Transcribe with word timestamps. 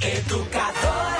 Educadora, 0.00 1.17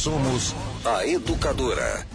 somos 0.00 0.54
a 0.82 1.06
Educadora. 1.06 2.06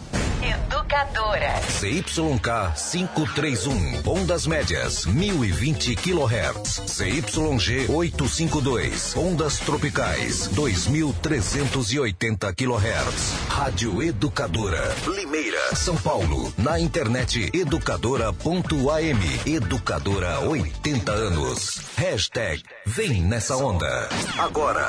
Educadora. 0.42 1.62
CYK 1.80 2.74
531, 2.76 4.02
ondas 4.10 4.48
médias, 4.48 5.06
1020 5.06 5.96
kHz. 5.96 6.82
CYG 6.88 7.92
852, 7.92 9.16
ondas 9.16 9.60
tropicais, 9.60 10.48
2380 10.48 12.52
kHz. 12.54 13.34
Rádio 13.50 14.02
Educadora, 14.02 14.96
Limeira, 15.08 15.76
São 15.76 15.96
Paulo. 15.96 16.52
Na 16.58 16.80
internet 16.80 17.52
educadora.am. 17.54 19.20
Educadora 19.46 20.40
80 20.40 21.12
anos. 21.12 21.82
Hashtag 21.96 22.64
Vem 22.88 23.22
nessa 23.22 23.56
onda. 23.58 24.10
Agora, 24.40 24.88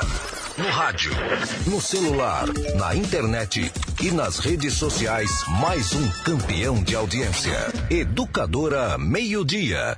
no 0.57 0.69
rádio, 0.69 1.11
no 1.67 1.79
celular, 1.79 2.47
na 2.75 2.95
internet 2.95 3.71
e 4.01 4.11
nas 4.11 4.39
redes 4.39 4.73
sociais, 4.73 5.29
mais 5.61 5.93
um 5.93 6.09
campeão 6.23 6.81
de 6.83 6.95
audiência. 6.95 7.55
Educadora 7.89 8.97
Meio 8.97 9.45
Dia. 9.45 9.97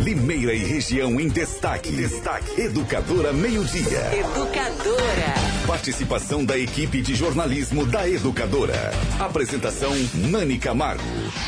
Limeira 0.00 0.54
e 0.54 0.64
região 0.64 1.18
em 1.20 1.28
destaque. 1.28 1.90
Destaque. 1.90 2.60
Educadora 2.60 3.32
Meio 3.32 3.64
Dia. 3.64 4.12
Educadora. 4.14 5.34
Participação 5.66 6.44
da 6.44 6.56
equipe 6.56 7.02
de 7.02 7.14
jornalismo 7.14 7.84
da 7.86 8.08
Educadora. 8.08 8.92
Apresentação 9.18 9.92
Nani 10.14 10.58
Camargo 10.58 11.02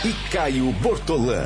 e 0.04 0.12
Caio 0.30 0.72
Bortolã. 0.72 1.44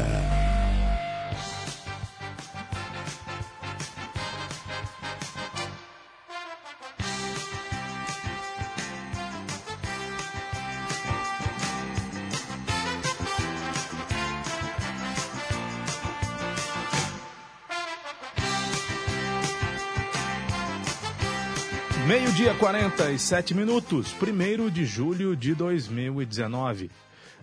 Meio-dia 22.42 22.58
47 22.58 23.54
minutos, 23.54 24.12
1 24.20 24.68
de 24.68 24.84
julho 24.84 25.36
de 25.36 25.54
2019. 25.54 26.90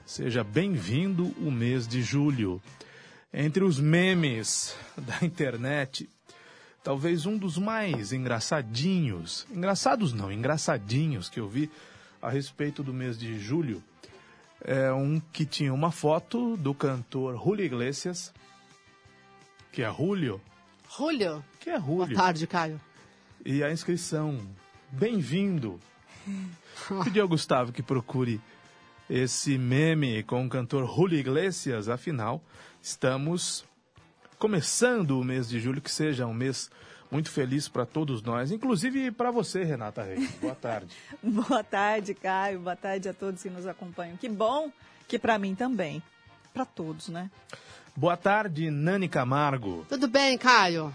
Seja 0.06 0.44
bem-vindo 0.44 1.28
o 1.40 1.50
mês 1.50 1.88
de 1.88 2.02
julho. 2.02 2.62
Entre 3.34 3.64
os 3.64 3.80
memes 3.80 4.76
da 4.98 5.26
internet, 5.26 6.10
talvez 6.84 7.26
um 7.26 7.38
dos 7.38 7.58
mais 7.58 8.12
engraçadinhos, 8.12 9.48
engraçados 9.50 10.12
não, 10.12 10.30
engraçadinhos 10.30 11.30
que 11.30 11.40
eu 11.40 11.48
vi 11.48 11.72
a 12.22 12.30
respeito 12.30 12.84
do 12.84 12.94
mês 12.94 13.18
de 13.18 13.40
julho, 13.40 13.82
é 14.60 14.92
um 14.92 15.22
que 15.32 15.46
tinha 15.46 15.74
uma 15.74 15.92
foto 15.92 16.58
do 16.58 16.74
cantor 16.74 17.42
Julio 17.42 17.64
Iglesias, 17.64 18.34
que 19.72 19.82
é 19.82 19.90
Julio, 19.90 20.42
Julio. 20.94 21.42
que 21.58 21.70
é 21.70 21.80
Julio. 21.80 22.06
Boa 22.06 22.14
tarde, 22.14 22.46
Caio. 22.46 22.82
E 23.46 23.64
a 23.64 23.72
inscrição, 23.72 24.38
bem-vindo. 24.92 25.80
Pedi 27.04 27.20
ao 27.20 27.28
Gustavo 27.28 27.72
que 27.72 27.84
procure 27.84 28.42
esse 29.10 29.58
meme 29.58 30.24
com 30.24 30.46
o 30.46 30.50
cantor 30.50 30.86
Julio 30.88 31.18
Iglesias, 31.18 31.90
afinal, 31.90 32.42
estamos 32.82 33.66
começando 34.38 35.20
o 35.20 35.24
mês 35.24 35.50
de 35.50 35.60
julho, 35.60 35.82
que 35.82 35.92
seja 35.92 36.26
um 36.28 36.34
mês 36.34 36.70
muito 37.12 37.30
feliz 37.32 37.68
para 37.68 37.86
todos 37.86 38.22
nós, 38.22 38.52
inclusive 38.52 39.12
para 39.12 39.32
você, 39.32 39.64
Renata 39.64 40.04
Reis. 40.04 40.32
Boa 40.40 40.56
tarde. 40.56 40.96
Boa 41.24 41.64
tarde, 41.64 42.14
Caio. 42.14 42.60
Boa 42.60 42.76
tarde 42.76 43.10
a 43.10 43.14
todos 43.14 43.42
que 43.42 43.50
nos 43.50 43.66
acompanham. 43.66 44.16
Que 44.16 44.30
bom 44.30 44.72
que 45.08 45.18
para 45.18 45.40
mim 45.40 45.56
também. 45.56 46.04
Para 46.54 46.66
todos, 46.66 47.10
né? 47.10 47.30
Boa 47.96 48.16
tarde, 48.16 48.70
Nani 48.70 49.10
Camargo. 49.10 49.86
Tudo 49.90 50.08
bem, 50.08 50.38
Caio? 50.38 50.94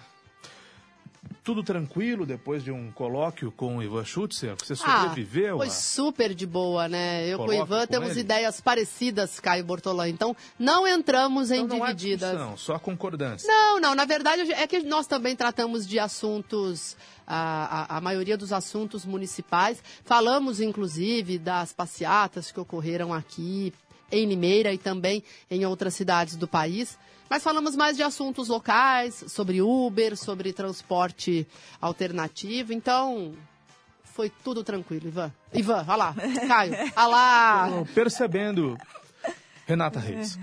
Tudo 1.44 1.62
tranquilo 1.62 2.24
depois 2.24 2.64
de 2.64 2.70
um 2.72 2.90
colóquio 2.90 3.52
com 3.52 3.76
o 3.76 3.82
Ivan 3.82 4.02
Schutzer? 4.02 4.54
Você 4.56 4.72
Ah, 4.72 4.76
sobreviveu? 5.02 5.58
foi 5.58 5.66
a- 5.66 5.70
super 5.70 6.34
de 6.34 6.46
boa, 6.46 6.88
né? 6.88 7.26
Eu 7.28 7.36
Colóquio 7.36 7.58
com 7.58 7.62
o 7.62 7.66
Ivan 7.66 7.80
com 7.82 7.92
temos 7.92 8.10
ele? 8.12 8.20
ideias 8.20 8.62
parecidas, 8.62 9.38
Caio 9.40 9.62
Bortolã. 9.62 10.08
Então, 10.08 10.34
não 10.58 10.88
entramos 10.88 11.50
em 11.50 11.60
Então 11.64 11.78
não 11.80 11.86
divididas. 11.86 12.30
discussão, 12.30 12.56
só 12.56 12.78
concordância. 12.78 13.46
Não, 13.46 13.78
não, 13.78 13.94
na 13.94 14.06
verdade 14.06 14.50
é 14.52 14.66
que 14.66 14.80
nós 14.84 15.06
também 15.06 15.36
tratamos 15.36 15.86
de 15.86 15.98
assuntos, 15.98 16.96
a, 17.26 17.94
a, 17.94 17.98
a 17.98 18.00
maioria 18.00 18.38
dos 18.38 18.50
assuntos 18.50 19.04
municipais. 19.04 19.82
Falamos, 20.02 20.62
inclusive, 20.62 21.38
das 21.38 21.74
passeatas 21.74 22.50
que 22.50 22.58
ocorreram 22.58 23.12
aqui 23.12 23.70
em 24.10 24.24
Limeira 24.26 24.72
e 24.72 24.78
também 24.78 25.22
em 25.50 25.66
outras 25.66 25.92
cidades 25.92 26.36
do 26.36 26.48
país. 26.48 26.96
Mas 27.34 27.42
falamos 27.42 27.74
mais 27.74 27.96
de 27.96 28.02
assuntos 28.04 28.46
locais, 28.46 29.24
sobre 29.26 29.60
Uber, 29.60 30.16
sobre 30.16 30.52
transporte 30.52 31.44
alternativo. 31.80 32.72
Então, 32.72 33.32
foi 34.04 34.30
tudo 34.30 34.62
tranquilo, 34.62 35.08
Ivan. 35.08 35.32
Ivan, 35.52 35.84
olha 35.88 35.96
lá. 35.96 36.14
Caio, 36.46 36.74
olha 36.94 37.06
lá. 37.08 37.68
Percebendo. 37.92 38.78
Renata 39.66 39.98
Reis. 39.98 40.38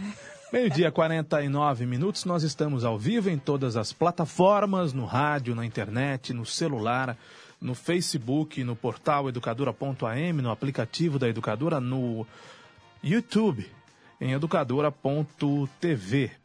Meio-dia, 0.52 0.92
49 0.92 1.86
minutos. 1.86 2.26
Nós 2.26 2.44
estamos 2.44 2.84
ao 2.84 3.00
vivo 3.00 3.30
em 3.30 3.38
todas 3.38 3.78
as 3.78 3.94
plataformas, 3.94 4.92
no 4.92 5.06
rádio, 5.06 5.56
na 5.56 5.66
internet, 5.66 6.34
no 6.34 6.46
celular, 6.46 7.18
no 7.62 7.74
Facebook, 7.74 8.62
no 8.66 8.76
portal 8.76 9.30
educadora.am, 9.30 10.42
no 10.42 10.52
aplicativo 10.52 11.18
da 11.18 11.30
Educadora, 11.30 11.80
no 11.80 12.28
YouTube, 13.02 13.66
em 14.20 14.34
educadora.tv. 14.34 16.41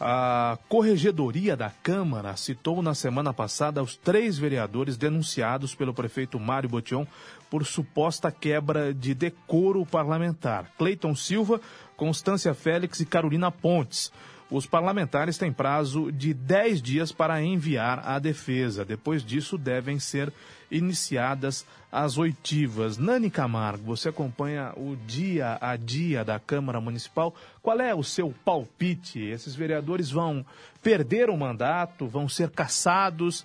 A 0.00 0.56
Corregedoria 0.68 1.56
da 1.56 1.70
Câmara 1.70 2.36
citou 2.36 2.80
na 2.80 2.94
semana 2.94 3.34
passada 3.34 3.82
os 3.82 3.96
três 3.96 4.38
vereadores 4.38 4.96
denunciados 4.96 5.74
pelo 5.74 5.92
prefeito 5.92 6.38
Mário 6.38 6.68
Botion 6.68 7.04
por 7.50 7.66
suposta 7.66 8.30
quebra 8.30 8.94
de 8.94 9.12
decoro 9.12 9.84
parlamentar. 9.84 10.70
Cleiton 10.78 11.16
Silva, 11.16 11.60
Constância 11.96 12.54
Félix 12.54 13.00
e 13.00 13.06
Carolina 13.06 13.50
Pontes. 13.50 14.12
Os 14.50 14.66
parlamentares 14.66 15.36
têm 15.36 15.52
prazo 15.52 16.12
de 16.12 16.32
10 16.32 16.80
dias 16.80 17.12
para 17.12 17.42
enviar 17.42 18.00
a 18.06 18.18
defesa. 18.20 18.84
Depois 18.84 19.24
disso, 19.24 19.58
devem 19.58 19.98
ser 19.98 20.32
iniciadas 20.70 21.64
as 21.90 22.18
oitivas. 22.18 22.98
Nani 22.98 23.30
Camargo, 23.30 23.84
você 23.84 24.10
acompanha 24.10 24.72
o 24.76 24.96
dia 25.06 25.58
a 25.60 25.76
dia 25.76 26.24
da 26.24 26.38
Câmara 26.38 26.80
Municipal. 26.80 27.34
Qual 27.62 27.80
é 27.80 27.94
o 27.94 28.04
seu 28.04 28.34
palpite? 28.44 29.20
Esses 29.20 29.54
vereadores 29.54 30.10
vão 30.10 30.44
perder 30.82 31.30
o 31.30 31.36
mandato, 31.36 32.06
vão 32.06 32.28
ser 32.28 32.50
cassados, 32.50 33.44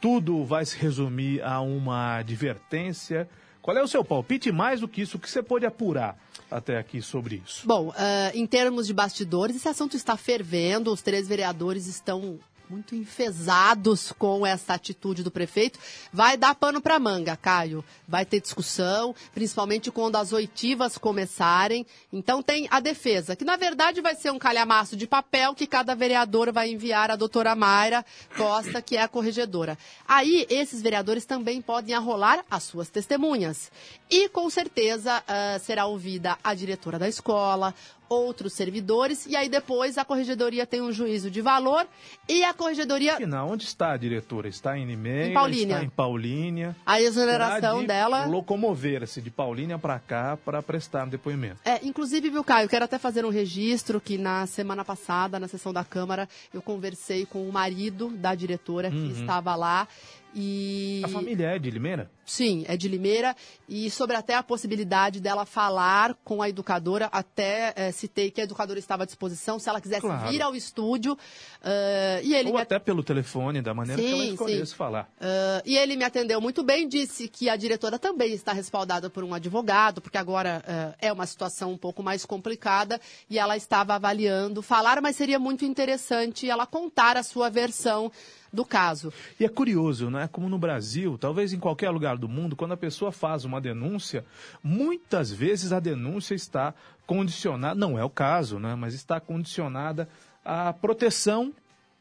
tudo 0.00 0.44
vai 0.44 0.64
se 0.64 0.76
resumir 0.76 1.42
a 1.42 1.60
uma 1.60 2.16
advertência. 2.16 3.28
Qual 3.62 3.76
é 3.76 3.82
o 3.82 3.88
seu 3.88 4.04
palpite? 4.04 4.50
Mais 4.50 4.80
do 4.80 4.88
que 4.88 5.02
isso, 5.02 5.16
o 5.16 5.20
que 5.20 5.30
você 5.30 5.42
pode 5.42 5.66
apurar 5.66 6.18
até 6.50 6.78
aqui 6.78 7.02
sobre 7.02 7.42
isso? 7.44 7.66
Bom, 7.66 7.92
eh, 7.96 8.32
em 8.34 8.46
termos 8.46 8.86
de 8.86 8.94
bastidores, 8.94 9.54
esse 9.54 9.68
assunto 9.68 9.96
está 9.96 10.16
fervendo. 10.16 10.90
Os 10.90 11.02
três 11.02 11.28
vereadores 11.28 11.86
estão 11.86 12.38
muito 12.70 12.94
enfesados 12.94 14.12
com 14.12 14.46
essa 14.46 14.74
atitude 14.74 15.24
do 15.24 15.30
prefeito. 15.30 15.78
Vai 16.12 16.36
dar 16.36 16.54
pano 16.54 16.80
para 16.80 17.00
manga, 17.00 17.36
Caio. 17.36 17.84
Vai 18.06 18.24
ter 18.24 18.40
discussão, 18.40 19.14
principalmente 19.34 19.90
quando 19.90 20.16
as 20.16 20.32
oitivas 20.32 20.96
começarem. 20.96 21.84
Então 22.12 22.42
tem 22.42 22.68
a 22.70 22.78
defesa, 22.78 23.34
que 23.34 23.44
na 23.44 23.56
verdade 23.56 24.00
vai 24.00 24.14
ser 24.14 24.30
um 24.30 24.38
calhamaço 24.38 24.96
de 24.96 25.06
papel 25.06 25.54
que 25.54 25.66
cada 25.66 25.94
vereador 25.94 26.52
vai 26.52 26.70
enviar 26.70 27.10
à 27.10 27.16
doutora 27.16 27.56
Mayra 27.56 28.04
Costa, 28.36 28.80
que 28.80 28.96
é 28.96 29.02
a 29.02 29.08
corregedora. 29.08 29.76
Aí 30.06 30.46
esses 30.48 30.80
vereadores 30.80 31.24
também 31.24 31.60
podem 31.60 31.94
arrolar 31.94 32.44
as 32.48 32.62
suas 32.62 32.88
testemunhas. 32.88 33.72
E 34.08 34.28
com 34.28 34.48
certeza 34.48 35.18
uh, 35.18 35.58
será 35.60 35.86
ouvida 35.86 36.38
a 36.42 36.54
diretora 36.54 36.98
da 36.98 37.08
escola, 37.08 37.74
outros 38.10 38.52
servidores, 38.52 39.24
e 39.24 39.36
aí 39.36 39.48
depois 39.48 39.96
a 39.96 40.04
corregedoria 40.04 40.66
tem 40.66 40.82
um 40.82 40.90
juízo 40.90 41.30
de 41.30 41.40
valor 41.40 41.86
e 42.28 42.42
a 42.42 42.52
corregedoria. 42.52 43.14
Afinal, 43.14 43.48
onde 43.48 43.64
está 43.64 43.92
a 43.92 43.96
diretora? 43.96 44.48
Está 44.48 44.76
em 44.76 44.84
Limeira? 44.84 45.28
Em 45.28 45.32
Paulínia. 45.32 45.74
Está 45.76 45.84
em 45.84 45.88
Paulínia. 45.88 46.76
A 46.84 47.00
exoneração 47.00 47.80
de 47.82 47.86
dela. 47.86 48.26
Locomover-se 48.26 49.22
de 49.22 49.30
Paulínia 49.30 49.78
para 49.78 49.98
cá 50.00 50.36
para 50.44 50.60
prestar 50.60 51.06
um 51.06 51.08
depoimento. 51.08 51.58
É, 51.64 51.78
inclusive, 51.86 52.28
viu, 52.30 52.42
Caio, 52.42 52.68
quero 52.68 52.84
até 52.84 52.98
fazer 52.98 53.24
um 53.24 53.30
registro 53.30 54.00
que 54.00 54.18
na 54.18 54.44
semana 54.46 54.84
passada, 54.84 55.38
na 55.38 55.46
sessão 55.46 55.72
da 55.72 55.84
Câmara, 55.84 56.28
eu 56.52 56.60
conversei 56.60 57.24
com 57.24 57.48
o 57.48 57.52
marido 57.52 58.08
da 58.08 58.34
diretora 58.34 58.88
Uhum. 58.90 59.12
que 59.12 59.20
estava 59.20 59.54
lá. 59.54 59.86
E 60.34 61.02
A 61.04 61.08
família 61.08 61.46
é 61.48 61.58
de 61.58 61.70
Limeira? 61.70 62.10
Sim, 62.24 62.64
é 62.68 62.76
de 62.76 62.86
Limeira. 62.88 63.34
E 63.68 63.90
sobre 63.90 64.14
até 64.16 64.34
a 64.34 64.42
possibilidade 64.42 65.20
dela 65.20 65.44
falar 65.44 66.14
com 66.24 66.40
a 66.40 66.48
educadora, 66.48 67.08
até 67.10 67.72
eh, 67.74 67.90
citei 67.92 68.30
que 68.30 68.40
a 68.40 68.44
educadora 68.44 68.78
estava 68.78 69.02
à 69.02 69.06
disposição, 69.06 69.58
se 69.58 69.68
ela 69.68 69.80
quisesse 69.80 70.02
Claro. 70.02 70.30
vir 70.30 70.40
ao 70.42 70.54
estúdio. 70.54 71.18
eh, 71.62 72.20
e 72.22 72.34
ele 72.34 72.48
Ou 72.50 72.54
me 72.54 72.60
até 72.60 72.78
pelo 72.78 73.02
telefone, 73.02 73.60
da 73.60 73.74
maneira 73.74 74.00
que 74.00 74.08
ela 74.12 74.22
Sim, 74.24 74.30
escolhesse 74.32 74.66
sim. 74.70 74.76
falar. 74.76 75.10
Ah, 75.20 75.62
e 75.66 75.76
ele 75.76 75.96
me 75.96 76.04
atendeu 76.04 76.40
muito 76.40 76.62
bem, 76.62 76.88
disse 76.88 77.26
que 77.28 77.48
a 77.48 77.56
diretora 77.56 77.98
também 77.98 78.32
está 78.32 78.52
respaldada 78.52 79.10
por 79.10 79.24
um 79.24 79.34
advogado, 79.34 80.00
porque 80.00 80.16
agora 80.18 80.62
ah, 80.66 80.94
é 81.00 81.12
uma 81.12 81.26
situação 81.26 81.72
um 81.72 81.76
pouco 81.78 82.02
mais 82.02 82.24
complicada 82.24 83.00
e 83.28 83.38
ela 83.38 83.56
estava 83.56 83.94
avaliando 83.94 84.62
falar, 84.62 85.00
mas 85.02 85.16
seria 85.16 85.38
muito 85.38 85.64
interessante 85.64 86.48
ela 86.48 86.66
contar 86.66 87.16
a 87.16 87.22
sua 87.22 87.50
versão 87.50 88.10
do 88.52 88.64
caso. 88.64 89.12
E 89.38 89.44
é 89.44 89.48
curioso, 89.48 90.10
né? 90.10 90.28
Como 90.30 90.48
no 90.48 90.58
Brasil, 90.58 91.16
talvez 91.18 91.52
em 91.52 91.58
qualquer 91.58 91.90
lugar 91.90 92.16
do 92.16 92.28
mundo, 92.28 92.56
quando 92.56 92.72
a 92.72 92.76
pessoa 92.76 93.12
faz 93.12 93.44
uma 93.44 93.60
denúncia, 93.60 94.24
muitas 94.62 95.30
vezes 95.30 95.72
a 95.72 95.80
denúncia 95.80 96.34
está 96.34 96.74
condicionada, 97.06 97.74
não 97.74 97.98
é 97.98 98.04
o 98.04 98.10
caso, 98.10 98.58
né? 98.58 98.74
Mas 98.74 98.94
está 98.94 99.20
condicionada 99.20 100.08
à 100.44 100.72
proteção 100.72 101.52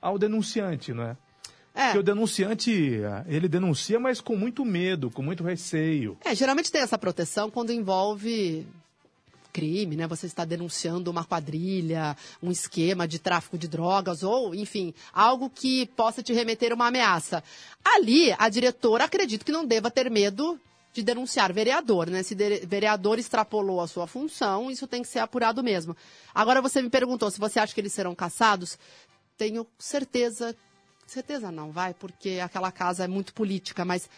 ao 0.02 0.18
denunciante, 0.18 0.94
não 0.94 1.04
é? 1.04 1.18
É. 1.74 1.86
Porque 1.86 2.00
o 2.00 2.04
denunciante, 2.04 3.00
ele 3.28 3.48
denuncia, 3.48 4.00
mas 4.00 4.20
com 4.20 4.36
muito 4.36 4.66
medo, 4.66 5.10
com 5.10 5.22
muito 5.22 5.44
receio. 5.44 6.18
É, 6.26 6.36
geralmente 6.36 6.72
tem 6.72 6.82
essa 6.82 6.98
proteção 6.98 7.50
quando 7.50 7.72
envolve 7.72 8.68
crime, 9.52 9.96
né? 9.96 10.08
Você 10.08 10.26
está 10.26 10.46
denunciando 10.46 11.12
uma 11.12 11.26
quadrilha, 11.26 12.16
um 12.42 12.52
esquema 12.52 13.08
de 13.08 13.20
tráfico 13.20 13.58
de 13.58 13.68
drogas 13.68 14.24
ou, 14.24 14.54
enfim, 14.56 14.94
algo 15.14 15.50
que 15.50 15.86
possa 15.88 16.24
te 16.24 16.34
remeter 16.34 16.72
a 16.72 16.76
uma 16.76 16.88
ameaça. 16.88 17.44
Ali, 17.84 18.34
a 18.38 18.50
diretora 18.50 19.06
acredito 19.06 19.46
que 19.46 19.52
não 19.52 19.66
deva 19.66 19.92
ter 19.92 20.10
medo 20.10 20.60
de 20.92 21.04
denunciar 21.04 21.54
vereador, 21.54 22.10
né? 22.10 22.24
Se 22.24 22.36
vereador 22.36 23.20
extrapolou 23.20 23.82
a 23.82 23.88
sua 23.88 24.08
função, 24.08 24.72
isso 24.72 24.88
tem 24.88 25.02
que 25.02 25.08
ser 25.08 25.20
apurado 25.20 25.64
mesmo. 25.64 25.96
Agora 26.34 26.62
você 26.62 26.82
me 26.82 26.90
perguntou 26.90 27.30
se 27.30 27.40
você 27.40 27.60
acha 27.60 27.74
que 27.74 27.82
eles 27.82 27.94
serão 27.94 28.16
caçados. 28.16 28.78
Tenho 29.38 29.66
certeza, 29.78 30.56
certeza 31.06 31.52
não, 31.52 31.72
vai, 31.72 31.94
porque 31.94 32.40
aquela 32.44 32.72
casa 32.72 33.06
é 33.06 33.08
muito 33.08 33.34
política, 33.34 33.86
mas 33.86 34.10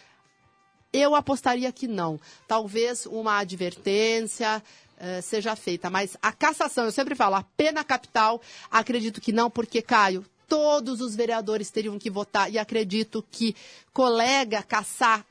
eu 0.94 1.16
apostaria 1.16 1.72
que 1.72 1.88
não. 1.88 2.20
Talvez 2.48 3.06
uma 3.06 3.38
advertência 3.38 4.62
eh, 5.04 5.20
seja 5.20 5.56
feita, 5.56 5.90
mas 5.90 6.16
a 6.22 6.32
cassação, 6.32 6.86
eu 6.86 6.92
sempre 6.92 7.16
falo, 7.16 7.36
a 7.36 7.44
pena 7.58 7.84
capital, 7.84 8.40
acredito 8.70 9.20
que 9.20 9.32
não, 9.32 9.50
porque, 9.50 9.82
Caio, 9.82 10.24
todos 10.48 11.02
os 11.02 11.16
vereadores 11.16 11.72
teriam 11.72 11.98
que 11.98 12.10
votar 12.10 12.52
e 12.52 12.60
acredito 12.60 13.26
que 13.32 13.56
colega 13.92 14.62
caçar 14.62 15.26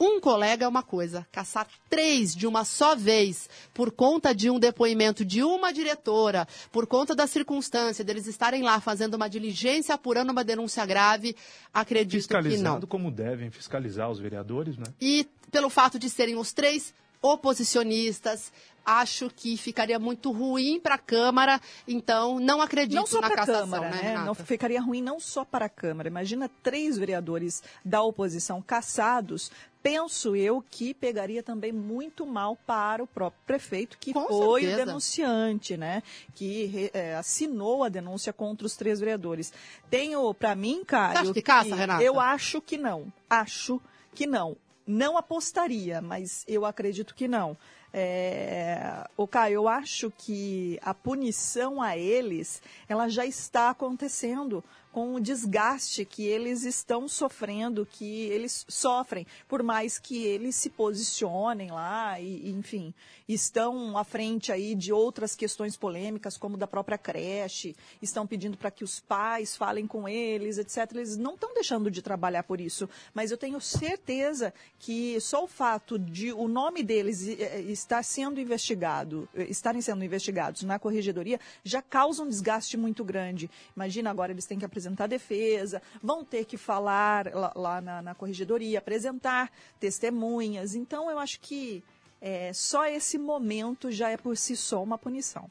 um 0.00 0.18
colega 0.18 0.64
é 0.64 0.68
uma 0.68 0.82
coisa, 0.82 1.26
caçar 1.30 1.68
três 1.90 2.34
de 2.34 2.46
uma 2.46 2.64
só 2.64 2.96
vez 2.96 3.50
por 3.74 3.90
conta 3.90 4.34
de 4.34 4.48
um 4.48 4.58
depoimento 4.58 5.26
de 5.26 5.42
uma 5.42 5.70
diretora, 5.74 6.48
por 6.72 6.86
conta 6.86 7.14
da 7.14 7.26
circunstância 7.26 8.02
deles 8.02 8.26
estarem 8.26 8.62
lá 8.62 8.80
fazendo 8.80 9.12
uma 9.12 9.28
diligência, 9.28 9.94
apurando 9.94 10.30
uma 10.30 10.42
denúncia 10.42 10.86
grave, 10.86 11.36
acredito 11.74 12.26
que 12.26 12.32
não. 12.32 12.42
Fiscalizado 12.42 12.86
como 12.86 13.10
devem 13.10 13.50
fiscalizar 13.50 14.10
os 14.10 14.18
vereadores, 14.18 14.78
né? 14.78 14.86
E 14.98 15.28
pelo 15.50 15.68
fato 15.68 15.98
de 15.98 16.08
serem 16.08 16.36
os 16.36 16.50
três 16.50 16.94
oposicionistas, 17.22 18.50
acho 18.84 19.30
que 19.30 19.56
ficaria 19.56 19.98
muito 19.98 20.30
ruim 20.30 20.80
para 20.80 20.94
a 20.96 20.98
Câmara, 20.98 21.60
então 21.86 22.38
não 22.40 22.60
acredito 22.60 22.98
Não 22.98 23.06
só 23.06 23.20
na 23.20 23.28
para 23.28 23.42
a 23.42 23.46
cassação, 23.46 23.70
Câmara, 23.70 23.90
né, 23.90 23.96
né? 23.96 24.08
Renata? 24.08 24.26
Não 24.26 24.34
ficaria 24.34 24.80
ruim 24.80 25.02
não 25.02 25.20
só 25.20 25.44
para 25.44 25.66
a 25.66 25.68
Câmara. 25.68 26.08
Imagina 26.08 26.50
três 26.62 26.98
vereadores 26.98 27.62
da 27.84 28.02
oposição 28.02 28.60
cassados. 28.62 29.50
Penso 29.82 30.36
eu 30.36 30.62
que 30.70 30.92
pegaria 30.92 31.42
também 31.42 31.72
muito 31.72 32.26
mal 32.26 32.54
para 32.54 33.02
o 33.02 33.06
próprio 33.06 33.40
prefeito, 33.46 33.96
que 33.98 34.12
Com 34.12 34.26
foi 34.28 34.60
certeza. 34.62 34.82
o 34.82 34.86
denunciante, 34.86 35.76
né? 35.76 36.02
Que 36.34 36.90
eh, 36.92 37.14
assinou 37.14 37.82
a 37.82 37.88
denúncia 37.88 38.30
contra 38.30 38.66
os 38.66 38.76
três 38.76 39.00
vereadores. 39.00 39.52
Tenho, 39.88 40.34
para 40.34 40.54
mim. 40.54 40.82
Você 40.86 40.96
acha 40.96 41.32
que 41.32 41.40
caça, 41.40 41.74
Renata? 41.74 42.02
Eu 42.02 42.20
acho 42.20 42.60
que 42.60 42.76
não. 42.76 43.10
Acho 43.28 43.80
que 44.14 44.26
não. 44.26 44.54
Não 44.86 45.16
apostaria, 45.16 46.02
mas 46.02 46.44
eu 46.46 46.66
acredito 46.66 47.14
que 47.14 47.26
não. 47.26 47.56
É, 47.92 49.04
o 49.16 49.26
Caio, 49.26 49.54
eu 49.54 49.68
acho 49.68 50.12
que 50.16 50.78
a 50.82 50.94
punição 50.94 51.82
a 51.82 51.96
eles, 51.96 52.62
ela 52.88 53.08
já 53.08 53.26
está 53.26 53.70
acontecendo 53.70 54.62
com 54.92 55.14
o 55.14 55.20
desgaste 55.20 56.04
que 56.04 56.26
eles 56.26 56.64
estão 56.64 57.08
sofrendo, 57.08 57.86
que 57.86 58.24
eles 58.24 58.64
sofrem, 58.68 59.26
por 59.48 59.62
mais 59.62 59.98
que 59.98 60.24
eles 60.24 60.56
se 60.56 60.68
posicionem 60.68 61.70
lá 61.70 62.20
e, 62.20 62.50
enfim, 62.50 62.92
estão 63.28 63.96
à 63.96 64.02
frente 64.02 64.50
aí 64.50 64.74
de 64.74 64.92
outras 64.92 65.36
questões 65.36 65.76
polêmicas, 65.76 66.36
como 66.36 66.56
da 66.56 66.66
própria 66.66 66.98
creche, 66.98 67.76
estão 68.02 68.26
pedindo 68.26 68.56
para 68.56 68.70
que 68.70 68.82
os 68.82 68.98
pais 68.98 69.56
falem 69.56 69.86
com 69.86 70.08
eles, 70.08 70.58
etc. 70.58 70.90
Eles 70.92 71.16
não 71.16 71.34
estão 71.34 71.54
deixando 71.54 71.90
de 71.90 72.02
trabalhar 72.02 72.42
por 72.42 72.60
isso, 72.60 72.88
mas 73.14 73.30
eu 73.30 73.38
tenho 73.38 73.60
certeza 73.60 74.52
que 74.78 75.20
só 75.20 75.44
o 75.44 75.48
fato 75.48 75.98
de 75.98 76.32
o 76.32 76.48
nome 76.48 76.82
deles 76.82 77.28
eh, 77.28 77.60
estar 77.68 78.02
sendo 78.02 78.40
investigado, 78.40 79.28
eh, 79.34 79.46
estarem 79.48 79.80
sendo 79.80 80.04
investigados 80.04 80.62
na 80.62 80.78
corregedoria, 80.78 81.38
já 81.62 81.80
causa 81.80 82.22
um 82.22 82.28
desgaste 82.28 82.76
muito 82.76 83.04
grande. 83.04 83.48
Imagina 83.76 84.10
agora 84.10 84.32
eles 84.32 84.46
têm 84.46 84.58
que 84.58 84.64
apresentar 84.64 84.79
defesa, 85.08 85.82
vão 86.02 86.24
ter 86.24 86.44
que 86.44 86.56
falar 86.56 87.32
lá, 87.34 87.52
lá 87.54 87.80
na, 87.80 88.02
na 88.02 88.14
corregedoria, 88.14 88.78
apresentar 88.78 89.50
testemunhas. 89.78 90.74
Então 90.74 91.10
eu 91.10 91.18
acho 91.18 91.40
que 91.40 91.82
eh, 92.20 92.52
só 92.52 92.86
esse 92.86 93.18
momento 93.18 93.90
já 93.90 94.10
é 94.10 94.16
por 94.16 94.36
si 94.36 94.56
só 94.56 94.82
uma 94.82 94.98
punição. 94.98 95.50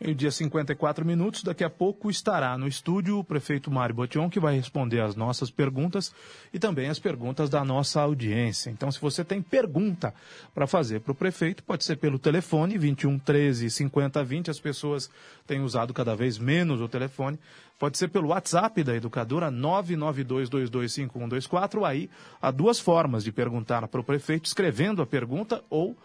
Em 0.00 0.14
dia 0.14 0.30
54 0.30 1.04
minutos, 1.04 1.42
daqui 1.42 1.64
a 1.64 1.70
pouco 1.70 2.08
estará 2.08 2.56
no 2.56 2.68
estúdio 2.68 3.18
o 3.18 3.24
prefeito 3.24 3.68
Mário 3.68 3.96
Botion, 3.96 4.30
que 4.30 4.38
vai 4.38 4.54
responder 4.54 5.00
as 5.00 5.16
nossas 5.16 5.50
perguntas 5.50 6.14
e 6.54 6.58
também 6.58 6.88
as 6.88 7.00
perguntas 7.00 7.50
da 7.50 7.64
nossa 7.64 8.00
audiência. 8.00 8.70
Então, 8.70 8.92
se 8.92 9.00
você 9.00 9.24
tem 9.24 9.42
pergunta 9.42 10.14
para 10.54 10.68
fazer 10.68 11.00
para 11.00 11.10
o 11.10 11.16
prefeito, 11.16 11.64
pode 11.64 11.82
ser 11.82 11.96
pelo 11.96 12.16
telefone 12.16 12.78
21 12.78 13.18
13 13.18 13.68
50 13.70 14.22
20. 14.22 14.50
As 14.52 14.60
pessoas 14.60 15.10
têm 15.48 15.62
usado 15.62 15.92
cada 15.92 16.14
vez 16.14 16.38
menos 16.38 16.80
o 16.80 16.88
telefone. 16.88 17.36
Pode 17.78 17.96
ser 17.96 18.08
pelo 18.08 18.28
WhatsApp 18.28 18.82
da 18.82 18.96
educadora 18.96 19.52
992225124. 19.52 21.84
Aí 21.84 22.10
há 22.42 22.50
duas 22.50 22.80
formas 22.80 23.22
de 23.22 23.30
perguntar 23.30 23.86
para 23.86 24.00
o 24.00 24.04
prefeito, 24.04 24.46
escrevendo 24.46 25.00
a 25.00 25.06
pergunta 25.06 25.62
ou 25.70 25.96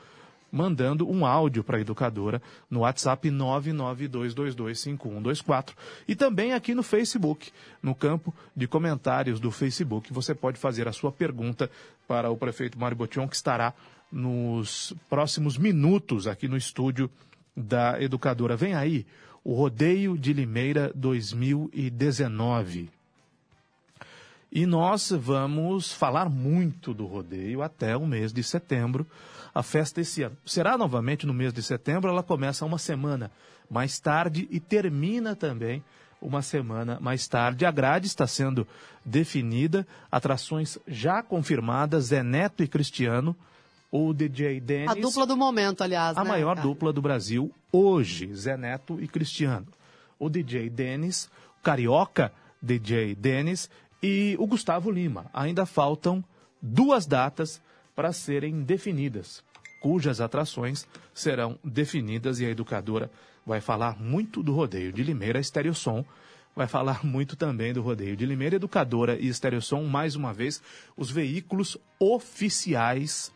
mandando 0.52 1.10
um 1.10 1.26
áudio 1.26 1.64
para 1.64 1.78
a 1.78 1.82
educadora 1.82 2.40
no 2.70 2.82
WhatsApp 2.82 3.28
992225124 3.28 5.74
e 6.08 6.16
também 6.16 6.54
aqui 6.54 6.76
no 6.76 6.84
Facebook, 6.84 7.50
no 7.82 7.96
campo 7.96 8.32
de 8.56 8.68
comentários 8.68 9.40
do 9.40 9.50
Facebook, 9.50 10.14
você 10.14 10.36
pode 10.36 10.60
fazer 10.60 10.88
a 10.88 10.92
sua 10.92 11.12
pergunta 11.12 11.72
para 12.08 12.30
o 12.30 12.38
prefeito 12.38 12.78
Mário 12.78 12.96
Botion, 12.96 13.28
que 13.28 13.36
estará 13.36 13.74
nos 14.12 14.94
próximos 15.10 15.58
minutos 15.58 16.28
aqui 16.28 16.48
no 16.48 16.56
estúdio 16.56 17.10
da 17.58 18.00
educadora. 18.00 18.56
Vem 18.56 18.76
aí, 18.76 19.08
o 19.44 19.54
Rodeio 19.54 20.18
de 20.18 20.32
Limeira 20.32 20.92
2019. 20.96 22.90
E 24.56 24.66
nós 24.66 25.12
vamos 25.12 25.92
falar 25.92 26.30
muito 26.30 26.94
do 26.94 27.08
rodeio 27.08 27.64
até 27.64 27.98
o 27.98 28.06
mês 28.06 28.32
de 28.32 28.44
setembro. 28.44 29.08
A 29.52 29.64
festa 29.64 30.00
esse 30.00 30.22
ano 30.22 30.38
será 30.46 30.78
novamente 30.78 31.26
no 31.26 31.34
mês 31.34 31.52
de 31.52 31.64
setembro. 31.64 32.12
Ela 32.12 32.22
começa 32.22 32.64
uma 32.64 32.78
semana 32.78 33.32
mais 33.68 33.98
tarde 33.98 34.48
e 34.52 34.60
termina 34.60 35.36
também 35.36 35.84
uma 36.22 36.44
semana 36.44 37.00
mais 37.02 37.28
tarde. 37.28 37.66
A 37.66 37.72
grade 37.72 38.06
está 38.06 38.28
sendo 38.28 38.68
definida, 39.04 39.88
atrações 40.12 40.78
já 40.88 41.24
confirmadas, 41.24 42.06
Zé 42.06 42.22
Neto 42.22 42.64
e 42.64 42.68
Cristiano, 42.68 43.36
o 43.96 44.12
DJ 44.12 44.60
Dennis. 44.60 44.90
A 44.90 44.96
dupla 44.96 45.28
do 45.28 45.38
momento, 45.38 45.84
aliás. 45.84 46.18
A 46.18 46.24
né, 46.24 46.30
maior 46.32 46.56
Caio? 46.56 46.68
dupla 46.68 46.92
do 46.92 47.00
Brasil 47.00 47.52
hoje, 47.72 48.34
Zé 48.34 48.58
Neto 48.58 49.00
e 49.00 49.08
Cristiano. 49.08 49.68
O 50.18 50.30
DJ 50.30 50.68
Dennis, 50.68 51.30
o 51.60 51.62
carioca 51.62 52.34
DJ 52.60 53.14
Dennis 53.14 53.70
e 54.02 54.36
o 54.40 54.48
Gustavo 54.48 54.90
Lima. 54.90 55.28
Ainda 55.32 55.68
faltam 55.68 56.24
duas 56.60 57.06
datas 57.06 57.62
para 57.96 58.12
serem 58.12 58.64
definidas, 58.64 59.44
cujas 59.80 60.20
atrações 60.20 60.88
serão 61.14 61.60
definidas 61.64 62.40
e 62.40 62.48
a 62.48 62.50
educadora 62.50 63.12
vai 63.46 63.62
falar 63.62 64.02
muito 64.02 64.42
do 64.42 64.54
rodeio 64.54 64.92
de 64.92 65.04
Limeira, 65.04 65.38
a 65.38 65.42
Estereosom 65.42 66.04
vai 66.56 66.66
falar 66.66 67.04
muito 67.06 67.36
também 67.36 67.72
do 67.72 67.84
rodeio 67.84 68.18
de 68.18 68.26
Limeira, 68.26 68.56
Educadora 68.56 69.20
e 69.20 69.28
Estereosom, 69.28 69.84
mais 69.84 70.16
uma 70.16 70.34
vez, 70.34 70.64
os 70.98 71.12
veículos 71.12 71.78
oficiais 72.00 73.32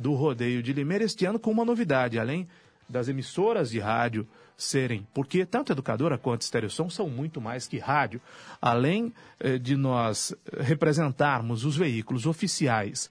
do 0.00 0.14
rodeio 0.14 0.62
de 0.62 0.72
Limeira 0.72 1.04
este 1.04 1.26
ano 1.26 1.38
com 1.38 1.50
uma 1.50 1.64
novidade, 1.64 2.18
além 2.18 2.48
das 2.88 3.06
emissoras 3.06 3.70
de 3.70 3.78
rádio 3.78 4.26
serem, 4.56 5.06
porque 5.12 5.44
tanto 5.44 5.72
Educadora 5.72 6.16
quanto 6.16 6.40
Estereosom 6.40 6.88
são 6.88 7.08
muito 7.08 7.38
mais 7.38 7.68
que 7.68 7.78
rádio, 7.78 8.20
além 8.62 9.12
eh, 9.38 9.58
de 9.58 9.76
nós 9.76 10.34
representarmos 10.58 11.66
os 11.66 11.76
veículos 11.76 12.24
oficiais 12.24 13.10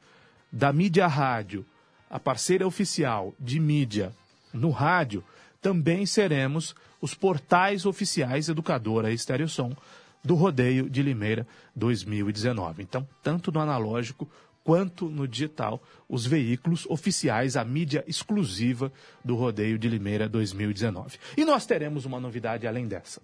da 0.52 0.74
mídia 0.74 1.06
rádio, 1.06 1.64
a 2.10 2.20
parceira 2.20 2.66
oficial 2.66 3.36
de 3.40 3.60
mídia 3.60 4.12
no 4.52 4.72
rádio, 4.72 5.24
também 5.62 6.08
seremos 6.08 6.76
os 7.00 7.14
portais 7.14 7.86
oficiais 7.86 8.50
Educadora 8.50 9.12
e 9.12 9.14
Estereosom 9.14 9.76
do 10.24 10.34
Rodeio 10.34 10.90
de 10.90 11.04
Limeira 11.04 11.48
2019. 11.76 12.82
Então, 12.82 13.08
tanto 13.22 13.52
no 13.52 13.60
analógico 13.60 14.28
quanto 14.70 15.10
no 15.10 15.28
digital, 15.28 15.82
os 16.08 16.28
veículos 16.28 16.86
oficiais, 16.88 17.58
a 17.58 17.66
mídia 17.66 18.04
exclusiva 18.08 18.92
do 19.26 19.36
Rodeio 19.36 19.80
de 19.80 19.90
Limeira 19.90 20.30
2019. 20.30 21.18
E 21.36 21.44
nós 21.44 21.66
teremos 21.66 22.06
uma 22.06 22.20
novidade 22.20 22.68
além 22.68 22.88
dessa. 22.88 23.20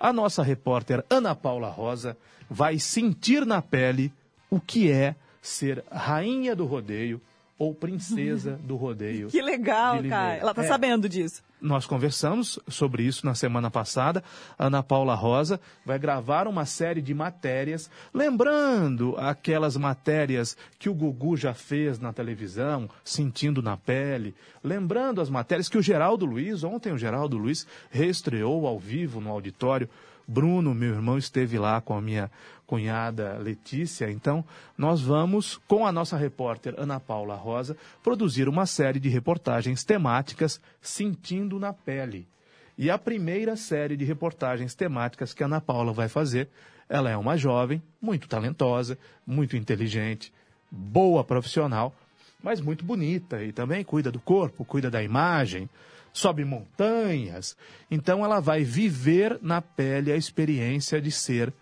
A 0.00 0.14
nossa 0.14 0.42
repórter 0.42 1.04
Ana 1.10 1.34
Paula 1.34 1.68
Rosa 1.68 2.16
vai 2.48 2.78
sentir 2.78 3.44
na 3.44 3.60
pele 3.60 4.10
o 4.48 4.58
que 4.58 4.90
é 4.90 5.14
ser 5.42 5.84
rainha 5.92 6.56
do 6.56 6.64
rodeio 6.64 7.20
ou 7.58 7.74
princesa 7.74 8.58
do 8.64 8.74
rodeio. 8.76 9.28
Que 9.30 9.42
legal, 9.42 10.02
cara. 10.04 10.36
Ela 10.38 10.54
tá 10.54 10.64
É. 10.64 10.68
sabendo 10.68 11.06
disso. 11.06 11.42
Nós 11.60 11.86
conversamos 11.86 12.58
sobre 12.68 13.02
isso 13.02 13.26
na 13.26 13.34
semana 13.34 13.68
passada. 13.70 14.22
Ana 14.56 14.80
Paula 14.80 15.14
Rosa 15.14 15.60
vai 15.84 15.98
gravar 15.98 16.46
uma 16.46 16.64
série 16.64 17.02
de 17.02 17.12
matérias, 17.12 17.90
lembrando 18.14 19.16
aquelas 19.18 19.76
matérias 19.76 20.56
que 20.78 20.88
o 20.88 20.94
Gugu 20.94 21.36
já 21.36 21.52
fez 21.52 21.98
na 21.98 22.12
televisão, 22.12 22.88
sentindo 23.02 23.60
na 23.60 23.76
pele, 23.76 24.36
lembrando 24.62 25.20
as 25.20 25.28
matérias 25.28 25.68
que 25.68 25.78
o 25.78 25.82
Geraldo 25.82 26.24
Luiz, 26.24 26.62
ontem 26.62 26.92
o 26.92 26.98
Geraldo 26.98 27.36
Luiz 27.36 27.66
reestreou 27.90 28.66
ao 28.66 28.78
vivo 28.78 29.20
no 29.20 29.30
auditório. 29.30 29.88
Bruno, 30.30 30.74
meu 30.74 30.94
irmão, 30.94 31.16
esteve 31.16 31.58
lá 31.58 31.80
com 31.80 31.94
a 31.94 32.02
minha 32.02 32.30
cunhada 32.66 33.38
Letícia. 33.38 34.10
Então, 34.10 34.44
nós 34.76 35.00
vamos, 35.00 35.58
com 35.66 35.86
a 35.86 35.90
nossa 35.90 36.18
repórter 36.18 36.74
Ana 36.76 37.00
Paula 37.00 37.34
Rosa, 37.34 37.74
produzir 38.02 38.46
uma 38.46 38.66
série 38.66 39.00
de 39.00 39.08
reportagens 39.08 39.82
temáticas 39.84 40.60
Sentindo 40.82 41.58
na 41.58 41.72
Pele. 41.72 42.28
E 42.76 42.90
a 42.90 42.98
primeira 42.98 43.56
série 43.56 43.96
de 43.96 44.04
reportagens 44.04 44.74
temáticas 44.74 45.32
que 45.32 45.42
a 45.42 45.46
Ana 45.46 45.62
Paula 45.62 45.94
vai 45.94 46.08
fazer, 46.08 46.46
ela 46.90 47.08
é 47.08 47.16
uma 47.16 47.36
jovem, 47.38 47.82
muito 48.00 48.28
talentosa, 48.28 48.98
muito 49.26 49.56
inteligente, 49.56 50.30
boa 50.70 51.24
profissional, 51.24 51.96
mas 52.42 52.60
muito 52.60 52.84
bonita 52.84 53.42
e 53.42 53.50
também 53.50 53.82
cuida 53.82 54.12
do 54.12 54.20
corpo, 54.20 54.64
cuida 54.64 54.90
da 54.90 55.02
imagem, 55.02 55.68
sobe 56.12 56.44
montanhas. 56.44 57.56
Então 57.90 58.24
ela 58.24 58.40
vai 58.40 58.64
viver 58.64 59.38
na 59.42 59.60
pele 59.62 60.12
a 60.12 60.16
experiência 60.16 61.00
de 61.00 61.10
ser 61.10 61.52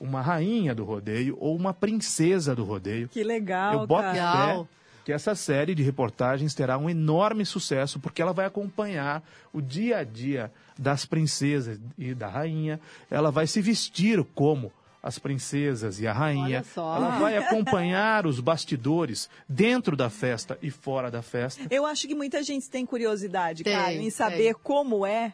uma 0.00 0.22
rainha 0.22 0.74
do 0.74 0.84
rodeio 0.84 1.36
ou 1.38 1.54
uma 1.54 1.74
princesa 1.74 2.54
do 2.54 2.64
rodeio. 2.64 3.08
Que 3.08 3.22
legal, 3.22 3.80
Eu 3.80 3.86
boto 3.86 4.02
cara. 4.14 4.58
fé 4.64 4.66
que 5.04 5.12
essa 5.12 5.34
série 5.34 5.74
de 5.74 5.82
reportagens 5.82 6.54
terá 6.54 6.76
um 6.76 6.88
enorme 6.88 7.44
sucesso, 7.46 7.98
porque 7.98 8.20
ela 8.20 8.32
vai 8.32 8.44
acompanhar 8.44 9.22
o 9.52 9.60
dia 9.60 9.98
a 9.98 10.04
dia 10.04 10.52
das 10.78 11.04
princesas 11.06 11.80
e 11.98 12.14
da 12.14 12.28
rainha. 12.28 12.78
Ela 13.10 13.30
vai 13.30 13.46
se 13.46 13.60
vestir 13.62 14.22
como 14.34 14.70
as 15.02 15.18
princesas 15.18 16.00
e 16.00 16.06
a 16.06 16.12
rainha. 16.12 16.64
Ela 16.76 17.18
vai 17.18 17.36
acompanhar 17.36 18.26
os 18.26 18.38
bastidores 18.40 19.28
dentro 19.48 19.96
da 19.96 20.10
festa 20.10 20.58
e 20.62 20.70
fora 20.70 21.10
da 21.10 21.22
festa. 21.22 21.62
Eu 21.70 21.86
acho 21.86 22.06
que 22.06 22.14
muita 22.14 22.42
gente 22.42 22.68
tem 22.68 22.84
curiosidade, 22.84 23.64
Tem, 23.64 23.74
cara, 23.74 23.92
em 23.94 24.10
saber 24.10 24.54
tem. 24.54 24.62
como 24.62 25.06
é. 25.06 25.32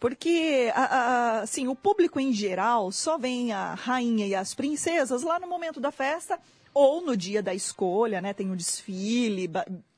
Porque, 0.00 0.70
a- 0.74 0.84
a- 0.84 1.40
assim, 1.40 1.66
o 1.66 1.74
público 1.74 2.20
em 2.20 2.32
geral 2.32 2.92
só 2.92 3.18
vem 3.18 3.50
a 3.52 3.74
rainha 3.74 4.26
e 4.26 4.34
as 4.34 4.54
princesas 4.54 5.22
lá 5.22 5.40
no 5.40 5.48
momento 5.48 5.80
da 5.80 5.90
festa 5.90 6.38
ou 6.72 7.04
no 7.04 7.16
dia 7.16 7.42
da 7.42 7.52
escolha, 7.52 8.20
né? 8.20 8.32
Tem 8.32 8.48
um 8.48 8.54
desfile 8.54 9.50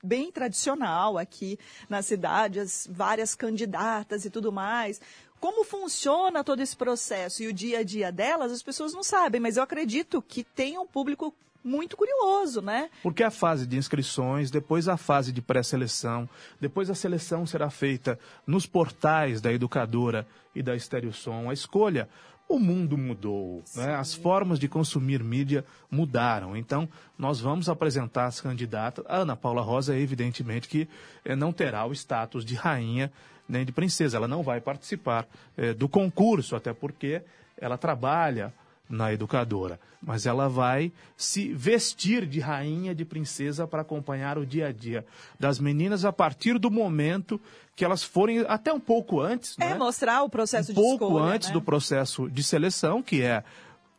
bem 0.02 0.32
tradicional 0.32 1.18
aqui 1.18 1.58
na 1.90 2.00
cidade, 2.00 2.58
as 2.60 2.88
várias 2.90 3.34
candidatas 3.34 4.24
e 4.24 4.30
tudo 4.30 4.50
mais. 4.50 4.98
Como 5.40 5.64
funciona 5.64 6.44
todo 6.44 6.60
esse 6.60 6.76
processo 6.76 7.42
e 7.42 7.46
o 7.46 7.52
dia 7.52 7.78
a 7.78 7.82
dia 7.82 8.12
delas, 8.12 8.52
as 8.52 8.62
pessoas 8.62 8.92
não 8.92 9.02
sabem, 9.02 9.40
mas 9.40 9.56
eu 9.56 9.62
acredito 9.62 10.20
que 10.20 10.44
tem 10.44 10.78
um 10.78 10.86
público 10.86 11.34
muito 11.64 11.96
curioso, 11.96 12.60
né? 12.60 12.90
Porque 13.02 13.22
a 13.22 13.30
fase 13.30 13.66
de 13.66 13.76
inscrições, 13.76 14.50
depois 14.50 14.88
a 14.88 14.96
fase 14.96 15.32
de 15.32 15.42
pré-seleção, 15.42 16.28
depois 16.60 16.90
a 16.90 16.94
seleção 16.94 17.46
será 17.46 17.70
feita 17.70 18.18
nos 18.46 18.66
portais 18.66 19.40
da 19.40 19.52
educadora 19.52 20.26
e 20.54 20.62
da 20.62 20.74
Estereosom. 20.74 21.48
A 21.48 21.52
escolha, 21.52 22.08
o 22.50 22.58
mundo 22.58 22.98
mudou, 22.98 23.62
né? 23.76 23.94
as 23.94 24.12
formas 24.12 24.58
de 24.58 24.66
consumir 24.66 25.22
mídia 25.22 25.64
mudaram. 25.88 26.56
Então, 26.56 26.88
nós 27.16 27.38
vamos 27.38 27.68
apresentar 27.68 28.26
as 28.26 28.40
candidatas. 28.40 29.04
A 29.08 29.18
Ana 29.18 29.36
Paula 29.36 29.62
Rosa, 29.62 29.96
evidentemente, 29.96 30.68
que 30.68 30.88
eh, 31.24 31.36
não 31.36 31.52
terá 31.52 31.86
o 31.86 31.92
status 31.92 32.44
de 32.44 32.56
rainha 32.56 33.12
nem 33.48 33.64
de 33.64 33.70
princesa. 33.70 34.16
Ela 34.16 34.26
não 34.26 34.42
vai 34.42 34.60
participar 34.60 35.28
eh, 35.56 35.72
do 35.72 35.88
concurso, 35.88 36.56
até 36.56 36.72
porque 36.72 37.22
ela 37.56 37.78
trabalha 37.78 38.52
na 38.88 39.12
educadora, 39.12 39.78
mas 40.02 40.26
ela 40.26 40.48
vai 40.48 40.90
se 41.16 41.54
vestir 41.54 42.26
de 42.26 42.40
rainha, 42.40 42.92
de 42.92 43.04
princesa 43.04 43.64
para 43.64 43.82
acompanhar 43.82 44.36
o 44.36 44.44
dia 44.44 44.66
a 44.66 44.72
dia 44.72 45.06
das 45.38 45.60
meninas 45.60 46.04
a 46.04 46.12
partir 46.12 46.58
do 46.58 46.68
momento 46.68 47.40
que 47.80 47.84
elas 47.86 48.02
forem 48.02 48.44
até 48.46 48.70
um 48.70 48.78
pouco 48.78 49.22
antes, 49.22 49.56
É 49.58 49.70
né? 49.70 49.74
mostrar 49.74 50.22
o 50.22 50.28
processo 50.28 50.70
um 50.70 50.74
de 50.74 50.80
pouco 50.82 51.04
escolha, 51.06 51.24
antes 51.34 51.48
né? 51.48 51.54
do 51.54 51.62
processo 51.62 52.28
de 52.28 52.42
seleção, 52.42 53.02
que 53.02 53.22
é 53.22 53.42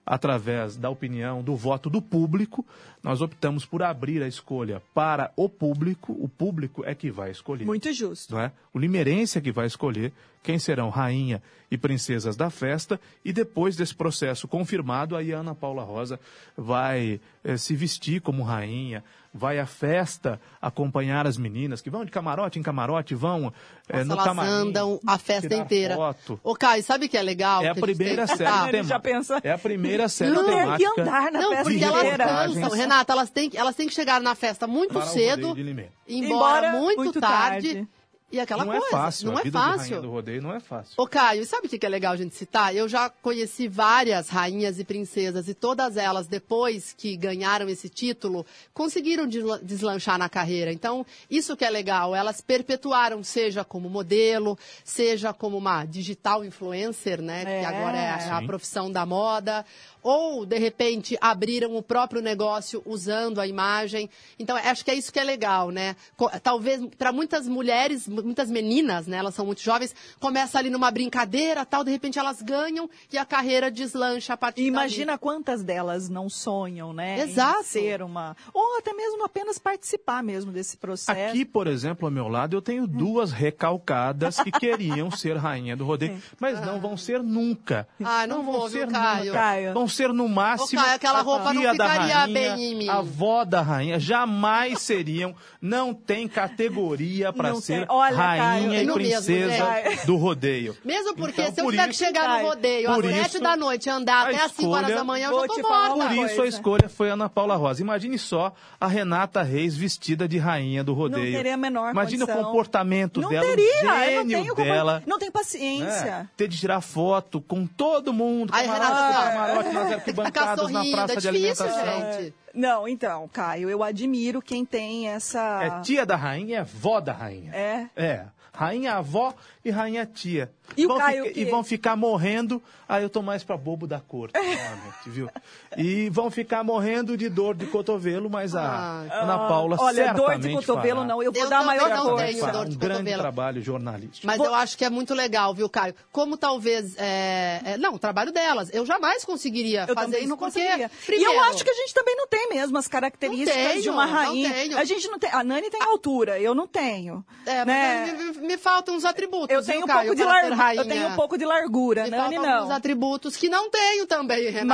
através 0.05 0.77
da 0.77 0.88
opinião, 0.88 1.41
do 1.41 1.55
voto 1.55 1.89
do 1.89 2.00
público, 2.00 2.63
nós 3.01 3.21
optamos 3.21 3.65
por 3.65 3.81
abrir 3.81 4.21
a 4.21 4.27
escolha 4.27 4.83
para 4.93 5.31
o 5.35 5.50
público. 5.50 6.13
O 6.19 6.29
público 6.29 6.83
é 6.85 6.93
que 6.93 7.09
vai 7.09 7.31
escolher 7.31 7.65
Muito 7.65 7.91
justo. 7.91 8.35
não 8.35 8.41
é? 8.41 8.51
O 8.71 8.77
limeirense 8.77 9.39
é 9.39 9.41
que 9.41 9.51
vai 9.51 9.65
escolher 9.65 10.13
quem 10.43 10.59
serão 10.59 10.89
rainha 10.89 11.41
e 11.71 11.77
princesas 11.77 12.35
da 12.35 12.51
festa 12.51 13.00
e 13.25 13.33
depois 13.33 13.75
desse 13.75 13.95
processo 13.95 14.47
confirmado, 14.47 15.15
aí 15.15 15.33
a 15.33 15.39
Ana 15.39 15.55
Paula 15.55 15.83
Rosa 15.83 16.19
vai 16.55 17.19
eh, 17.43 17.57
se 17.57 17.75
vestir 17.75 18.21
como 18.21 18.43
rainha, 18.43 19.03
vai 19.33 19.59
à 19.59 19.65
festa 19.65 20.39
acompanhar 20.61 21.25
as 21.25 21.38
meninas 21.38 21.81
que 21.81 21.89
vão 21.89 22.03
de 22.03 22.11
camarote 22.11 22.59
em 22.59 22.61
camarote, 22.61 23.15
vão 23.15 23.53
eh, 23.88 24.03
Nossa, 24.03 24.05
no 24.05 24.13
elas 24.13 24.23
camarim, 24.25 24.50
andam 24.51 25.00
a 25.07 25.17
festa 25.17 25.55
inteira. 25.55 25.95
foto. 25.95 26.39
Ô, 26.43 26.53
Caio, 26.55 26.83
sabe 26.83 27.05
o 27.05 27.09
que 27.09 27.17
é 27.17 27.21
legal? 27.21 27.63
É 27.63 27.69
a 27.69 27.75
primeira 27.75 28.27
série 28.27 28.38
citar? 28.39 28.73
Ele 28.73 28.83
já 28.83 29.00
pensa- 29.00 29.39
É 29.43 29.51
a 29.51 29.57
primeira 29.57 30.07
série 30.09 30.31
Não 30.31 30.43
tem 30.45 30.75
que 30.77 31.00
andar 31.01 31.31
na 31.31 31.39
Não, 31.39 31.50
festa 31.50 31.63
porque 31.63 31.83
elas 31.83 31.97
inteira. 32.03 32.25
cansam. 32.25 32.69
Renata, 32.71 33.13
elas 33.13 33.29
têm, 33.29 33.50
que- 33.50 33.57
elas 33.57 33.75
têm 33.75 33.88
que 33.88 33.93
chegar 33.93 34.19
na 34.19 34.35
festa 34.35 34.67
muito 34.67 34.93
para 34.93 35.05
cedo, 35.05 35.57
ir 35.57 35.69
Embora 35.69 36.67
embora 36.67 36.71
muito, 36.79 36.97
muito 36.97 37.19
tarde. 37.21 37.73
tarde. 37.75 37.88
E 38.31 38.39
aquela 38.39 38.63
não 38.63 38.71
coisa. 38.71 38.88
é 38.88 38.89
fácil, 38.89 39.27
não 39.27 39.38
a 39.38 39.41
é 39.41 39.43
vida 39.43 39.59
de 39.59 39.65
rainha 39.65 39.77
fácil. 39.79 40.01
do 40.01 40.09
rodeio 40.09 40.41
não 40.41 40.53
é 40.55 40.59
fácil. 40.59 40.93
Ô, 40.97 41.05
Caio, 41.07 41.45
sabe 41.45 41.67
o 41.67 41.69
que 41.69 41.85
é 41.85 41.89
legal 41.89 42.13
a 42.13 42.15
gente 42.17 42.35
citar? 42.35 42.73
Eu 42.75 42.88
já 42.88 43.09
conheci 43.09 43.67
várias 43.67 44.29
rainhas 44.29 44.79
e 44.79 44.83
princesas 44.85 45.47
e 45.50 45.53
todas 45.53 45.97
elas, 45.97 46.27
depois 46.27 46.93
que 46.97 47.17
ganharam 47.17 47.67
esse 47.67 47.89
título, 47.89 48.45
conseguiram 48.73 49.27
desla- 49.27 49.59
deslanchar 49.61 50.17
na 50.17 50.29
carreira. 50.29 50.71
Então, 50.71 51.05
isso 51.29 51.57
que 51.57 51.65
é 51.65 51.69
legal. 51.69 52.15
Elas 52.15 52.39
perpetuaram, 52.41 53.23
seja 53.23 53.63
como 53.65 53.89
modelo, 53.89 54.57
seja 54.83 55.33
como 55.33 55.57
uma 55.57 55.83
digital 55.85 56.45
influencer, 56.45 57.21
né? 57.21 57.41
É. 57.45 57.59
Que 57.59 57.65
agora 57.65 57.97
é 57.97 58.09
a 58.11 58.39
Sim. 58.39 58.47
profissão 58.47 58.91
da 58.91 59.05
moda. 59.05 59.65
Ou 60.03 60.46
de 60.46 60.58
repente 60.58 61.17
abriram 61.22 61.75
o 61.75 61.81
próprio 61.84 62.22
negócio 62.22 62.81
usando 62.86 63.39
a 63.39 63.48
imagem. 63.48 64.10
Então 64.39 64.55
acho 64.55 64.84
que 64.84 64.91
é 64.91 64.96
isso 64.96 65.12
que 65.12 65.20
é 65.20 65.24
legal, 65.24 65.70
né? 65.70 65.96
Talvez 66.43 66.81
para 66.98 67.12
muitas 67.12 67.48
mulheres, 67.48 68.08
mu- 68.08 68.24
muitas 68.24 68.50
meninas, 68.50 69.08
né? 69.08 69.17
Elas 69.17 69.36
são 69.36 69.46
muito 69.46 69.62
jovens, 69.62 69.96
começa 70.20 70.58
ali 70.60 70.70
numa 70.70 70.91
brincadeira, 70.91 71.65
tal, 71.65 71.84
de 71.84 71.91
repente 71.91 72.17
elas 72.20 72.41
ganham 72.41 72.89
e 73.12 73.17
a 73.17 73.25
carreira 73.25 73.70
deslancha 73.72 74.34
a 74.34 74.38
partir 74.38 74.62
E 74.62 74.65
dali. 74.65 74.70
imagina 74.70 75.17
quantas 75.17 75.63
delas 75.63 76.10
não 76.10 76.29
sonham, 76.29 76.93
né? 76.93 77.20
em 77.20 77.22
Exato. 77.29 77.63
ser 77.63 78.01
uma. 78.01 78.36
Ou 78.53 78.77
até 78.77 78.93
mesmo 78.93 79.24
apenas 79.24 79.58
participar 79.58 80.24
mesmo 80.24 80.51
desse 80.51 80.77
processo. 80.77 81.12
Aqui, 81.31 81.46
por 81.46 81.67
exemplo, 81.67 82.05
ao 82.08 82.12
meu 82.12 82.27
lado, 82.27 82.55
eu 82.55 82.62
tenho 82.62 82.88
duas 82.88 83.31
recalcadas 83.31 84.39
que 84.39 84.51
queriam 84.51 85.10
ser 85.12 85.38
rainha 85.38 85.75
do 85.75 85.86
rodeio, 85.86 86.22
mas 86.39 86.60
não 86.65 86.79
vão 86.79 86.98
ser 86.98 87.22
nunca. 87.24 87.88
Ah, 88.03 88.25
não 88.27 88.43
vou, 88.43 88.67
viu, 88.67 88.88
Caio? 88.88 89.34
Caio. 89.34 89.74
Vão 89.74 89.88
ser 89.91 90.10
no 90.13 90.27
máximo 90.27 90.81
Ô, 90.81 90.86
aquela 90.86 91.19
a 91.19 91.21
roupa 91.21 91.53
não 91.53 91.62
ficaria 91.71 92.15
rainha, 92.17 92.27
bem 92.33 92.63
em 92.71 92.75
mim. 92.75 92.89
a 92.89 92.98
avó 93.00 93.43
da 93.45 93.62
rainha. 93.62 94.00
Jamais 94.00 94.79
seriam, 94.81 95.36
não 95.62 95.93
tem 95.93 96.27
categoria 96.27 97.31
para 97.33 97.53
ser 97.55 97.79
tem. 97.81 97.86
Olha, 97.89 98.15
Caio, 98.15 98.41
rainha 98.41 98.83
e 98.83 98.91
princesa 98.91 99.71
Mesmo, 99.83 100.05
do 100.05 100.15
rodeio. 100.17 100.77
Mesmo 100.83 101.15
porque 101.15 101.41
Então, 101.41 101.53
se 101.53 101.62
eu 101.62 101.65
por 101.65 101.71
tiver 101.71 101.88
que 101.88 101.93
chegar 101.95 102.25
Caio, 102.25 102.43
no 102.43 102.50
rodeio 102.50 102.91
às 102.91 103.05
sete 103.05 103.39
da 103.39 103.55
noite 103.55 103.86
e 103.88 103.89
andar 103.89 104.27
até 104.27 104.43
às 104.43 104.51
5 104.51 104.69
horas 104.69 104.93
da 104.95 105.03
manhã, 105.03 105.29
eu 105.29 105.41
já 105.41 105.48
tô 105.48 105.62
morta. 105.62 106.07
Por 106.07 106.12
isso 106.25 106.41
a 106.41 106.48
escolha 106.48 106.89
foi 106.89 107.10
Ana 107.10 107.29
Paula 107.29 107.55
Rosa. 107.55 107.81
Imagine 107.81 108.17
só 108.17 108.53
a 108.79 108.88
Renata 108.88 109.41
Reis 109.43 109.75
vestida 109.75 110.27
de 110.27 110.38
rainha 110.38 110.83
do 110.83 110.93
rodeio. 110.93 111.25
Não 111.25 111.31
teria 111.31 111.53
a 111.53 111.57
menor 111.57 111.91
Imagine 111.91 112.19
condição. 112.25 112.41
o 112.41 112.45
comportamento 112.45 113.21
não 113.21 113.29
dela, 113.29 113.45
teria, 113.45 113.65
o 113.65 113.77
eu 113.79 113.86
não 113.86 114.29
gênio 114.29 114.41
tenho 114.43 114.55
como- 114.55 114.67
dela. 114.67 115.03
Não 115.05 115.19
tem 115.19 115.31
paciência. 115.31 116.05
né? 116.05 116.29
Ter 116.38 116.48
de 116.48 116.57
tirar 116.57 116.81
foto 116.81 117.41
com 117.41 117.65
todo 117.65 118.13
mundo, 118.13 118.51
Aí, 118.53 118.65
Renata, 118.67 119.29
camarote 119.29 119.69
nas 119.89 120.03
Ficar 120.03 120.21
arquibancadas, 120.23 120.71
na 120.71 120.85
praça 120.85 121.13
é 121.13 121.15
de 121.15 121.21
difícil, 121.31 121.65
alimentação. 121.65 122.11
gente. 122.19 122.33
Não, 122.53 122.88
então, 122.88 123.29
Caio, 123.31 123.69
eu 123.69 123.83
admiro 123.83 124.41
quem 124.41 124.65
tem 124.65 125.07
essa. 125.09 125.59
É 125.63 125.81
tia 125.81 126.05
da 126.05 126.15
rainha, 126.15 126.59
é 126.59 126.63
vó 126.63 127.00
da 127.00 127.13
rainha. 127.13 127.53
É? 127.53 127.88
É. 127.95 128.25
Rainha 128.53 128.95
avó 128.95 129.33
e 129.63 129.69
rainha 129.69 130.05
tia. 130.05 130.51
E 130.77 130.85
o 130.85 130.87
vão 130.87 130.97
Caio 130.97 131.25
fica- 131.25 131.39
e 131.39 131.45
vão 131.45 131.63
ficar 131.63 131.95
morrendo. 131.97 132.61
Aí 132.87 133.03
eu 133.03 133.09
tô 133.09 133.21
mais 133.21 133.43
pra 133.43 133.55
bobo 133.57 133.85
da 133.87 133.99
corte, 133.99 134.33
realmente, 134.39 135.09
viu? 135.09 135.29
E 135.77 136.09
vão 136.09 136.29
ficar 136.31 136.63
morrendo 136.63 137.15
de 137.17 137.29
dor 137.29 137.55
de 137.55 137.65
cotovelo, 137.65 138.29
mas 138.29 138.55
a 138.55 138.61
Ah. 139.09 139.23
Ana 139.23 139.37
Paula 139.47 139.77
Olha, 139.79 140.13
dor 140.13 140.25
certamente 140.27 140.47
de 140.49 140.55
cotovelo 140.55 140.95
fará. 141.01 141.07
não, 141.07 141.23
eu 141.23 141.31
vou 141.31 141.43
Eu 141.43 141.49
dar 141.49 141.63
maior 141.63 141.89
não 141.89 142.03
força. 142.03 142.25
tenho 142.25 142.51
dor 142.51 142.65
de 142.69 142.75
um 142.75 142.79
grande 142.79 142.97
cotovelo. 142.99 143.21
trabalho 143.21 143.61
jornalístico. 143.61 144.27
Mas 144.27 144.39
eu 144.39 144.53
acho 144.53 144.77
que 144.77 144.83
é 144.85 144.89
muito 144.89 145.13
legal, 145.13 145.53
viu, 145.53 145.69
Caio? 145.69 145.93
Como 146.11 146.35
talvez. 146.37 146.95
é, 146.97 147.61
é, 147.65 147.77
não, 147.77 147.93
o 147.95 147.99
trabalho 147.99 148.31
delas. 148.31 148.69
Eu 148.73 148.85
jamais 148.85 149.23
conseguiria 149.25 149.85
Eu 149.87 149.93
fazer 149.95 150.05
também 150.07 150.19
isso. 150.21 150.29
não 150.29 150.37
conseguiria. 150.37 150.89
Primeiro, 151.05 151.31
e 151.31 151.35
eu 151.35 151.43
acho 151.45 151.63
que 151.63 151.69
a 151.69 151.73
gente 151.73 151.93
também 151.93 152.15
não 152.15 152.27
tem 152.27 152.49
mesmo 152.49 152.77
as 152.77 152.87
características 152.87 153.53
tenho, 153.53 153.81
de 153.81 153.89
uma 153.89 154.05
não 154.05 154.13
rainha. 154.13 154.53
tenho. 154.53 154.77
A 154.77 154.83
gente 154.85 155.07
não 155.07 155.19
tem. 155.19 155.29
A 155.31 155.43
Nani 155.43 155.69
tem 155.69 155.81
altura, 155.81 156.39
eu 156.39 156.53
não 156.55 156.67
tenho. 156.67 157.23
É, 157.45 157.63
né? 157.65 158.13
mas 158.17 158.37
me, 158.37 158.47
me 158.47 158.57
faltam 158.57 158.95
uns 158.95 159.05
atributos. 159.05 159.49
Eu 159.51 159.63
tenho 159.63 159.84
um 159.84 159.88
pouco 159.88 160.15
de 160.15 160.24
para 160.24 160.41
ser 160.41 160.50
lar... 160.50 160.58
rainha. 160.58 160.81
eu 160.81 160.88
tenho 160.88 161.08
um 161.10 161.15
pouco 161.15 161.38
de 161.38 161.46
largura, 161.46 162.08
Nani 162.08 162.36
não. 162.38 162.50
alguns 162.50 162.72
atributos 162.72 163.36
que 163.36 163.50
não 163.50 163.70
tenho 163.70 164.05
também, 164.08 164.50
Renata. 164.50 164.65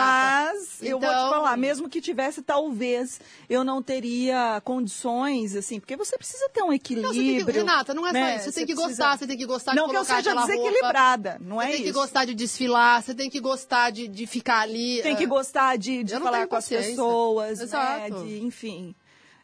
Mas 0.54 0.82
eu 0.82 1.00
vou 1.00 1.10
te 1.10 1.14
Então- 1.16 1.30
falar, 1.30 1.58
mesmo 1.58 1.90
que 1.90 2.00
tivesse, 2.02 2.42
talvez 2.42 3.20
eu 3.50 3.64
não 3.64 3.82
teria 3.82 4.62
condições, 4.64 5.56
assim, 5.56 5.80
porque 5.80 5.96
você 5.96 6.18
precisa 6.18 6.50
ter 6.54 6.62
um 6.64 6.68
Não, 6.68 6.74
equilíbrio. 6.74 7.14
você 7.14 7.20
tem 7.20 7.46
que, 7.46 7.52
Renata, 7.52 7.94
não 7.94 8.08
é 8.08 8.14
né? 8.14 8.32
só 8.32 8.36
isso. 8.38 8.46
Você, 8.52 8.60
tem 8.60 8.66
que 8.68 8.74
precisa- 8.76 8.88
gostar, 9.04 9.18
você 9.18 9.28
tem 9.28 9.38
que 9.38 9.46
gostar 9.46 9.76
Não 9.76 9.84
de 9.86 9.90
que 9.92 9.96
eu 9.98 10.00
colocar 10.06 10.16
seja 10.18 10.30
aquela 10.32 10.46
roupa. 10.46 10.58
desequilibrada, 10.58 11.38
não 11.42 11.62
é 11.62 11.66
Você 11.66 11.72
tem 11.74 11.82
que 11.84 11.90
isso. 11.90 12.00
gostar 12.00 12.26
de 12.26 12.34
desfilar, 12.34 13.02
você 13.04 13.14
tem 13.16 13.30
que 13.30 13.40
gostar 13.40 13.90
de, 13.92 14.08
de 14.08 14.28
ficar 14.28 14.60
ali. 14.62 15.02
Tem 15.02 15.14
é, 15.14 15.16
que 15.16 15.26
gostar 15.26 15.78
de, 15.78 16.04
de 16.04 16.14
não 16.14 16.22
falar 16.22 16.48
com 16.48 16.56
as 16.56 16.68
pessoas, 16.68 17.60
né? 17.72 18.10
De, 18.10 18.40
enfim. 18.44 18.96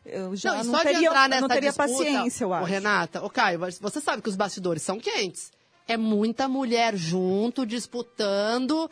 Eu 0.05 0.35
já 0.35 0.53
Não, 0.55 0.61
e 0.61 0.65
não, 0.65 0.71
só 0.73 0.77
de 0.79 0.83
teria, 0.83 1.07
entrar 1.07 1.23
eu 1.25 1.29
nessa 1.29 1.41
não 1.41 1.47
teria 1.47 1.69
disputa, 1.69 1.89
paciência, 1.89 2.43
eu 2.43 2.49
ô, 2.49 2.53
acho. 2.53 2.65
Renata, 2.65 3.23
ô 3.23 3.29
Caio, 3.29 3.59
você 3.79 4.01
sabe 4.01 4.21
que 4.21 4.29
os 4.29 4.35
bastidores 4.35 4.83
são 4.83 4.99
quentes. 4.99 5.51
É 5.87 5.95
muita 5.97 6.47
mulher 6.47 6.95
junto, 6.95 7.65
disputando, 7.65 8.89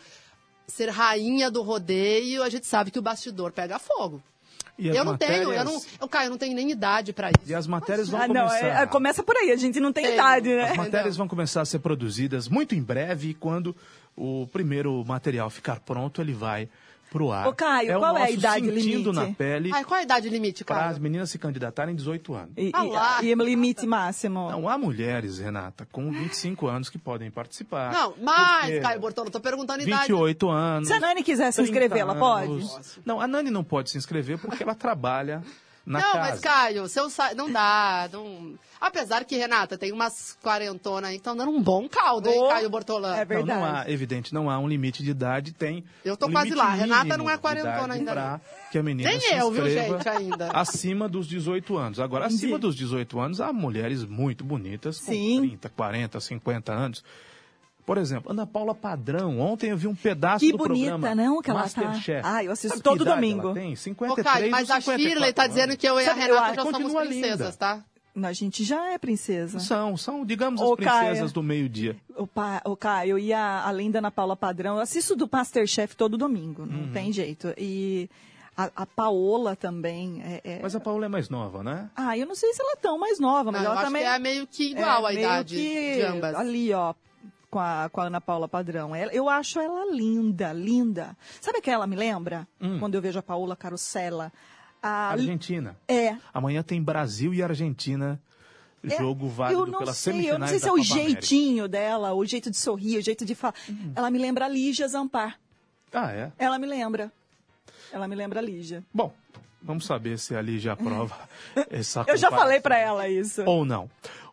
ser 0.68 0.89
rainha 0.89 1.50
do 1.51 1.62
rodeio. 1.62 2.44
A 2.44 2.50
gente 2.50 2.65
sabe 2.65 2.91
que 2.91 3.00
o 3.00 3.01
bastidor 3.01 3.51
pega 3.51 3.77
fogo. 3.80 4.22
E 4.77 4.88
Eu 4.88 5.03
não 5.06 5.15
tenho, 5.18 5.34
eu 5.44 5.48
matérias- 5.50 5.65
não. 5.65 5.82
Eu, 6.01 6.08
Caio, 6.08 6.27
eu 6.27 6.30
não 6.32 6.38
tenho 6.38 6.56
nem 6.56 6.72
idade 6.72 7.13
pra 7.13 7.30
isso. 7.30 7.50
E 7.51 7.53
as 7.53 7.68
matérias 7.68 8.10
vão 8.10 8.22
Ah, 8.22 8.27
não, 8.27 8.48
começar... 8.48 8.65
é- 8.68 8.84
é- 8.84 8.88
começa 8.88 9.22
por 9.22 9.36
aí, 9.38 9.51
a 9.51 9.55
gente 9.55 9.79
não 9.79 9.92
tem 9.94 10.03
Tenho. 10.05 10.16
idade, 10.16 10.50
né? 10.55 10.72
As 10.72 10.77
matérias 10.77 11.18
vão 11.18 11.27
começar 11.27 11.62
a 11.62 11.66
ser 11.66 11.79
produzidas 11.79 12.48
muito 12.48 12.74
em 12.74 12.81
breve, 12.81 13.33
quando 13.36 13.75
o 14.16 14.48
primeiro 14.51 15.03
material 15.05 15.50
ficar 15.50 15.79
pronto, 15.81 16.20
ele 16.22 16.33
vai 16.33 16.68
pro 17.12 17.30
ar. 17.30 17.46
Ô, 17.46 17.54
Caio, 17.54 17.92
é 17.92 17.98
o 17.98 18.00
qual 18.00 18.18
é 18.18 18.24
a 18.24 18.32
idade 18.32 18.66
sentindo 18.66 19.12
limite? 19.12 19.12
na 19.12 19.36
pele 19.36 19.70
Ai, 19.74 19.84
qual 19.84 20.00
a 20.00 20.04
idade 20.04 20.30
limite, 20.30 20.64
para 20.64 20.86
as 20.86 20.92
Caio? 20.94 21.02
meninas 21.04 21.30
se 21.30 21.38
candidatarem 21.38 21.94
18 21.94 22.34
anos. 22.34 22.52
E, 22.58 22.72
Ah 22.74 22.84
lá. 22.84 23.20
e, 23.22 23.28
e 23.32 23.36
limite 23.36 23.86
máximo. 23.86 24.50
Não, 24.50 24.68
há 24.70 24.78
mulheres, 24.78 25.38
Renata, 25.38 25.86
com 25.92 26.10
25 26.10 26.68
anos 26.68 26.90
que 26.90 26.98
podem 26.98 27.30
participar. 27.30 27.92
Não, 27.92 28.16
mais, 28.22 28.62
Porque 28.66 28.80
Caio 28.80 29.00
Bortolo, 29.02 29.30
tô 29.30 29.42
perguntando 29.42 29.82
a 29.82 29.84
idade. 29.84 30.02
28 30.08 30.50
anos. 30.50 30.88
Se 30.88 30.94
a 30.94 31.00
Nani 31.02 31.22
quiser 31.22 31.52
se 31.52 31.58
30 31.62 31.70
inscrever, 31.70 32.00
ela 32.00 32.16
pode? 32.16 32.66
Não, 33.06 33.20
a 33.20 33.28
Nani 33.28 33.52
não 33.52 33.64
pode 33.64 33.90
se 33.90 33.98
inscrever 33.98 34.38
porque 34.40 34.64
ela 34.64 34.74
trabalha 34.74 35.44
na 35.85 36.00
não, 36.00 36.13
casa. 36.13 36.29
mas 36.31 36.39
Caio, 36.39 36.87
se 36.87 37.00
eu 37.00 37.09
sa... 37.09 37.33
não 37.33 37.51
dá. 37.51 38.09
Não... 38.11 38.53
Apesar 38.79 39.24
que, 39.25 39.35
Renata, 39.37 39.77
tem 39.77 39.91
umas 39.91 40.37
quarentonas 40.41 41.09
aí 41.09 41.15
que 41.15 41.20
estão 41.20 41.35
dando 41.35 41.51
um 41.51 41.61
bom 41.61 41.87
caldo, 41.87 42.29
hein, 42.29 42.39
Oh, 42.39 42.50
Caio 42.50 42.70
Bortolano? 42.70 43.15
é 43.15 43.25
Não, 43.25 43.46
não 43.46 43.63
há, 43.63 43.67
verdade. 43.72 43.91
evidente, 43.94 44.33
não 44.33 44.50
há 44.50 44.57
um 44.57 44.67
limite 44.67 45.03
de 45.03 45.11
idade, 45.11 45.53
tem. 45.53 45.83
Eu 46.03 46.17
tô 46.17 46.27
um 46.27 46.31
quase 46.31 46.53
lá. 46.55 46.70
Renata 46.72 47.17
não 47.17 47.29
é 47.29 47.37
quarentona 47.37 47.94
ainda 47.94 48.11
pra 48.11 48.41
que 48.72 48.77
a 48.77 48.83
menina 48.83 49.09
Nem 49.09 49.20
se 49.20 49.33
eu, 49.33 49.51
viu, 49.51 49.70
gente, 49.70 50.07
ainda. 50.07 50.50
Acima 50.51 51.07
dos 51.09 51.27
18 51.27 51.77
anos. 51.77 52.00
Agora, 52.00 52.25
acima 52.25 52.57
dos 52.57 52.75
18 52.75 53.20
anos, 53.20 53.41
há 53.41 53.51
mulheres 53.53 54.03
muito 54.03 54.44
bonitas, 54.44 55.00
com 55.00 55.11
Sim. 55.11 55.39
30, 55.41 55.70
40, 55.70 56.20
50 56.20 56.74
anos. 56.74 57.03
Por 57.85 57.98
exemplo, 57.98 58.31
Ana 58.31 58.46
Paula 58.46 58.74
Padrão. 58.75 59.39
Ontem 59.39 59.72
eu 59.72 59.77
vi 59.77 59.87
um 59.87 59.96
pedaço 59.96 60.39
Que 60.46 60.51
do 60.51 60.57
bonita, 60.57 60.91
programa 60.98 61.15
não, 61.15 61.41
que 61.41 61.50
ela 61.50 61.67
tá. 61.70 61.94
Ah, 62.24 62.44
eu 62.44 62.51
assisto 62.51 62.70
Sabe 62.77 62.83
todo 62.83 63.03
que 63.05 63.09
domingo. 63.11 63.48
Ela 63.48 63.53
tem? 63.55 63.74
Ô, 63.74 63.77
53 63.77 64.24
Caio, 64.25 64.51
mas 64.51 64.70
a 64.70 64.75
54 64.81 65.03
Shirley 65.09 65.33
tá 65.33 65.48
dizendo 65.48 65.75
que 65.77 65.87
eu 65.87 66.00
e 66.00 66.03
a 66.03 66.05
Sabe, 66.07 66.20
Renata 66.22 66.53
já 66.55 66.61
somos 66.72 66.94
princesas, 66.94 67.39
linda. 67.39 67.51
tá? 67.57 67.83
A 68.24 68.33
gente 68.33 68.63
já 68.65 68.91
é 68.91 68.98
princesa. 68.98 69.59
São, 69.59 69.96
são, 69.96 70.25
digamos, 70.25 70.59
Ô, 70.61 70.72
as 70.74 70.75
princesas 70.75 71.17
Caia. 71.20 71.27
do 71.29 71.41
meio-dia. 71.41 71.96
O, 72.17 72.27
pa, 72.27 72.61
o 72.65 72.75
Caio 72.75 73.17
e 73.17 73.31
a, 73.31 73.63
além 73.65 73.89
da 73.89 74.00
Ana 74.00 74.11
Paula 74.11 74.35
Padrão, 74.35 74.75
eu 74.75 74.81
assisto 74.81 75.15
do 75.15 75.29
Masterchef 75.31 75.96
todo 75.96 76.17
domingo, 76.17 76.65
não 76.65 76.81
Uhum. 76.81 76.91
tem 76.91 77.11
jeito. 77.13 77.53
E 77.57 78.09
a, 78.57 78.70
a 78.75 78.85
Paola 78.85 79.55
também. 79.55 80.22
É, 80.24 80.41
é- 80.44 80.59
Mas 80.61 80.75
a 80.75 80.79
Paula 80.81 81.05
é 81.05 81.07
mais 81.07 81.29
nova, 81.29 81.63
né? 81.63 81.89
Ah, 81.96 82.17
eu 82.17 82.25
não 82.27 82.35
sei 82.35 82.51
se 82.53 82.61
ela 82.61 82.74
é 82.74 82.75
tão 82.75 83.00
mais 83.00 83.17
nova, 83.17 83.50
mas 83.50 83.61
Não, 83.61 83.70
eu 83.70 83.72
ela 83.72 83.79
acho 83.81 83.87
também. 83.87 84.01
que 84.01 84.07
é 84.09 84.20
meio 84.20 84.46
que 84.48 84.72
igual 84.72 85.07
é 85.07 85.11
a 85.11 85.13
meio 85.13 85.25
idade 85.25 85.55
que 85.55 85.96
de 85.96 86.01
ambas. 86.01 86.35
Ali, 86.35 86.74
ó, 86.74 86.94
com 87.51 87.59
a, 87.59 87.90
com 87.92 88.01
a 88.01 88.05
Ana 88.05 88.22
Paula 88.22 88.48
Padrão. 88.48 88.96
Ela- 88.96 89.14
eu 89.14 89.29
acho 89.29 89.59
ela 89.59 89.94
linda, 89.94 90.51
linda. 90.53 91.16
Sabe 91.42 91.59
o 91.59 91.61
que 91.61 91.70
ela 91.70 91.85
me 91.85 91.96
lembra? 91.96 92.48
Hum. 92.59 92.79
Quando 92.79 92.96
eu 92.96 93.01
vejo 93.01 93.20
a 93.20 93.22
Paola 93.22 93.55
Carosella. 93.55 94.31
A, 94.81 95.09
Argentina. 95.11 95.75
é. 95.87 96.16
Amanhã 96.33 96.64
tem 96.64 96.81
Brasil 96.81 97.33
e 97.35 97.44
Argentina. 97.44 98.20
É, 98.83 98.98
Jogo 98.98 99.27
válido 99.29 99.61
eu 99.61 99.66
não 99.68 99.77
pelas 99.77 99.96
sei, 99.98 100.14
semifinais 100.14 100.33
eu 100.33 100.40
não 100.40 100.48
sei 100.48 100.57
se 100.59 100.68
é 100.68 100.72
o 100.72 100.75
Copa 100.77 100.92
América. 100.94 101.22
jeitinho 101.22 101.68
dela, 101.68 102.14
o 102.16 102.25
jeito 102.25 102.50
de 102.50 102.57
sorrir, 102.57 102.98
o 102.98 103.01
jeito 103.03 103.24
de 103.24 103.35
falar. 103.35 103.53
Uhum. 103.70 103.92
Ela 103.96 104.09
me 104.09 104.18
lembra 104.18 104.46
a 104.46 104.48
Lígia 104.48 104.87
Zampar. 104.87 105.37
Ah, 105.94 106.11
é? 106.11 106.31
Ela 106.40 106.57
me 106.57 106.66
lembra. 106.66 107.11
Ela 107.94 108.07
me 108.07 108.16
lembra 108.16 108.40
a 108.40 108.42
Lígia. 108.42 108.83
Bom, 108.92 109.14
vamos 109.61 109.85
saber 109.85 110.18
se 110.18 110.35
ali 110.35 110.57
já 110.57 110.74
aprova 110.74 111.16
essa 111.70 112.03
Eu 112.07 112.18
já 112.18 112.31
falei 112.31 112.59
pra 112.59 112.75
ela 112.79 113.07
isso. 113.07 113.44
Ou 113.46 113.64
não. 113.66 113.87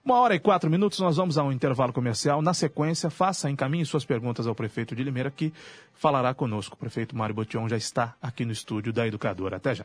Uma 0.08 0.20
hora 0.20 0.34
e 0.34 0.38
quatro 0.38 0.70
minutos, 0.70 0.98
nós 1.00 1.18
vamos 1.18 1.36
a 1.36 1.44
um 1.44 1.52
intervalo 1.52 1.92
comercial. 1.92 2.40
Na 2.40 2.54
sequência, 2.54 3.10
faça, 3.10 3.50
encaminhe 3.50 3.84
suas 3.84 4.06
perguntas 4.06 4.46
ao 4.46 4.54
prefeito 4.54 4.96
de 4.96 5.04
Limeira, 5.04 5.30
que 5.30 5.52
falará 5.92 6.32
conosco. 6.32 6.74
O 6.74 6.78
prefeito 6.78 7.14
Mário 7.14 7.34
Botion 7.34 7.68
já 7.68 7.76
está 7.76 8.14
aqui 8.22 8.42
no 8.46 8.50
estúdio 8.50 8.90
da 8.90 9.06
Educadora. 9.06 9.58
Até 9.58 9.74
já. 9.74 9.84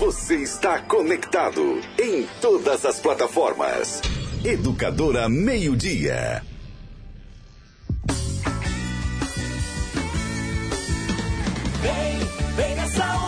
Você 0.00 0.42
está 0.42 0.82
conectado 0.82 1.80
em 1.96 2.26
todas 2.40 2.84
as 2.84 2.98
plataformas. 2.98 4.02
Educadora 4.44 5.28
Meio 5.28 5.76
Dia. 5.76 6.42
Vem, 11.80 12.56
vem 12.56 12.74
nessa 12.74 13.16
onda 13.16 13.27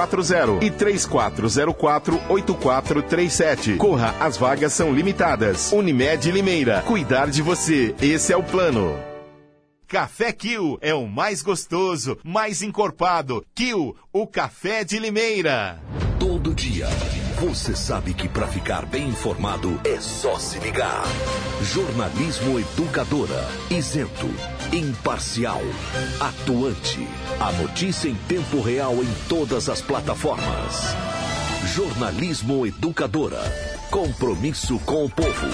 8440 0.01 0.65
e 0.65 0.71
3404 0.71 2.21
8437. 2.29 3.75
Corra, 3.75 4.15
as 4.19 4.37
vagas 4.37 4.73
são 4.73 4.93
limitadas. 4.93 5.71
Unimed 5.71 6.31
Limeira. 6.31 6.81
Cuidar 6.85 7.29
de 7.29 7.41
você. 7.41 7.95
Esse 8.01 8.33
é 8.33 8.37
o 8.37 8.43
plano. 8.43 8.97
Café 9.87 10.31
Kill 10.31 10.77
é 10.81 10.93
o 10.93 11.05
mais 11.05 11.41
gostoso, 11.41 12.17
mais 12.23 12.61
encorpado. 12.61 13.45
Kill, 13.53 13.93
o 14.13 14.25
café 14.25 14.85
de 14.85 14.97
Limeira. 14.97 15.81
Todo 16.17 16.53
dia, 16.53 16.87
você 17.41 17.75
sabe 17.75 18.13
que 18.13 18.29
para 18.29 18.47
ficar 18.47 18.85
bem 18.85 19.09
informado 19.09 19.77
é 19.83 19.99
só 19.99 20.39
se 20.39 20.59
ligar. 20.59 21.03
Jornalismo 21.61 22.57
Educadora, 22.57 23.45
isento, 23.69 24.29
imparcial, 24.71 25.61
atuante. 26.19 27.07
A 27.39 27.51
notícia 27.51 28.07
em 28.07 28.15
tempo 28.15 28.61
real 28.61 28.95
em 28.95 29.13
todas 29.27 29.69
as 29.69 29.81
plataformas. 29.81 30.95
Jornalismo 31.75 32.65
Educadora. 32.65 33.41
Compromisso 33.89 34.79
com 34.79 35.05
o 35.05 35.09
povo. 35.09 35.47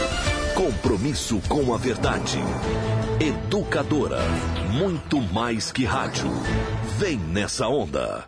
Compromisso 0.53 1.41
com 1.47 1.73
a 1.73 1.77
verdade. 1.77 2.39
Educadora. 3.19 4.21
Muito 4.71 5.19
mais 5.19 5.71
que 5.71 5.86
rádio. 5.86 6.30
Vem 6.97 7.17
nessa 7.17 7.67
onda. 7.67 8.25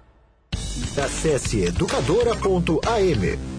Acesse 0.98 1.62
educadora.am. 1.66 3.59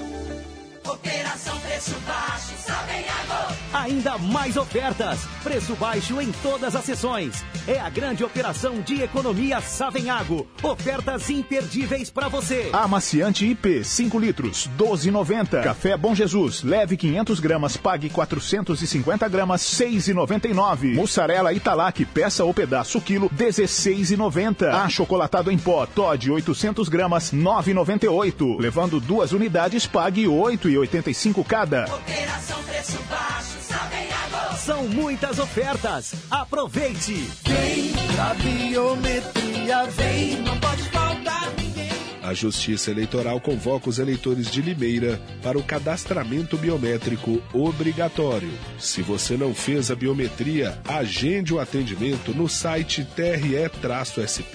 Operação 0.83 1.59
Preço 1.59 1.91
Baixo, 2.01 2.53
Savenhago. 2.65 3.20
Ainda 3.73 4.17
mais 4.17 4.57
ofertas. 4.57 5.19
Preço 5.43 5.75
baixo 5.75 6.19
em 6.19 6.31
todas 6.43 6.75
as 6.75 6.83
sessões. 6.83 7.43
É 7.67 7.79
a 7.79 7.89
grande 7.89 8.23
operação 8.23 8.81
de 8.81 9.01
economia 9.01 9.61
Savenhago. 9.61 10.47
Ofertas 10.61 11.29
imperdíveis 11.29 12.09
para 12.09 12.27
você. 12.27 12.69
Amaciante 12.73 13.45
IP, 13.45 13.83
5 13.83 14.19
litros, 14.19 14.69
12,90. 14.77 15.63
Café 15.63 15.95
Bom 15.95 16.13
Jesus, 16.13 16.63
leve 16.63 16.97
500 16.97 17.39
gramas, 17.39 17.77
pague 17.77 18.09
450 18.09 19.27
gramas, 19.29 19.61
6,99. 19.61 20.95
Mussarela 20.95 21.53
Italac, 21.53 22.03
peça 22.05 22.43
ou 22.43 22.53
pedaço 22.53 22.99
quilo, 22.99 23.29
16,90. 23.29 24.69
Achocolatado 24.83 25.49
em 25.49 25.57
pó, 25.57 25.85
Todd, 25.85 26.29
800 26.31 26.89
gramas, 26.89 27.31
9,98. 27.31 28.59
Levando 28.59 28.99
duas 28.99 29.31
unidades, 29.31 29.87
pague 29.87 30.25
8,85 30.25 31.45
cada. 31.45 31.85
Operação 31.85 32.61
Preço 32.63 32.97
Baixo. 33.09 33.60
São 34.57 34.87
muitas 34.87 35.39
ofertas. 35.39 36.13
Aproveite. 36.29 37.13
Vem 37.43 37.91
pra 38.15 38.33
biometria, 38.35 39.85
vem, 39.85 40.41
não 40.41 40.59
pode 40.59 40.83
faltar 40.83 41.51
ninguém. 41.57 41.89
A 42.21 42.33
Justiça 42.33 42.91
Eleitoral 42.91 43.41
convoca 43.41 43.89
os 43.89 43.97
eleitores 43.97 44.51
de 44.51 44.61
Limeira 44.61 45.19
para 45.41 45.57
o 45.57 45.63
cadastramento 45.63 46.57
biométrico 46.57 47.41
obrigatório. 47.51 48.51
Se 48.77 49.01
você 49.01 49.35
não 49.35 49.55
fez 49.55 49.89
a 49.89 49.95
biometria, 49.95 50.79
agende 50.87 51.53
o 51.53 51.59
atendimento 51.59 52.31
no 52.33 52.47
site 52.47 53.03
tre-sp.jus.br 53.15 54.51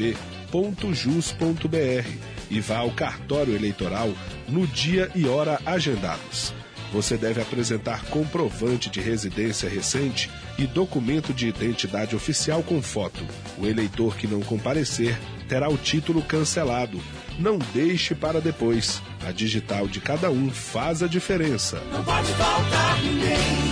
e 2.48 2.60
vá 2.60 2.76
ao 2.78 2.92
cartório 2.92 3.56
eleitoral 3.56 4.10
no 4.48 4.66
dia 4.68 5.10
e 5.16 5.26
hora 5.26 5.60
agendados. 5.66 6.54
Você 6.92 7.16
deve 7.16 7.40
apresentar 7.40 8.04
comprovante 8.06 8.88
de 8.88 9.00
residência 9.00 9.68
recente 9.68 10.30
e 10.58 10.66
documento 10.66 11.34
de 11.34 11.48
identidade 11.48 12.14
oficial 12.14 12.62
com 12.62 12.80
foto. 12.80 13.24
O 13.58 13.66
eleitor 13.66 14.16
que 14.16 14.26
não 14.26 14.40
comparecer 14.40 15.18
terá 15.48 15.68
o 15.68 15.76
título 15.76 16.22
cancelado. 16.22 17.00
Não 17.38 17.58
deixe 17.74 18.14
para 18.14 18.40
depois. 18.40 19.02
A 19.26 19.32
digital 19.32 19.86
de 19.86 20.00
cada 20.00 20.30
um 20.30 20.50
faz 20.50 21.02
a 21.02 21.06
diferença. 21.06 21.82
Não 21.92 22.02
pode 22.04 22.32
faltar 22.32 23.02
ninguém. 23.02 23.65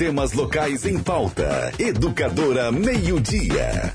Temas 0.00 0.32
locais 0.32 0.86
em 0.86 0.98
pauta. 0.98 1.70
Educadora 1.78 2.72
Meio-Dia. 2.72 3.92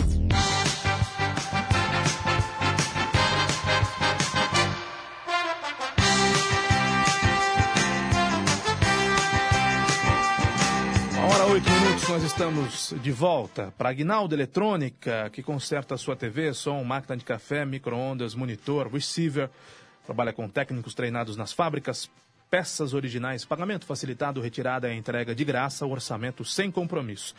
Uma 11.18 11.26
hora 11.26 11.46
oito 11.48 11.72
minutos, 11.72 12.08
nós 12.08 12.22
estamos 12.22 12.94
de 13.02 13.12
volta 13.12 13.74
para 13.76 13.90
Aguinaldo 13.90 14.36
Eletrônica, 14.36 15.32
que 15.32 15.42
conserta 15.42 15.96
a 15.96 15.98
sua 15.98 16.16
TV, 16.16 16.54
som, 16.54 16.84
máquina 16.84 17.18
de 17.18 17.26
café, 17.26 17.66
micro-ondas, 17.66 18.36
monitor, 18.36 18.94
receiver. 18.94 19.50
Trabalha 20.06 20.32
com 20.32 20.48
técnicos 20.48 20.94
treinados 20.94 21.36
nas 21.36 21.52
fábricas, 21.52 22.12
peças 22.50 22.94
originais, 22.94 23.46
pagamento 23.46 23.86
facilitado, 23.86 24.42
retirada 24.42 24.92
e 24.92 24.98
entrega 24.98 25.36
de 25.36 25.44
graça, 25.44 25.86
orçamento 25.86 26.46
sem 26.46 26.72
compromisso. 26.72 27.36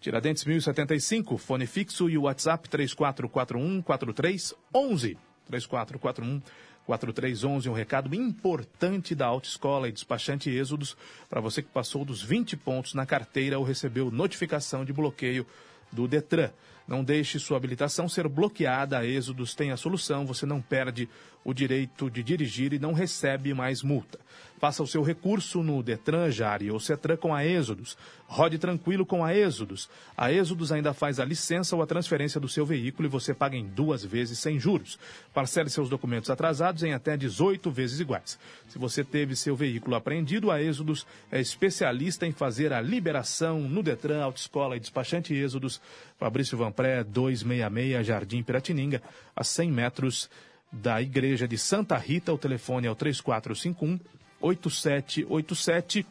Tiradentes 0.00 0.44
1075, 0.44 1.38
fone 1.38 1.66
fixo 1.66 2.10
e 2.10 2.18
o 2.18 2.22
WhatsApp 2.22 2.68
3441 2.68 3.82
4311. 3.82 5.18
3441 5.46 6.42
4311, 6.84 7.68
um 7.68 7.72
recado 7.72 8.14
importante 8.14 9.14
da 9.14 9.26
Autoescola 9.26 9.88
e 9.88 9.92
Despachante 9.92 10.50
Êxodos 10.50 10.96
para 11.30 11.40
você 11.40 11.62
que 11.62 11.68
passou 11.68 12.04
dos 12.04 12.20
20 12.22 12.56
pontos 12.56 12.94
na 12.94 13.06
carteira 13.06 13.58
ou 13.58 13.64
recebeu 13.64 14.10
notificação 14.10 14.84
de 14.84 14.92
bloqueio 14.92 15.46
do 15.92 16.08
Detran. 16.08 16.50
Não 16.86 17.04
deixe 17.04 17.38
sua 17.38 17.56
habilitação 17.56 18.08
ser 18.08 18.26
bloqueada. 18.26 18.98
A 18.98 19.06
Êxodos 19.06 19.54
tem 19.54 19.70
a 19.70 19.76
solução. 19.76 20.26
Você 20.26 20.44
não 20.44 20.60
perde 20.60 21.08
o 21.44 21.52
direito 21.52 22.10
de 22.10 22.22
dirigir 22.22 22.72
e 22.72 22.78
não 22.78 22.92
recebe 22.92 23.52
mais 23.54 23.82
multa. 23.82 24.18
Faça 24.62 24.80
o 24.80 24.86
seu 24.86 25.02
recurso 25.02 25.60
no 25.60 25.82
Detran, 25.82 26.30
Jari 26.30 26.70
ou 26.70 26.78
Cetran 26.78 27.16
com 27.16 27.34
a 27.34 27.44
Êxodos. 27.44 27.98
Rode 28.28 28.58
tranquilo 28.58 29.04
com 29.04 29.24
a 29.24 29.34
Êxodos. 29.34 29.90
A 30.16 30.32
Êxodos 30.32 30.70
ainda 30.70 30.94
faz 30.94 31.18
a 31.18 31.24
licença 31.24 31.74
ou 31.74 31.82
a 31.82 31.86
transferência 31.86 32.40
do 32.40 32.48
seu 32.48 32.64
veículo 32.64 33.08
e 33.08 33.10
você 33.10 33.34
paga 33.34 33.56
em 33.56 33.66
duas 33.66 34.04
vezes 34.04 34.38
sem 34.38 34.60
juros. 34.60 35.00
Parcele 35.34 35.68
seus 35.68 35.88
documentos 35.88 36.30
atrasados 36.30 36.84
em 36.84 36.92
até 36.92 37.16
18 37.16 37.72
vezes 37.72 37.98
iguais. 37.98 38.38
Se 38.68 38.78
você 38.78 39.02
teve 39.02 39.34
seu 39.34 39.56
veículo 39.56 39.96
apreendido, 39.96 40.48
a 40.48 40.62
Êxodos 40.62 41.04
é 41.32 41.40
especialista 41.40 42.24
em 42.24 42.30
fazer 42.30 42.72
a 42.72 42.80
liberação 42.80 43.60
no 43.62 43.82
Detran, 43.82 44.22
Autoescola 44.22 44.76
e 44.76 44.80
Despachante 44.80 45.34
Êxodos. 45.34 45.80
Fabrício 46.20 46.56
Vanpré, 46.56 47.02
266, 47.02 48.06
Jardim 48.06 48.44
Piratininga, 48.44 49.02
a 49.34 49.42
100 49.42 49.72
metros 49.72 50.30
da 50.72 51.02
Igreja 51.02 51.46
de 51.46 51.58
Santa 51.58 51.96
Rita. 51.96 52.32
O 52.32 52.38
telefone 52.38 52.86
é 52.86 52.90
o 52.90 52.94
3451 52.94 54.00
8787. 54.40 56.06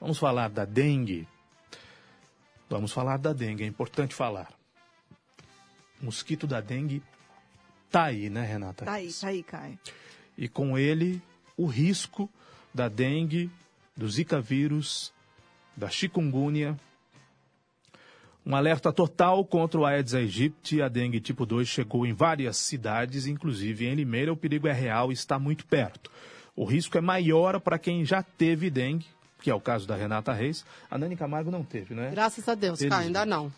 Vamos 0.00 0.18
falar 0.18 0.50
da 0.50 0.64
dengue. 0.64 1.26
Vamos 2.68 2.92
falar 2.92 3.16
da 3.16 3.32
dengue, 3.32 3.64
é 3.64 3.66
importante 3.66 4.14
falar. 4.14 4.52
O 6.00 6.04
mosquito 6.04 6.46
da 6.46 6.60
dengue 6.60 7.02
tá 7.90 8.04
aí, 8.04 8.30
né, 8.30 8.44
Renata? 8.44 8.84
Tá 8.84 8.92
aí, 8.92 9.12
tá 9.12 9.28
aí, 9.28 9.42
Caio. 9.42 9.78
E 10.38 10.48
com 10.48 10.78
ele, 10.78 11.20
o 11.56 11.66
risco 11.66 12.30
da 12.72 12.88
dengue, 12.88 13.50
do 13.96 14.08
Zika 14.08 14.40
vírus, 14.40 15.12
da 15.76 15.90
chikungunya. 15.90 16.78
Um 18.44 18.56
alerta 18.56 18.92
total 18.92 19.44
contra 19.44 19.78
o 19.80 19.84
Aedes 19.84 20.14
aegypti. 20.14 20.80
A 20.80 20.88
dengue 20.88 21.20
tipo 21.20 21.44
2 21.44 21.68
chegou 21.68 22.06
em 22.06 22.12
várias 22.12 22.56
cidades, 22.56 23.26
inclusive 23.26 23.86
em 23.86 23.94
Limeira. 23.94 24.32
O 24.32 24.36
perigo 24.36 24.66
é 24.66 24.72
real 24.72 25.10
e 25.10 25.14
está 25.14 25.38
muito 25.38 25.66
perto. 25.66 26.10
O 26.56 26.64
risco 26.64 26.96
é 26.96 27.00
maior 27.00 27.60
para 27.60 27.78
quem 27.78 28.04
já 28.04 28.22
teve 28.22 28.70
dengue, 28.70 29.06
que 29.42 29.50
é 29.50 29.54
o 29.54 29.60
caso 29.60 29.86
da 29.86 29.94
Renata 29.94 30.32
Reis. 30.32 30.64
A 30.90 30.98
Nani 30.98 31.16
Camargo 31.16 31.50
não 31.50 31.62
teve, 31.62 31.94
né? 31.94 32.10
Graças 32.10 32.48
a 32.48 32.54
Deus, 32.54 32.80
Eles- 32.80 32.90
Caio, 32.92 33.06
ainda 33.06 33.24
não. 33.26 33.52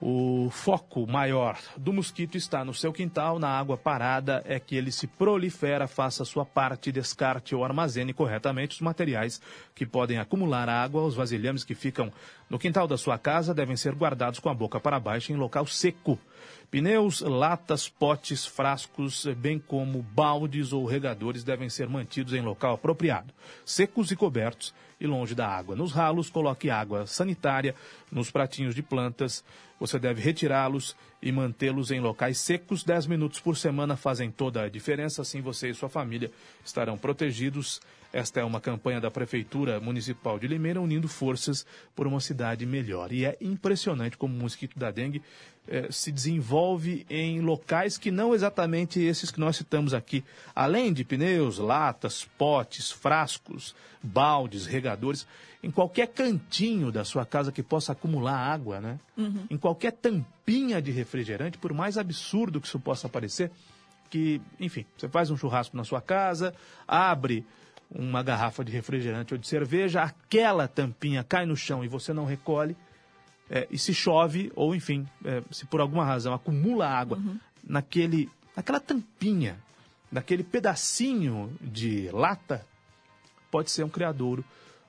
O 0.00 0.50
foco 0.50 1.06
maior 1.06 1.56
do 1.76 1.92
mosquito 1.92 2.36
está 2.36 2.64
no 2.64 2.74
seu 2.74 2.92
quintal, 2.92 3.38
na 3.38 3.48
água 3.48 3.76
parada, 3.76 4.42
é 4.44 4.58
que 4.58 4.74
ele 4.74 4.90
se 4.90 5.06
prolifera, 5.06 5.86
faça 5.86 6.24
sua 6.24 6.44
parte, 6.44 6.90
descarte 6.90 7.54
ou 7.54 7.64
armazene 7.64 8.12
corretamente 8.12 8.74
os 8.74 8.80
materiais 8.80 9.40
que 9.74 9.86
podem 9.86 10.18
acumular 10.18 10.68
água. 10.68 11.04
Os 11.04 11.14
vasilhames 11.14 11.64
que 11.64 11.74
ficam 11.74 12.12
no 12.50 12.58
quintal 12.58 12.88
da 12.88 12.98
sua 12.98 13.18
casa 13.18 13.54
devem 13.54 13.76
ser 13.76 13.94
guardados 13.94 14.40
com 14.40 14.48
a 14.48 14.54
boca 14.54 14.80
para 14.80 14.98
baixo 14.98 15.32
em 15.32 15.36
local 15.36 15.64
seco. 15.66 16.18
Pneus, 16.74 17.20
latas, 17.20 17.88
potes, 17.88 18.44
frascos, 18.44 19.26
bem 19.36 19.60
como 19.60 20.02
baldes 20.02 20.72
ou 20.72 20.84
regadores 20.84 21.44
devem 21.44 21.70
ser 21.70 21.88
mantidos 21.88 22.32
em 22.32 22.40
local 22.40 22.74
apropriado, 22.74 23.32
secos 23.64 24.10
e 24.10 24.16
cobertos 24.16 24.74
e 25.00 25.06
longe 25.06 25.36
da 25.36 25.46
água. 25.46 25.76
Nos 25.76 25.92
ralos, 25.92 26.28
coloque 26.28 26.70
água 26.70 27.06
sanitária 27.06 27.76
nos 28.10 28.28
pratinhos 28.28 28.74
de 28.74 28.82
plantas. 28.82 29.44
Você 29.78 30.00
deve 30.00 30.20
retirá-los 30.20 30.96
e 31.24 31.32
mantê-los 31.32 31.90
em 31.90 32.00
locais 32.00 32.36
secos. 32.36 32.84
10 32.84 33.06
minutos 33.06 33.40
por 33.40 33.56
semana 33.56 33.96
fazem 33.96 34.30
toda 34.30 34.62
a 34.62 34.68
diferença. 34.68 35.22
Assim 35.22 35.40
você 35.40 35.70
e 35.70 35.74
sua 35.74 35.88
família 35.88 36.30
estarão 36.62 36.98
protegidos. 36.98 37.80
Esta 38.12 38.40
é 38.40 38.44
uma 38.44 38.60
campanha 38.60 39.00
da 39.00 39.10
Prefeitura 39.10 39.80
Municipal 39.80 40.38
de 40.38 40.46
Limeira 40.46 40.80
unindo 40.80 41.08
forças 41.08 41.66
por 41.96 42.06
uma 42.06 42.20
cidade 42.20 42.66
melhor. 42.66 43.10
E 43.10 43.24
é 43.24 43.38
impressionante 43.40 44.18
como 44.18 44.36
o 44.36 44.38
mosquito 44.38 44.78
da 44.78 44.90
dengue 44.90 45.22
eh, 45.66 45.88
se 45.90 46.12
desenvolve 46.12 47.06
em 47.08 47.40
locais 47.40 47.96
que 47.96 48.10
não 48.10 48.34
exatamente 48.34 49.00
esses 49.00 49.30
que 49.30 49.40
nós 49.40 49.56
citamos 49.56 49.94
aqui. 49.94 50.22
Além 50.54 50.92
de 50.92 51.04
pneus, 51.04 51.56
latas, 51.56 52.28
potes, 52.36 52.90
frascos, 52.92 53.74
baldes, 54.02 54.66
regadores, 54.66 55.26
em 55.64 55.70
qualquer 55.70 56.08
cantinho 56.08 56.92
da 56.92 57.04
sua 57.04 57.24
casa 57.24 57.50
que 57.50 57.62
possa 57.62 57.92
acumular 57.92 58.36
água, 58.36 58.80
né? 58.80 58.98
Uhum. 59.16 59.46
Em 59.48 59.56
qualquer 59.56 59.92
tampinha 59.92 60.80
de 60.80 60.90
refrigerante, 60.90 61.56
por 61.56 61.72
mais 61.72 61.96
absurdo 61.96 62.60
que 62.60 62.66
isso 62.66 62.78
possa 62.78 63.08
parecer, 63.08 63.50
que, 64.10 64.42
enfim, 64.60 64.84
você 64.96 65.08
faz 65.08 65.30
um 65.30 65.36
churrasco 65.36 65.74
na 65.74 65.82
sua 65.82 66.02
casa, 66.02 66.54
abre 66.86 67.46
uma 67.90 68.22
garrafa 68.22 68.62
de 68.62 68.72
refrigerante 68.72 69.32
ou 69.32 69.38
de 69.38 69.46
cerveja, 69.48 70.02
aquela 70.02 70.68
tampinha 70.68 71.24
cai 71.24 71.46
no 71.46 71.56
chão 71.56 71.82
e 71.82 71.88
você 71.88 72.12
não 72.12 72.26
recolhe, 72.26 72.76
é, 73.48 73.66
e 73.70 73.78
se 73.78 73.94
chove, 73.94 74.52
ou 74.54 74.74
enfim, 74.74 75.06
é, 75.24 75.42
se 75.50 75.64
por 75.64 75.80
alguma 75.80 76.04
razão 76.04 76.34
acumula 76.34 76.86
água 76.86 77.18
naquele, 77.66 78.30
naquela 78.54 78.80
tampinha, 78.80 79.58
naquele 80.12 80.42
pedacinho 80.42 81.56
de 81.60 82.10
lata, 82.12 82.66
pode 83.50 83.70
ser 83.70 83.84
um 83.84 83.88
criadouro 83.88 84.44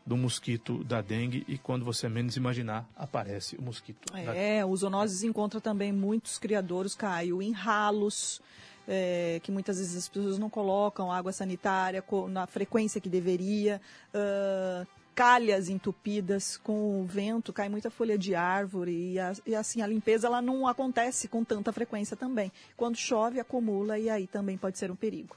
do 0.05 0.15
mosquito 0.15 0.83
da 0.83 1.01
dengue 1.01 1.43
e 1.47 1.57
quando 1.57 1.83
você 1.83 2.07
menos 2.07 2.37
imaginar, 2.37 2.87
aparece 2.95 3.55
o 3.55 3.61
mosquito. 3.61 3.97
da 4.13 4.35
É, 4.35 4.63
o 4.63 4.75
zoonoses 4.75 5.23
encontra 5.23 5.59
também 5.59 5.91
muitos 5.91 6.37
criadores, 6.37 6.93
Caio, 6.93 7.41
em 7.41 7.51
ralos, 7.51 8.39
é, 8.87 9.39
que 9.41 9.51
muitas 9.51 9.77
vezes 9.79 9.97
as 9.97 10.07
pessoas 10.07 10.37
não 10.37 10.49
colocam 10.49 11.11
água 11.11 11.31
sanitária 11.31 12.03
na 12.29 12.45
frequência 12.45 13.01
que 13.01 13.09
deveria, 13.09 13.81
ah, 14.13 14.85
calhas 15.15 15.69
entupidas 15.69 16.57
com 16.57 17.01
o 17.01 17.05
vento, 17.05 17.51
cai 17.53 17.69
muita 17.69 17.89
folha 17.89 18.17
de 18.17 18.35
árvore 18.35 19.13
e, 19.13 19.19
a- 19.19 19.33
e 19.47 19.55
assim 19.55 19.81
a 19.81 19.87
limpeza 19.87 20.27
ela 20.27 20.41
não 20.41 20.67
acontece 20.67 21.27
com 21.29 21.43
tanta 21.43 21.71
frequência 21.71 22.15
também. 22.17 22.51
Quando 22.77 22.95
chove 22.97 23.39
acumula 23.39 23.97
e 23.97 24.09
aí 24.09 24.27
também 24.27 24.57
pode 24.57 24.77
ser 24.77 24.91
um 24.91 24.95
perigo. 24.95 25.35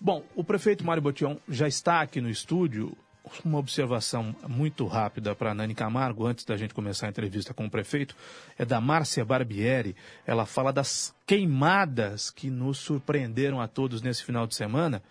Bom, 0.00 0.22
o 0.34 0.42
prefeito 0.42 0.86
Mário 0.86 1.02
Botion 1.02 1.36
já 1.48 1.68
está 1.68 2.00
aqui 2.00 2.20
no 2.20 2.30
estúdio. 2.30 2.96
Uma 3.44 3.58
observação 3.58 4.34
muito 4.46 4.86
rápida 4.86 5.34
para 5.34 5.52
a 5.52 5.54
Nani 5.54 5.74
Camargo, 5.74 6.26
antes 6.26 6.44
da 6.44 6.56
gente 6.56 6.74
começar 6.74 7.06
a 7.06 7.10
entrevista 7.10 7.54
com 7.54 7.64
o 7.64 7.70
prefeito, 7.70 8.14
é 8.58 8.64
da 8.64 8.80
Márcia 8.80 9.24
Barbieri. 9.24 9.96
Ela 10.26 10.44
fala 10.44 10.72
das 10.72 11.14
queimadas 11.26 12.30
que 12.30 12.50
nos 12.50 12.78
surpreenderam 12.78 13.60
a 13.60 13.68
todos 13.68 14.02
nesse 14.02 14.24
final 14.24 14.46
de 14.46 14.54
semana. 14.54 15.02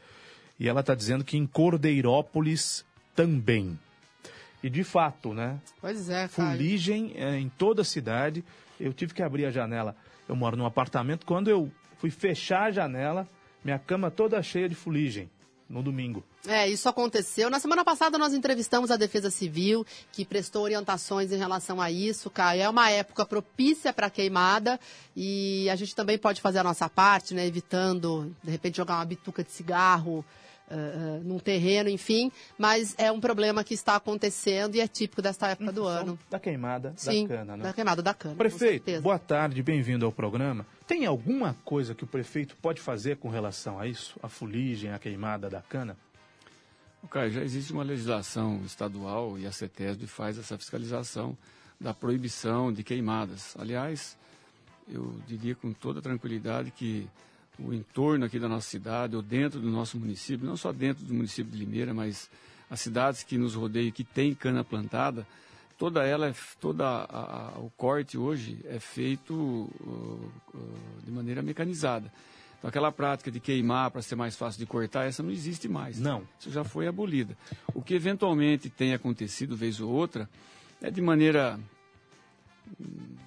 E 0.59 0.67
ela 0.67 0.81
está 0.81 0.93
dizendo 0.93 1.23
que 1.23 1.37
em 1.37 1.47
Cordeirópolis 1.47 2.85
também. 3.15 3.79
E 4.61 4.69
de 4.69 4.83
fato, 4.83 5.33
né? 5.33 5.59
Pois 5.79 6.09
é, 6.09 6.27
Caio. 6.27 6.57
Fuligem 6.57 7.13
é, 7.15 7.39
em 7.39 7.47
toda 7.49 7.81
a 7.81 7.85
cidade. 7.85 8.43
Eu 8.79 8.93
tive 8.93 9.13
que 9.13 9.23
abrir 9.23 9.45
a 9.45 9.51
janela. 9.51 9.95
Eu 10.27 10.35
moro 10.35 10.57
num 10.57 10.65
apartamento. 10.65 11.25
Quando 11.25 11.49
eu 11.49 11.71
fui 11.97 12.11
fechar 12.11 12.63
a 12.63 12.71
janela, 12.71 13.27
minha 13.63 13.79
cama 13.79 14.11
toda 14.11 14.43
cheia 14.43 14.67
de 14.67 14.75
fuligem 14.75 15.29
no 15.69 15.83
domingo. 15.83 16.23
É, 16.47 16.67
isso 16.67 16.89
aconteceu. 16.89 17.49
Na 17.49 17.59
semana 17.59 17.85
passada 17.85 18.17
nós 18.17 18.33
entrevistamos 18.33 18.89
a 18.89 18.97
Defesa 18.97 19.29
Civil, 19.29 19.85
que 20.11 20.25
prestou 20.25 20.63
orientações 20.63 21.31
em 21.31 21.37
relação 21.37 21.79
a 21.79 21.91
isso, 21.91 22.29
Caio. 22.29 22.61
É 22.63 22.69
uma 22.69 22.89
época 22.89 23.25
propícia 23.25 23.93
para 23.93 24.09
queimada 24.09 24.79
e 25.15 25.69
a 25.69 25.75
gente 25.75 25.95
também 25.95 26.17
pode 26.17 26.41
fazer 26.41 26.59
a 26.59 26.63
nossa 26.63 26.89
parte, 26.89 27.33
né? 27.33 27.45
Evitando, 27.45 28.35
de 28.43 28.49
repente, 28.49 28.77
jogar 28.77 28.95
uma 28.95 29.05
bituca 29.05 29.43
de 29.43 29.51
cigarro 29.51 30.25
eh, 30.71 31.21
num 31.23 31.39
terreno, 31.39 31.89
enfim. 31.89 32.31
Mas 32.57 32.93
é 32.97 33.11
um 33.11 33.19
problema 33.19 33.63
que 33.63 33.73
está 33.73 33.95
acontecendo 33.95 34.75
e 34.75 34.79
é 34.79 34.87
típico 34.87 35.19
desta 35.19 35.47
época 35.49 35.71
do 35.71 35.85
ano. 35.85 36.17
Da 36.29 36.39
queimada 36.39 36.93
Sim, 36.95 37.27
da 37.27 37.35
cana, 37.35 37.57
né? 37.57 37.63
da 37.63 37.73
queimada 37.73 38.01
da 38.03 38.13
cana. 38.13 38.35
Prefeito, 38.35 39.01
boa 39.01 39.17
tarde, 39.17 39.63
bem-vindo 39.63 40.05
ao 40.05 40.11
programa. 40.11 40.65
Tem 40.89 41.05
alguma 41.05 41.55
coisa 41.63 41.93
que 41.93 42.03
o 42.03 42.07
prefeito 42.07 42.57
pode 42.57 42.81
fazer 42.81 43.17
com 43.17 43.29
relação 43.29 43.79
a 43.79 43.85
isso? 43.85 44.19
A 44.23 44.27
fuligem, 44.27 44.91
a 44.91 44.97
queimada 44.97 45.47
da 45.47 45.61
cana? 45.61 45.95
Caio, 47.11 47.31
já 47.31 47.43
existe 47.43 47.71
uma 47.71 47.83
legislação 47.83 48.59
estadual 48.65 49.37
e 49.37 49.45
a 49.45 49.51
CETESB 49.51 50.07
faz 50.07 50.39
essa 50.39 50.57
fiscalização 50.57 51.37
da 51.79 51.93
proibição 51.93 52.73
de 52.73 52.83
queimadas. 52.83 53.55
Aliás, 53.59 54.17
eu 54.87 55.13
diria 55.27 55.53
com 55.53 55.71
toda 55.73 56.01
tranquilidade 56.01 56.71
que 56.71 57.07
o 57.59 57.71
entorno 57.71 58.25
aqui 58.25 58.39
da 58.39 58.49
nossa 58.49 58.67
cidade, 58.67 59.15
ou 59.15 59.21
dentro 59.21 59.59
do 59.59 59.69
nosso 59.69 59.95
município, 59.99 60.47
não 60.47 60.57
só 60.57 60.73
dentro 60.73 61.05
do 61.05 61.13
município 61.13 61.51
de 61.51 61.57
Limeira, 61.59 61.93
mas 61.93 62.31
as 62.67 62.81
cidades 62.81 63.21
que 63.21 63.37
nos 63.37 63.53
rodeiam, 63.53 63.91
que 63.91 64.03
têm 64.03 64.33
cana 64.33 64.63
plantada, 64.63 65.27
toda 65.79 66.05
ela, 66.05 66.31
toda 66.59 66.85
a- 66.85 67.53
a- 67.55 67.59
o 67.59 67.71
corte 67.75 68.17
hoje 68.17 68.59
é 68.65 68.79
feito 68.79 69.33
uh, 69.33 70.31
uh, 70.53 71.01
de 71.03 71.09
maneira 71.11 71.41
mecanizada. 71.41 72.11
Então, 72.57 72.67
aquela 72.67 72.91
prática 72.91 73.31
de 73.31 73.39
queimar 73.39 73.89
para 73.89 74.01
ser 74.01 74.15
mais 74.17 74.35
fácil 74.35 74.59
de 74.59 74.65
cortar, 74.65 75.05
essa 75.05 75.23
não 75.23 75.31
existe 75.31 75.69
mais. 75.69 75.97
Não. 75.97 76.23
Isso 76.37 76.51
já 76.51 76.63
foi 76.65 76.87
abolida. 76.87 77.35
O 77.73 77.81
que 77.81 77.93
eventualmente 77.93 78.69
tem 78.69 78.93
acontecido, 78.93 79.55
vez 79.55 79.79
ou 79.79 79.89
outra, 79.89 80.29
é 80.81 80.91
de 80.91 81.01
maneira, 81.01 81.57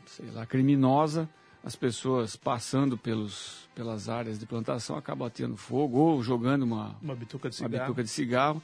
sei 0.07 0.31
lá, 0.33 0.45
criminosa, 0.47 1.29
as 1.65 1.75
pessoas 1.77 2.37
passando 2.37 2.99
pelos, 2.99 3.69
pelas 3.75 4.09
áreas 4.09 4.39
de 4.39 4.45
plantação 4.45 4.97
acabam 4.97 5.27
atendo 5.27 5.57
fogo 5.57 5.97
ou 5.99 6.23
jogando 6.23 6.65
uma, 6.65 6.95
Uma 7.01 7.15
bituca 7.15 7.49
de 7.49 7.57
uma 7.63 7.69
cigarro. 7.69 7.85
bituca 7.87 8.03
de 8.05 8.11
cigarro. 8.11 8.63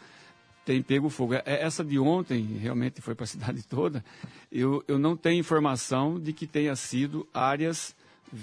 Tem 0.68 0.82
pego 0.82 1.08
fogo. 1.08 1.32
É, 1.32 1.42
Essa 1.46 1.82
de 1.82 1.98
ontem, 1.98 2.44
realmente 2.60 3.00
foi 3.00 3.14
para 3.14 3.24
a 3.24 3.26
cidade 3.34 3.62
toda, 3.66 4.04
eu, 4.52 4.84
eu 4.86 4.98
não 4.98 5.16
tenho 5.16 5.40
informação 5.40 6.20
de 6.20 6.34
que 6.34 6.46
tenha 6.46 6.76
sido 6.76 7.26
áreas 7.32 7.96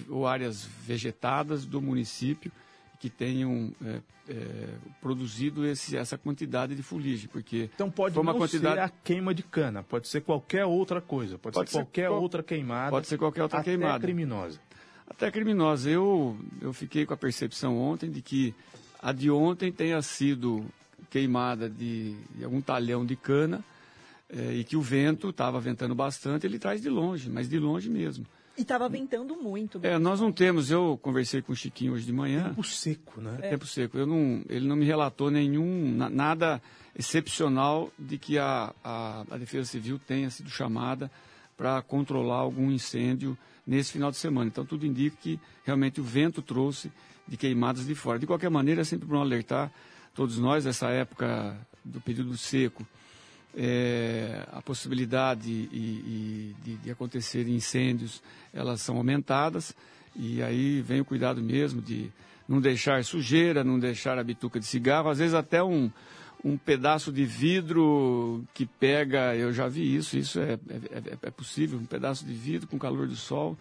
ou 0.10 0.26
áreas 0.26 0.66
vegetadas 0.84 1.66
do 1.68 1.80
município 1.80 2.52
que 3.00 3.08
tenham 3.12 3.72
é, 3.86 4.00
é, 4.28 4.68
produzido 5.00 5.64
esse, 5.68 5.96
essa 5.96 6.18
quantidade 6.18 6.74
de 6.74 6.82
fuligem, 6.82 7.30
porque 7.32 7.70
Então 7.76 7.92
pode 7.92 8.18
uma 8.18 8.34
quantidade 8.34 8.74
ser 8.76 8.82
a 8.82 8.90
queima 8.90 9.32
de 9.32 9.44
cana, 9.44 9.84
pode 9.84 10.08
ser 10.08 10.22
qualquer 10.22 10.66
outra 10.66 11.00
coisa, 11.00 11.38
pode, 11.38 11.54
Pode 11.54 11.70
ser 11.70 11.78
ser 11.78 11.84
qualquer 11.84 12.10
qual- 12.10 12.22
outra 12.24 12.42
queimada. 12.42 12.90
Pode 12.90 13.06
ser 13.08 13.20
qualquer 13.20 13.44
outra 13.44 13.60
até 13.60 13.70
queimada. 13.70 14.00
criminosa. 14.00 14.60
até 15.08 15.30
criminosa. 15.30 15.88
Eu, 15.92 16.36
eu 16.60 16.74
fiquei 16.74 17.06
com 17.06 17.14
a 17.14 17.18
percepção 17.18 17.78
ontem 17.78 18.10
de 18.10 18.24
que 18.24 18.56
a 19.00 19.12
de 19.12 19.30
ontem 19.30 19.72
tenha 19.72 20.02
sido 20.02 20.66
queimada 21.10 21.70
de, 21.70 22.16
de 22.36 22.44
algum 22.44 22.62
talhão 22.62 23.06
de 23.06 23.16
cana 23.16 23.64
eh, 24.30 24.56
e 24.56 24.64
que 24.64 24.76
o 24.78 24.82
vento 24.82 25.30
estava 25.30 25.60
ventando 25.60 25.94
bastante, 25.96 26.46
ele 26.46 26.60
traz 26.60 26.82
de 26.82 26.90
longe, 26.90 27.30
mas 27.30 27.48
de 27.50 27.60
longe 27.60 27.90
mesmo. 27.90 28.26
E 28.58 28.62
estava 28.62 28.88
ventando 28.88 29.36
muito. 29.36 29.80
É, 29.84 29.98
nós 30.00 30.22
não 30.22 30.32
temos, 30.32 30.72
eu 30.72 30.98
conversei 31.02 31.42
com 31.42 31.52
o 31.52 31.56
Chiquinho 31.56 31.92
hoje 31.94 32.06
de 32.06 32.14
manhã. 32.14 32.50
Tempo 32.50 32.64
seco, 32.64 33.20
né? 33.20 33.38
É. 33.42 33.50
Tempo 33.50 33.66
seco. 33.68 33.98
Eu 33.98 34.08
não, 34.08 34.42
ele 34.48 34.66
não 34.66 34.78
me 34.78 34.86
relatou 34.86 35.30
nenhum, 35.30 35.94
na- 35.94 36.10
nada 36.10 36.62
excepcional 36.98 37.92
de 38.00 38.18
que 38.18 38.38
a, 38.38 38.74
a, 38.84 39.26
a 39.30 39.38
Defesa 39.38 39.66
Civil 39.70 40.00
tenha 40.00 40.30
sido 40.30 40.50
chamada 40.50 41.12
para 41.58 41.82
controlar 41.82 42.38
algum 42.38 42.72
incêndio 42.72 43.38
nesse 43.68 43.92
final 43.92 44.10
de 44.12 44.18
semana. 44.18 44.48
Então, 44.48 44.66
tudo 44.66 44.86
indica 44.86 45.16
que 45.22 45.40
realmente 45.66 46.00
o 46.00 46.04
vento 46.04 46.42
trouxe 46.42 46.92
de 47.28 47.36
queimadas 47.38 47.86
de 47.86 47.96
fora. 47.96 48.20
De 48.20 48.26
qualquer 48.28 48.50
maneira, 48.50 48.82
é 48.82 48.84
sempre 48.84 49.08
bom 49.08 49.20
alertar 49.20 49.72
todos 50.16 50.40
nós, 50.40 50.66
essa 50.66 50.88
época 50.90 51.56
do 51.84 52.00
período 52.00 52.36
seco, 52.38 52.88
é, 53.56 54.48
a 54.52 54.62
possibilidade 54.62 55.50
e, 55.50 55.66
e 55.74 56.56
de, 56.64 56.76
de 56.78 56.92
acontecer 56.92 57.48
incêndios, 57.48 58.24
elas 58.54 58.82
são 58.82 58.98
aumentadas. 58.98 59.76
E 60.16 60.42
aí 60.42 60.82
vem 60.82 61.02
o 61.02 61.06
cuidado 61.06 61.42
mesmo 61.42 61.82
de 61.82 62.10
não 62.48 62.62
deixar 62.62 63.04
sujeira, 63.04 63.64
não 63.64 63.78
deixar 63.78 64.18
a 64.18 64.24
bituca 64.24 64.60
de 64.60 64.66
cigarro, 64.66 65.10
às 65.10 65.18
vezes 65.18 65.34
até 65.34 65.62
um, 65.62 65.92
um 66.44 66.58
pedaço 66.58 67.12
de 67.12 67.26
vidro 67.26 68.44
que 68.54 68.66
pega, 68.66 69.36
eu 69.36 69.52
já 69.52 69.68
vi 69.68 69.96
isso, 69.96 70.18
isso 70.18 70.40
é, 70.40 70.54
é, 70.54 70.58
é- 71.12 71.18
é 71.24 71.32
possível, 71.32 71.78
um 71.80 71.86
pedaço 71.86 72.26
de 72.26 72.34
vidro 72.34 72.68
com 72.68 72.78
calor 72.78 73.08
do 73.08 73.16
sol, 73.16 73.58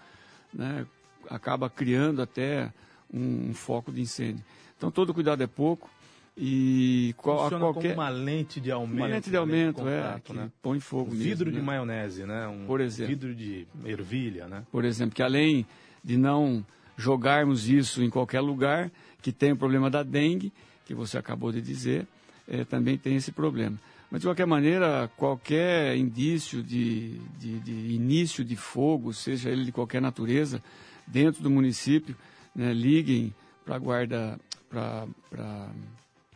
né, 0.52 0.86
acaba 1.28 1.68
criando 1.70 2.20
até 2.22 2.72
um, 3.12 3.50
um 3.50 3.54
foco 3.54 3.90
de 3.90 4.02
incêndio. 4.02 4.44
Então 4.76 4.90
todo 4.90 5.14
cuidado 5.14 5.42
é 5.42 5.46
pouco 5.46 5.90
e 6.36 7.14
qual, 7.16 7.46
a 7.46 7.50
qualquer 7.58 7.94
uma 7.94 8.08
lente 8.08 8.60
de 8.60 8.70
aumento. 8.70 8.96
uma 8.96 9.06
lente 9.06 9.26
de 9.26 9.32
né, 9.32 9.38
aumento, 9.38 9.76
contato, 9.76 10.16
é, 10.16 10.20
que 10.20 10.32
né? 10.32 10.50
põe 10.60 10.80
fogo 10.80 11.10
Um 11.10 11.14
mesmo, 11.14 11.24
vidro 11.24 11.50
de 11.50 11.58
né? 11.58 11.62
maionese, 11.62 12.24
né? 12.24 12.48
Um 12.48 12.66
Por 12.66 12.80
exemplo. 12.80 13.14
vidro 13.14 13.34
de 13.34 13.66
ervilha, 13.84 14.48
né? 14.48 14.64
por 14.72 14.84
exemplo, 14.84 15.14
que 15.14 15.22
além 15.22 15.64
de 16.02 16.16
não 16.16 16.64
jogarmos 16.96 17.68
isso 17.68 18.02
em 18.02 18.10
qualquer 18.10 18.40
lugar, 18.40 18.90
que 19.22 19.32
tem 19.32 19.52
o 19.52 19.56
problema 19.56 19.88
da 19.88 20.02
dengue, 20.02 20.52
que 20.84 20.94
você 20.94 21.16
acabou 21.16 21.50
de 21.52 21.60
dizer, 21.60 22.06
eh, 22.48 22.64
também 22.64 22.98
tem 22.98 23.16
esse 23.16 23.32
problema. 23.32 23.78
Mas, 24.10 24.20
de 24.20 24.26
qualquer 24.26 24.46
maneira, 24.46 25.10
qualquer 25.16 25.96
indício 25.96 26.62
de, 26.62 27.18
de, 27.38 27.58
de 27.60 27.72
início 27.94 28.44
de 28.44 28.54
fogo, 28.54 29.12
seja 29.12 29.50
ele 29.50 29.64
de 29.64 29.72
qualquer 29.72 30.00
natureza, 30.00 30.62
dentro 31.06 31.42
do 31.42 31.50
município, 31.50 32.14
né, 32.54 32.72
liguem 32.72 33.34
para 33.64 33.76
a 33.76 33.78
guarda, 33.78 34.38
para 34.68 35.06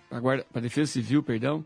para 0.09 0.45
a 0.55 0.61
Defesa 0.61 0.93
Civil, 0.93 1.23
perdão, 1.23 1.65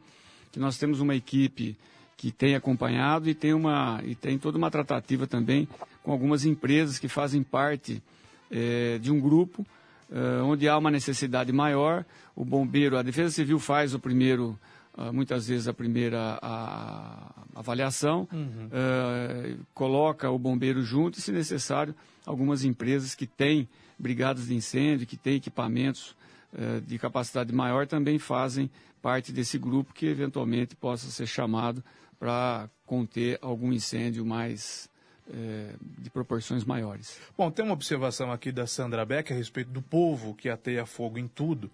que 0.50 0.58
nós 0.58 0.76
temos 0.78 1.00
uma 1.00 1.14
equipe 1.14 1.76
que 2.16 2.30
tem 2.30 2.54
acompanhado 2.54 3.28
e 3.28 3.34
tem 3.34 3.52
uma 3.52 4.00
e 4.04 4.14
tem 4.14 4.38
toda 4.38 4.56
uma 4.58 4.70
tratativa 4.70 5.26
também 5.26 5.66
com 6.02 6.12
algumas 6.12 6.44
empresas 6.44 6.98
que 6.98 7.08
fazem 7.08 7.42
parte 7.42 8.02
eh, 8.50 8.98
de 9.00 9.10
um 9.10 9.18
grupo 9.20 9.66
eh, 10.10 10.42
onde 10.42 10.68
há 10.68 10.76
uma 10.76 10.90
necessidade 10.90 11.52
maior. 11.52 12.04
O 12.36 12.44
bombeiro, 12.44 12.96
a 12.96 13.02
Defesa 13.02 13.30
Civil 13.34 13.58
faz 13.58 13.92
o 13.94 13.98
primeiro, 13.98 14.58
ah, 14.96 15.10
muitas 15.12 15.48
vezes 15.48 15.66
a 15.68 15.72
primeira 15.74 16.38
a- 16.40 17.32
avaliação, 17.54 18.28
Uhum. 18.32 18.68
eh, 18.72 19.54
coloca 19.74 20.30
o 20.30 20.38
bombeiro 20.38 20.82
junto 20.82 21.18
e, 21.18 21.22
se 21.22 21.32
necessário, 21.32 21.94
algumas 22.26 22.64
empresas 22.64 23.14
que 23.14 23.26
têm 23.26 23.68
brigadas 23.98 24.46
de 24.46 24.54
incêndio, 24.54 25.06
que 25.06 25.16
têm 25.16 25.36
equipamentos 25.36 26.14
de 26.86 26.98
capacidade 26.98 27.52
maior, 27.52 27.86
também 27.86 28.18
fazem 28.18 28.70
parte 29.00 29.32
desse 29.32 29.58
grupo 29.58 29.92
que 29.92 30.06
eventualmente 30.06 30.76
possa 30.76 31.10
ser 31.10 31.26
chamado 31.26 31.82
para 32.18 32.70
conter 32.86 33.38
algum 33.42 33.72
incêndio 33.72 34.24
mais 34.24 34.88
eh, 35.28 35.74
de 35.98 36.10
proporções 36.10 36.64
maiores. 36.64 37.18
Bom, 37.36 37.50
tem 37.50 37.64
uma 37.64 37.74
observação 37.74 38.30
aqui 38.30 38.52
da 38.52 38.66
Sandra 38.66 39.04
Beck 39.04 39.32
a 39.32 39.36
respeito 39.36 39.70
do 39.70 39.82
povo 39.82 40.34
que 40.34 40.48
ateia 40.48 40.86
fogo 40.86 41.18
em 41.18 41.26
tudo, 41.26 41.70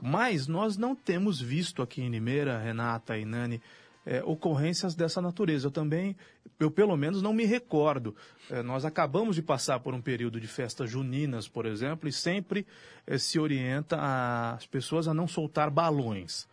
mas 0.00 0.46
nós 0.46 0.76
não 0.76 0.94
temos 0.94 1.40
visto 1.40 1.82
aqui 1.82 2.02
em 2.02 2.08
Limeira, 2.08 2.58
Renata 2.58 3.18
e 3.18 3.24
Nani, 3.24 3.60
eh, 4.08 4.22
ocorrências 4.24 4.94
dessa 4.94 5.20
natureza. 5.20 5.66
Eu 5.66 5.70
também, 5.70 6.16
eu 6.58 6.70
pelo 6.70 6.96
menos 6.96 7.20
não 7.20 7.34
me 7.34 7.44
recordo. 7.44 8.16
Eh, 8.50 8.62
nós 8.62 8.86
acabamos 8.86 9.36
de 9.36 9.42
passar 9.42 9.80
por 9.80 9.92
um 9.92 10.00
período 10.00 10.40
de 10.40 10.46
festas 10.46 10.90
juninas, 10.90 11.46
por 11.46 11.66
exemplo, 11.66 12.08
e 12.08 12.12
sempre 12.12 12.66
eh, 13.06 13.18
se 13.18 13.38
orienta 13.38 13.98
as 14.00 14.66
pessoas 14.66 15.06
a 15.06 15.12
não 15.12 15.28
soltar 15.28 15.70
balões. 15.70 16.48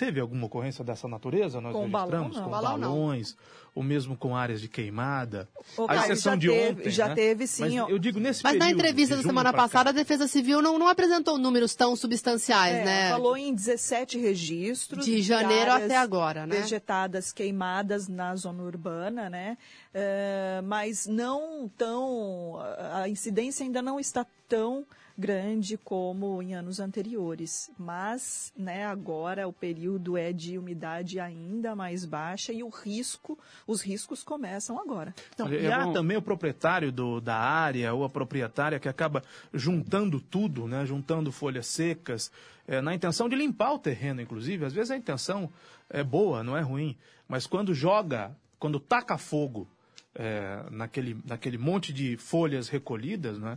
Teve 0.00 0.18
alguma 0.18 0.46
ocorrência 0.46 0.82
dessa 0.82 1.06
natureza? 1.06 1.60
Nós 1.60 1.74
Com 1.74 1.86
balão, 1.90 2.22
registramos 2.22 2.36
não. 2.38 2.44
com 2.44 2.50
Balão, 2.50 2.78
não. 2.78 2.88
balões, 2.90 3.36
ou 3.74 3.82
mesmo 3.82 4.16
com 4.16 4.34
áreas 4.34 4.58
de 4.58 4.66
queimada. 4.66 5.46
Ô, 5.76 5.84
a 5.86 5.94
exceção 5.96 6.32
já 6.32 6.38
de 6.38 6.48
teve- 6.48 6.70
ontem. 6.80 6.90
já 6.90 7.08
né? 7.08 7.14
teve, 7.14 7.46
sim, 7.46 7.78
Mas 7.78 7.90
eu 7.90 7.98
digo 7.98 8.18
nesse 8.18 8.42
Mas 8.42 8.56
na 8.56 8.70
entrevista 8.70 9.14
de 9.14 9.22
da 9.22 9.28
semana 9.28 9.50
pra 9.52 9.58
cá. 9.60 9.68
passada, 9.68 9.90
a 9.90 9.92
Defesa 9.92 10.26
Civil 10.26 10.62
não, 10.62 10.78
não 10.78 10.88
apresentou 10.88 11.36
números 11.36 11.74
tão 11.74 11.94
substanciais, 11.94 12.76
É, 12.76 12.84
né? 12.84 13.10
Falou 13.10 13.36
em 13.36 13.54
17 13.54 14.18
registros. 14.18 15.04
De 15.04 15.20
janeiro 15.20 15.70
áreas 15.70 15.84
até 15.90 15.96
agora, 15.98 16.46
né? 16.46 16.56
Vegetadas 16.62 17.30
queimadas 17.30 18.08
na 18.08 18.34
zona 18.36 18.62
urbana, 18.62 19.28
né? 19.28 19.58
É, 19.92 20.62
mas 20.64 21.06
não 21.06 21.70
tão. 21.76 22.58
A 22.94 23.06
incidência 23.06 23.64
ainda 23.64 23.82
não 23.82 24.00
está 24.00 24.24
tão 24.48 24.86
grande 25.20 25.76
como 25.76 26.42
em 26.42 26.54
anos 26.54 26.80
anteriores. 26.80 27.70
Mas, 27.78 28.52
né, 28.56 28.84
agora 28.86 29.46
o 29.46 29.52
período 29.52 30.16
é 30.16 30.32
de 30.32 30.56
umidade 30.58 31.20
ainda 31.20 31.76
mais 31.76 32.04
baixa 32.04 32.52
e 32.52 32.62
o 32.62 32.68
risco, 32.70 33.38
os 33.66 33.82
riscos 33.82 34.22
começam 34.22 34.80
agora. 34.80 35.14
Não, 35.38 35.46
Olha, 35.46 35.56
e 35.58 35.66
é 35.66 35.72
há 35.72 35.84
bom- 35.84 35.92
também 35.92 36.16
o 36.16 36.22
proprietário 36.22 36.90
do- 36.90 37.20
da 37.20 37.36
área 37.36 37.92
ou 37.92 38.02
a 38.04 38.08
proprietária 38.08 38.80
que 38.80 38.88
acaba 38.88 39.22
juntando 39.52 40.20
tudo, 40.20 40.66
né? 40.66 40.86
juntando 40.86 41.30
folhas 41.30 41.66
secas, 41.66 42.32
eh, 42.66 42.80
na 42.80 42.94
intenção 42.94 43.28
de 43.28 43.36
limpar 43.36 43.72
o 43.74 43.78
terreno, 43.78 44.20
inclusive. 44.22 44.64
Às 44.64 44.72
vezes 44.72 44.90
a 44.90 44.96
intenção 44.96 45.52
é 45.90 46.02
boa, 46.02 46.42
não 46.42 46.56
é 46.56 46.60
ruim, 46.62 46.96
mas 47.28 47.46
quando 47.46 47.74
joga, 47.74 48.34
quando 48.58 48.80
taca 48.80 49.18
fogo 49.18 49.68
eh, 50.14 50.64
naquele, 50.72 51.16
naquele 51.24 51.56
monte 51.56 51.92
de 51.92 52.16
folhas 52.16 52.68
recolhidas, 52.68 53.38
né? 53.38 53.56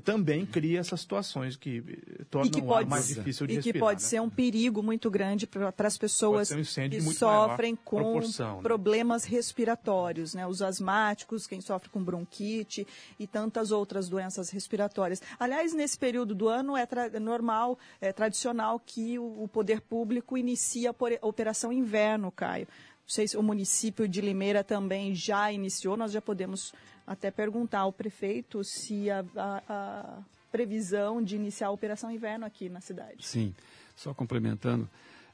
Também 0.00 0.46
cria 0.46 0.80
essas 0.80 1.00
situações 1.02 1.54
que 1.54 1.78
eh, 1.86 2.24
tornam 2.30 2.50
o 2.62 2.86
mais 2.86 3.08
difícil 3.08 3.46
de 3.46 3.52
e 3.52 3.56
respirar. 3.56 3.74
que 3.74 3.78
pode 3.78 4.02
né? 4.02 4.08
ser 4.08 4.20
um 4.20 4.30
perigo 4.30 4.82
muito 4.82 5.10
grande 5.10 5.46
para 5.46 5.86
as 5.86 5.98
pessoas 5.98 6.50
um 6.50 6.62
que 6.88 7.00
sofrem 7.12 7.76
com 7.76 8.18
né? 8.18 8.26
problemas 8.62 9.24
respiratórios, 9.24 10.34
né? 10.34 10.46
Os 10.46 10.62
asmáticos, 10.62 11.46
quem 11.46 11.60
sofre 11.60 11.90
com 11.90 12.02
bronquite 12.02 12.86
e 13.18 13.26
tantas 13.26 13.70
outras 13.70 14.08
doenças 14.08 14.48
respiratórias. 14.50 15.20
Aliás, 15.38 15.74
nesse 15.74 15.98
período 15.98 16.34
do 16.34 16.48
ano 16.48 16.74
é, 16.76 16.86
normal, 17.20 17.78
é 18.00 18.12
tradicional 18.12 18.80
que 18.80 19.18
o, 19.18 19.44
o 19.44 19.48
poder 19.48 19.82
público 19.82 20.38
inicie 20.38 20.86
a 20.86 20.94
por- 20.94 21.12
a 21.12 21.26
operação 21.26 21.72
inverno, 21.72 22.32
Caio. 22.32 22.66
Não 23.02 23.08
sei 23.08 23.26
se 23.28 23.36
o 23.36 23.42
município 23.42 24.08
de 24.08 24.20
Limeira 24.20 24.62
também 24.64 25.14
já 25.14 25.52
iniciou, 25.52 25.96
nós 25.96 26.12
já 26.12 26.22
podemos 26.22 26.72
até 27.06 27.30
perguntar 27.30 27.80
ao 27.80 27.92
prefeito 27.92 28.62
se 28.64 29.10
a, 29.10 29.24
a- 29.36 29.62
a 29.68 30.18
previsão 30.50 31.22
de 31.22 31.36
iniciar 31.36 31.68
a 31.68 31.70
operação 31.70 32.10
inverno 32.10 32.44
aqui 32.44 32.68
na 32.68 32.80
cidade. 32.80 33.26
Sim, 33.26 33.54
só 33.96 34.12
complementando, 34.12 34.88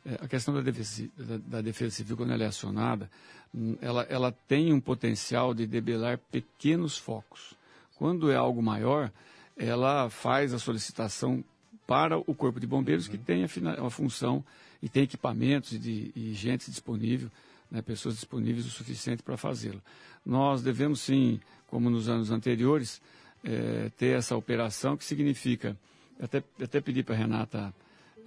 eh, 0.06 0.18
a 0.22 0.28
questão 0.28 0.54
da 0.54 0.60
defesa, 0.60 1.08
da, 1.16 1.36
da 1.38 1.60
defesa 1.60 1.90
civil, 1.96 2.16
quando 2.16 2.32
ela 2.32 2.44
é 2.44 2.46
acionada, 2.46 3.10
hum, 3.54 3.76
ela, 3.80 4.02
ela 4.04 4.32
tem 4.46 4.72
um 4.72 4.80
potencial 4.80 5.52
de 5.52 5.66
debelar 5.66 6.18
pequenos 6.30 6.96
focos. 6.96 7.54
Quando 7.96 8.30
é 8.30 8.36
algo 8.36 8.62
maior, 8.62 9.10
ela 9.56 10.08
faz 10.08 10.54
a 10.54 10.58
solicitação 10.58 11.42
para 11.84 12.16
o 12.16 12.34
Corpo 12.34 12.60
de 12.60 12.66
Bombeiros, 12.66 13.08
que 13.08 13.18
tem 13.18 13.42
a, 13.44 13.86
a 13.86 13.90
função 13.90 14.44
e 14.80 14.88
tem 14.88 15.02
equipamentos 15.02 15.72
e, 15.72 15.78
de, 15.78 16.12
e 16.14 16.32
gente 16.32 16.70
disponível, 16.70 17.28
né, 17.70 17.82
pessoas 17.82 18.14
disponíveis 18.14 18.66
o 18.66 18.70
suficiente 18.70 19.22
para 19.22 19.36
fazê-lo. 19.36 19.82
Nós 20.24 20.62
devemos, 20.62 21.00
sim, 21.00 21.40
como 21.68 21.88
nos 21.88 22.08
anos 22.08 22.30
anteriores, 22.30 23.00
eh, 23.44 23.90
ter 23.96 24.16
essa 24.16 24.36
operação, 24.36 24.96
que 24.96 25.04
significa, 25.04 25.76
até, 26.20 26.42
até 26.60 26.80
pedi 26.80 27.02
para 27.02 27.14
a 27.14 27.18
Renata 27.18 27.74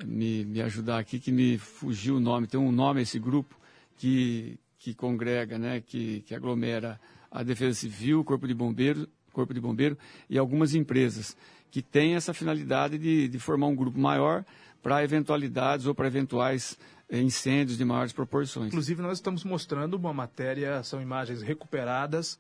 me, 0.06 0.46
me 0.46 0.62
ajudar 0.62 1.00
aqui, 1.00 1.20
que 1.20 1.32
me 1.32 1.58
fugiu 1.58 2.16
o 2.16 2.20
nome. 2.20 2.48
Tem 2.48 2.60
um 2.60 2.72
nome 2.72 3.02
esse 3.02 3.20
grupo 3.20 3.56
que, 3.98 4.58
que 4.80 4.94
congrega, 4.94 5.58
né, 5.58 5.82
que, 5.82 6.22
que 6.22 6.34
aglomera 6.34 7.00
a 7.30 7.44
Defesa 7.44 7.80
Civil, 7.80 8.22
o 8.22 8.24
Corpo 8.24 8.48
de 8.48 8.54
Bombeiro, 8.54 9.08
Corpo 9.32 9.54
de 9.54 9.60
Bombeiro 9.60 9.98
e 10.30 10.38
algumas 10.38 10.76
empresas 10.76 11.36
que 11.70 11.82
têm 11.82 12.16
essa 12.16 12.34
finalidade 12.34 12.98
de, 12.98 13.28
de 13.28 13.40
formar 13.40 13.68
um 13.68 13.76
grupo 13.76 13.98
maior 13.98 14.44
para 14.84 15.04
eventualidades 15.04 15.86
ou 15.86 15.96
para 15.96 16.08
eventuais 16.08 16.78
eh, 17.10 17.22
incêndios 17.22 17.78
de 17.78 17.86
maiores 17.86 18.12
proporções. 18.12 18.68
Inclusive, 18.68 19.02
nós 19.02 19.20
estamos 19.20 19.44
mostrando 19.44 19.94
uma 19.94 20.12
matéria, 20.12 20.84
são 20.84 21.02
imagens 21.02 21.42
recuperadas 21.42 22.38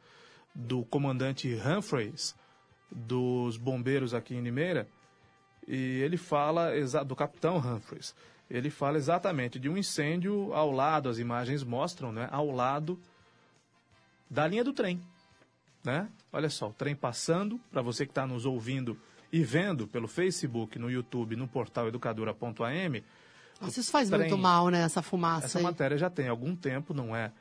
do 0.54 0.84
comandante 0.86 1.54
Humphreys, 1.56 2.36
dos 2.92 3.58
bombeiros 3.58 4.14
aqui 4.14 4.36
em 4.36 4.42
Limeira, 4.42 4.88
e 5.68 5.76
ele 6.02 6.18
fala, 6.18 6.72
do 7.06 7.16
capitão 7.16 7.58
Humphreys, 7.58 8.14
ele 8.50 8.70
fala 8.70 8.98
exatamente 8.98 9.60
de 9.60 9.70
um 9.70 9.78
incêndio 9.78 10.54
ao 10.54 10.72
lado, 10.72 11.08
as 11.08 11.20
imagens 11.20 11.64
mostram, 11.64 12.12
né, 12.12 12.28
ao 12.32 12.52
lado 12.52 13.00
da 14.30 14.46
linha 14.48 14.64
do 14.64 14.74
trem, 14.74 15.00
né? 15.84 16.10
Olha 16.34 16.50
só, 16.50 16.70
o 16.70 16.74
trem 16.74 16.96
passando, 16.96 17.60
para 17.72 17.82
você 17.82 18.06
que 18.06 18.12
está 18.12 18.26
nos 18.26 18.46
ouvindo 18.46 18.98
e 19.32 19.44
vendo 19.44 19.88
pelo 19.88 20.08
Facebook, 20.08 20.78
no 20.78 20.90
YouTube, 20.92 21.36
no 21.36 21.48
portal 21.48 21.88
educadora.am, 21.88 23.04
isso 23.68 23.92
faz 23.92 24.10
trem- 24.10 24.22
muito 24.22 24.38
mal, 24.38 24.70
né, 24.70 24.82
essa 24.82 25.02
fumaça 25.02 25.46
essa 25.46 25.60
aí. 25.60 25.64
matéria 25.64 25.98
já 25.98 26.10
tem 26.10 26.28
algum 26.28 26.56
tempo, 26.56 26.94
não 26.94 27.16
é? 27.16 27.32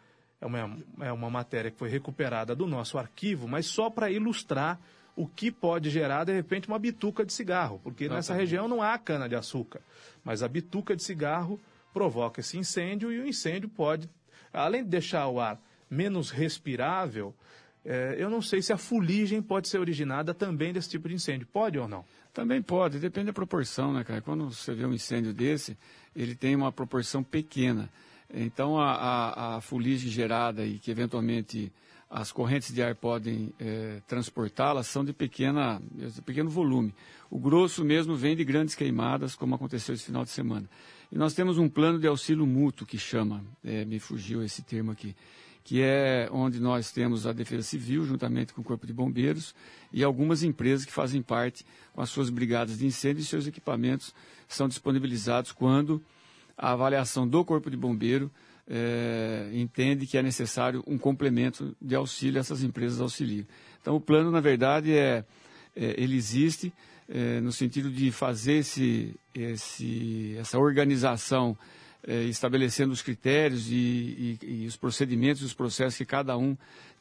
É 0.41 0.47
uma, 0.47 0.79
é 1.01 1.13
uma 1.13 1.29
matéria 1.29 1.71
que 1.71 1.79
foi 1.79 1.89
recuperada 1.89 2.55
do 2.55 2.67
nosso 2.67 2.97
arquivo, 2.97 3.47
mas 3.47 3.67
só 3.67 3.91
para 3.91 4.11
ilustrar 4.11 4.81
o 5.15 5.27
que 5.27 5.51
pode 5.51 5.91
gerar, 5.91 6.25
de 6.25 6.33
repente, 6.33 6.67
uma 6.67 6.79
bituca 6.79 7.25
de 7.25 7.33
cigarro. 7.33 7.79
Porque 7.83 8.05
nessa 8.05 8.33
Exatamente. 8.33 8.41
região 8.41 8.69
não 8.69 8.81
há 8.81 8.97
cana-de-açúcar. 8.99 9.83
Mas 10.25 10.43
a 10.43 10.49
bituca 10.49 10.97
de 10.97 11.03
cigarro 11.03 11.61
provoca 11.93 12.41
esse 12.41 12.57
incêndio 12.57 13.13
e 13.13 13.21
o 13.21 13.27
incêndio 13.27 13.69
pode, 13.69 14.09
além 14.53 14.83
de 14.83 14.89
deixar 14.89 15.29
o 15.29 15.39
ar 15.39 15.61
menos 15.91 16.31
respirável, 16.31 17.35
eh, 17.85 18.17
eu 18.19 18.31
não 18.31 18.41
sei 18.41 18.63
se 18.63 18.73
a 18.73 18.79
fuligem 18.79 19.43
pode 19.43 19.69
ser 19.69 19.79
originada 19.79 20.33
também 20.33 20.73
desse 20.73 20.89
tipo 20.89 21.09
de 21.09 21.15
incêndio. 21.15 21.47
Pode 21.53 21.79
ou 21.79 21.89
não? 21.89 22.05
Também 22.33 22.63
pode, 22.63 22.99
depende 22.99 23.27
da 23.27 23.33
proporção, 23.33 23.93
né, 23.93 24.05
cara? 24.05 24.21
Quando 24.21 24.53
você 24.53 24.73
vê 24.73 24.87
um 24.87 24.93
incêndio 24.93 25.35
desse, 25.35 25.77
ele 26.15 26.35
tem 26.35 26.55
uma 26.55 26.71
proporção 26.71 27.23
pequena. 27.23 27.91
Então, 28.33 28.79
a, 28.79 28.93
a, 28.93 29.57
a 29.57 29.61
fuligem 29.61 30.11
gerada 30.11 30.65
e 30.65 30.79
que 30.79 30.91
eventualmente 30.91 31.73
as 32.11 32.33
correntes 32.33 32.75
de 32.75 32.83
ar 32.83 32.97
podem 32.97 33.55
eh, 33.61 34.03
transportá-las 34.09 34.89
são 34.89 35.05
de, 35.05 35.13
pequena, 35.13 35.81
de 35.93 36.21
pequeno 36.23 36.51
volume. 36.51 36.93
O 37.31 37.39
grosso 37.39 37.85
mesmo 37.85 38.17
vem 38.17 38.35
de 38.35 38.45
grandes 38.45 38.75
queimadas, 38.75 39.37
como 39.37 39.55
aconteceu 39.55 39.95
esse 39.95 40.07
final 40.07 40.25
de 40.25 40.31
semana. 40.31 40.69
E 41.13 41.17
nós 41.17 41.35
temos 41.35 41.57
um 41.57 41.69
plano 41.69 42.01
de 42.01 42.09
auxílio 42.09 42.45
mútuo 42.45 42.85
que 42.85 42.99
chama, 42.99 43.45
eh, 43.65 43.85
me 43.85 44.01
fugiu 44.01 44.43
esse 44.43 44.63
termo 44.63 44.91
aqui, 44.91 45.15
que 45.63 45.83
é 45.83 46.29
onde 46.33 46.59
nós 46.59 46.91
temos 46.91 47.29
a 47.29 47.33
Defesa 47.33 47.63
Civil, 47.63 48.05
juntamente 48.05 48.53
com 48.53 48.61
o 48.61 48.65
Corpo 48.65 48.89
de 48.89 48.93
Bombeiros, 48.93 49.55
e 49.93 50.03
algumas 50.03 50.43
empresas 50.43 50.85
que 50.85 50.93
fazem 50.93 51.23
parte 51.23 51.65
com 51.93 52.01
as 52.01 52.11
suas 52.11 52.29
brigadas 52.29 52.79
de 52.79 52.87
incêndio 52.87 53.21
e 53.23 53.25
seus 53.25 53.47
equipamentos 53.47 54.13
são 54.49 54.67
disponibilizados 54.67 55.53
quando 55.53 56.03
a 56.61 56.73
avaliação 56.73 57.27
do 57.27 57.43
Corpo 57.43 57.71
de 57.71 57.77
Bombeiro 57.77 58.31
eh, 58.69 59.51
entende 59.55 60.07
que 60.07 60.19
é 60.19 60.23
necessário 60.23 60.85
um 60.87 60.99
complemento 60.99 61.75
de 61.81 61.95
auxílio 61.95 62.37
a 62.37 62.41
essas 62.41 62.63
empresas 62.63 63.01
auxiliam. 63.01 63.47
Então, 63.81 63.97
o 63.97 64.01
plano, 64.01 64.31
na 64.31 64.41
verdade, 64.41 64.93
é, 64.93 65.25
é, 65.75 65.95
ele 65.97 66.17
existe 66.17 66.71
eh, 67.09 67.41
no 67.41 67.51
sentido 67.51 67.91
de 67.91 68.13
fazer 68.13 68.59
esse, 68.59 69.15
esse, 69.35 70.37
essa 70.39 70.59
organização 70.59 71.57
eh, 72.07 72.25
estabelecendo 72.25 72.93
os 72.93 73.01
critérios 73.01 73.71
e, 73.71 74.37
e, 74.43 74.63
e 74.63 74.67
os 74.67 74.77
procedimentos 74.77 75.41
e 75.41 75.47
os 75.47 75.55
processos 75.55 75.97
que 75.97 76.05
cada 76.05 76.37
um 76.37 76.55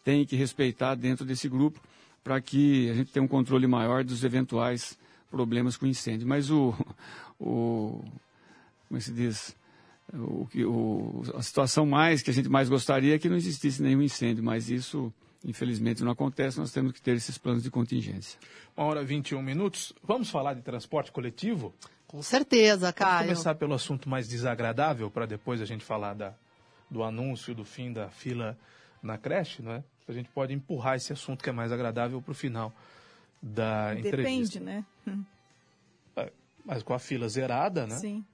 tem 0.06 0.26
que 0.26 0.38
respeitar 0.38 0.96
dentro 0.96 1.26
desse 1.26 1.50
grupo 1.50 1.82
para 2.24 2.40
que 2.40 2.90
a 2.90 2.94
gente 2.94 3.12
tenha 3.12 3.24
um 3.24 3.28
controle 3.28 3.68
maior 3.68 4.06
dos 4.06 4.24
eventuais 4.24 4.98
problemas 5.30 5.76
com 5.76 5.86
incêndio. 5.86 6.26
Mas 6.26 6.50
o, 6.50 6.74
o 7.38 8.02
como 8.90 8.98
é 8.98 9.02
se 9.02 9.14
diz? 9.14 9.56
O, 10.12 10.46
que- 10.48 10.66
o, 10.66 11.22
a 11.36 11.42
situação 11.42 11.86
mais 11.86 12.22
que 12.22 12.30
a 12.32 12.34
gente 12.34 12.50
mais 12.50 12.68
gostaria 12.68 13.16
é 13.16 13.20
que 13.20 13.30
não 13.30 13.38
existisse 13.38 13.82
nenhum 13.82 14.02
incêndio, 14.02 14.44
mas 14.44 14.70
isso, 14.70 15.14
infelizmente, 15.46 16.04
não 16.04 16.12
acontece. 16.12 16.58
Nós 16.60 16.72
temos 16.74 16.92
que 16.92 17.02
ter 17.02 17.16
esses 17.16 17.38
planos 17.38 17.62
de 17.64 17.70
contingência. 17.72 18.40
Uma 18.76 18.88
hora 18.88 19.02
e 19.04 19.06
21 19.06 19.42
minutos. 19.42 19.94
Vamos 20.04 20.30
falar 20.32 20.56
de 20.56 20.62
transporte 20.64 21.12
coletivo? 21.12 21.74
Com 22.08 22.24
certeza, 22.24 22.88
Vamos 22.88 22.96
Caio. 22.96 23.28
começar 23.28 23.54
pelo 23.56 23.76
assunto 23.76 24.10
mais 24.10 24.28
desagradável, 24.28 25.12
para 25.12 25.28
depois 25.28 25.62
a 25.62 25.66
gente 25.66 25.86
falar 25.86 26.16
da, 26.16 26.34
do 26.90 27.04
anúncio 27.04 27.54
do 27.54 27.64
fim 27.64 27.94
da 27.94 28.10
fila 28.10 28.58
na 29.04 29.16
creche, 29.16 29.62
não 29.62 29.74
é? 29.74 29.84
A 30.08 30.12
gente 30.12 30.28
pode 30.30 30.52
empurrar 30.52 30.96
esse 30.96 31.14
assunto 31.14 31.44
que 31.44 31.50
é 31.52 31.54
mais 31.54 31.72
agradável 31.72 32.20
para 32.20 32.32
o 32.32 32.36
final 32.36 32.74
da 33.40 33.94
entrevista. 33.96 34.58
Depende, 34.58 34.60
né? 34.60 34.84
Hum, 35.08 35.24
Mas 36.66 36.82
com 36.82 36.96
a 36.96 37.00
fila 37.00 37.30
zerada, 37.30 37.86
né? 37.86 37.96
Sim. 37.98 38.26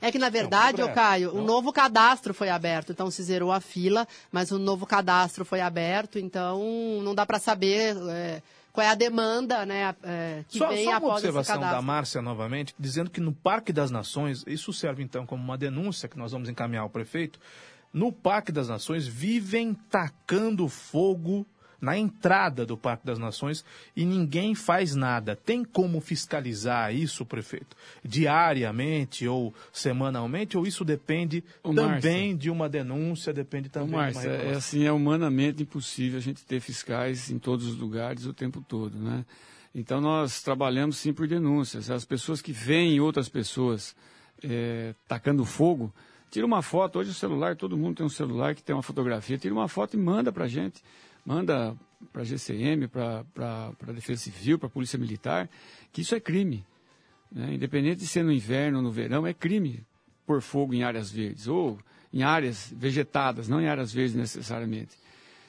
É 0.00 0.10
que, 0.10 0.18
na 0.18 0.28
verdade, 0.28 0.80
Não, 0.80 0.92
Caio, 0.92 1.32
não. 1.32 1.42
o 1.42 1.44
novo 1.44 1.72
cadastro 1.72 2.32
foi 2.32 2.48
aberto, 2.48 2.92
então 2.92 3.10
se 3.10 3.22
zerou 3.22 3.52
a 3.52 3.60
fila, 3.60 4.06
mas 4.32 4.50
o 4.50 4.58
novo 4.58 4.86
cadastro 4.86 5.44
foi 5.44 5.60
aberto, 5.60 6.18
então 6.18 6.60
não 7.02 7.14
dá 7.14 7.26
para 7.26 7.38
saber 7.38 7.96
é, 8.08 8.42
qual 8.72 8.86
é 8.86 8.90
a 8.90 8.94
demanda 8.94 9.64
né, 9.64 9.94
é, 10.02 10.44
que 10.48 10.58
Só, 10.58 10.68
vem 10.68 10.84
só 10.84 10.90
uma 10.90 10.96
após 10.98 11.14
observação 11.14 11.60
da. 11.60 11.82
Márcia 11.82 12.20
novamente, 12.22 12.74
dizendo 12.78 13.10
que 13.10 13.20
no 13.20 13.32
Parque 13.32 13.72
das 13.72 13.90
Nações, 13.90 14.44
isso 14.46 14.72
serve 14.72 15.02
então 15.02 15.26
como 15.26 15.42
uma 15.42 15.58
denúncia 15.58 16.08
que 16.08 16.18
nós 16.18 16.32
vamos 16.32 16.48
encaminhar 16.48 16.82
ao 16.82 16.90
prefeito. 16.90 17.38
No 17.92 18.12
Parque 18.12 18.52
das 18.52 18.68
Nações 18.68 19.06
vivem 19.06 19.72
tacando 19.88 20.68
fogo 20.68 21.46
na 21.80 21.96
entrada 21.96 22.64
do 22.64 22.76
Parque 22.76 23.06
das 23.06 23.18
Nações 23.18 23.64
e 23.94 24.04
ninguém 24.04 24.54
faz 24.54 24.94
nada. 24.94 25.36
Tem 25.36 25.64
como 25.64 26.00
fiscalizar 26.00 26.94
isso, 26.94 27.24
prefeito? 27.24 27.76
Diariamente 28.04 29.26
ou 29.26 29.54
semanalmente? 29.72 30.56
Ou 30.56 30.66
isso 30.66 30.84
depende 30.84 31.44
Ô, 31.62 31.74
também 31.74 32.36
de 32.36 32.50
uma 32.50 32.68
denúncia, 32.68 33.32
depende 33.32 33.68
também 33.68 34.10
Então, 34.10 34.22
de 34.22 34.28
uma 34.28 34.34
é 34.34 34.54
assim, 34.54 34.84
é 34.84 34.92
humanamente 34.92 35.62
impossível 35.62 36.18
a 36.18 36.22
gente 36.22 36.44
ter 36.44 36.60
fiscais 36.60 37.30
em 37.30 37.38
todos 37.38 37.66
os 37.66 37.76
lugares 37.76 38.26
o 38.26 38.32
tempo 38.32 38.64
todo, 38.66 38.98
né? 38.98 39.24
Então 39.74 40.00
nós 40.00 40.40
trabalhamos 40.40 40.96
sim 40.96 41.12
por 41.12 41.28
denúncias. 41.28 41.90
As 41.90 42.02
pessoas 42.02 42.40
que 42.40 42.50
veem 42.50 42.98
outras 42.98 43.28
pessoas 43.28 43.94
eh, 44.42 44.94
tacando 45.06 45.44
fogo, 45.44 45.92
tira 46.30 46.46
uma 46.46 46.62
foto. 46.62 46.98
Hoje 46.98 47.10
o 47.10 47.14
celular, 47.14 47.56
todo 47.56 47.76
mundo 47.76 47.96
tem 47.96 48.06
um 48.06 48.10
celular 48.10 48.54
que 48.54 48.62
tem 48.62 48.74
uma 48.74 48.82
fotografia. 48.82 49.36
Tira 49.36 49.54
uma 49.54 49.68
foto 49.68 49.94
e 49.94 49.98
manda 49.98 50.32
para 50.32 50.44
a 50.44 50.48
gente. 50.48 50.82
Manda 51.26 51.76
para 52.12 52.22
a 52.22 52.24
GCM, 52.24 52.86
para 52.86 53.24
a 53.34 53.92
Defesa 53.92 54.22
Civil, 54.22 54.58
para 54.58 54.68
a 54.68 54.70
Polícia 54.70 54.98
Militar, 54.98 55.50
que 55.92 56.02
isso 56.02 56.14
é 56.14 56.20
crime. 56.20 56.64
né? 57.32 57.54
Independente 57.54 57.98
de 57.98 58.06
ser 58.06 58.22
no 58.22 58.32
inverno 58.32 58.78
ou 58.78 58.84
no 58.84 58.92
verão, 58.92 59.26
é 59.26 59.34
crime 59.34 59.84
pôr 60.24 60.40
fogo 60.40 60.72
em 60.72 60.84
áreas 60.84 61.10
verdes 61.10 61.48
ou 61.48 61.78
em 62.12 62.22
áreas 62.22 62.72
vegetadas, 62.74 63.48
não 63.48 63.60
em 63.60 63.68
áreas 63.68 63.92
verdes 63.92 64.14
necessariamente. 64.14 64.96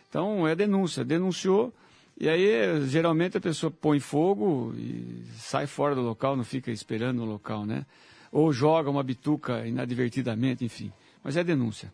Então 0.10 0.48
é 0.48 0.56
denúncia, 0.56 1.06
denunciou 1.06 1.74
e 2.20 2.28
aí 2.28 2.88
geralmente 2.88 3.38
a 3.38 3.42
pessoa 3.42 3.70
põe 3.70 4.00
fogo 4.00 4.74
e 4.76 5.24
sai 5.38 5.68
fora 5.68 5.94
do 5.94 6.02
local, 6.02 6.36
não 6.36 6.44
fica 6.44 6.72
esperando 6.72 7.18
no 7.18 7.26
local, 7.26 7.66
né? 7.66 7.86
Ou 8.32 8.52
joga 8.52 8.90
uma 8.90 9.04
bituca 9.04 9.66
inadvertidamente, 9.68 10.66
enfim. 10.66 10.92
Mas 11.24 11.38
é 11.38 11.44
denúncia 11.44 11.94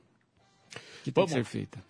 que 1.04 1.12
tem 1.12 1.26
que 1.26 1.32
ser 1.32 1.44
feita. 1.44 1.84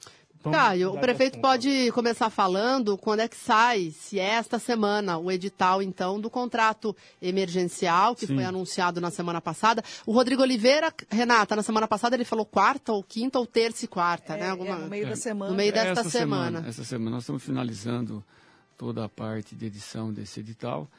Caio, 0.52 0.94
o 0.94 1.00
prefeito 1.00 1.40
pode 1.40 1.92
começar 1.92 2.30
falando 2.30 2.98
quando 2.98 3.22
é 3.22 3.28
que 3.28 3.36
sai, 3.36 3.92
se 3.92 4.20
é 4.20 4.30
esta 4.30 4.60
semana, 4.60 5.18
o 5.18 5.32
edital, 5.32 5.82
então, 5.82 6.20
do 6.20 6.30
contrato 6.30 6.96
emergencial, 7.22 8.16
que 8.16 8.28
Sim. 8.28 8.36
foi 8.36 8.44
anunciado 8.44 9.00
na 9.00 9.10
semana 9.10 9.40
passada. 9.40 9.84
O 10.06 10.12
Rodrigo 10.12 10.42
Oliveira, 10.42 10.94
Renata, 11.10 11.56
na 11.56 11.64
semana 11.64 11.88
passada 11.88 12.16
ele 12.16 12.26
falou 12.26 12.46
quarta 12.46 12.92
ou 12.92 13.04
quinta 13.04 13.40
ou 13.40 13.46
terça 13.46 13.86
e 13.86 13.88
quarta, 13.88 14.36
né? 14.36 14.50
Alguma... 14.50 14.76
no 14.76 14.90
meio 14.90 15.08
da 15.08 15.16
semana. 15.16 15.52
No 15.52 15.58
meio 15.58 15.72
desta 15.72 16.02
Essa 16.02 16.10
semana. 16.10 16.64
Essa 16.68 16.84
semana 16.84 17.12
nós 17.12 17.24
estamos 17.24 17.44
finalizando 17.44 18.24
toda 18.78 19.06
a 19.06 19.10
parte 19.10 19.56
de 19.56 19.66
edição 19.66 20.12
desse 20.12 20.40
edital, 20.40 20.90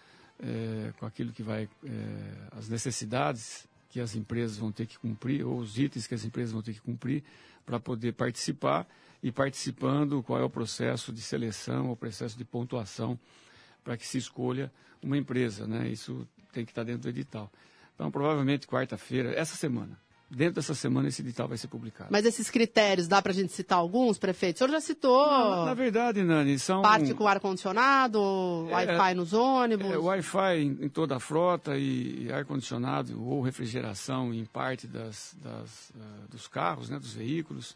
eh, 0.43 0.93
com 0.99 1.07
aquilo 1.07 1.33
que 1.33 1.43
vai, 1.43 1.69
eh, 1.85 1.89
as 2.57 2.69
necessidades 2.69 3.67
que 3.91 4.01
as 4.01 4.15
empresas 4.15 4.57
vão 4.57 4.73
ter 4.73 4.87
que 4.87 4.99
cumprir, 4.99 5.45
ou 5.45 5.59
os 5.59 5.79
itens 5.79 6.07
que 6.07 6.15
as 6.15 6.25
empresas 6.25 6.53
vão 6.53 6.63
ter 6.63 6.73
que 6.73 6.81
cumprir 6.81 7.23
para 7.65 7.79
poder 7.79 8.13
participar 8.13 8.87
e 9.25 9.33
participando 9.33 10.23
qual 10.23 10.39
é 10.39 10.45
o 10.45 10.51
processo 10.51 11.11
de 11.11 11.23
seleção, 11.23 11.91
o 11.91 11.97
processo 11.97 12.37
de 12.37 12.45
pontuação 12.45 13.19
para 13.83 13.97
que 13.97 14.07
se 14.07 14.19
escolha 14.19 14.71
uma 15.03 15.17
empresa, 15.17 15.67
né? 15.67 15.89
Isso 15.89 16.29
tem 16.53 16.63
que 16.63 16.73
estar 16.73 16.85
dentro 16.85 17.05
do 17.05 17.09
edital. 17.09 17.51
Então, 17.95 18.11
provavelmente 18.11 18.67
quarta-feira, 18.67 19.33
essa 19.35 19.57
semana, 19.57 19.99
dentro 20.31 20.57
dessa 20.57 20.75
semana 20.75 21.09
esse 21.09 21.23
edital 21.23 21.49
vai 21.49 21.57
ser 21.57 21.69
publicado. 21.69 22.11
Mas 22.13 22.27
esses 22.27 22.51
critérios, 22.51 23.09
dá 23.09 23.23
para 23.23 23.33
a 23.33 23.35
gente 23.35 23.51
citar 23.51 23.79
alguns, 23.79 24.19
prefeito? 24.19 24.57
O 24.57 24.59
senhor 24.59 24.71
já 24.73 24.81
citou. 24.83 25.27
Na, 25.27 25.65
na 25.67 25.75
verdade, 25.75 26.23
Nani, 26.23 26.59
são. 26.59 26.83
Parte 26.83 27.15
com 27.15 27.27
ar-condicionado, 27.27 28.19
É, 28.69 28.75
Wi-Fi 28.75 29.15
nos 29.15 29.33
ônibus. 29.33 29.91
É, 29.91 29.97
Wi-Fi 29.97 30.59
em, 30.59 30.85
em 30.85 30.89
toda 30.91 31.17
a 31.17 31.21
frota 31.21 31.79
e, 31.79 32.27
e 32.27 32.33
ar-condicionado 32.33 33.19
ou 33.27 33.41
refrigeração 33.41 34.35
em 34.35 34.45
parte 34.45 34.87
das, 34.87 35.35
das, 35.43 35.93
ah, 35.99 36.27
dos 36.29 36.47
carros, 36.47 36.91
né, 36.91 36.99
dos 36.99 37.15
veículos. 37.15 37.75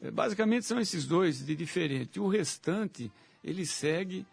É, 0.00 0.10
basicamente 0.10 0.66
são 0.66 0.80
esses 0.80 1.06
dois 1.06 1.44
de 1.44 1.54
diferente. 1.54 2.20
O 2.20 2.28
restante, 2.28 3.10
ele 3.42 3.64
segue 3.64 4.26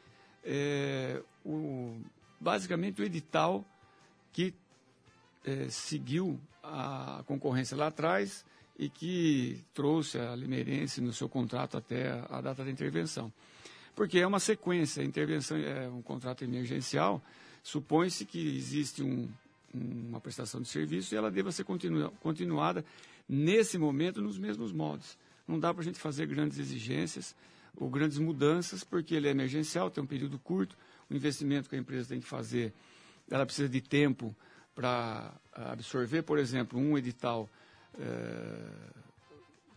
é, 0.43 1.21
o, 1.45 1.95
basicamente 2.39 3.01
o 3.01 3.05
edital 3.05 3.65
que 4.31 4.53
é, 5.45 5.69
seguiu 5.69 6.39
a 6.61 7.23
concorrência 7.25 7.75
lá 7.75 7.87
atrás 7.87 8.45
e 8.77 8.89
que 8.89 9.63
trouxe 9.73 10.17
a 10.17 10.35
Limeirense 10.35 11.01
no 11.01 11.13
seu 11.13 11.29
contrato 11.29 11.77
até 11.77 12.11
a, 12.29 12.41
data 12.41 12.63
da 12.63 12.71
intervenção. 12.71 13.31
Porque 13.95 14.19
é 14.19 14.25
uma 14.25 14.39
sequência, 14.39 15.03
a 15.03 15.05
intervenção 15.05 15.57
é 15.57 15.87
um 15.87 16.01
contrato 16.01 16.43
emergencial, 16.43 17.21
supõe-se 17.61 18.25
que 18.25 18.57
existe 18.57 19.03
um, 19.03 19.29
uma 19.73 20.19
prestação 20.19 20.61
de 20.61 20.67
serviço 20.67 21.13
e 21.13 21.17
ela 21.17 21.29
deva 21.29 21.51
ser 21.51 21.63
continua, 21.63 22.11
continuada 22.19 22.83
nesse 23.29 23.77
momento 23.77 24.21
nos 24.21 24.37
mesmos 24.37 24.71
moldes. 24.71 25.17
Não 25.47 25.59
dá 25.59 25.73
para 25.73 25.81
a 25.81 25.85
gente 25.85 25.99
fazer 25.99 26.25
grandes 26.25 26.57
exigências 26.57 27.35
ou 27.75 27.89
grandes 27.89 28.17
mudanças, 28.17 28.83
porque 28.83 29.15
ele 29.15 29.27
é 29.27 29.31
emergencial, 29.31 29.89
tem 29.89 30.03
um 30.03 30.07
período 30.07 30.37
curto, 30.39 30.77
o 31.09 31.15
investimento 31.15 31.69
que 31.69 31.75
a 31.75 31.79
empresa 31.79 32.09
tem 32.09 32.19
que 32.19 32.27
fazer, 32.27 32.73
ela 33.29 33.45
precisa 33.45 33.67
de 33.67 33.81
tempo 33.81 34.35
para 34.75 35.33
absorver, 35.53 36.23
por 36.23 36.37
exemplo, 36.37 36.79
um 36.79 36.97
edital 36.97 37.49
eh, 37.99 38.93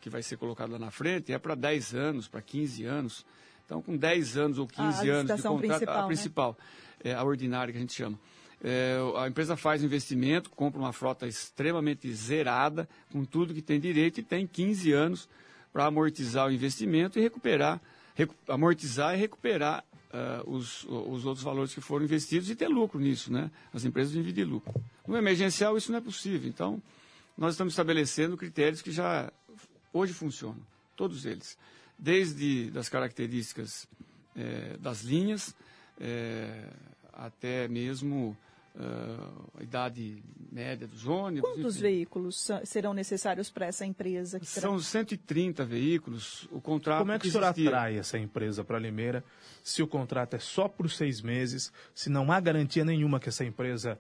que 0.00 0.08
vai 0.08 0.22
ser 0.22 0.36
colocado 0.36 0.70
lá 0.70 0.78
na 0.78 0.90
frente, 0.90 1.32
é 1.32 1.38
para 1.38 1.54
10 1.54 1.94
anos, 1.94 2.28
para 2.28 2.40
15 2.40 2.84
anos. 2.84 3.26
Então, 3.64 3.82
com 3.82 3.96
10 3.96 4.36
anos 4.36 4.58
ou 4.58 4.66
15 4.66 5.10
A 5.10 5.14
anos 5.14 5.36
de 5.36 5.42
contrato, 5.42 5.58
principal, 5.58 5.96
a 5.96 6.00
né? 6.02 6.06
principal, 6.06 6.58
é, 7.02 7.12
a 7.12 7.24
ordinária 7.24 7.72
que 7.72 7.78
a 7.78 7.80
gente 7.80 7.92
chama. 7.92 8.18
É, 8.62 8.96
a 9.16 9.26
empresa 9.26 9.56
faz 9.56 9.82
investimento, 9.82 10.48
compra 10.50 10.80
uma 10.80 10.92
frota 10.92 11.26
extremamente 11.26 12.10
zerada, 12.12 12.88
com 13.10 13.24
tudo 13.24 13.52
que 13.52 13.60
tem 13.60 13.80
direito, 13.80 14.20
e 14.20 14.22
tem 14.22 14.46
15 14.46 14.92
anos 14.92 15.28
para 15.76 15.84
amortizar 15.84 16.46
o 16.48 16.50
investimento 16.50 17.18
e 17.18 17.22
recuperar, 17.22 17.78
recu- 18.14 18.34
amortizar 18.48 19.14
e 19.14 19.18
recuperar 19.18 19.84
ah, 20.10 20.42
os, 20.46 20.84
os 20.84 21.26
outros 21.26 21.44
valores 21.44 21.74
que 21.74 21.82
foram 21.82 22.02
investidos 22.06 22.48
e 22.48 22.56
ter 22.56 22.66
lucro 22.66 22.98
nisso, 22.98 23.30
né? 23.30 23.50
As 23.74 23.84
empresas 23.84 24.10
vivem 24.14 24.32
de 24.32 24.42
lucro. 24.42 24.72
No 25.06 25.18
emergencial 25.18 25.76
isso 25.76 25.92
não 25.92 25.98
é 25.98 26.00
possível. 26.00 26.48
Então, 26.48 26.80
nós 27.36 27.52
estamos 27.52 27.74
estabelecendo 27.74 28.38
critérios 28.38 28.80
que 28.80 28.90
já 28.90 29.30
hoje 29.92 30.14
funcionam, 30.14 30.56
todos 30.96 31.26
eles. 31.26 31.58
Desde 31.98 32.70
das 32.70 32.88
características 32.88 33.86
eh, 34.34 34.78
das 34.80 35.02
linhas, 35.02 35.54
eh, 36.00 36.70
até 37.12 37.68
mesmo 37.68 38.34
ah, 38.78 39.30
a 39.58 39.62
idade 39.62 40.22
média 40.52 40.86
dos 40.86 41.06
ônibus. 41.06 41.50
Quantos 41.50 41.74
enfim. 41.76 41.82
veículos 41.82 42.48
serão 42.64 42.94
necessários 42.94 43.50
para 43.50 43.66
essa 43.66 43.84
empresa? 43.84 44.38
Que 44.40 44.46
será- 44.46 44.68
São 44.68 44.78
130 44.78 45.64
veículos, 45.64 46.48
o 46.50 46.60
contrato 46.60 47.00
Como 47.00 47.12
é 47.12 47.18
que 47.18 47.28
o 47.28 47.30
senhor 47.30 47.44
existia. 47.44 47.68
atrai 47.68 47.98
essa 47.98 48.18
empresa 48.18 48.62
para 48.64 48.78
Limeira 48.78 49.22
se 49.62 49.82
o 49.82 49.86
contrato 49.86 50.34
é 50.34 50.38
só 50.38 50.68
por 50.68 50.90
seis 50.90 51.20
meses, 51.20 51.72
se 51.94 52.08
não 52.08 52.30
há 52.32 52.38
garantia 52.40 52.84
nenhuma 52.84 53.18
que 53.20 53.28
essa 53.28 53.44
empresa 53.44 53.98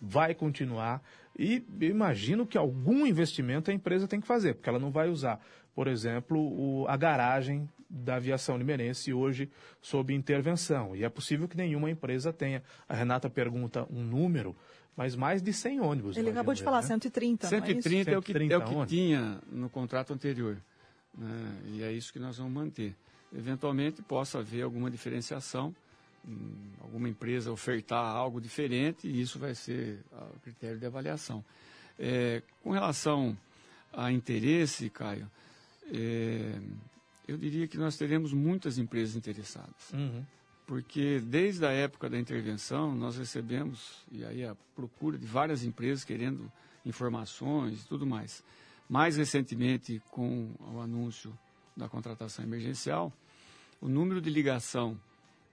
vai 0.00 0.34
continuar? 0.34 1.02
E 1.38 1.64
eu 1.80 1.88
imagino 1.90 2.46
que 2.46 2.56
algum 2.58 3.06
investimento 3.06 3.70
a 3.70 3.74
empresa 3.74 4.06
tem 4.06 4.20
que 4.20 4.26
fazer, 4.26 4.54
porque 4.54 4.68
ela 4.68 4.78
não 4.78 4.90
vai 4.90 5.08
usar, 5.08 5.44
por 5.74 5.88
exemplo, 5.88 6.38
o- 6.38 6.86
a 6.88 6.96
garagem 6.96 7.68
da 7.94 8.16
aviação 8.16 8.58
limeirense 8.58 9.12
hoje 9.12 9.48
sob 9.80 10.12
intervenção. 10.12 10.96
E 10.96 11.04
é 11.04 11.08
possível 11.08 11.46
que 11.46 11.56
nenhuma 11.56 11.90
empresa 11.90 12.32
tenha. 12.32 12.62
A 12.88 12.94
Renata 12.94 13.30
pergunta 13.30 13.86
um 13.88 14.02
número, 14.02 14.56
mas 14.96 15.14
mais 15.14 15.40
de 15.40 15.52
100 15.52 15.80
ônibus. 15.80 16.16
Ele 16.16 16.30
acabou 16.30 16.54
de 16.54 16.62
falar 16.62 16.82
né? 16.82 16.88
130, 16.88 17.48
não 17.48 17.56
é 17.56 17.60
isso? 17.60 17.66
130 17.82 18.10
é 18.10 18.18
o 18.18 18.22
que, 18.22 18.32
é 18.32 18.34
o 18.34 18.38
130 18.38 18.64
que 18.64 18.74
ônibus. 18.74 18.88
tinha 18.88 19.40
no 19.50 19.70
contrato 19.70 20.12
anterior. 20.12 20.56
né? 21.16 21.56
E 21.68 21.82
é 21.82 21.92
isso 21.92 22.12
que 22.12 22.18
nós 22.18 22.38
vamos 22.38 22.52
manter. 22.52 22.94
Eventualmente 23.32 24.02
possa 24.02 24.38
haver 24.38 24.62
alguma 24.62 24.90
diferenciação, 24.90 25.74
alguma 26.80 27.08
empresa 27.08 27.52
ofertar 27.52 28.04
algo 28.04 28.40
diferente, 28.40 29.06
e 29.06 29.20
isso 29.20 29.38
vai 29.38 29.54
ser 29.54 30.00
o 30.34 30.40
critério 30.40 30.78
de 30.78 30.86
avaliação. 30.86 31.44
É, 31.98 32.42
com 32.62 32.70
relação 32.70 33.36
a 33.92 34.10
interesse, 34.10 34.90
Caio, 34.90 35.30
é, 35.92 36.58
eu 37.26 37.36
diria 37.36 37.66
que 37.66 37.78
nós 37.78 37.96
teremos 37.96 38.32
muitas 38.32 38.78
empresas 38.78 39.16
interessadas. 39.16 39.90
Uhum. 39.92 40.24
Porque 40.66 41.20
desde 41.20 41.64
a 41.66 41.70
época 41.70 42.08
da 42.08 42.18
intervenção, 42.18 42.94
nós 42.94 43.16
recebemos, 43.16 44.02
e 44.10 44.24
aí 44.24 44.44
a 44.44 44.56
procura 44.74 45.18
de 45.18 45.26
várias 45.26 45.62
empresas 45.62 46.04
querendo 46.04 46.50
informações 46.84 47.82
e 47.82 47.86
tudo 47.86 48.06
mais. 48.06 48.42
Mais 48.88 49.16
recentemente, 49.16 50.00
com 50.10 50.50
o 50.72 50.80
anúncio 50.80 51.36
da 51.76 51.88
contratação 51.88 52.44
emergencial, 52.44 53.12
o 53.80 53.88
número 53.88 54.20
de 54.20 54.30
ligação 54.30 54.98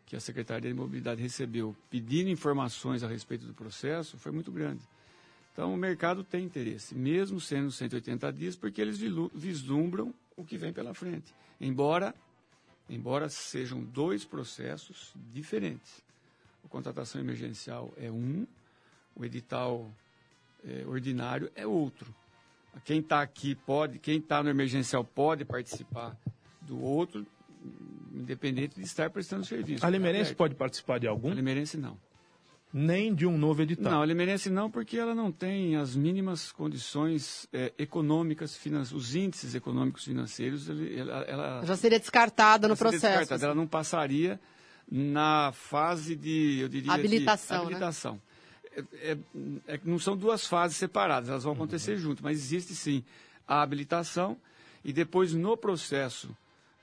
que 0.06 0.16
a 0.16 0.20
Secretaria 0.20 0.70
de 0.70 0.78
Mobilidade 0.78 1.22
recebeu 1.22 1.76
pedindo 1.90 2.30
informações 2.30 3.04
a 3.04 3.08
respeito 3.08 3.46
do 3.46 3.54
processo 3.54 4.18
foi 4.18 4.32
muito 4.32 4.52
grande. 4.52 4.82
Então, 5.54 5.74
o 5.74 5.78
mercado 5.78 6.24
tem 6.24 6.46
interesse, 6.46 6.96
mesmo 6.96 7.40
sendo 7.40 7.72
180 7.72 8.32
dias, 8.32 8.56
porque 8.56 8.82
eles 8.82 8.98
vislumbram 9.34 10.14
o 10.36 10.44
que 10.44 10.58
vem 10.58 10.74
pela 10.74 10.94
frente. 10.94 11.34
Embora, 11.60 12.14
embora 12.90 13.30
sejam 13.30 13.84
dois 13.84 14.26
processos 14.26 15.14
diferentes. 15.32 16.04
A 16.64 16.68
contratação 16.68 17.20
emergencial 17.22 17.94
é 17.98 18.12
um, 18.12 18.46
o 19.16 19.26
edital 19.26 19.90
eh, 20.64 20.84
ordinário 20.86 21.52
é 21.56 21.66
outro. 21.66 22.14
Quem 22.86 23.00
está 23.00 23.22
aqui 23.22 23.56
pode, 23.56 24.00
quem 24.00 24.18
está 24.20 24.42
no 24.42 24.50
emergencial 24.50 25.04
pode 25.04 25.44
participar 25.44 26.18
do 26.62 26.82
outro, 26.82 27.26
independente 28.14 28.76
de 28.76 28.84
estar 28.84 29.10
prestando 29.10 29.46
serviço. 29.46 29.86
A 29.86 29.90
Limeirense 29.90 30.28
Certo? 30.28 30.38
pode 30.38 30.56
participar 30.56 31.00
de 31.00 31.08
algum? 31.08 31.32
A 31.32 31.34
Limeirense 31.34 31.78
não. 31.78 31.98
Nem 32.74 33.14
de 33.14 33.26
um 33.26 33.38
novo 33.38 33.62
edital. 33.62 33.92
Não, 33.92 34.02
a 34.02 34.06
Limeirense 34.06 34.50
não, 34.50 34.72
porque 34.72 34.98
ela 34.98 35.14
não 35.14 35.32
tem 35.32 35.76
as 35.76 35.96
mínimas 35.96 36.52
condições 36.54 37.48
eh, 37.52 37.74
econômicas, 37.78 38.56
finan- 38.56 38.84
os 38.94 39.14
índices 39.14 39.54
econômicos 39.56 40.06
financeiros, 40.06 40.70
ele- 40.70 40.98
ela, 40.98 41.22
ela- 41.24 41.66
Já 41.66 41.76
seria 41.76 42.00
descartada 42.00 42.68
no 42.70 42.78
processo. 42.78 43.06
descartada, 43.08 43.46
Ela 43.46 43.56
não 43.56 43.68
passaria 43.68 44.40
na 44.90 45.52
fase 45.54 46.16
de, 46.16 46.60
eu 46.62 46.70
diria, 46.70 46.92
de 46.94 47.00
Habilitação, 47.00 47.58
né? 47.58 47.64
habilitação. 47.64 48.22
É- 48.74 48.84
é- 49.12 49.18
é 49.68 49.78
que 49.78 49.90
não 49.90 50.00
são 50.00 50.16
duas 50.16 50.48
fases 50.48 50.78
separadas, 50.78 51.30
elas 51.30 51.44
vão 51.44 51.52
acontecer 51.54 51.98
junto, 51.98 52.24
mas 52.24 52.38
existe 52.38 52.74
sim 52.74 53.04
a 53.46 53.62
habilitação 53.62 54.38
e 54.84 54.94
depois 54.94 55.34
no 55.34 55.58
processo, 55.58 56.34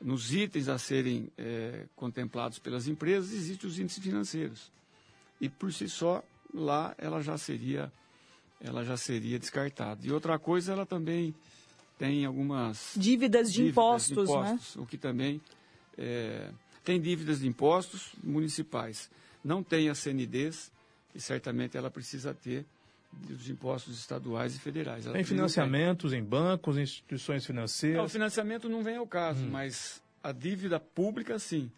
nos 0.01 0.32
itens 0.34 0.68
a 0.68 0.76
serem 0.78 1.30
eh, 1.39 1.86
contemplados 1.97 2.59
pelas 2.59 2.86
empresas, 2.86 3.32
existem 3.32 3.68
os 3.68 3.78
índices 3.78 4.03
financeiros. 4.05 4.70
E 5.41 5.49
por 5.49 5.72
si 5.72 5.89
só, 5.89 6.22
lá 6.53 6.95
ela 6.99 7.20
já 7.22 7.36
seria, 7.39 7.93
ela 8.61 8.84
já 8.84 8.97
seria 8.97 9.39
descartada. 9.39 10.07
E 10.07 10.11
outra 10.12 10.39
coisa, 10.39 10.72
ela 10.72 10.86
também 10.86 11.34
tem 11.99 12.24
algumas 12.24 12.93
Dívidas 12.97 13.53
de 13.53 13.66
impostos, 13.66 14.28
né? 14.28 14.59
O 14.76 14.86
que 14.86 14.97
também 14.97 15.41
é, 15.97 16.51
tem 16.84 17.01
dívidas 17.01 17.41
de 17.41 17.47
impostos 17.49 18.12
municipais. 18.22 19.11
Não 19.45 19.62
tem 19.62 19.89
as 19.89 19.99
CNDs, 19.99 20.70
que 21.12 21.20
certamente 21.20 21.76
ela 21.76 21.91
precisa 21.91 22.32
ter 22.34 22.64
dos 23.12 23.49
impostos 23.49 23.99
estaduais 23.99 24.55
e 24.55 24.59
federais. 24.59 25.07
Ela 25.07 25.14
Tem 25.14 25.24
financiamentos 25.24 26.12
em 26.12 26.22
bancos, 26.22 26.76
instituições 26.76 27.43
Não, 27.43 27.45
o 27.45 27.47
financeiras. 27.47 28.12
financiamento 28.12 28.68
não 28.68 28.82
vem 28.82 28.97
ao 28.97 29.07
caso, 29.07 29.45
Hum. 29.45 29.51
mas 29.51 30.03
a 30.22 30.30
dívida 30.30 30.78
pública, 30.78 31.39
sim. 31.39 31.70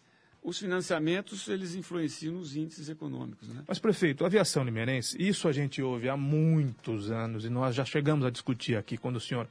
Os 0.43 0.57
financiamentos, 0.57 1.47
eles 1.47 1.75
influenciam 1.75 2.33
nos 2.33 2.55
índices 2.55 2.89
econômicos, 2.89 3.47
né? 3.49 3.63
Mas, 3.67 3.77
prefeito, 3.77 4.23
a 4.23 4.27
aviação 4.27 4.63
limeirense, 4.63 5.15
isso 5.21 5.47
a 5.47 5.51
gente 5.51 5.81
ouve 5.83 6.09
há 6.09 6.17
muitos 6.17 7.11
anos 7.11 7.45
e 7.45 7.49
nós 7.49 7.75
já 7.75 7.85
chegamos 7.85 8.25
a 8.25 8.31
discutir 8.31 8.75
aqui 8.75 8.97
quando 8.97 9.17
o 9.17 9.19
senhor 9.19 9.47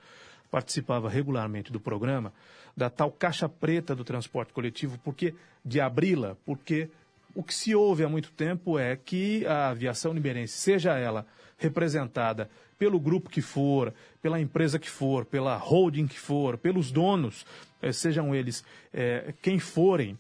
participava 0.51 1.09
regularmente 1.09 1.71
do 1.71 1.79
programa, 1.79 2.33
da 2.77 2.91
tal 2.91 3.11
caixa 3.13 3.49
preta 3.49 3.95
do 3.95 4.03
transporte 4.03 4.53
coletivo, 4.53 4.99
porque 5.05 5.33
de 5.65 5.81
abri-la, 5.81 6.37
porque 6.45 6.89
o 7.35 7.43
que 7.43 7.55
se 7.55 7.73
ouve 7.75 8.03
há 8.03 8.09
muito 8.09 8.33
tempo 8.33 8.79
é 8.79 8.97
que 8.97 9.47
a 9.47 9.69
aviação 9.69 10.13
limeirense, 10.13 10.55
seja 10.55 10.99
ela 10.99 11.25
representada 11.57 12.51
pelo 12.79 12.99
grupo 12.99 13.31
que 13.31 13.43
for, 13.43 13.93
pela 14.21 14.41
empresa 14.41 14.79
que 14.79 14.91
for, 14.91 15.25
pela 15.25 15.57
holding 15.57 16.07
que 16.07 16.19
for, 16.19 16.57
pelos 16.57 16.91
donos, 16.91 17.47
eh, 17.83 17.93
sejam 17.93 18.35
eles 18.35 18.65
eh, 18.93 19.35
quem 19.43 19.59
forem, 19.59 20.19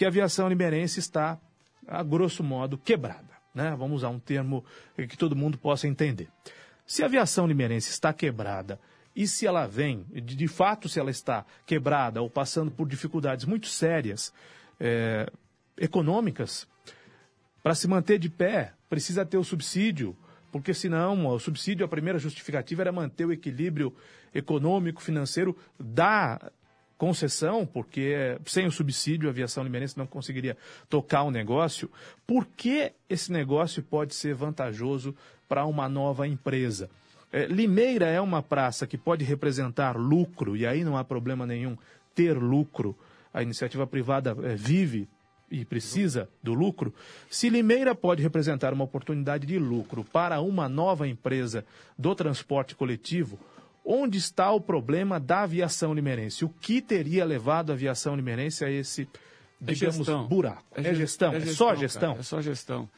que 0.00 0.04
a 0.06 0.08
aviação 0.08 0.48
limeirense 0.48 0.98
está, 0.98 1.38
a 1.86 2.02
grosso 2.02 2.42
modo, 2.42 2.78
quebrada. 2.78 3.28
Né? 3.54 3.76
Vamos 3.76 3.98
usar 3.98 4.08
um 4.08 4.18
termo 4.18 4.64
que 4.96 5.14
todo 5.14 5.36
mundo 5.36 5.58
possa 5.58 5.86
entender. 5.86 6.26
Se 6.86 7.02
a 7.02 7.04
aviação 7.04 7.46
limeirense 7.46 7.90
está 7.90 8.10
quebrada 8.10 8.80
E 9.14 9.28
se 9.28 9.46
ela 9.46 9.66
vem, 9.66 10.06
de, 10.10 10.34
de 10.34 10.48
fato, 10.48 10.88
se 10.88 10.98
ela 10.98 11.10
está 11.10 11.44
quebrada 11.66 12.22
ou 12.22 12.30
passando 12.30 12.70
por 12.70 12.88
dificuldades 12.88 13.44
muito 13.44 13.66
sérias 13.66 14.32
é, 14.80 15.30
econômicas, 15.76 16.66
para 17.62 17.74
se 17.74 17.86
manter 17.86 18.18
de 18.18 18.30
pé, 18.30 18.72
precisa 18.88 19.26
ter 19.26 19.36
o 19.36 19.44
subsídio, 19.44 20.16
porque 20.50 20.72
senão 20.72 21.26
o 21.26 21.38
subsídio, 21.38 21.84
a 21.84 21.88
primeira 21.88 22.18
justificativa 22.18 22.80
era 22.80 22.90
manter 22.90 23.26
o 23.26 23.32
equilíbrio 23.34 23.94
econômico, 24.34 25.02
financeiro 25.02 25.54
da 25.78 26.50
concessão, 27.00 27.64
porque 27.64 28.36
sem 28.44 28.66
o 28.66 28.70
subsídio 28.70 29.26
a 29.26 29.30
aviação 29.30 29.64
limeirense 29.64 29.96
não 29.96 30.06
conseguiria 30.06 30.54
tocar 30.86 31.22
o 31.22 31.30
negócio. 31.30 31.90
Por 32.26 32.44
que 32.44 32.92
esse 33.08 33.32
negócio 33.32 33.82
pode 33.82 34.14
ser 34.14 34.34
vantajoso 34.34 35.16
para 35.48 35.64
uma 35.64 35.88
nova 35.88 36.28
empresa? 36.28 36.90
É, 37.32 37.46
Limeira 37.46 38.04
é 38.04 38.20
uma 38.20 38.42
praça 38.42 38.86
que 38.86 38.98
pode 38.98 39.24
representar 39.24 39.96
lucro, 39.96 40.54
e 40.54 40.66
aí 40.66 40.84
não 40.84 40.94
há 40.94 41.02
problema 41.02 41.46
nenhum 41.46 41.74
ter 42.14 42.36
lucro. 42.36 42.94
A 43.32 43.42
iniciativa 43.42 43.86
privada 43.86 44.36
é, 44.42 44.54
vive 44.54 45.08
e 45.50 45.64
precisa 45.64 46.28
do 46.42 46.52
lucro. 46.52 46.92
Se 47.30 47.48
Limeira 47.48 47.94
pode 47.94 48.22
representar 48.22 48.74
uma 48.74 48.84
oportunidade 48.84 49.46
de 49.46 49.58
lucro 49.58 50.04
para 50.04 50.42
uma 50.42 50.68
nova 50.68 51.08
empresa 51.08 51.64
do 51.98 52.14
transporte 52.14 52.74
coletivo, 52.74 53.38
onde 53.92 54.18
está 54.18 54.50
o 54.52 54.60
problema 54.60 55.18
da 55.18 55.42
aviação 55.42 55.92
limeirense? 55.92 56.44
O 56.44 56.48
que 56.48 56.80
teria 56.80 57.24
levado 57.24 57.70
a 57.70 57.72
aviação 57.74 58.14
limeirense 58.14 58.64
a 58.64 58.70
esse, 58.70 59.08
digamos, 59.60 59.96
gestão. 59.96 60.26
buraco? 60.28 60.62
É, 60.74 60.94
gestão? 60.94 61.32
É, 61.34 61.40
só 61.46 61.74
gestão? 61.74 62.10
cara, 62.10 62.20
é 62.20 62.22
só 62.22 62.40
gestão. 62.40 62.88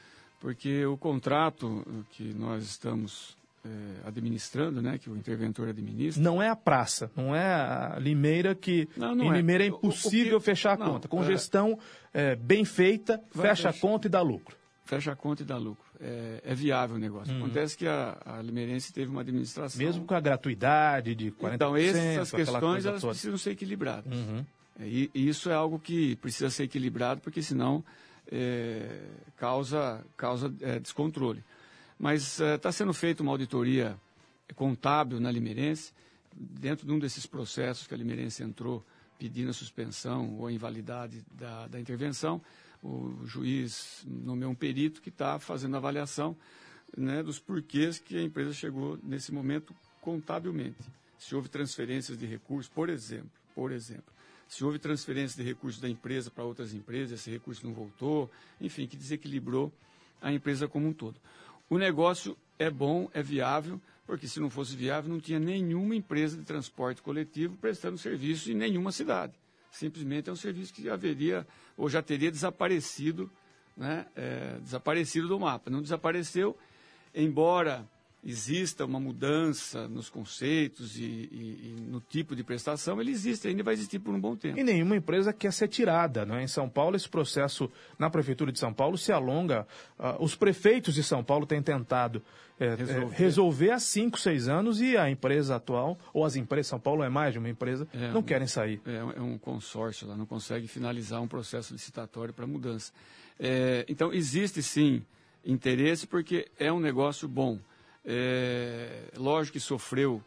Porque 0.40 0.84
o 0.84 0.96
contrato 0.96 1.84
que 2.10 2.34
nós 2.34 2.64
estamos 2.64 3.36
é, 3.64 3.68
administrando, 4.08 4.82
né, 4.82 4.98
que 4.98 5.08
o 5.08 5.16
interventor 5.16 5.68
administra. 5.68 6.20
Não 6.20 6.42
é 6.42 6.48
a 6.48 6.56
praça, 6.56 7.10
não 7.16 7.34
é 7.34 7.46
a 7.54 7.96
Limeira 8.00 8.54
que. 8.54 8.88
Não, 8.96 9.14
não 9.14 9.26
em 9.26 9.30
é. 9.30 9.36
Limeira 9.36 9.64
é 9.64 9.70
O- 9.70 9.74
o 9.74 9.76
impossível 9.76 10.40
que- 10.40 10.44
fechar 10.46 10.72
a 10.72 10.76
não, 10.76 10.92
conta. 10.94 11.06
Com 11.08 11.22
é- 11.22 11.26
gestão 11.26 11.78
é, 12.12 12.34
bem 12.34 12.64
feita, 12.64 13.22
fecha 13.30 13.68
a 13.68 13.72
conta 13.72 14.08
e 14.08 14.10
dá 14.10 14.20
lucro. 14.20 14.56
Fecha 14.84 15.12
a 15.12 15.16
conta 15.16 15.42
e 15.42 15.44
dá 15.46 15.56
lucro. 15.56 15.84
É, 16.04 16.40
é 16.46 16.54
viável 16.54 16.96
o 16.96 16.98
negócio. 16.98 17.32
Uhum. 17.32 17.44
Acontece 17.44 17.76
que 17.76 17.86
a, 17.86 18.20
a 18.26 18.42
Limeirense 18.42 18.92
teve 18.92 19.08
uma 19.08 19.20
administração. 19.20 19.78
Mesmo 19.78 20.04
com 20.04 20.14
a 20.14 20.20
gratuidade 20.20 21.14
de 21.14 21.30
40%. 21.30 21.54
Então, 21.54 21.76
essas 21.76 22.32
questões 22.32 22.84
elas 22.84 23.00
toda. 23.00 23.12
precisam 23.12 23.38
ser 23.38 23.52
equilibradas. 23.52 24.12
Uhum. 24.12 24.44
É, 24.80 24.86
E, 24.88 25.10
e 25.14 25.28
isso 25.28 25.48
é 25.48 25.54
algo 25.54 25.78
que 25.78 26.16
precisa 26.16 26.50
ser 26.50 26.64
equilibrado, 26.64 27.20
porque 27.20 27.40
senão 27.40 27.84
é, 28.30 29.00
causa, 29.36 30.04
causa 30.16 30.52
é, 30.60 30.80
descontrole. 30.80 31.44
Mas 31.96 32.40
está 32.40 32.72
sendo 32.72 32.92
feita 32.92 33.22
uma 33.22 33.30
auditoria 33.30 33.96
contábil 34.56 35.20
na 35.20 35.30
Limeirense, 35.30 35.92
dentro 36.34 36.84
de 36.84 36.92
um 36.92 36.98
desses 36.98 37.26
processos 37.26 37.86
que 37.86 37.94
a 37.94 37.96
Limeirense 37.96 38.42
entrou 38.42 38.84
pedindo 39.18 39.50
a 39.50 39.52
suspensão 39.52 40.36
ou 40.38 40.48
a 40.48 40.52
invalidade 40.52 41.22
da, 41.32 41.68
da 41.68 41.78
intervenção, 41.78 42.40
o 42.82 43.24
juiz 43.24 44.04
nomeou 44.06 44.50
um 44.50 44.54
perito 44.54 45.00
que 45.00 45.08
está 45.08 45.38
fazendo 45.38 45.76
avaliação 45.76 46.36
né, 46.96 47.22
dos 47.22 47.38
porquês 47.38 47.98
que 47.98 48.18
a 48.18 48.22
empresa 48.22 48.52
chegou 48.52 48.98
nesse 49.02 49.32
momento 49.32 49.74
contabilmente. 50.00 50.78
Se 51.18 51.34
houve 51.34 51.48
transferências 51.48 52.18
de 52.18 52.26
recursos, 52.26 52.68
por 52.68 52.88
exemplo, 52.88 53.30
por 53.54 53.70
exemplo, 53.70 54.12
se 54.48 54.64
houve 54.64 54.78
transferência 54.78 55.42
de 55.42 55.48
recursos 55.48 55.80
da 55.80 55.88
empresa 55.88 56.30
para 56.30 56.44
outras 56.44 56.74
empresas, 56.74 57.20
esse 57.20 57.30
recurso 57.30 57.64
não 57.64 57.72
voltou, 57.72 58.30
enfim, 58.60 58.86
que 58.86 58.96
desequilibrou 58.96 59.72
a 60.20 60.32
empresa 60.32 60.66
como 60.68 60.88
um 60.88 60.92
todo. 60.92 61.16
O 61.70 61.78
negócio 61.78 62.36
é 62.58 62.68
bom, 62.68 63.08
é 63.14 63.22
viável, 63.22 63.80
porque 64.06 64.28
se 64.28 64.40
não 64.40 64.50
fosse 64.50 64.76
viável, 64.76 65.10
não 65.10 65.20
tinha 65.20 65.38
nenhuma 65.38 65.94
empresa 65.94 66.36
de 66.36 66.44
transporte 66.44 67.00
coletivo 67.00 67.56
prestando 67.56 67.96
serviço 67.96 68.50
em 68.50 68.54
nenhuma 68.54 68.92
cidade. 68.92 69.32
Simplesmente 69.72 70.28
é 70.28 70.32
um 70.32 70.36
serviço 70.36 70.72
que 70.72 70.88
haveria 70.90 71.46
ou 71.76 71.88
já 71.88 72.02
teria 72.02 72.30
desaparecido, 72.30 73.32
né, 73.74 74.06
é, 74.14 74.58
desaparecido 74.60 75.26
do 75.26 75.40
mapa. 75.40 75.70
Não 75.70 75.80
desapareceu, 75.80 76.56
embora 77.14 77.88
exista 78.24 78.84
uma 78.84 79.00
mudança 79.00 79.88
nos 79.88 80.08
conceitos 80.08 80.96
e, 80.96 81.02
e- 81.02 81.74
e 81.76 81.80
no 81.80 82.00
tipo 82.00 82.36
de 82.36 82.44
prestação, 82.44 83.00
ele 83.00 83.10
existe, 83.10 83.48
ainda 83.48 83.62
vai 83.64 83.74
existir 83.74 83.98
por 83.98 84.14
um 84.14 84.20
bom 84.20 84.36
tempo. 84.36 84.58
E 84.58 84.62
nenhuma 84.62 84.94
empresa 84.96 85.32
quer 85.32 85.52
ser 85.52 85.66
tirada. 85.68 86.24
Não 86.24 86.36
é? 86.36 86.44
Em 86.44 86.48
São 86.48 86.68
Paulo, 86.68 86.94
esse 86.94 87.08
processo 87.08 87.70
na 87.98 88.08
Prefeitura 88.08 88.52
de 88.52 88.58
São 88.60 88.72
Paulo 88.72 88.96
se 88.96 89.10
alonga. 89.10 89.66
Ah, 89.98 90.16
os 90.20 90.36
prefeitos 90.36 90.94
de 90.94 91.02
São 91.02 91.24
Paulo 91.24 91.46
têm 91.46 91.60
tentado 91.62 92.22
eh, 92.60 92.74
Resolver. 92.76 93.16
resolver. 93.16 93.70
há 93.72 93.78
cinco, 93.80 94.20
seis 94.20 94.46
anos 94.46 94.80
e 94.80 94.96
a 94.96 95.10
empresa 95.10 95.56
atual, 95.56 95.98
ou 96.12 96.24
as 96.24 96.36
empresas, 96.36 96.68
São 96.68 96.78
Paulo 96.78 97.02
é 97.02 97.08
mais 97.08 97.32
de 97.32 97.38
uma 97.40 97.48
empresa, 97.48 97.88
É, 97.92 98.12
não 98.12 98.20
um- 98.20 98.22
querem 98.22 98.46
sair. 98.46 98.80
É, 98.86 99.02
um- 99.02 99.10
é 99.10 99.20
um 99.20 99.36
consórcio 99.38 100.06
lá, 100.06 100.14
não 100.16 100.26
consegue 100.26 100.68
finalizar 100.68 101.20
um 101.20 101.26
processo 101.26 101.72
licitatório 101.72 102.32
para 102.32 102.46
mudança. 102.46 102.92
É, 103.40 103.84
então, 103.88 104.12
existe 104.12 104.62
sim 104.62 105.02
interesse, 105.44 106.06
porque 106.06 106.46
é 106.56 106.72
um 106.72 106.78
negócio 106.78 107.26
bom. 107.26 107.58
É, 108.04 109.10
lógico 109.16 109.54
que 109.54 109.60
sofreu, 109.60 110.22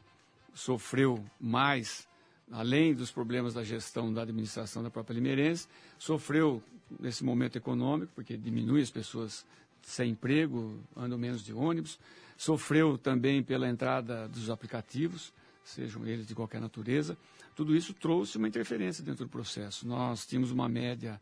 sofreu 0.53 1.23
mais, 1.39 2.07
além 2.51 2.93
dos 2.93 3.11
problemas 3.11 3.53
da 3.53 3.63
gestão 3.63 4.13
da 4.13 4.21
administração 4.21 4.81
da 4.81 4.89
própria 4.89 5.15
Limeirense, 5.15 5.67
sofreu 5.97 6.61
nesse 6.99 7.23
momento 7.23 7.57
econômico, 7.57 8.11
porque 8.15 8.37
diminui 8.37 8.81
as 8.81 8.91
pessoas 8.91 9.45
sem 9.81 10.11
emprego, 10.11 10.79
andam 10.95 11.17
menos 11.17 11.43
de 11.43 11.53
ônibus, 11.53 11.99
sofreu 12.37 12.97
também 12.97 13.43
pela 13.43 13.69
entrada 13.69 14.27
dos 14.27 14.49
aplicativos, 14.49 15.31
sejam 15.63 16.05
eles 16.07 16.27
de 16.27 16.35
qualquer 16.35 16.61
natureza. 16.61 17.17
Tudo 17.55 17.75
isso 17.75 17.93
trouxe 17.93 18.37
uma 18.37 18.47
interferência 18.47 19.03
dentro 19.03 19.25
do 19.25 19.29
processo. 19.29 19.87
Nós 19.87 20.25
tínhamos 20.25 20.51
uma 20.51 20.67
média 20.67 21.19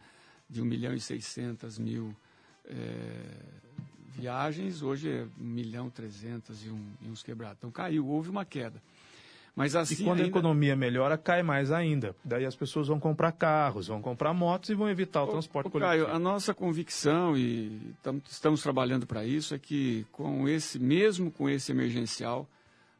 de 0.50 0.62
1 0.62 0.66
milhão 0.66 0.94
e 0.94 1.00
600 1.00 1.78
mil 1.78 2.16
eh, 2.66 3.44
viagens, 4.16 4.82
hoje 4.82 5.10
é 5.10 5.26
1 5.40 5.44
milhão 5.44 5.88
e 5.88 5.92
300 5.92 6.66
e, 6.66 6.70
um, 6.70 6.82
e 7.02 7.10
uns 7.10 7.24
quebrados. 7.24 7.58
Então 7.60 7.72
caiu, 7.72 8.08
houve 8.08 8.30
uma 8.30 8.46
queda. 8.46 8.82
Mas 9.56 9.76
assim 9.76 9.94
e 9.94 9.98
quando 9.98 10.20
a 10.20 10.24
ainda- 10.24 10.28
economia 10.30 10.76
melhora, 10.76 11.16
cai 11.18 11.44
mais 11.44 11.72
ainda. 11.72 12.16
Daí 12.26 12.44
as 12.46 12.56
pessoas 12.56 12.88
vão 12.88 13.00
comprar 13.00 13.32
carros, 13.32 13.88
vão 13.88 14.02
comprar 14.02 14.34
motos 14.34 14.70
e 14.72 14.74
vão 14.74 14.90
evitar 14.90 15.24
o, 15.24 15.28
transporte 15.28 15.68
Ô, 15.68 15.72
coletivo. 15.72 16.06
Caio, 16.06 16.16
a 16.16 16.18
nossa 16.18 16.56
convicção, 16.56 17.38
e 17.38 17.80
tam- 18.02 18.20
estamos 18.28 18.64
trabalhando 18.64 19.06
para 19.06 19.24
isso, 19.26 19.54
é 19.54 19.60
que 19.60 20.08
com 20.12 20.48
esse, 20.50 20.80
mesmo 20.80 21.30
com 21.30 21.48
esse 21.48 21.72
emergencial, 21.72 22.48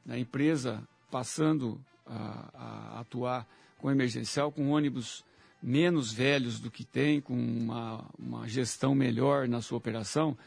a 0.08 0.16
empresa 0.18 0.84
passando 1.10 1.80
a, 2.06 2.50
a 2.98 3.00
atuar 3.00 3.48
com 3.80 3.90
emergencial, 3.90 4.52
com 4.52 4.70
ônibus 4.70 5.26
menos 5.62 6.12
velhos 6.14 6.60
do 6.60 6.70
que 6.70 6.84
tem, 6.84 7.20
com 7.20 7.34
uma, 7.34 8.06
uma 8.20 8.48
gestão 8.48 8.94
melhor 8.94 9.48
na 9.48 9.60
sua 9.62 9.78
operação, 9.78 10.38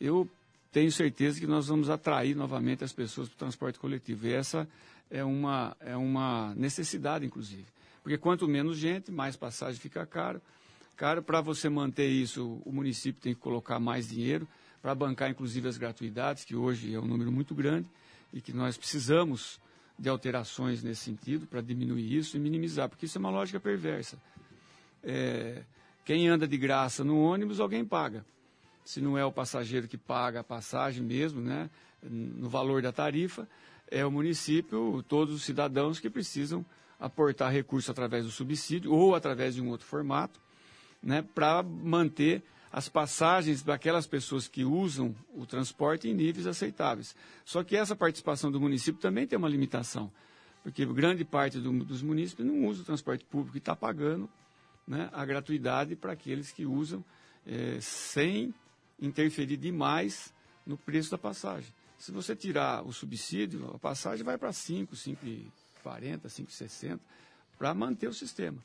eu 0.00 0.28
tenho 0.72 0.92
certeza 0.92 1.40
que 1.40 1.46
nós 1.46 1.68
vamos 1.68 1.88
atrair 1.88 2.36
novamente 2.36 2.84
as 2.84 2.92
pessoas 2.92 3.28
para 3.28 3.34
o 3.34 3.38
transporte 3.38 3.78
coletivo. 3.78 4.26
E 4.26 4.32
essa 4.32 4.68
é 5.10 5.24
uma, 5.24 5.76
é 5.80 5.96
uma 5.96 6.54
necessidade, 6.54 7.24
inclusive. 7.24 7.64
Porque 8.02 8.18
quanto 8.18 8.46
menos 8.46 8.76
gente, 8.76 9.10
mais 9.10 9.36
passagem 9.36 9.80
fica 9.80 10.04
caro. 10.04 10.40
Caro, 10.96 11.22
para 11.22 11.40
você 11.40 11.68
manter 11.68 12.08
isso, 12.08 12.60
o 12.64 12.72
município 12.72 13.20
tem 13.20 13.34
que 13.34 13.40
colocar 13.40 13.78
mais 13.78 14.08
dinheiro 14.08 14.46
para 14.80 14.94
bancar, 14.94 15.30
inclusive, 15.30 15.66
as 15.68 15.76
gratuidades, 15.76 16.44
que 16.44 16.54
hoje 16.54 16.94
é 16.94 17.00
um 17.00 17.06
número 17.06 17.32
muito 17.32 17.54
grande 17.54 17.88
e 18.32 18.40
que 18.40 18.52
nós 18.52 18.76
precisamos 18.76 19.58
de 19.98 20.08
alterações 20.08 20.82
nesse 20.82 21.02
sentido 21.02 21.46
para 21.46 21.60
diminuir 21.60 22.16
isso 22.16 22.36
e 22.36 22.40
minimizar, 22.40 22.88
porque 22.88 23.06
isso 23.06 23.16
é 23.16 23.20
uma 23.20 23.30
lógica 23.30 23.58
perversa. 23.58 24.18
É, 25.02 25.62
quem 26.04 26.28
anda 26.28 26.46
de 26.46 26.56
graça 26.56 27.02
no 27.02 27.18
ônibus, 27.18 27.60
alguém 27.60 27.84
paga. 27.84 28.24
Se 28.86 29.00
não 29.00 29.18
é 29.18 29.24
o 29.24 29.32
passageiro 29.32 29.88
que 29.88 29.98
paga 29.98 30.40
a 30.40 30.44
passagem 30.44 31.02
mesmo, 31.02 31.40
né, 31.40 31.68
no 32.08 32.48
valor 32.48 32.80
da 32.80 32.92
tarifa, 32.92 33.48
é 33.90 34.06
o 34.06 34.10
município, 34.12 35.02
todos 35.08 35.34
os 35.34 35.42
cidadãos 35.42 35.98
que 35.98 36.08
precisam 36.08 36.64
aportar 36.98 37.52
recurso 37.52 37.90
através 37.90 38.24
do 38.24 38.30
subsídio 38.30 38.92
ou 38.92 39.16
através 39.16 39.56
de 39.56 39.60
um 39.60 39.68
outro 39.70 39.84
formato, 39.84 40.40
né, 41.02 41.20
para 41.34 41.64
manter 41.64 42.44
as 42.70 42.88
passagens 42.88 43.62
daquelas 43.64 44.06
pessoas 44.06 44.46
que 44.46 44.64
usam 44.64 45.14
o 45.34 45.44
transporte 45.44 46.08
em 46.08 46.14
níveis 46.14 46.46
aceitáveis. 46.46 47.16
Só 47.44 47.64
que 47.64 47.76
essa 47.76 47.96
participação 47.96 48.52
do 48.52 48.60
município 48.60 49.00
também 49.00 49.26
tem 49.26 49.36
uma 49.36 49.48
limitação, 49.48 50.12
porque 50.62 50.86
grande 50.86 51.24
parte 51.24 51.58
do- 51.58 51.84
dos 51.84 52.02
municípios 52.02 52.46
não 52.46 52.66
usa 52.66 52.82
o 52.82 52.84
transporte 52.84 53.24
público 53.24 53.56
e 53.56 53.58
está 53.58 53.74
pagando 53.74 54.28
né, 54.86 55.10
a 55.12 55.24
gratuidade 55.24 55.96
para 55.96 56.12
aqueles 56.12 56.52
que 56.52 56.64
usam 56.64 57.04
eh, 57.44 57.78
sem 57.80 58.54
interferir 59.00 59.56
demais 59.56 60.32
no 60.66 60.76
preço 60.76 61.10
da 61.10 61.18
passagem. 61.18 61.72
Se 61.98 62.12
você 62.12 62.36
tirar 62.36 62.86
o 62.86 62.92
subsídio, 62.92 63.70
a 63.74 63.78
passagem 63.78 64.24
vai 64.24 64.36
para 64.36 64.52
5, 64.52 64.94
5,40, 64.94 66.22
5,60 66.22 67.00
para 67.58 67.72
manter 67.72 68.08
o 68.08 68.12
sistema. 68.12 68.58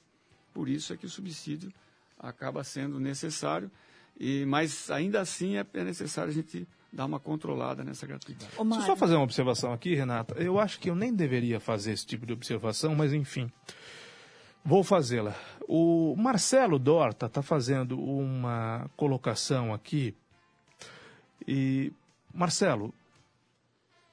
Por 0.54 0.68
isso 0.68 0.94
é 0.94 0.98
que 0.98 1.06
o 1.06 1.10
subsídio 1.10 1.72
acaba 2.20 2.64
sendo 2.64 3.00
necessário, 3.00 3.72
e, 4.20 4.46
mas 4.46 4.92
ainda 4.92 5.22
assim 5.22 5.58
é, 5.58 5.66
é 5.74 5.84
necessário 5.84 6.30
a 6.30 6.34
gente 6.34 6.68
dar 6.92 7.06
uma 7.06 7.20
controlada 7.20 7.84
nessa 7.84 8.06
gratuidade. 8.06 8.52
Deixa 8.52 8.62
eu 8.62 8.82
só 8.82 8.96
fazer 8.96 9.16
uma 9.16 9.24
observação 9.24 9.72
aqui, 9.72 9.96
Renata. 9.96 10.36
Eu 10.36 10.60
acho 10.60 10.80
que 10.80 10.90
eu 10.90 10.96
nem 10.96 11.14
deveria 11.14 11.60
fazer 11.60 11.94
esse 11.94 12.06
tipo 12.06 12.26
de 12.26 12.34
observação, 12.34 12.94
mas 12.94 13.14
enfim. 13.14 13.50
Vou 14.64 14.84
fazê-la. 14.84 15.36
O 15.68 16.16
Marcelo 16.18 16.78
Dorta 16.78 17.26
está 17.26 17.42
fazendo 17.42 18.00
uma 18.00 18.90
colocação 18.96 19.74
aqui. 19.74 20.14
E, 21.48 21.92
Marcelo, 22.34 22.94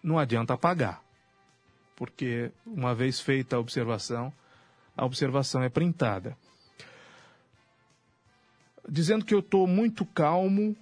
não 0.02 0.18
adianta 0.18 0.54
apagar. 0.54 1.02
Porque, 1.96 2.50
uma 2.66 2.94
vez 2.94 3.20
feita 3.20 3.56
a 3.56 3.58
observação, 3.58 4.32
a 4.96 5.04
observação 5.04 5.62
é 5.62 5.68
printada. 5.68 6.36
Dizendo 8.88 9.24
que 9.24 9.34
eu 9.34 9.40
estou 9.40 9.66
muito 9.66 10.06
calmo, 10.06 10.76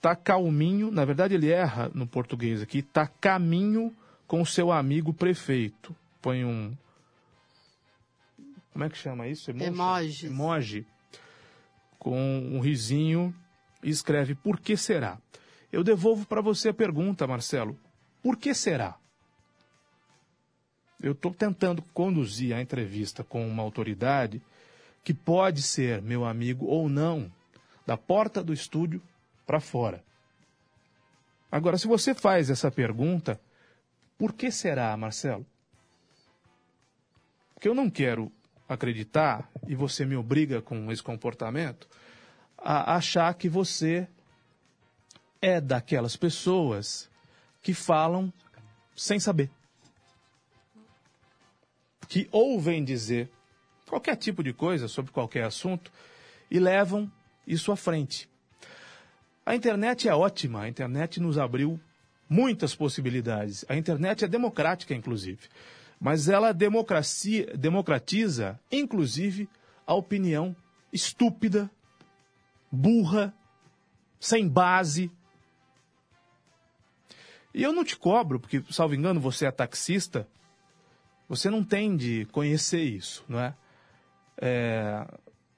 tá 0.00 0.14
calminho. 0.16 0.90
Na 0.90 1.04
verdade, 1.04 1.34
ele 1.34 1.50
erra 1.50 1.90
no 1.94 2.06
português 2.06 2.62
aqui. 2.62 2.80
Tá 2.80 3.06
caminho 3.06 3.94
com 4.26 4.40
o 4.40 4.46
seu 4.46 4.72
amigo 4.72 5.12
prefeito. 5.12 5.94
Põe 6.22 6.44
um 6.44 6.76
como 8.76 8.84
é 8.84 8.90
que 8.90 8.98
chama 8.98 9.26
isso? 9.26 9.50
Emoji. 9.50 10.26
Emoji. 10.26 10.86
Com 11.98 12.14
um 12.14 12.60
risinho 12.60 13.34
e 13.82 13.88
escreve 13.88 14.34
por 14.34 14.60
que 14.60 14.76
será? 14.76 15.18
Eu 15.76 15.84
devolvo 15.84 16.24
para 16.24 16.40
você 16.40 16.70
a 16.70 16.72
pergunta, 16.74 17.26
Marcelo. 17.26 17.78
Por 18.22 18.38
que 18.38 18.54
será? 18.54 18.96
Eu 20.98 21.12
estou 21.12 21.34
tentando 21.34 21.82
conduzir 21.92 22.56
a 22.56 22.62
entrevista 22.62 23.22
com 23.22 23.46
uma 23.46 23.62
autoridade 23.62 24.40
que 25.04 25.12
pode 25.12 25.60
ser 25.60 26.00
meu 26.00 26.24
amigo 26.24 26.64
ou 26.64 26.88
não, 26.88 27.30
da 27.86 27.94
porta 27.94 28.42
do 28.42 28.54
estúdio 28.54 29.02
para 29.46 29.60
fora. 29.60 30.02
Agora, 31.52 31.76
se 31.76 31.86
você 31.86 32.14
faz 32.14 32.48
essa 32.48 32.70
pergunta, 32.70 33.38
por 34.16 34.32
que 34.32 34.50
será, 34.50 34.96
Marcelo? 34.96 35.44
Porque 37.52 37.68
eu 37.68 37.74
não 37.74 37.90
quero 37.90 38.32
acreditar, 38.66 39.46
e 39.68 39.74
você 39.74 40.06
me 40.06 40.16
obriga 40.16 40.62
com 40.62 40.90
esse 40.90 41.02
comportamento, 41.02 41.86
a 42.56 42.96
achar 42.96 43.34
que 43.34 43.46
você 43.46 44.08
é 45.40 45.60
daquelas 45.60 46.16
pessoas 46.16 47.08
que 47.62 47.74
falam 47.74 48.32
sem 48.96 49.18
saber. 49.18 49.50
Que 52.08 52.28
ouvem 52.30 52.84
dizer 52.84 53.30
qualquer 53.88 54.16
tipo 54.16 54.42
de 54.42 54.52
coisa 54.52 54.88
sobre 54.88 55.12
qualquer 55.12 55.44
assunto 55.44 55.90
e 56.50 56.58
levam 56.58 57.10
isso 57.46 57.72
à 57.72 57.76
frente. 57.76 58.28
A 59.44 59.54
internet 59.54 60.08
é 60.08 60.14
ótima, 60.14 60.62
a 60.62 60.68
internet 60.68 61.20
nos 61.20 61.38
abriu 61.38 61.80
muitas 62.28 62.74
possibilidades. 62.74 63.64
A 63.68 63.76
internet 63.76 64.24
é 64.24 64.28
democrática, 64.28 64.94
inclusive 64.94 65.48
mas 66.00 66.28
ela 66.28 66.52
democratiza, 66.52 68.60
inclusive, 68.70 69.48
a 69.86 69.94
opinião 69.94 70.54
estúpida, 70.92 71.70
burra, 72.70 73.34
sem 74.20 74.46
base. 74.48 75.10
E 77.56 77.62
eu 77.62 77.72
não 77.72 77.82
te 77.82 77.96
cobro, 77.96 78.38
porque, 78.38 78.62
salvo 78.68 78.94
engano, 78.94 79.18
você 79.18 79.46
é 79.46 79.50
taxista, 79.50 80.28
você 81.26 81.48
não 81.48 81.64
tem 81.64 81.96
de 81.96 82.26
conhecer 82.26 82.82
isso, 82.82 83.24
não 83.26 83.40
é? 83.40 83.54
é 84.36 85.06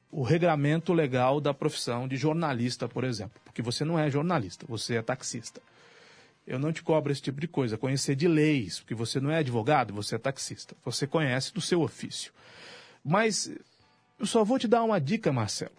o 0.09 0.22
regramento 0.22 0.92
legal 0.92 1.40
da 1.40 1.53
profissão 1.53 2.07
de 2.07 2.16
jornalista, 2.16 2.88
por 2.88 3.03
exemplo, 3.03 3.40
porque 3.44 3.61
você 3.61 3.84
não 3.84 3.99
é 3.99 4.09
jornalista, 4.09 4.64
você 4.68 4.94
é 4.94 5.03
taxista. 5.03 5.61
Eu 6.46 6.61
não 6.61 6.72
te 6.72 6.84
cobro 6.84 7.11
esse 7.11 7.20
tipo 7.20 7.40
de 7.40 7.49
coisa. 7.49 7.76
Conhecer 7.76 8.14
de 8.14 8.28
leis, 8.28 8.78
porque 8.78 8.94
você 8.94 9.18
não 9.18 9.32
é 9.32 9.38
advogado, 9.38 9.92
você 9.92 10.14
é 10.14 10.18
taxista. 10.18 10.76
Você 10.84 11.05
conhece 11.05 11.53
do 11.53 11.61
seu 11.61 11.82
ofício. 11.82 12.32
Mas 13.05 13.51
eu 14.20 14.24
só 14.24 14.44
vou 14.44 14.57
te 14.57 14.68
dar 14.68 14.84
uma 14.84 15.01
dica, 15.01 15.32
Marcelo. 15.32 15.76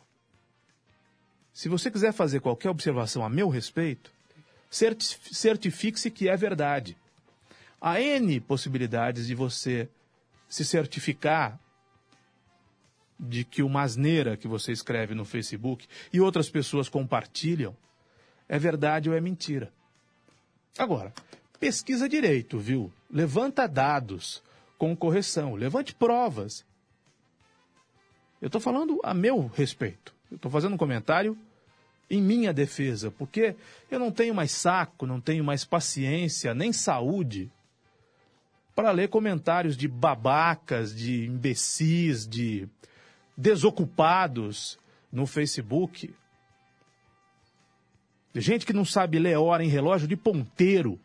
Se 1.54 1.70
você 1.70 1.90
quiser 1.90 2.12
fazer 2.12 2.42
qualquer 2.42 2.70
observação 2.70 3.24
a 3.24 3.30
meu 3.30 3.48
respeito, 3.48 4.12
certifique-se 4.70 6.12
que 6.12 6.30
é 6.30 6.36
verdade. 6.36 6.98
Há 7.82 8.02
N 8.02 8.40
possibilidades 8.42 9.28
de 9.28 9.36
você 9.36 9.90
se 10.48 10.66
certificar 10.66 11.60
de 13.20 13.44
que 13.44 13.62
uma 13.62 13.82
asneira 13.82 14.38
que 14.38 14.48
você 14.48 14.72
escreve 14.72 15.14
no 15.14 15.26
Facebook 15.26 15.88
e 16.12 16.22
outras 16.22 16.50
pessoas 16.50 16.88
compartilham 16.88 17.76
é 18.48 18.58
verdade 18.58 19.10
ou 19.10 19.16
é 19.16 19.22
mentira. 19.22 19.72
Agora, 20.78 21.14
pesquisa 21.60 22.08
direito, 22.08 22.58
viu? 22.58 22.92
Levanta 23.12 23.68
dados 23.68 24.42
com 24.78 24.96
correção, 24.96 25.56
levante 25.56 25.94
provas. 25.94 26.66
Eu 28.42 28.48
estou 28.48 28.62
falando 28.62 29.00
a 29.04 29.14
meu 29.14 29.48
respeito. 29.48 30.16
Eu 30.32 30.38
estou 30.38 30.50
fazendo 30.50 30.74
um 30.74 30.78
comentário 30.78 31.38
em 32.10 32.22
minha 32.22 32.52
defesa, 32.52 33.12
porque 33.12 33.56
eu 33.90 34.00
não 34.00 34.12
tenho 34.12 34.34
mais 34.34 34.52
saco, 34.52 35.06
não 35.06 35.22
tenho 35.22 35.44
mais 35.44 35.64
paciência, 35.64 36.54
nem 36.54 36.74
saúde 36.74 37.52
para 38.76 38.92
ler 38.92 39.10
comentários 39.10 39.76
de 39.76 39.88
babacas, 39.88 40.96
de 40.96 41.26
imbecis, 41.26 42.26
de 42.26 42.68
desocupados 43.36 44.80
no 45.12 45.28
Facebook. 45.28 46.14
Gente 48.34 48.66
que 48.66 48.74
não 48.74 48.86
sabe 48.86 49.20
ler 49.20 49.38
hora 49.38 49.64
em 49.64 49.68
relógio 49.68 50.08
de 50.08 50.16
ponteiro, 50.16 51.00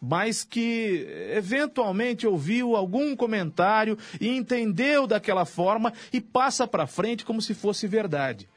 mas 0.00 0.44
que 0.44 1.06
eventualmente 1.34 2.26
ouviu 2.26 2.76
algum 2.76 3.16
comentário 3.16 3.98
e 4.20 4.28
entendeu 4.28 5.06
daquela 5.06 5.44
forma 5.44 5.92
e 6.12 6.20
passa 6.20 6.66
para 6.66 6.86
frente 6.86 7.24
como 7.24 7.40
se 7.40 7.54
fosse 7.54 7.86
verdade. 7.86 8.48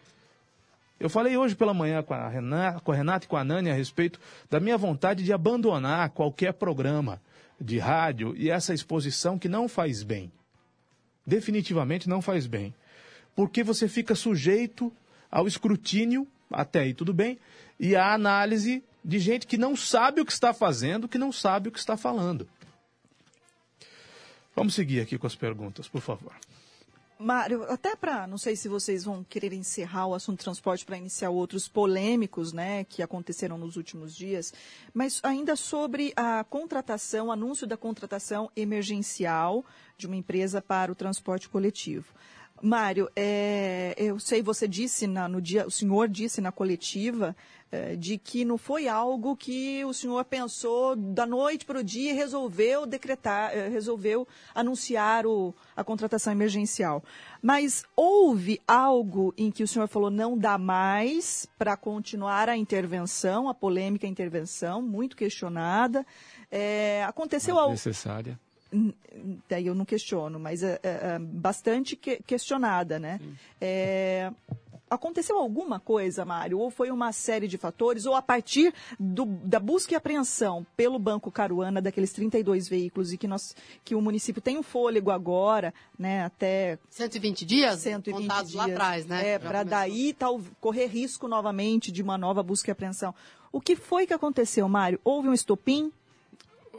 Eu 1.00 1.10
falei 1.10 1.36
hoje 1.36 1.56
pela 1.56 1.74
manhã 1.74 2.02
com 2.02 2.14
a, 2.14 2.28
Renata, 2.30 2.80
com 2.80 2.92
a 2.92 2.96
Renata 2.96 3.26
e 3.26 3.28
com 3.28 3.36
a 3.36 3.44
Nani 3.44 3.70
a 3.70 3.74
respeito 3.74 4.20
da 4.50 4.60
minha 4.60 4.78
vontade 4.78 5.24
de 5.24 5.34
abandonar 5.34 6.10
qualquer 6.12 6.54
programa 6.54 7.22
de 7.60 7.78
rádio 7.80 8.34
e 8.38 8.50
essa 8.50 8.74
exposição 8.74 9.38
que 9.38 9.50
não 9.50 9.68
faz 9.68 10.04
bem. 10.04 10.32
Definitivamente 11.26 12.08
não 12.08 12.22
faz 12.22 12.48
bem. 12.48 12.74
Porque 13.36 13.64
você 13.64 13.88
fica 13.88 14.16
sujeito 14.16 14.92
ao 15.32 15.48
escrutínio 15.48 16.28
até 16.54 16.82
aí 16.82 16.94
tudo 16.94 17.14
bem, 17.14 17.40
e 17.80 17.96
a 17.96 18.14
análise 18.14 18.84
de 19.04 19.20
gente 19.20 19.48
que 19.48 19.58
não 19.58 19.76
sabe 19.76 20.22
o 20.22 20.26
que 20.26 20.32
está 20.32 20.54
fazendo, 20.54 21.08
que 21.08 21.18
não 21.18 21.32
sabe 21.32 21.68
o 21.68 21.72
que 21.72 21.80
está 21.80 21.98
falando. 21.98 22.48
Vamos 24.56 24.76
seguir 24.76 25.02
aqui 25.02 25.18
com 25.18 25.28
as 25.28 25.36
perguntas, 25.36 25.88
por 25.88 26.02
favor. 26.02 26.34
Mário, 27.24 27.64
até 27.72 27.96
para, 27.96 28.28
não 28.28 28.38
sei 28.38 28.54
se 28.54 28.68
vocês 28.68 29.06
vão 29.06 29.24
querer 29.24 29.54
encerrar 29.54 30.08
o 30.08 30.14
assunto 30.14 30.44
transporte 30.44 30.86
para 30.86 30.98
iniciar 30.98 31.30
outros 31.30 31.70
polêmicos, 31.70 32.52
né, 32.52 32.84
que 32.84 33.02
aconteceram 33.02 33.58
nos 33.58 33.78
últimos 33.78 34.14
dias, 34.14 34.54
mas 34.94 35.22
ainda 35.24 35.56
sobre 35.56 36.12
a 36.18 36.44
contratação, 36.44 37.32
anúncio 37.32 37.66
da 37.66 37.78
contratação 37.78 38.52
emergencial 38.58 39.64
de 39.98 40.06
uma 40.06 40.18
empresa 40.18 40.62
para 40.62 40.92
o 40.92 40.96
transporte 40.96 41.48
coletivo. 41.48 42.14
Mário, 42.62 43.10
é, 43.16 43.94
eu 43.98 44.20
sei, 44.20 44.42
você 44.42 44.68
disse 44.68 45.08
na, 45.08 45.28
no 45.28 45.42
dia, 45.42 45.66
o 45.66 45.72
senhor 45.72 46.10
disse 46.10 46.42
na 46.42 46.52
coletiva 46.52 47.36
de 47.98 48.18
que 48.18 48.46
não 48.46 48.58
foi 48.58 48.88
algo 48.88 49.36
que 49.36 49.84
o 49.86 49.94
senhor 49.94 50.24
pensou 50.26 50.96
da 50.96 51.26
noite 51.26 51.66
para 51.66 51.80
o 51.80 51.84
dia 51.84 52.12
e 52.12 52.16
resolveu 52.16 52.86
decretar, 52.86 53.56
é, 53.56 53.68
resolveu 53.68 54.28
anunciar 54.54 55.26
o, 55.26 55.54
a 55.76 55.84
contratação 55.84 56.32
emergencial. 56.32 57.04
Mas 57.42 57.84
houve 57.96 58.62
algo 58.68 59.34
em 59.38 59.50
que 59.50 59.64
o 59.64 59.68
senhor 59.68 59.88
falou 59.88 60.10
não 60.10 60.38
dá 60.38 60.58
mais 60.58 61.48
para 61.58 61.76
continuar 61.76 62.48
a 62.48 62.56
intervenção, 62.56 63.50
a 63.50 63.54
polêmica 63.54 64.06
intervenção, 64.06 64.82
muito 64.82 65.16
questionada. 65.18 66.06
É, 66.52 67.04
aconteceu 67.04 67.58
algo. 67.58 67.72
Necessária 67.72 68.40
daí 69.48 69.68
eu 69.68 69.76
não 69.76 69.86
questiono, 69.86 70.40
mas 70.40 70.64
é, 70.64 70.80
é, 70.84 71.16
é 71.16 71.20
bastante 71.20 71.96
que, 71.96 72.18
questionada, 72.24 73.00
né? 73.00 73.20
Aconteceu 74.94 75.40
alguma 75.40 75.80
coisa, 75.80 76.24
Mário? 76.24 76.60
Ou 76.60 76.70
foi 76.70 76.92
uma 76.92 77.12
série 77.12 77.48
de 77.48 77.58
fatores? 77.58 78.06
Ou 78.06 78.14
a 78.14 78.22
partir 78.22 78.74
do, 79.00 79.26
da 79.26 79.60
busca 79.60 79.94
e 79.94 79.96
apreensão 79.96 80.66
pelo 80.78 81.00
Banco 81.00 81.32
Caruana 81.32 81.82
daqueles 81.82 82.14
32 82.14 82.68
veículos 82.68 83.12
e 83.12 83.18
que, 83.18 83.28
nós, 83.28 83.56
que 83.84 83.96
o 83.96 84.02
município 84.02 84.42
tem 84.42 84.58
um 84.58 84.64
fôlego 84.64 85.10
agora, 85.10 85.74
né? 85.98 86.24
Até... 86.24 86.78
120 86.90 87.46
dias? 87.46 87.80
120 87.80 88.22
contados 88.22 88.52
dias. 88.52 88.66
lá 88.66 88.72
atrás, 88.72 89.06
né? 89.08 89.30
É, 89.30 89.40
para 89.40 89.64
daí 89.64 90.14
tal, 90.14 90.40
correr 90.62 90.86
risco 90.86 91.28
novamente 91.28 91.92
de 91.92 92.04
uma 92.04 92.18
nova 92.18 92.44
busca 92.44 92.70
e 92.70 92.72
apreensão. 92.72 93.16
O 93.52 93.60
que 93.60 93.76
foi 93.76 94.06
que 94.06 94.14
aconteceu, 94.14 94.68
Mário? 94.70 95.00
Houve 95.04 95.30
um 95.30 95.34
estopim? 95.34 95.92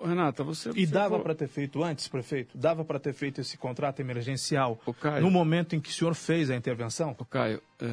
Renata, 0.07 0.43
você. 0.45 0.71
E 0.75 0.87
dava 0.87 1.19
para 1.21 1.35
ter 1.35 1.49
feito 1.49 1.83
antes, 1.83 2.07
prefeito? 2.09 2.57
Dava 2.57 2.85
para 2.85 2.99
ter 2.99 3.13
feito 3.13 3.41
esse 3.41 3.57
contrato 3.57 4.01
emergencial 4.01 4.81
Caio. 5.01 5.23
no 5.23 5.31
momento 5.31 5.75
em 5.75 5.81
que 5.81 5.89
o 5.91 5.93
senhor 5.93 6.15
fez 6.15 6.51
a 6.51 6.57
intervenção? 6.57 7.15
Caio, 7.31 7.61
eh, 7.81 7.87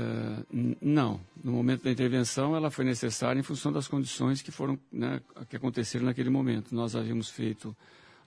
n- 0.52 0.78
não. 0.82 1.20
No 1.44 1.52
momento 1.52 1.84
da 1.84 1.92
intervenção, 1.92 2.56
ela 2.56 2.70
foi 2.72 2.86
necessária 2.86 3.40
em 3.40 3.44
função 3.44 3.72
das 3.72 3.88
condições 3.88 4.42
que 4.42 4.52
foram, 4.52 4.78
né, 4.92 5.22
que 5.50 5.56
aconteceram 5.56 6.06
naquele 6.06 6.30
momento. 6.30 6.74
Nós 6.76 6.96
havíamos 6.96 7.30
feito 7.30 7.76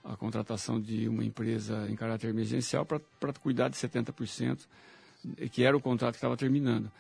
a 0.02 0.16
contratação 0.16 0.80
de 0.80 1.08
uma 1.08 1.24
empresa 1.24 1.86
em 1.88 1.96
caráter 1.96 2.28
emergencial 2.28 2.84
para 2.84 3.00
cuidar 3.40 3.68
de 3.68 3.76
70%, 3.76 4.66
eh, 5.38 5.48
que 5.48 5.62
era 5.64 5.76
o 5.76 5.80
contrato 5.80 6.12
que 6.14 6.18
estava 6.18 6.36
terminando. 6.36 6.90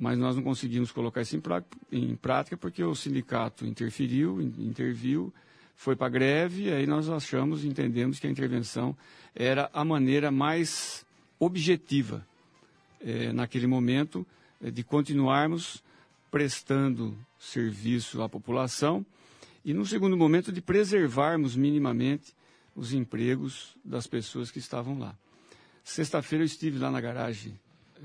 Mas 0.00 0.16
nós 0.16 0.36
não 0.36 0.42
conseguimos 0.44 0.92
colocar 0.92 1.22
isso 1.22 1.36
em, 1.36 1.40
prá- 1.40 1.62
em 1.90 2.14
prática 2.14 2.56
porque 2.56 2.82
o 2.84 2.94
sindicato 2.94 3.66
interferiu, 3.66 4.40
in- 4.40 4.54
interviu, 4.68 5.32
foi 5.78 5.94
para 5.94 6.08
greve, 6.08 6.64
e 6.64 6.72
aí 6.72 6.88
nós 6.88 7.08
achamos 7.08 7.64
entendemos 7.64 8.18
que 8.18 8.26
a 8.26 8.30
intervenção 8.30 8.96
era 9.32 9.70
a 9.72 9.84
maneira 9.84 10.28
mais 10.28 11.06
objetiva 11.38 12.26
eh, 13.00 13.32
naquele 13.32 13.68
momento, 13.68 14.26
eh, 14.60 14.72
de 14.72 14.82
continuarmos 14.82 15.80
prestando 16.32 17.16
serviço 17.38 18.20
à 18.22 18.28
população 18.28 19.06
e, 19.64 19.72
no 19.72 19.86
segundo 19.86 20.16
momento, 20.16 20.50
de 20.50 20.60
preservarmos 20.60 21.54
minimamente 21.54 22.34
os 22.74 22.92
empregos 22.92 23.76
das 23.84 24.08
pessoas 24.08 24.50
que 24.50 24.58
estavam 24.58 24.98
lá. 24.98 25.14
Sexta-feira 25.84 26.42
eu 26.42 26.46
estive 26.46 26.76
lá 26.76 26.90
na 26.90 27.00
garagem 27.00 27.56
eh, 27.98 28.02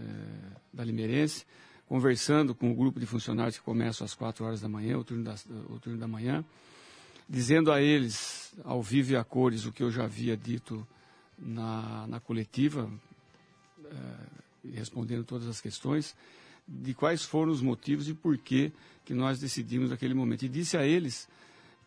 da 0.72 0.84
Limeirense, 0.84 1.44
conversando 1.88 2.54
com 2.54 2.72
o 2.72 2.76
grupo 2.76 3.00
de 3.00 3.08
funcionários 3.08 3.58
que 3.58 3.64
começam 3.64 4.06
às 4.06 4.14
quatro 4.14 4.46
horas 4.46 4.62
da 4.62 4.70
manhã, 4.70 4.96
o 4.96 5.04
turno, 5.04 5.34
o 5.70 5.80
turno 5.80 5.98
da 5.98 6.08
manhã, 6.08 6.46
dizendo 7.28 7.72
a 7.72 7.82
eles, 7.82 8.54
ao 8.64 8.82
vivo 8.82 9.14
e 9.14 9.16
a 9.16 9.24
cores, 9.24 9.66
o 9.66 9.72
que 9.72 9.84
eu 9.84 9.92
já 9.92 10.04
havia 10.04 10.36
dito 10.38 10.86
na, 11.38 12.08
na 12.08 12.20
coletiva, 12.20 12.90
eh, 13.86 14.72
respondendo 14.74 15.24
todas 15.24 15.48
as 15.48 15.60
questões, 15.60 16.16
de 16.68 16.94
quais 16.94 17.24
foram 17.24 17.52
os 17.52 17.62
motivos 17.62 18.08
e 18.08 18.14
por 18.14 18.38
que 18.38 18.72
que 19.06 19.14
nós 19.14 19.40
decidimos 19.40 19.90
naquele 19.90 20.14
momento. 20.14 20.44
E 20.44 20.50
disse 20.50 20.78
a 20.78 20.86
eles 20.86 21.28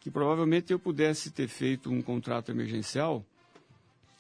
que 0.01 0.11
provavelmente 0.11 0.72
eu 0.72 0.78
pudesse 0.78 1.30
ter 1.30 1.49
feito 1.49 1.91
um 1.91 2.03
contrato 2.03 2.51
emergencial 2.51 3.24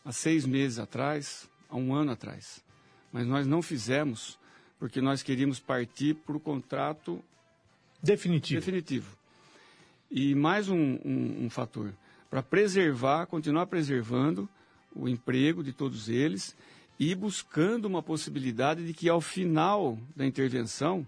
há 0.04 0.12
seis 0.12 0.46
meses 0.46 0.78
atrás, 0.78 1.48
há 1.68 1.76
um 1.76 1.94
ano 1.94 2.12
atrás. 2.12 2.64
Mas 3.12 3.26
nós 3.26 3.46
não 3.46 3.60
fizemos 3.60 4.38
porque 4.78 5.00
nós 5.00 5.22
queríamos 5.22 5.58
partir 5.58 6.14
para 6.14 6.36
o 6.36 6.40
contrato 6.40 7.22
definitivo. 8.02 8.60
definitivo. 8.60 9.16
E 10.10 10.34
mais 10.34 10.68
um, 10.68 10.98
um- 11.04 11.44
um 11.46 11.50
fator, 11.50 11.92
para 12.30 12.42
preservar, 12.42 13.26
continuar 13.26 13.66
preservando 13.66 14.48
o 14.94 15.08
emprego 15.08 15.62
de 15.62 15.72
todos 15.72 16.08
eles 16.08 16.56
e 16.98 17.14
buscando 17.14 17.84
uma 17.86 18.02
possibilidade 18.02 18.86
de 18.86 18.94
que 18.94 19.08
ao 19.08 19.20
final 19.20 19.98
da 20.14 20.24
intervenção, 20.26 21.06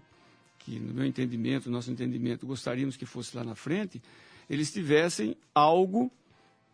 que 0.59 0.79
no 0.79 0.93
meu 0.93 1.05
entendimento, 1.05 1.67
no 1.69 1.75
nosso 1.75 1.91
entendimento, 1.91 2.45
gostaríamos 2.45 2.95
que 2.95 3.05
fosse 3.05 3.35
lá 3.35 3.43
na 3.43 3.55
frente, 3.55 4.01
eles 4.49 4.71
tivessem 4.71 5.35
algo 5.53 6.11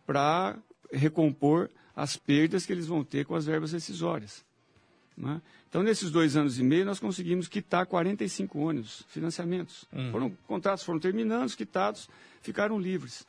para 0.06 0.56
recompor 0.92 1.70
as 1.94 2.16
perdas 2.16 2.66
que 2.66 2.72
eles 2.72 2.86
vão 2.86 3.02
ter 3.02 3.24
com 3.24 3.34
as 3.34 3.46
verbas 3.46 3.72
rescisórias. 3.72 4.44
Né? 5.16 5.40
Então, 5.68 5.82
nesses 5.82 6.10
dois 6.10 6.36
anos 6.36 6.58
e 6.58 6.62
meio, 6.62 6.84
nós 6.84 6.98
conseguimos 7.00 7.48
quitar 7.48 7.86
45 7.86 8.58
ônibus, 8.58 9.04
financiamentos. 9.08 9.84
Foram, 10.10 10.30
contratos 10.46 10.84
foram 10.84 10.98
terminando, 10.98 11.54
quitados, 11.56 12.08
ficaram 12.42 12.78
livres. 12.78 13.26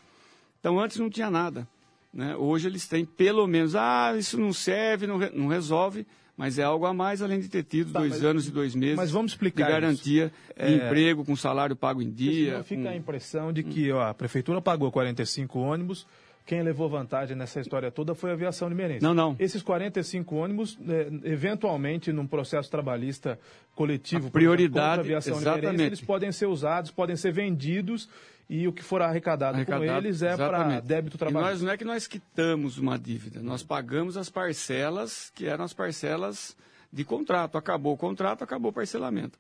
Então, 0.60 0.80
antes 0.80 0.98
não 0.98 1.10
tinha 1.10 1.30
nada. 1.30 1.68
né? 2.14 2.36
Hoje 2.36 2.68
eles 2.68 2.88
têm 2.88 3.06
pelo 3.06 3.46
menos, 3.48 3.76
ah, 3.76 4.16
isso 4.18 4.38
não 4.40 4.52
serve, 4.54 5.06
não, 5.08 5.18
re- 5.18 5.32
não 5.34 5.48
resolve, 5.48 6.06
mas 6.38 6.58
é 6.58 6.64
algo 6.64 6.86
a 6.86 6.94
mais, 6.94 7.22
além 7.22 7.40
de 7.40 7.48
ter 7.50 7.64
tido 7.64 7.92
Tá, 7.92 8.00
dois 8.00 8.14
mas- 8.14 8.24
anos 8.24 8.48
e 8.48 8.52
dois 8.52 8.74
meses 8.76 8.96
mas 8.96 9.12
vamos 9.12 9.32
explicar 9.34 9.66
de 9.66 9.72
garantia 9.72 10.26
isso. 10.26 10.68
de 10.68 10.74
É, 10.74 10.88
emprego, 10.88 11.26
com 11.26 11.36
salário 11.36 11.76
pago 11.76 12.02
em 12.02 12.10
dia. 12.10 12.52
senão 12.52 12.64
fica 12.64 12.82
com- 12.84 12.90
a 12.90 12.96
impressão 12.96 13.52
de 13.54 13.62
que 13.64 13.92
ó, 13.92 14.02
a 14.08 14.14
prefeitura 14.14 14.62
pagou 14.62 14.92
45 14.92 15.60
ônibus, 15.60 16.08
quem 16.48 16.64
levou 16.64 16.90
vantagem 16.90 17.36
nessa 17.36 17.60
história 17.60 17.92
toda 17.92 18.16
foi 18.16 18.30
a 18.30 18.34
aviação 18.34 18.70
limeirense. 18.70 19.04
Não, 19.04 19.14
não. 19.14 19.36
Esses 19.38 19.62
45 19.62 20.34
ônibus, 20.34 20.80
eh, 20.88 21.10
eventualmente, 21.26 22.14
num 22.14 22.26
processo 22.26 22.72
trabalhista 22.72 23.38
coletivo, 23.76 24.16
A 24.16 24.20
exemplo, 24.22 24.32
prioridade, 24.32 25.00
a 25.00 25.04
aviação 25.04 25.38
exatamente. 25.38 25.84
eles 25.84 26.02
podem 26.02 26.32
ser 26.32 26.46
usados, 26.46 26.90
podem 26.90 27.18
ser 27.18 27.34
vendidos 27.34 28.10
e 28.50 28.66
o 28.66 28.72
que 28.72 28.82
for 28.82 29.02
arrecadado, 29.02 29.58
com 29.66 29.74
Arrecadado, 29.74 30.08
eles 30.08 30.22
é 30.22 30.38
para 30.38 30.80
débito 30.80 31.18
E 31.18 31.20
trabalhista. 31.20 31.52
nós 31.52 31.62
não 31.62 31.72
é 31.72 31.78
que 31.78 31.84
nós 31.84 32.08
quitamos 32.08 32.78
uma 32.78 32.98
dívida, 32.98 33.42
nós 33.44 33.62
pagamos 33.62 34.16
as 34.16 34.30
parcelas 34.30 35.30
que 35.36 35.48
eram 35.48 35.66
as 35.66 35.74
parcelas 35.74 36.56
de 36.94 37.04
contrato. 37.04 37.58
Acabou 37.58 37.94
o 37.94 37.98
contrato, 37.98 38.42
acabou 38.46 38.72
o 38.72 38.74
parcelamento. 38.74 39.38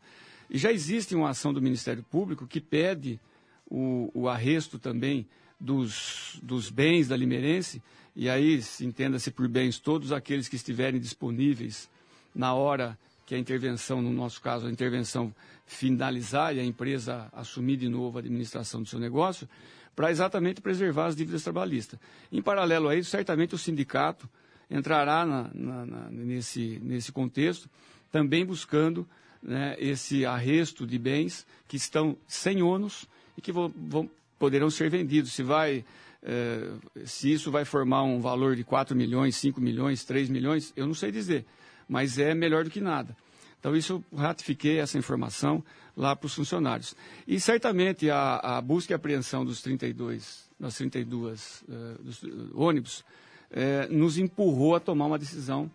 E 0.50 0.58
já 0.58 0.74
existe 0.74 1.16
uma 1.16 1.30
ação 1.30 1.54
do 1.54 1.62
Ministério 1.62 2.04
Público 2.04 2.46
que 2.46 2.60
pede 2.60 3.18
o, 3.66 4.12
o 4.14 4.28
arresto 4.28 4.78
também 4.78 5.26
dos, 5.60 6.40
dos 6.42 6.70
bens 6.70 7.08
da 7.08 7.16
Limeirense, 7.18 7.82
e 8.16 8.30
aí 8.30 8.62
se 8.62 8.86
entenda-se 8.86 9.32
por 9.32 9.48
bens 9.48 9.80
todos 9.80 10.12
aqueles 10.12 10.48
que 10.48 10.56
estiverem 10.56 11.00
disponíveis 11.00 11.90
na 12.34 12.54
hora 12.54 12.98
que 13.26 13.36
a 13.36 13.38
intervenção, 13.38 14.02
no 14.02 14.12
nosso 14.12 14.42
caso, 14.42 14.68
a 14.68 14.72
intervenção 14.72 15.34
finalizar 15.66 16.56
e 16.56 16.60
a 16.60 16.64
empresa 16.64 17.28
assumir 17.34 17.78
de 17.78 17.90
novo 17.90 18.18
a 18.18 18.22
administração 18.22 18.82
do 18.82 18.88
seu 18.88 19.00
negócio, 19.00 19.48
para 19.96 20.12
exatamente 20.12 20.62
preservar 20.62 21.08
as 21.08 21.16
dívidas 21.16 21.44
trabalhistas. 21.44 22.00
Em 22.32 22.42
paralelo 22.42 22.88
a 22.88 22.96
isso, 22.96 23.10
certamente 23.10 23.54
o 23.56 23.58
sindicato 23.58 24.30
entrará 24.70 25.26
na- 25.26 25.50
na- 25.54 25.86
na- 25.86 26.10
nesse, 26.12 26.80
nesse 26.84 27.12
contexto, 27.12 27.70
também 28.12 28.46
buscando 28.46 29.08
né, 29.42 29.76
esse 29.80 30.26
arresto 30.26 30.86
de 30.86 30.98
bens 30.98 31.46
que 31.68 31.78
estão 31.78 32.18
sem 32.28 32.62
ônus 32.62 33.06
e 33.38 33.42
que 33.42 33.52
vão, 33.52 33.72
vão- 33.76 34.10
poderão 34.38 34.70
ser 34.70 34.90
vendidos. 34.90 35.34
Se, 35.34 35.44
vai, 35.44 35.84
eh, 36.24 36.72
se 37.06 37.32
isso 37.32 37.52
vai 37.52 37.66
formar 37.66 38.04
um 38.04 38.20
valor 38.20 38.56
de 38.56 38.64
4 38.64 38.96
milhões, 38.96 39.36
5 39.36 39.60
milhões, 39.60 40.04
3 40.04 40.30
milhões, 40.30 40.74
eu 40.76 40.86
não 40.86 40.94
sei 40.94 41.12
dizer, 41.12 41.46
mas 41.88 42.18
é 42.18 42.34
melhor 42.34 42.64
do 42.64 42.70
que 42.70 42.82
nada. 42.82 43.16
Então, 43.60 43.76
isso 43.76 44.04
eu 44.12 44.18
ratifiquei 44.18 44.80
essa 44.80 44.98
informação 44.98 45.64
lá 45.96 46.16
para 46.16 46.28
os 46.28 46.34
funcionários. 46.34 46.96
E 47.28 47.40
certamente 47.40 48.10
a, 48.10 48.36
a 48.38 48.62
busca 48.62 48.94
e 48.94 48.96
apreensão 48.96 49.44
dos 49.44 49.62
32, 49.62 50.48
das 50.60 50.76
32 50.78 51.64
eh, 51.68 51.96
dos, 52.00 52.24
eh, 52.24 52.28
ônibus 52.54 53.04
eh, 53.50 53.88
nos 53.90 54.18
empurrou 54.18 54.76
a 54.76 54.80
tomar 54.80 55.08
uma 55.08 55.18
decisão, 55.18 55.70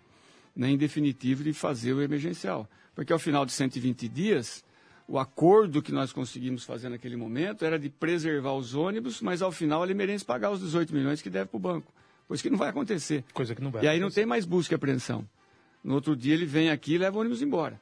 né, 0.54 0.70
em 0.70 0.76
definitivo, 0.76 1.42
de 1.42 1.52
fazer 1.52 1.92
o 1.92 2.00
emergencial. 2.00 2.68
Porque 2.94 3.12
ao 3.12 3.18
final 3.18 3.44
de 3.44 3.52
120 3.52 4.08
dias, 4.08 4.64
o 5.12 5.18
acordo 5.18 5.82
que 5.82 5.92
nós 5.92 6.10
conseguimos 6.10 6.64
fazer 6.64 6.88
naquele 6.88 7.16
momento 7.16 7.66
era 7.66 7.78
de 7.78 7.90
preservar 7.90 8.54
os 8.54 8.74
ônibus, 8.74 9.20
mas 9.20 9.42
ao 9.42 9.52
final 9.52 9.82
a 9.82 9.86
Limeirense 9.86 10.24
pagar 10.24 10.50
os 10.50 10.58
18 10.60 10.94
milhões 10.94 11.20
que 11.20 11.28
deve 11.28 11.50
para 11.50 11.56
o 11.58 11.60
banco. 11.60 11.92
Coisa 12.26 12.42
que 12.42 12.48
não 12.48 12.56
vai 12.56 12.70
acontecer. 12.70 13.22
Coisa 13.34 13.54
que 13.54 13.60
não 13.60 13.70
vai 13.70 13.84
E 13.84 13.88
aí 13.88 14.00
não 14.00 14.10
tem 14.10 14.24
mais 14.24 14.46
busca 14.46 14.72
e 14.72 14.76
apreensão. 14.76 15.28
No 15.84 15.96
outro 15.96 16.16
dia 16.16 16.32
ele 16.32 16.46
vem 16.46 16.70
aqui 16.70 16.94
e 16.94 16.98
leva 16.98 17.18
o 17.18 17.20
ônibus 17.20 17.42
embora. 17.42 17.78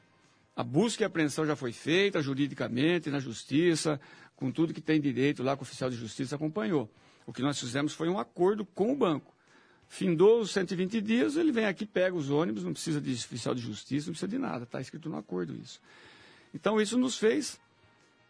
A 0.53 0.61
busca 0.61 1.03
e 1.03 1.05
apreensão 1.05 1.45
já 1.45 1.55
foi 1.55 1.71
feita 1.71 2.21
juridicamente, 2.21 3.09
na 3.09 3.21
justiça, 3.21 3.97
com 4.35 4.51
tudo 4.51 4.73
que 4.73 4.81
tem 4.81 4.99
direito 4.99 5.41
lá 5.41 5.55
que 5.55 5.61
o 5.61 5.63
oficial 5.63 5.89
de 5.89 5.95
justiça 5.95 6.35
acompanhou. 6.35 6.91
O 7.25 7.31
que 7.31 7.41
nós 7.41 7.57
fizemos 7.57 7.93
foi 7.93 8.09
um 8.09 8.19
acordo 8.19 8.65
com 8.65 8.91
o 8.91 8.95
banco. 8.97 9.33
Findou 9.87 10.41
os 10.41 10.51
120 10.51 10.99
dias, 10.99 11.37
ele 11.37 11.53
vem 11.53 11.65
aqui, 11.65 11.85
pega 11.85 12.13
os 12.13 12.29
ônibus, 12.29 12.65
não 12.65 12.73
precisa 12.73 12.99
de 12.99 13.13
oficial 13.13 13.55
de 13.55 13.61
justiça, 13.61 14.07
não 14.07 14.11
precisa 14.11 14.27
de 14.27 14.37
nada, 14.37 14.65
está 14.65 14.81
escrito 14.81 15.07
no 15.07 15.15
acordo 15.15 15.55
isso. 15.55 15.79
Então 16.53 16.79
isso 16.81 16.97
nos 16.97 17.17
fez 17.17 17.59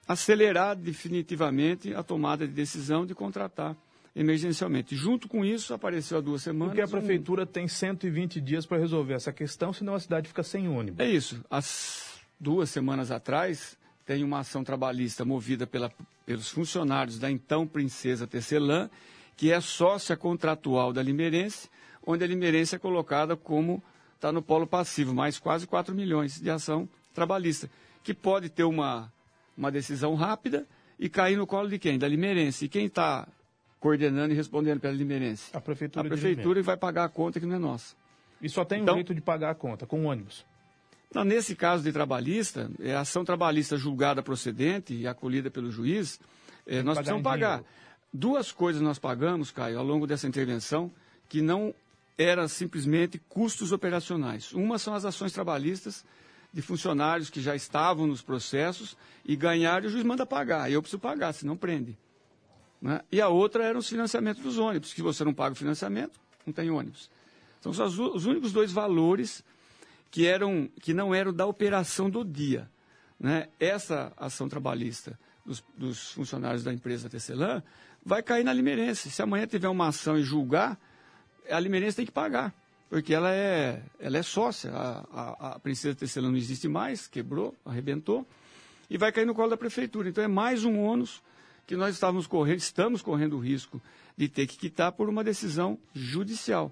acelerar 0.07 0.75
definitivamente 0.75 1.93
a 1.93 2.03
tomada 2.03 2.47
de 2.47 2.53
decisão 2.53 3.05
de 3.05 3.13
contratar 3.15 3.75
emergencialmente. 4.15 4.95
Junto 4.95 5.27
com 5.27 5.45
isso, 5.45 5.73
apareceu 5.73 6.17
há 6.17 6.21
duas 6.21 6.41
semanas. 6.41 6.69
Porque 6.73 6.81
a 6.81 6.85
um- 6.85 6.89
prefeitura 6.99 7.45
tem 7.45 7.67
120 7.67 8.41
dias 8.41 8.65
para 8.65 8.77
resolver 8.77 9.13
essa 9.13 9.31
questão, 9.31 9.71
senão 9.71 9.95
a 9.95 9.99
cidade 9.99 10.27
fica 10.27 10.43
sem 10.43 10.67
ônibus. 10.67 10.99
É 10.99 11.09
isso. 11.09 11.43
As 11.49 12.19
duas 12.39 12.69
semanas 12.69 13.09
atrás, 13.09 13.77
tem 14.05 14.23
uma 14.23 14.39
ação 14.39 14.63
trabalhista 14.63 15.23
movida 15.23 15.65
pela- 15.65 15.91
pelos 16.25 16.49
funcionários 16.49 17.17
da 17.17 17.31
então 17.31 17.65
Princesa 17.65 18.27
Tecelã, 18.27 18.89
que 19.37 19.51
é 19.51 19.61
sócia 19.61 20.17
contratual 20.17 20.91
da 20.91 21.01
Limeirense, 21.01 21.69
onde 22.05 22.23
a 22.23 22.27
Limeirense 22.27 22.75
é 22.75 22.79
colocada 22.79 23.37
como 23.37 23.81
está 24.15 24.31
no 24.31 24.41
polo 24.41 24.67
passivo, 24.67 25.13
mais 25.15 25.39
quase 25.39 25.65
4 25.65 25.95
milhões 25.95 26.39
de 26.41 26.49
ação 26.49 26.87
trabalhista, 27.13 27.69
que 28.03 28.13
pode 28.13 28.49
ter 28.49 28.63
uma, 28.63 29.11
uma 29.57 29.71
decisão 29.71 30.15
rápida 30.15 30.67
e 30.99 31.09
cair 31.09 31.35
no 31.37 31.45
colo 31.47 31.67
de 31.69 31.77
quem? 31.79 31.97
Da 31.97 32.07
Limeirense. 32.07 32.65
E 32.65 32.69
quem 32.69 32.85
está 32.85 33.27
coordenando 33.79 34.33
e 34.33 34.35
respondendo 34.35 34.79
pela 34.79 34.93
Limeirense? 34.93 35.49
A 35.55 35.61
prefeitura. 35.61 36.05
A 36.05 36.09
prefeitura 36.09 36.59
e 36.59 36.63
vai 36.63 36.77
pagar 36.77 37.05
a 37.05 37.09
conta 37.09 37.39
que 37.39 37.45
não 37.45 37.55
é 37.55 37.59
nossa. 37.59 37.95
E 38.41 38.49
só 38.49 38.63
tem 38.65 38.81
Então- 38.81 38.93
um 38.95 38.97
jeito 38.97 39.13
de 39.13 39.21
pagar 39.21 39.51
a 39.51 39.55
conta, 39.55 39.85
com 39.85 40.05
ônibus. 40.05 40.45
Não, 41.13 41.23
nesse 41.25 41.55
caso 41.55 41.83
de 41.83 41.91
trabalhista, 41.91 42.71
é 42.79 42.95
ação 42.95 43.25
trabalhista 43.25 43.75
julgada 43.75 44.23
procedente 44.23 44.93
e 44.93 45.05
acolhida 45.05 45.51
pelo 45.51 45.69
juiz, 45.69 46.19
eh, 46.65 46.81
nós 46.81 46.95
precisamos 46.95 47.23
pagar. 47.23 47.57
dinheiro. 47.57 47.65
duas 48.13 48.51
coisas 48.51 48.81
nós 48.81 48.97
pagamos, 48.97 49.51
Caio, 49.51 49.77
ao 49.77 49.85
longo 49.85 50.07
dessa 50.07 50.27
intervenção, 50.27 50.91
que 51.29 51.41
não 51.41 51.73
eram 52.17 52.47
simplesmente 52.47 53.17
custos 53.29 53.71
operacionais. 53.71 54.53
Uma 54.53 54.77
são 54.77 54.93
as 54.93 55.03
ações 55.05 55.31
trabalhistas 55.33 56.05
de 56.53 56.61
funcionários 56.61 57.29
que 57.29 57.41
já 57.41 57.55
estavam 57.55 58.05
nos 58.05 58.21
processos 58.21 58.97
e 59.25 59.35
ganharam 59.35 59.85
e 59.85 59.87
o 59.87 59.91
juiz 59.91 60.03
manda 60.03 60.25
pagar. 60.25 60.69
Eu 60.71 60.81
preciso 60.81 60.99
pagar, 60.99 61.33
senão 61.33 61.55
prende. 61.55 61.97
Né? 62.81 62.99
E 63.11 63.21
a 63.21 63.29
outra 63.29 63.63
era 63.63 63.77
os 63.77 63.87
financiamentos 63.87 64.41
dos 64.41 64.57
ônibus. 64.57 64.89
Se 64.89 65.01
você 65.01 65.23
não 65.23 65.33
paga 65.33 65.53
o 65.53 65.55
financiamento, 65.55 66.19
não 66.45 66.53
tem 66.53 66.69
ônibus. 66.69 67.09
Então, 67.59 67.73
são 67.73 67.85
os 67.85 68.25
únicos 68.25 68.51
dois 68.51 68.71
valores 68.71 69.43
que, 70.09 70.25
eram, 70.25 70.67
que 70.81 70.93
não 70.93 71.13
eram 71.13 71.31
da 71.31 71.45
operação 71.45 72.09
do 72.09 72.25
dia. 72.25 72.69
Né? 73.19 73.47
Essa 73.59 74.11
ação 74.17 74.49
trabalhista 74.49 75.17
dos, 75.45 75.63
dos 75.77 76.11
funcionários 76.11 76.63
da 76.63 76.73
empresa 76.73 77.07
Tecelã 77.07 77.61
vai 78.03 78.23
cair 78.23 78.43
na 78.43 78.51
Limerense. 78.51 79.11
Se 79.11 79.21
amanhã 79.21 79.45
tiver 79.45 79.69
uma 79.69 79.87
ação 79.87 80.17
e 80.17 80.23
julgar, 80.23 80.77
a 81.49 81.59
Limerense 81.59 81.97
tem 81.97 82.05
que 82.05 82.11
pagar, 82.11 82.53
porque 82.91 83.13
ela 83.13 83.33
é, 83.33 83.81
ela 84.01 84.17
é 84.17 84.21
sócia. 84.21 84.69
A, 84.73 85.05
a, 85.13 85.47
a 85.53 85.59
Princesa 85.59 85.95
Tecelã 85.95 86.29
não 86.29 86.35
existe 86.35 86.67
mais, 86.67 87.07
quebrou, 87.07 87.55
arrebentou, 87.63 88.27
e 88.89 88.97
vai 88.97 89.13
cair 89.13 89.25
no 89.25 89.33
colo 89.33 89.49
da 89.49 89.55
prefeitura. 89.55 90.09
Então 90.09 90.21
é 90.21 90.27
mais 90.27 90.65
um 90.65 90.77
ônus 90.77 91.23
que 91.65 91.77
nós 91.77 91.95
estávamos 91.95 92.27
correndo, 92.27 92.59
estamos 92.59 93.01
correndo 93.01 93.37
o 93.37 93.39
risco 93.39 93.81
de 94.17 94.27
ter 94.27 94.45
que 94.45 94.57
quitar 94.57 94.91
por 94.91 95.07
uma 95.07 95.23
decisão 95.23 95.79
judicial. 95.93 96.69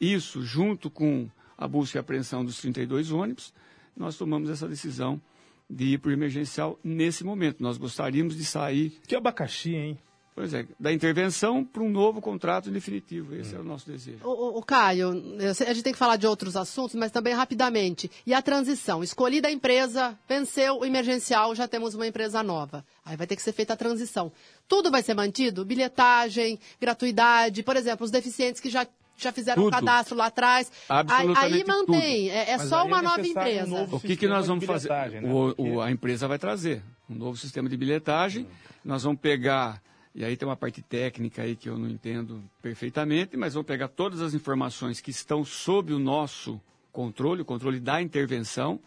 Isso, 0.00 0.42
junto 0.42 0.88
com 0.88 1.28
a 1.58 1.68
busca 1.68 1.98
e 1.98 2.00
apreensão 2.00 2.42
dos 2.42 2.58
32 2.62 3.12
ônibus, 3.12 3.52
nós 3.94 4.16
tomamos 4.16 4.48
essa 4.48 4.66
decisão 4.66 5.20
de 5.68 5.84
ir 5.84 5.98
para 5.98 6.08
o 6.08 6.14
emergencial 6.14 6.80
nesse 6.82 7.24
momento. 7.24 7.62
Nós 7.62 7.76
gostaríamos 7.76 8.34
de 8.34 8.44
sair. 8.46 8.98
Que 9.06 9.14
abacaxi, 9.14 9.74
hein? 9.74 9.98
Pois 10.38 10.54
é, 10.54 10.64
da 10.78 10.92
intervenção 10.92 11.64
para 11.64 11.82
um 11.82 11.90
novo 11.90 12.20
contrato 12.20 12.70
definitivo. 12.70 13.34
Esse 13.34 13.56
hum. 13.56 13.58
é 13.58 13.60
o 13.60 13.64
nosso 13.64 13.90
desejo. 13.90 14.20
O, 14.22 14.58
o, 14.58 14.62
Caio, 14.62 15.10
a 15.10 15.72
gente 15.72 15.82
tem 15.82 15.92
que 15.92 15.98
falar 15.98 16.14
de 16.14 16.28
outros 16.28 16.54
assuntos, 16.54 16.94
mas 16.94 17.10
também 17.10 17.34
rapidamente. 17.34 18.08
E 18.24 18.32
a 18.32 18.40
transição? 18.40 19.02
Escolhida 19.02 19.48
a 19.48 19.50
empresa, 19.50 20.16
venceu 20.28 20.78
o 20.78 20.84
emergencial, 20.84 21.56
já 21.56 21.66
temos 21.66 21.96
uma 21.96 22.06
empresa 22.06 22.40
nova. 22.40 22.84
Aí 23.04 23.16
vai 23.16 23.26
ter 23.26 23.34
que 23.34 23.42
ser 23.42 23.52
feita 23.52 23.72
a 23.72 23.76
transição. 23.76 24.30
Tudo 24.68 24.92
vai 24.92 25.02
ser 25.02 25.14
mantido? 25.14 25.64
Bilhetagem, 25.64 26.60
gratuidade, 26.80 27.64
por 27.64 27.76
exemplo, 27.76 28.04
os 28.04 28.12
deficientes 28.12 28.60
que 28.60 28.70
já 28.70 28.86
já 29.16 29.32
fizeram 29.32 29.64
tudo. 29.64 29.74
um 29.74 29.76
cadastro 29.76 30.16
lá 30.16 30.26
atrás. 30.26 30.70
Absolutamente 30.88 31.38
aí, 31.40 31.52
aí 31.54 31.64
mantém, 31.66 32.30
é, 32.30 32.50
é 32.50 32.58
só 32.58 32.86
uma 32.86 33.00
é 33.00 33.02
nova 33.02 33.26
empresa. 33.26 33.74
Um 33.74 33.96
o 33.96 33.98
que, 33.98 34.16
que 34.16 34.28
nós 34.28 34.46
vamos 34.46 34.64
fazer? 34.64 34.88
Né? 34.88 35.22
O, 35.24 35.54
o, 35.60 35.80
a 35.80 35.90
empresa 35.90 36.28
vai 36.28 36.38
trazer 36.38 36.80
um 37.10 37.16
novo 37.16 37.36
sistema 37.36 37.68
de 37.68 37.76
bilhetagem. 37.76 38.44
Hum. 38.44 38.68
Nós 38.84 39.02
vamos 39.02 39.20
pegar, 39.20 39.82
e 40.18 40.24
aí 40.24 40.36
tem 40.36 40.48
uma 40.48 40.56
parte 40.56 40.82
técnica 40.82 41.42
aí 41.42 41.54
que 41.54 41.68
eu 41.68 41.78
não 41.78 41.88
entendo 41.88 42.42
perfeitamente, 42.60 43.36
mas 43.36 43.54
vamos 43.54 43.68
pegar 43.68 43.86
todas 43.86 44.20
as 44.20 44.34
informações 44.34 45.00
que 45.00 45.12
estão 45.12 45.44
sob 45.44 45.92
o 45.92 45.98
nosso 46.00 46.60
controle, 46.90 47.42
o 47.42 47.44
controle 47.44 47.78
da 47.78 48.02
intervenção, 48.02 48.80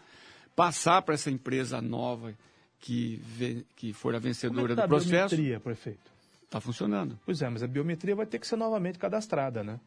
passar 0.57 1.01
para 1.01 1.13
essa 1.13 1.31
empresa 1.31 1.81
nova 1.81 2.33
que, 2.81 3.21
que 3.77 3.93
for 3.93 4.13
a 4.13 4.19
vencedora 4.19 4.59
Como 4.59 4.71
é 4.73 4.75
que 4.75 4.81
tá 4.81 4.85
do 4.85 4.89
processo. 4.89 5.13
A 5.13 5.37
biometria, 5.37 5.59
prefeito? 5.61 6.11
Está 6.43 6.59
funcionando. 6.59 7.17
Pois 7.25 7.41
é, 7.41 7.47
mas 7.47 7.63
a 7.63 7.67
biometria 7.67 8.13
vai 8.13 8.25
ter 8.25 8.37
que 8.37 8.45
ser 8.45 8.57
novamente 8.57 8.99
cadastrada, 8.99 9.63
né? 9.63 9.79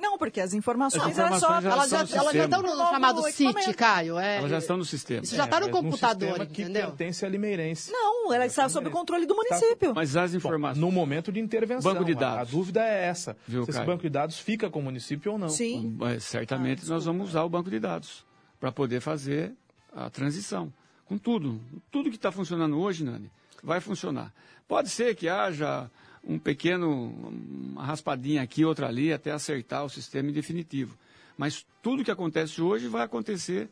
Não, 0.00 0.16
porque 0.16 0.40
as 0.40 0.54
informações, 0.54 1.02
as 1.02 1.10
informações 1.10 1.40
só... 1.40 1.60
já 1.60 1.70
elas, 1.70 1.90
já, 1.90 1.98
elas 1.98 2.32
já 2.34 2.44
estão 2.44 2.62
no 2.62 2.76
chamado 2.76 3.22
CIT, 3.30 3.74
Caio. 3.74 4.18
É, 4.18 4.38
elas 4.38 4.50
já 4.50 4.58
estão 4.58 4.76
no 4.76 4.84
sistema. 4.84 5.22
Isso 5.22 5.36
já 5.36 5.44
está 5.44 5.60
no 5.60 5.68
é, 5.68 5.70
computador, 5.70 6.42
entendeu? 6.42 6.46
que 6.46 6.64
pertence 6.72 7.24
a 7.24 7.28
Limeirense. 7.28 7.92
Não, 7.92 8.32
ela 8.32 8.46
está 8.46 8.68
sob 8.68 8.88
o 8.88 8.90
controle 8.90 9.26
do 9.26 9.34
município. 9.34 9.92
Mas 9.94 10.16
as 10.16 10.34
informações... 10.34 10.78
Bom, 10.78 10.86
no 10.86 10.92
momento 10.92 11.30
de 11.30 11.40
intervenção. 11.40 11.92
Banco 11.92 12.04
de 12.04 12.14
dados. 12.14 12.38
A, 12.38 12.40
a 12.40 12.44
dúvida 12.44 12.80
é 12.80 13.06
essa. 13.06 13.36
Viu, 13.46 13.64
se 13.64 13.72
Caio? 13.72 13.82
esse 13.82 13.86
banco 13.86 14.02
de 14.02 14.10
dados 14.10 14.38
fica 14.38 14.70
com 14.70 14.78
o 14.78 14.82
município 14.82 15.32
ou 15.32 15.38
não. 15.38 15.48
Sim. 15.48 15.94
Mas, 15.98 16.24
certamente 16.24 16.82
ah, 16.86 16.90
nós 16.90 17.04
vamos 17.04 17.30
usar 17.30 17.44
o 17.44 17.48
banco 17.48 17.68
de 17.70 17.78
dados 17.78 18.24
para 18.58 18.72
poder 18.72 19.00
fazer 19.00 19.52
a 19.94 20.08
transição. 20.08 20.72
Com 21.04 21.18
tudo. 21.18 21.60
Tudo 21.90 22.08
que 22.08 22.16
está 22.16 22.30
funcionando 22.30 22.78
hoje, 22.78 23.04
Nani, 23.04 23.30
vai 23.62 23.80
funcionar. 23.80 24.32
Pode 24.68 24.88
ser 24.88 25.14
que 25.14 25.28
haja 25.28 25.90
um 26.22 26.38
pequeno, 26.38 26.90
uma 26.90 27.84
raspadinha 27.84 28.42
aqui, 28.42 28.64
outra 28.64 28.88
ali, 28.88 29.12
até 29.12 29.30
acertar 29.30 29.84
o 29.84 29.88
sistema 29.88 30.30
em 30.30 30.32
definitivo. 30.32 30.96
Mas 31.36 31.66
tudo 31.82 32.04
que 32.04 32.10
acontece 32.10 32.60
hoje 32.60 32.86
vai 32.88 33.02
acontecer 33.02 33.70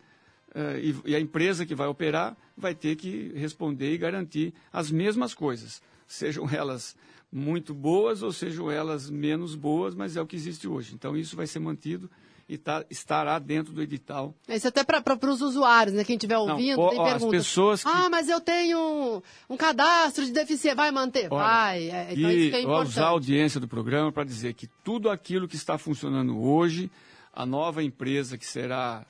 uh, 0.55 0.79
e, 0.79 1.11
e, 1.11 1.15
a 1.15 1.21
empresa 1.21 1.67
que 1.67 1.75
vai 1.75 1.87
operar 1.87 2.37
vai 2.57 2.75
ter 2.75 2.97
que 2.97 3.33
responder 3.35 3.93
e 3.93 3.99
garantir 3.99 4.55
as 4.73 4.91
mesmas 4.91 5.35
coisas, 5.35 5.83
sejam 6.07 6.49
elas 6.51 6.97
muito 7.31 7.75
boas 7.75 8.23
ou 8.23 8.33
sejam 8.33 8.71
elas 8.71 9.11
menos 9.11 9.55
boas, 9.55 9.95
mas 9.95 10.17
é 10.17 10.23
o 10.23 10.27
que 10.27 10.37
existe 10.37 10.67
hoje. 10.67 10.95
Então 10.95 11.17
isso 11.17 11.37
vai 11.37 11.47
ser 11.47 11.59
mantido 11.59 12.11
e 12.49 12.57
tá, 12.57 12.83
estará 12.89 13.39
dentro 13.39 13.75
do 13.75 13.83
edital. 13.83 14.35
Isso 14.49 14.67
até 14.67 14.83
para 14.83 15.31
os 15.31 15.43
usuários, 15.43 15.95
né? 15.95 16.03
Quem 16.03 16.17
estiver 16.17 16.39
ouvindo, 16.39 16.81
Não, 16.81 16.89
tem 16.89 17.05
perguntas. 17.05 17.23
As 17.23 17.31
pessoas 17.31 17.85
que... 17.85 17.91
Ah, 17.91 18.09
mas 18.09 18.29
eu 18.31 18.41
tenho 18.41 19.23
um, 19.51 19.57
cadastro 19.57 20.25
de 20.25 20.33
deficiência. 20.33 20.75
Vai 20.75 20.91
manter? 20.91 21.29
Olha, 21.31 21.45
Vai. 21.45 21.91
É, 21.91 22.15
então 22.15 22.31
e 22.31 22.41
isso 22.41 22.51
que 22.51 22.57
é 22.57 22.61
importante. 22.63 22.89
usar 22.89 23.05
a 23.05 23.09
audiência 23.09 23.61
do 23.61 23.69
programa 23.69 24.11
para 24.11 24.25
dizer 24.25 24.55
que 24.55 24.67
tudo 24.83 25.11
aquilo 25.11 25.47
que 25.47 25.57
está 25.57 25.77
funcionando 25.77 26.41
hoje, 26.41 26.91
a 27.35 27.45
nova 27.45 27.83
empresa 27.83 28.39
que 28.39 28.47
será 28.47 29.05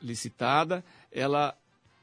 licitada, 0.00 0.84
ela, 1.10 1.56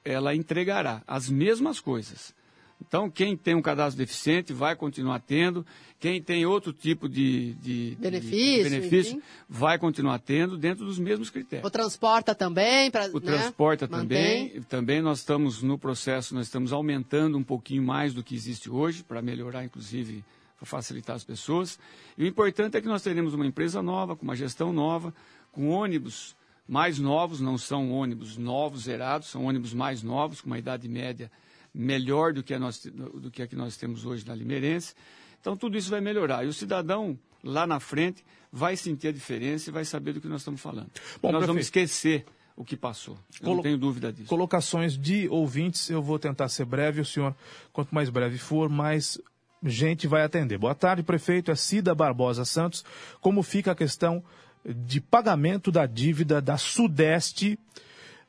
ela 0.04 0.36
entregará 0.36 1.02
as 1.08 1.30
mesmas 1.30 1.80
coisas. 1.80 2.36
Então, 2.82 3.10
quem 3.10 3.36
tem 3.36 3.56
um 3.56 3.62
cadastro 3.62 3.98
deficiente 3.98 4.54
vai 4.54 4.76
continuar 4.76 5.20
tendo, 5.20 5.66
quem 6.00 6.22
tem 6.22 6.46
outro 6.46 6.72
tipo 6.74 7.08
de, 7.08 7.54
de 7.56 7.98
benefício, 8.00 8.64
de 8.64 8.70
benefício 8.70 9.24
vai 9.50 9.80
continuar 9.80 10.20
tendo 10.20 10.58
dentro 10.58 10.86
dos 10.86 11.00
mesmos 11.00 11.30
critérios. 11.30 11.66
O 11.68 11.72
transporta 11.72 12.36
também? 12.36 12.92
Pra, 12.92 13.08
o 13.08 13.20
né? 13.20 13.20
transporta 13.20 13.88
também. 13.88 14.62
Também 14.64 15.02
nós 15.02 15.20
estamos 15.20 15.64
no 15.64 15.78
processo, 15.78 16.36
nós 16.36 16.48
estamos 16.48 16.74
aumentando 16.74 17.38
um 17.38 17.44
pouquinho 17.44 17.82
mais 17.82 18.14
do 18.14 18.24
que 18.24 18.36
existe 18.36 18.70
hoje, 18.70 19.04
para 19.04 19.22
melhorar, 19.22 19.64
inclusive, 19.64 20.24
para 20.58 20.66
facilitar 20.66 21.16
as 21.16 21.24
pessoas. 21.24 21.80
E 22.18 22.24
o 22.24 22.28
importante 22.28 22.78
é 22.78 22.82
que 22.82 22.88
nós 22.88 23.02
teremos 23.02 23.34
uma 23.34 23.46
empresa 23.46 23.82
nova, 23.82 24.16
com 24.16 24.24
uma 24.24 24.36
gestão 24.36 24.72
nova, 24.72 25.14
com 25.52 25.70
ônibus 25.70 26.36
mais 26.68 27.00
novos, 27.00 27.40
não 27.40 27.58
são 27.58 27.92
ônibus 27.92 28.38
novos, 28.38 28.84
zerados, 28.84 29.30
são 29.30 29.46
ônibus 29.46 29.74
mais 29.74 30.04
novos, 30.04 30.42
com 30.42 30.48
uma 30.48 30.60
idade 30.60 30.88
média 30.90 31.32
melhor 31.76 32.32
do 32.32 32.42
que, 32.42 32.54
a 32.54 32.60
nós, 32.60 32.80
do 32.80 33.30
que 33.30 33.42
a 33.42 33.48
que 33.48 33.56
nós 33.56 33.76
temos 33.76 34.06
hoje 34.06 34.26
na 34.26 34.34
Limeirense. 34.34 34.94
Então, 35.42 35.58
tudo 35.58 35.78
isso 35.78 35.90
vai 35.90 36.00
melhorar. 36.00 36.46
E 36.46 36.48
o 36.48 36.54
cidadão, 36.54 37.20
lá 37.44 37.68
na 37.68 37.80
frente, 37.80 38.24
vai 38.52 38.78
sentir 38.78 39.10
a 39.10 39.12
diferença 39.12 39.70
e 39.70 39.74
vai 39.74 39.84
saber 39.84 40.14
do 40.14 40.22
que 40.22 40.28
nós 40.28 40.42
estamos 40.42 40.62
falando. 40.62 40.90
Bom, 41.22 41.32
nós 41.32 41.40
prefeito, 41.40 41.48
vamos 41.48 41.64
esquecer 41.64 42.26
o 42.56 42.64
que 42.64 42.78
passou. 42.78 43.18
Eu 43.42 43.56
não 43.56 43.62
tenho 43.62 43.78
dúvida 43.78 44.12
disso. 44.14 44.30
Colocações 44.30 44.98
de 44.98 45.28
ouvintes, 45.28 45.90
eu 45.90 46.02
vou 46.02 46.18
tentar 46.18 46.48
ser 46.48 46.66
breve. 46.66 47.02
O 47.02 47.06
senhor, 47.06 47.36
quanto 47.74 47.94
mais 47.94 48.10
breve 48.10 48.38
for, 48.38 48.70
mais 48.70 49.20
gente 49.64 50.08
vai 50.08 50.24
atender. 50.24 50.58
Boa 50.58 50.74
tarde, 50.74 51.04
prefeito. 51.04 51.52
É 51.52 51.56
Cida 51.56 51.94
Barbosa 51.94 52.46
Santos. 52.46 52.86
Como 53.20 53.44
fica 53.44 53.74
a 53.74 53.76
questão 53.76 54.24
de 54.66 55.02
pagamento 55.02 55.72
da 55.72 55.86
dívida 55.86 56.42
da 56.42 56.58
Sudeste 56.58 57.60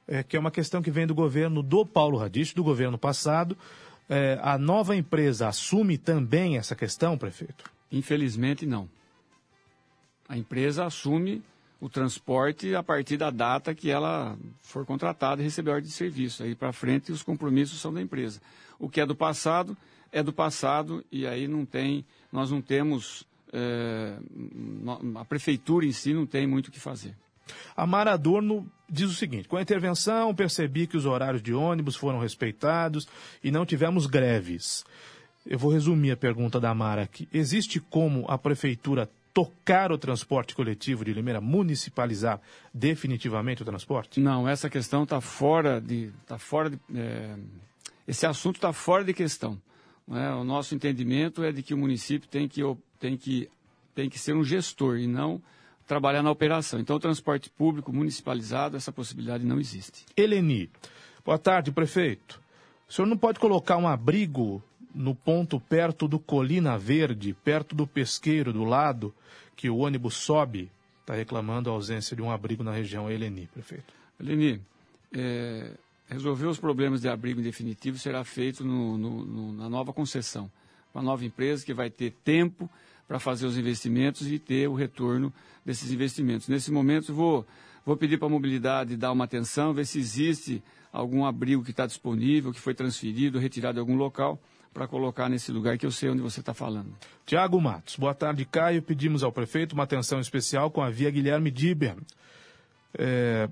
é, 0.08 0.22
que 0.22 0.36
é 0.36 0.40
uma 0.40 0.50
questão 0.50 0.82
que 0.82 0.90
vem 0.90 1.06
do 1.06 1.14
governo 1.14 1.62
do 1.62 1.84
Paulo 1.84 2.18
Radich, 2.18 2.54
do 2.54 2.64
governo 2.64 2.98
passado. 2.98 3.56
É, 4.08 4.38
a 4.42 4.56
nova 4.56 4.94
empresa 4.94 5.48
assume 5.48 5.98
também 5.98 6.56
essa 6.56 6.76
questão, 6.76 7.18
prefeito? 7.18 7.64
Infelizmente, 7.90 8.64
não. 8.66 8.88
A 10.28 10.36
empresa 10.36 10.84
assume 10.84 11.42
o 11.80 11.88
transporte 11.88 12.74
a 12.74 12.82
partir 12.82 13.16
da 13.16 13.30
data 13.30 13.74
que 13.74 13.90
ela 13.90 14.36
for 14.62 14.86
contratada 14.86 15.42
e 15.42 15.44
receber 15.44 15.70
ordem 15.70 15.88
de 15.88 15.94
serviço. 15.94 16.42
Aí 16.42 16.54
para 16.54 16.72
frente 16.72 17.12
os 17.12 17.22
compromissos 17.22 17.80
são 17.80 17.92
da 17.92 18.00
empresa. 18.00 18.40
O 18.78 18.88
que 18.88 19.00
é 19.00 19.06
do 19.06 19.14
passado 19.14 19.76
é 20.10 20.22
do 20.22 20.32
passado 20.32 21.04
e 21.12 21.26
aí 21.26 21.46
não 21.46 21.66
tem, 21.66 22.04
nós 22.32 22.50
não 22.50 22.62
temos, 22.62 23.26
é, 23.52 24.16
a 25.16 25.24
prefeitura 25.24 25.84
em 25.84 25.92
si 25.92 26.14
não 26.14 26.26
tem 26.26 26.46
muito 26.46 26.68
o 26.68 26.72
que 26.72 26.80
fazer. 26.80 27.14
A 27.76 27.86
Mara 27.86 28.12
Adorno 28.12 28.66
diz 28.88 29.10
o 29.10 29.14
seguinte: 29.14 29.48
com 29.48 29.56
a 29.56 29.62
intervenção, 29.62 30.34
percebi 30.34 30.86
que 30.86 30.96
os 30.96 31.06
horários 31.06 31.42
de 31.42 31.54
ônibus 31.54 31.96
foram 31.96 32.18
respeitados 32.18 33.06
e 33.42 33.50
não 33.50 33.66
tivemos 33.66 34.06
greves. 34.06 34.84
Eu 35.44 35.58
vou 35.58 35.72
resumir 35.72 36.10
a 36.10 36.16
pergunta 36.16 36.58
da 36.58 36.74
Mara 36.74 37.02
aqui. 37.02 37.28
Existe 37.32 37.78
como 37.78 38.24
a 38.28 38.36
prefeitura 38.36 39.08
tocar 39.32 39.92
o 39.92 39.98
transporte 39.98 40.54
coletivo 40.54 41.04
de 41.04 41.12
Limeira, 41.12 41.42
municipalizar 41.42 42.40
definitivamente 42.72 43.60
o 43.60 43.66
transporte? 43.66 44.18
Não, 44.18 44.48
essa 44.48 44.70
questão 44.70 45.02
está 45.02 45.20
fora 45.20 45.80
de. 45.80 46.10
Tá 46.26 46.38
fora 46.38 46.70
de 46.70 46.78
é, 46.94 47.36
esse 48.08 48.24
assunto 48.24 48.56
está 48.56 48.72
fora 48.72 49.04
de 49.04 49.12
questão. 49.12 49.60
É? 50.10 50.30
O 50.30 50.44
nosso 50.44 50.74
entendimento 50.74 51.42
é 51.42 51.50
de 51.50 51.62
que 51.62 51.74
o 51.74 51.78
município 51.78 52.28
tem 52.28 52.46
que, 52.46 52.62
tem 53.00 53.16
que, 53.16 53.50
tem 53.94 54.08
que 54.08 54.18
ser 54.18 54.34
um 54.34 54.44
gestor 54.44 54.98
e 54.98 55.06
não 55.06 55.42
trabalhar 55.86 56.22
na 56.22 56.30
operação. 56.30 56.80
Então, 56.80 56.96
o 56.96 57.00
transporte 57.00 57.48
público 57.48 57.92
municipalizado, 57.92 58.76
essa 58.76 58.92
possibilidade 58.92 59.44
não 59.44 59.60
existe. 59.60 60.04
Eleni, 60.16 60.68
boa 61.24 61.38
tarde, 61.38 61.70
prefeito. 61.70 62.40
O 62.88 62.92
senhor 62.92 63.06
não 63.06 63.16
pode 63.16 63.38
colocar 63.38 63.76
um 63.76 63.88
abrigo 63.88 64.62
no 64.94 65.14
ponto 65.14 65.60
perto 65.60 66.08
do 66.08 66.18
Colina 66.18 66.78
Verde, 66.78 67.34
perto 67.44 67.74
do 67.74 67.86
pesqueiro 67.86 68.52
do 68.52 68.64
lado, 68.64 69.14
que 69.54 69.68
o 69.68 69.78
ônibus 69.78 70.14
sobe, 70.14 70.70
está 71.00 71.14
reclamando 71.14 71.70
a 71.70 71.72
ausência 71.72 72.16
de 72.16 72.22
um 72.22 72.30
abrigo 72.30 72.64
na 72.64 72.72
região. 72.72 73.10
Eleni, 73.10 73.46
prefeito. 73.52 73.92
Eleni, 74.18 74.60
é, 75.12 75.70
resolver 76.08 76.46
os 76.46 76.58
problemas 76.58 77.00
de 77.00 77.08
abrigo 77.08 77.40
em 77.40 77.44
definitivo 77.44 77.98
será 77.98 78.24
feito 78.24 78.64
no, 78.64 78.96
no, 78.96 79.24
no, 79.24 79.52
na 79.52 79.68
nova 79.68 79.92
concessão. 79.92 80.50
Uma 80.94 81.02
nova 81.02 81.24
empresa 81.24 81.64
que 81.64 81.74
vai 81.74 81.90
ter 81.90 82.12
tempo 82.24 82.70
para 83.06 83.18
fazer 83.18 83.46
os 83.46 83.56
investimentos 83.56 84.26
e 84.30 84.38
ter 84.38 84.68
o 84.68 84.74
retorno 84.74 85.32
desses 85.64 85.90
investimentos. 85.92 86.48
Nesse 86.48 86.70
momento, 86.70 87.14
vou, 87.14 87.46
vou 87.84 87.96
pedir 87.96 88.18
para 88.18 88.26
a 88.26 88.30
mobilidade 88.30 88.96
dar 88.96 89.12
uma 89.12 89.24
atenção, 89.24 89.72
ver 89.72 89.86
se 89.86 89.98
existe 89.98 90.62
algum 90.92 91.24
abrigo 91.24 91.62
que 91.62 91.70
está 91.70 91.86
disponível, 91.86 92.52
que 92.52 92.60
foi 92.60 92.74
transferido, 92.74 93.38
retirado 93.38 93.74
de 93.74 93.80
algum 93.80 93.96
local, 93.96 94.40
para 94.72 94.86
colocar 94.86 95.28
nesse 95.28 95.52
lugar 95.52 95.78
que 95.78 95.86
eu 95.86 95.90
sei 95.90 96.10
onde 96.10 96.20
você 96.20 96.40
está 96.40 96.52
falando. 96.52 96.94
Tiago 97.24 97.60
Matos, 97.60 97.96
boa 97.96 98.14
tarde, 98.14 98.44
Caio. 98.44 98.82
Pedimos 98.82 99.22
ao 99.22 99.32
prefeito 99.32 99.72
uma 99.72 99.84
atenção 99.84 100.20
especial 100.20 100.70
com 100.70 100.82
a 100.82 100.90
via 100.90 101.10
Guilherme 101.10 101.50
Diber. 101.50 101.96
É, 102.98 103.48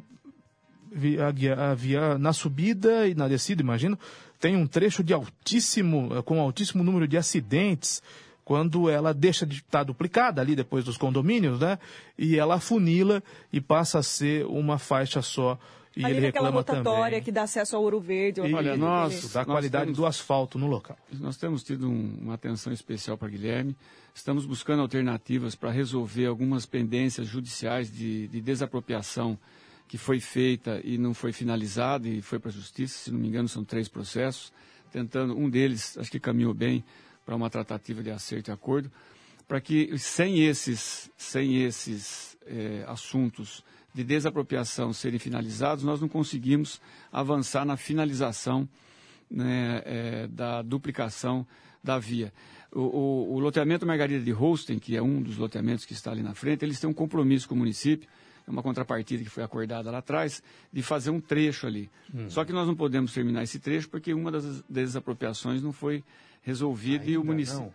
via, 0.93 2.19
na 2.19 2.33
subida 2.33 3.09
e 3.09 3.15
na 3.15 3.27
descida, 3.27 3.63
imagino, 3.63 3.99
tem 4.39 4.57
um 4.57 4.67
trecho 4.67 5.03
de 5.03 5.15
altíssimo, 5.15 6.23
com 6.25 6.41
altíssimo 6.41 6.85
número 6.85 7.09
de 7.09 7.17
acidentes 7.17 8.03
quando 8.45 8.91
ela 8.91 9.15
deixa 9.15 9.47
de 9.47 9.57
estar 9.57 9.85
duplicada 9.85 10.41
ali 10.41 10.55
depois 10.55 10.85
dos 10.85 10.97
condomínios, 10.99 11.59
né? 11.61 11.79
E 12.19 12.39
ela 12.39 12.61
funila 12.61 13.23
e 13.53 13.61
passa 13.61 13.99
a 14.01 14.03
ser 14.03 14.45
uma 14.47 14.79
faixa 14.79 15.23
só. 15.23 15.59
E 15.97 16.05
Ali 16.05 16.17
ele 16.17 16.27
reclama 16.27 16.57
rotatória 16.59 17.11
também. 17.13 17.23
que 17.23 17.31
dá 17.31 17.43
acesso 17.45 17.77
ao 17.77 17.83
Ouro 17.83 18.01
Verde. 18.01 18.41
ao 18.41 18.47
E, 18.49 18.53
Olha, 18.55 18.77
nós- 18.77 19.33
da 19.33 19.45
qualidade 19.45 19.85
temos- 19.85 19.97
do 19.99 20.05
asfalto 20.05 20.59
no 20.59 20.67
local. 20.67 20.99
Nós 21.21 21.37
temos 21.37 21.63
tido 21.63 21.89
um- 21.89 22.19
uma 22.21 22.35
atenção 22.35 22.73
especial 22.73 23.17
para 23.17 23.29
Guilherme. 23.29 23.77
Estamos 24.13 24.45
buscando 24.45 24.83
alternativas 24.83 25.55
para 25.55 25.71
resolver 25.71 26.27
algumas 26.27 26.67
pendências 26.67 27.29
judiciais 27.29 27.93
de, 27.93 28.27
de 28.27 28.41
desapropriação 28.41 29.39
que 29.87 29.97
foi 29.97 30.19
feita 30.19 30.81
e 30.83 30.99
não 30.99 31.15
foi 31.15 31.33
finalizada 31.33 32.09
e 32.09 32.21
foi 32.21 32.41
para 32.41 32.51
a 32.51 32.53
justiça. 32.53 32.99
Se 32.99 33.13
não 33.13 33.21
me 33.21 33.29
engano, 33.29 33.49
são 33.49 33.63
três 33.65 33.87
processos. 33.89 34.53
Tentando, 34.91 35.37
um 35.37 35.49
deles, 35.49 35.97
acho 35.99 36.11
que 36.11 36.19
caminhou 36.21 36.53
bem 36.55 36.85
para 37.25 37.35
uma 37.35 37.51
tratativa 37.51 38.03
de 38.03 38.11
acerto 38.11 38.51
e 38.51 38.53
acordo, 38.53 38.91
para 39.47 39.61
que 39.61 39.97
sem 39.99 40.45
esses, 40.45 41.11
sem 41.17 41.63
esses 41.63 42.37
eh, 42.47 42.85
assuntos 42.87 43.65
de 43.95 44.03
desapropriação 44.03 44.93
serem 44.93 45.19
finalizados, 45.19 45.85
nós 45.85 46.01
não 46.01 46.09
conseguimos 46.09 46.81
avançar 47.13 47.65
na 47.65 47.77
finalização 47.77 48.69
né, 49.31 49.83
eh, 49.85 50.27
da 50.29 50.63
duplicação 50.63 51.47
da 51.83 51.99
via. 51.99 52.33
O, 52.73 52.81
o, 52.81 53.35
o 53.35 53.39
loteamento 53.39 53.87
Margarida 53.87 54.25
de 54.25 54.33
Holsten, 54.33 54.79
que 54.79 54.97
é 54.97 55.03
um 55.03 55.23
dos 55.23 55.37
loteamentos 55.37 55.85
que 55.85 55.93
está 55.93 56.11
ali 56.11 56.23
na 56.23 56.35
frente, 56.35 56.65
eles 56.65 56.81
têm 56.81 56.91
um 56.91 56.95
compromisso 56.95 57.49
com 57.49 57.55
o 57.55 57.59
município, 57.59 58.09
é 58.47 58.51
uma 58.51 58.63
contrapartida 58.63 59.23
que 59.23 59.31
foi 59.31 59.43
acordada 59.43 59.91
lá 59.91 59.99
atrás, 59.99 60.43
de 60.73 60.83
fazer 60.83 61.11
um 61.11 61.21
trecho 61.21 61.67
ali. 61.67 61.91
Hum. 62.13 62.29
Só 62.29 62.45
que 62.45 62.53
nós 62.53 62.67
não 62.67 62.75
podemos 62.75 63.13
terminar 63.13 63.43
esse 63.43 63.59
trecho 63.59 63.89
porque 63.89 64.13
uma 64.13 64.31
das 64.31 64.63
desapropriações 64.69 65.63
não 65.63 65.73
foi 65.73 66.03
resolvida 66.45 67.05
e 67.07 67.17
o 67.19 67.25
município. 67.25 67.63
não. 67.65 67.73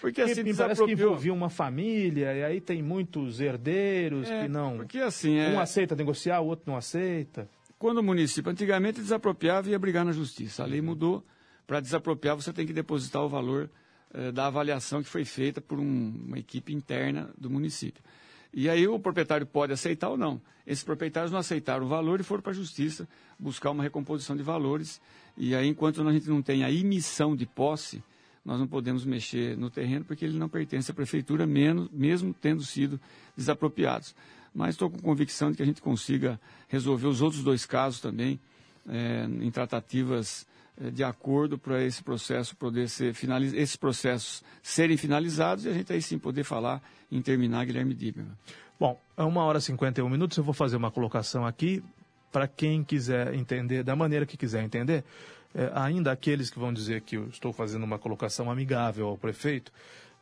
Porque 0.00 0.22
assim 0.22 0.44
me 0.44 0.54
parece 0.54 0.84
que 0.84 0.92
envolvia 0.92 1.32
uma 1.34 1.50
família, 1.50 2.32
e 2.32 2.44
aí 2.44 2.60
tem 2.60 2.80
muitos 2.80 3.40
herdeiros 3.40 4.28
É, 4.30 4.42
que 4.42 4.48
não. 4.48 4.76
Porque 4.76 4.98
assim, 5.00 5.36
é, 5.38 5.50
Um 5.50 5.58
aceita 5.60 5.96
negociar, 5.96 6.40
o 6.40 6.46
outro 6.46 6.64
não 6.70 6.76
aceita. 6.76 7.48
quando 7.78 7.98
o 7.98 8.02
município 8.02 8.50
antigamente 8.50 9.00
desapropriava 9.00 9.68
e 9.68 9.72
ia 9.72 9.78
brigar 9.78 10.04
na 10.04 10.12
justiça. 10.12 10.62
A 10.62 10.66
lei 10.66 10.80
mudou. 10.80 11.24
Para 11.66 11.80
desapropriar, 11.80 12.34
você 12.36 12.52
tem 12.52 12.64
que 12.66 12.72
depositar 12.72 13.22
o 13.22 13.28
valor 13.28 13.68
eh, 14.14 14.32
da 14.32 14.46
avaliação 14.46 15.02
que 15.02 15.08
foi 15.08 15.24
feita 15.26 15.60
por 15.60 15.78
um- 15.78 16.22
uma 16.26 16.38
equipe 16.38 16.72
interna 16.72 17.28
do 17.36 17.50
município. 17.50 18.02
E 18.60 18.68
aí 18.68 18.88
o 18.88 18.98
proprietário 18.98 19.46
pode 19.46 19.72
aceitar 19.72 20.08
ou 20.08 20.16
não. 20.16 20.40
Esses 20.66 20.82
proprietários 20.82 21.30
não 21.30 21.38
aceitaram 21.38 21.86
o 21.86 21.88
valor 21.88 22.18
e 22.18 22.24
foram 22.24 22.42
para 22.42 22.50
a 22.50 22.54
justiça 22.56 23.08
buscar 23.38 23.70
uma 23.70 23.84
recomposição 23.84 24.36
de 24.36 24.42
valores. 24.42 25.00
E 25.36 25.54
aí, 25.54 25.68
enquanto 25.68 26.02
a 26.02 26.12
gente 26.12 26.28
não 26.28 26.42
tem 26.42 26.64
a 26.64 26.72
emissão 26.72 27.36
de 27.36 27.46
posse, 27.46 28.02
nós 28.44 28.58
não 28.58 28.66
podemos 28.66 29.04
mexer 29.04 29.56
no 29.56 29.70
terreno 29.70 30.04
porque 30.04 30.24
ele 30.24 30.36
não 30.36 30.48
pertence 30.48 30.90
à 30.90 30.94
prefeitura, 30.94 31.46
mesmo 31.46 32.34
tendo 32.34 32.64
sido 32.64 33.00
desapropriados. 33.36 34.12
Mas 34.52 34.70
estou 34.70 34.90
com 34.90 34.98
convicção 34.98 35.52
de 35.52 35.56
que 35.56 35.62
a 35.62 35.66
gente 35.66 35.80
consiga 35.80 36.40
resolver 36.66 37.06
os 37.06 37.22
outros 37.22 37.44
dois 37.44 37.64
casos 37.64 38.00
também 38.00 38.40
eh, 38.88 39.28
em 39.40 39.52
tratativas 39.52 40.44
de 40.92 41.02
acordo 41.02 41.58
para 41.58 41.82
esse 41.82 42.02
processo 42.02 42.56
poder 42.56 42.88
ser 42.88 43.12
finalizado, 43.14 43.60
esses 43.60 43.76
processos 43.76 44.44
serem 44.62 44.96
finalizados 44.96 45.64
e 45.64 45.68
a 45.68 45.72
gente 45.72 45.92
aí 45.92 46.00
sim 46.00 46.18
poder 46.18 46.44
falar 46.44 46.82
em 47.10 47.20
terminar 47.20 47.64
Guilherme 47.66 47.94
Diberman. 47.94 48.36
Bom, 48.78 49.00
é 49.16 49.24
uma 49.24 49.42
hora 49.42 49.58
e 49.58 49.62
51 49.62 50.08
minutos. 50.08 50.38
Eu 50.38 50.44
vou 50.44 50.54
fazer 50.54 50.76
uma 50.76 50.90
colocação 50.90 51.44
aqui 51.44 51.82
para 52.30 52.46
quem 52.46 52.84
quiser 52.84 53.34
entender, 53.34 53.82
da 53.82 53.96
maneira 53.96 54.24
que 54.24 54.36
quiser 54.36 54.62
entender. 54.62 55.04
É, 55.54 55.70
ainda 55.74 56.12
aqueles 56.12 56.50
que 56.50 56.58
vão 56.58 56.72
dizer 56.72 57.00
que 57.00 57.16
eu 57.16 57.26
estou 57.28 57.52
fazendo 57.52 57.82
uma 57.82 57.98
colocação 57.98 58.50
amigável 58.50 59.08
ao 59.08 59.18
prefeito, 59.18 59.72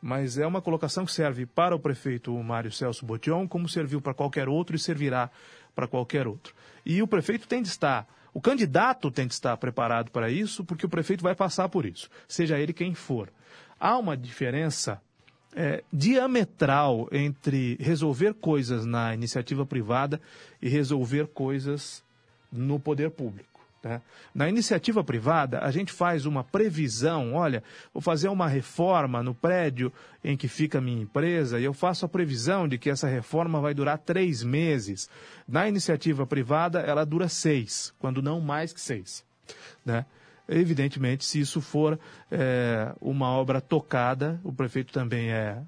mas 0.01 0.37
é 0.37 0.47
uma 0.47 0.61
colocação 0.61 1.05
que 1.05 1.11
serve 1.11 1.45
para 1.45 1.75
o 1.75 1.79
prefeito 1.79 2.31
Mário 2.41 2.71
Celso 2.71 3.05
Botion, 3.05 3.47
como 3.47 3.67
serviu 3.69 4.01
para 4.01 4.13
qualquer 4.13 4.47
outro 4.47 4.75
e 4.75 4.79
servirá 4.79 5.29
para 5.75 5.87
qualquer 5.87 6.25
outro. 6.25 6.55
E 6.85 7.01
o 7.03 7.07
prefeito 7.07 7.47
tem 7.47 7.61
de 7.61 7.67
estar, 7.67 8.07
o 8.37 8.39
candidato 8.39 9.09
tem 9.09 9.25
de 9.25 9.33
estar 9.33 9.57
preparado 9.57 10.11
para 10.11 10.29
isso, 10.29 10.63
porque 10.63 10.85
o 10.85 10.89
prefeito 10.89 11.23
vai 11.23 11.33
passar 11.33 11.67
por 11.69 11.87
isso, 11.87 12.07
seja 12.27 12.59
ele 12.59 12.71
quem 12.71 12.93
for. 12.93 13.33
Há 13.79 13.97
uma 13.97 14.15
diferença 14.15 15.01
é, 15.55 15.83
diametral 15.91 17.09
entre 17.11 17.77
resolver 17.79 18.35
coisas 18.35 18.85
na 18.85 19.11
iniciativa 19.11 19.65
privada 19.65 20.21
e 20.61 20.69
resolver 20.69 21.25
coisas 21.29 22.03
no 22.51 22.79
poder 22.79 23.09
público. 23.09 23.56
Né? 23.87 24.01
Na 24.35 24.49
iniciativa 24.49 25.03
privada, 25.03 25.59
a 25.59 25.71
gente 25.71 25.91
faz 25.91 26.25
uma 26.25 26.43
previsão: 26.43 27.33
olha, 27.33 27.63
vou 27.93 28.01
fazer 28.01 28.27
uma 28.27 28.47
reforma 28.47 29.23
no 29.23 29.33
prédio 29.33 29.91
em 30.23 30.35
que 30.35 30.47
fica 30.47 30.79
a 30.79 30.81
minha 30.81 31.01
empresa 31.01 31.59
e 31.59 31.63
eu 31.63 31.73
faço 31.73 32.05
a 32.05 32.09
previsão 32.09 32.67
de 32.67 32.77
que 32.77 32.89
essa 32.89 33.07
reforma 33.07 33.61
vai 33.61 33.73
durar 33.73 33.97
três 33.97 34.43
meses. 34.43 35.09
Na 35.47 35.67
iniciativa 35.67 36.27
privada, 36.27 36.81
ela 36.81 37.05
dura 37.05 37.29
seis, 37.29 37.93
quando 37.97 38.21
não 38.21 38.41
mais 38.41 38.73
que 38.73 38.81
seis. 38.81 39.25
Né? 39.85 40.05
Evidentemente, 40.49 41.23
se 41.23 41.39
isso 41.39 41.61
for 41.61 41.99
é, 42.29 42.93
uma 43.01 43.29
obra 43.29 43.61
tocada, 43.61 44.39
o 44.43 44.51
prefeito 44.51 44.91
também 44.91 45.31
é 45.31 45.61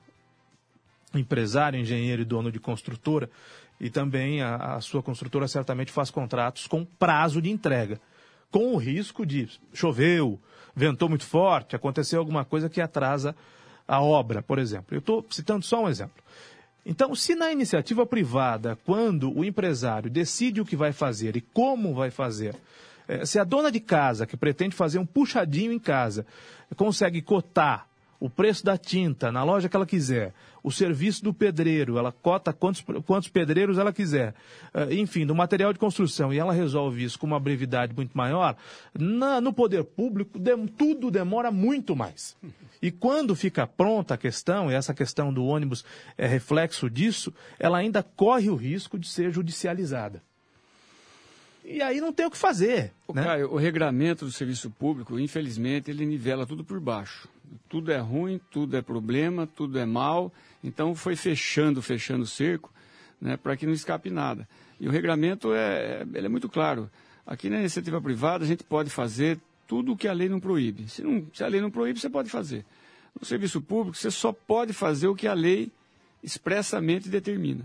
empresário, 1.13 1.79
engenheiro 1.79 2.21
e 2.21 2.25
dono 2.25 2.51
de 2.51 2.59
construtora, 2.59 3.29
e 3.79 3.89
também 3.89 4.41
a, 4.41 4.75
a 4.75 4.81
sua 4.81 5.01
construtora 5.01 5.47
certamente 5.47 5.91
faz 5.91 6.11
contratos 6.11 6.67
com 6.67 6.83
prazo 6.83 7.41
de 7.41 7.49
entrega, 7.49 7.99
com 8.51 8.73
o 8.73 8.77
risco 8.77 9.25
de 9.25 9.49
choveu, 9.73 10.39
ventou 10.75 11.09
muito 11.09 11.25
forte, 11.25 11.75
aconteceu 11.75 12.19
alguma 12.19 12.45
coisa 12.45 12.69
que 12.69 12.81
atrasa 12.81 13.35
a 13.87 14.01
obra, 14.01 14.41
por 14.41 14.59
exemplo. 14.59 14.95
Eu 14.95 14.99
estou 14.99 15.25
citando 15.29 15.65
só 15.65 15.83
um 15.83 15.89
exemplo. 15.89 16.23
Então, 16.85 17.13
se 17.13 17.35
na 17.35 17.51
iniciativa 17.51 18.05
privada, 18.05 18.77
quando 18.85 19.35
o 19.35 19.43
empresário 19.43 20.09
decide 20.09 20.61
o 20.61 20.65
que 20.65 20.75
vai 20.75 20.91
fazer 20.91 21.35
e 21.35 21.41
como 21.41 21.93
vai 21.93 22.09
fazer, 22.09 22.55
eh, 23.07 23.25
se 23.25 23.37
a 23.37 23.43
dona 23.43 23.71
de 23.71 23.79
casa, 23.79 24.25
que 24.25 24.37
pretende 24.37 24.75
fazer 24.75 24.99
um 24.99 25.05
puxadinho 25.05 25.71
em 25.71 25.79
casa, 25.79 26.25
consegue 26.75 27.21
cotar 27.21 27.88
o 28.19 28.29
preço 28.29 28.65
da 28.65 28.77
tinta 28.77 29.31
na 29.31 29.43
loja 29.43 29.69
que 29.69 29.75
ela 29.75 29.85
quiser, 29.85 30.33
o 30.61 30.71
serviço 30.71 31.23
do 31.23 31.33
pedreiro, 31.33 31.97
ela 31.97 32.11
cota 32.11 32.51
quantos, 32.51 32.83
quantos 33.05 33.29
pedreiros 33.29 33.77
ela 33.77 33.93
quiser, 33.93 34.35
eh, 34.73 34.93
enfim, 34.95 35.25
do 35.25 35.33
material 35.33 35.71
de 35.71 35.79
construção, 35.79 36.33
e 36.33 36.37
ela 36.37 36.51
resolve 36.51 37.01
isso 37.01 37.17
com 37.17 37.25
uma 37.25 37.39
brevidade 37.39 37.93
muito 37.95 38.17
maior, 38.17 38.57
na- 38.93 39.39
no 39.39 39.53
poder 39.53 39.85
público 39.85 40.37
dem- 40.37 40.67
tudo 40.67 41.09
demora 41.09 41.49
muito 41.49 41.95
mais. 41.95 42.35
E 42.81 42.91
quando 42.91 43.35
fica 43.35 43.65
pronta 43.65 44.15
a 44.15 44.17
questão, 44.17 44.69
e 44.69 44.73
essa 44.73 44.93
questão 44.93 45.33
do 45.33 45.45
ônibus 45.45 45.85
é 46.17 46.27
reflexo 46.27 46.89
disso, 46.89 47.33
ela 47.57 47.77
ainda 47.77 48.03
corre 48.03 48.49
o 48.49 48.55
risco 48.55 48.99
de 48.99 49.07
ser 49.07 49.31
judicializada. 49.31 50.21
E 51.63 51.81
aí 51.81 52.01
não 52.01 52.11
tem 52.11 52.25
o 52.25 52.31
que 52.31 52.37
fazer. 52.37 52.91
O, 53.07 53.13
né? 53.13 53.23
Caio, 53.23 53.51
o 53.53 53.57
regramento 53.57 54.25
do 54.25 54.31
serviço 54.31 54.69
público, 54.71 55.19
infelizmente, 55.19 55.91
ele 55.91 56.05
nivela 56.05 56.45
tudo 56.45 56.63
por 56.63 56.79
baixo. 56.79 57.27
Tudo 57.67 57.91
é 57.91 57.97
ruim, 57.97 58.39
tudo 58.51 58.75
é 58.77 58.81
problema, 58.81 59.47
tudo 59.47 59.77
é 59.79 59.85
mal. 59.85 60.31
Então 60.63 60.95
foi 60.95 61.15
fechando, 61.15 61.81
fechando 61.81 62.23
o 62.23 62.27
cerco, 62.27 62.71
né, 63.19 63.37
para 63.37 63.55
que 63.55 63.65
não 63.65 63.73
escape 63.73 64.09
nada. 64.09 64.47
E 64.79 64.87
o 64.87 64.91
regramento 64.91 65.53
é, 65.53 66.05
ele 66.13 66.25
é 66.25 66.29
muito 66.29 66.49
claro. 66.49 66.89
Aqui 67.25 67.49
na 67.49 67.59
iniciativa 67.59 68.01
privada 68.01 68.43
a 68.43 68.47
gente 68.47 68.63
pode 68.63 68.89
fazer 68.89 69.39
tudo 69.67 69.93
o 69.93 69.97
que 69.97 70.07
a 70.07 70.13
lei 70.13 70.27
não 70.27 70.39
proíbe. 70.39 70.89
Se, 70.89 71.03
não, 71.03 71.25
se 71.33 71.43
a 71.43 71.47
lei 71.47 71.61
não 71.61 71.69
proíbe, 71.69 71.99
você 71.99 72.09
pode 72.09 72.29
fazer. 72.29 72.65
No 73.19 73.25
serviço 73.25 73.61
público, 73.61 73.97
você 73.97 74.09
só 74.09 74.31
pode 74.31 74.73
fazer 74.73 75.07
o 75.07 75.15
que 75.15 75.27
a 75.27 75.33
lei 75.33 75.71
expressamente 76.23 77.09
determina. 77.09 77.63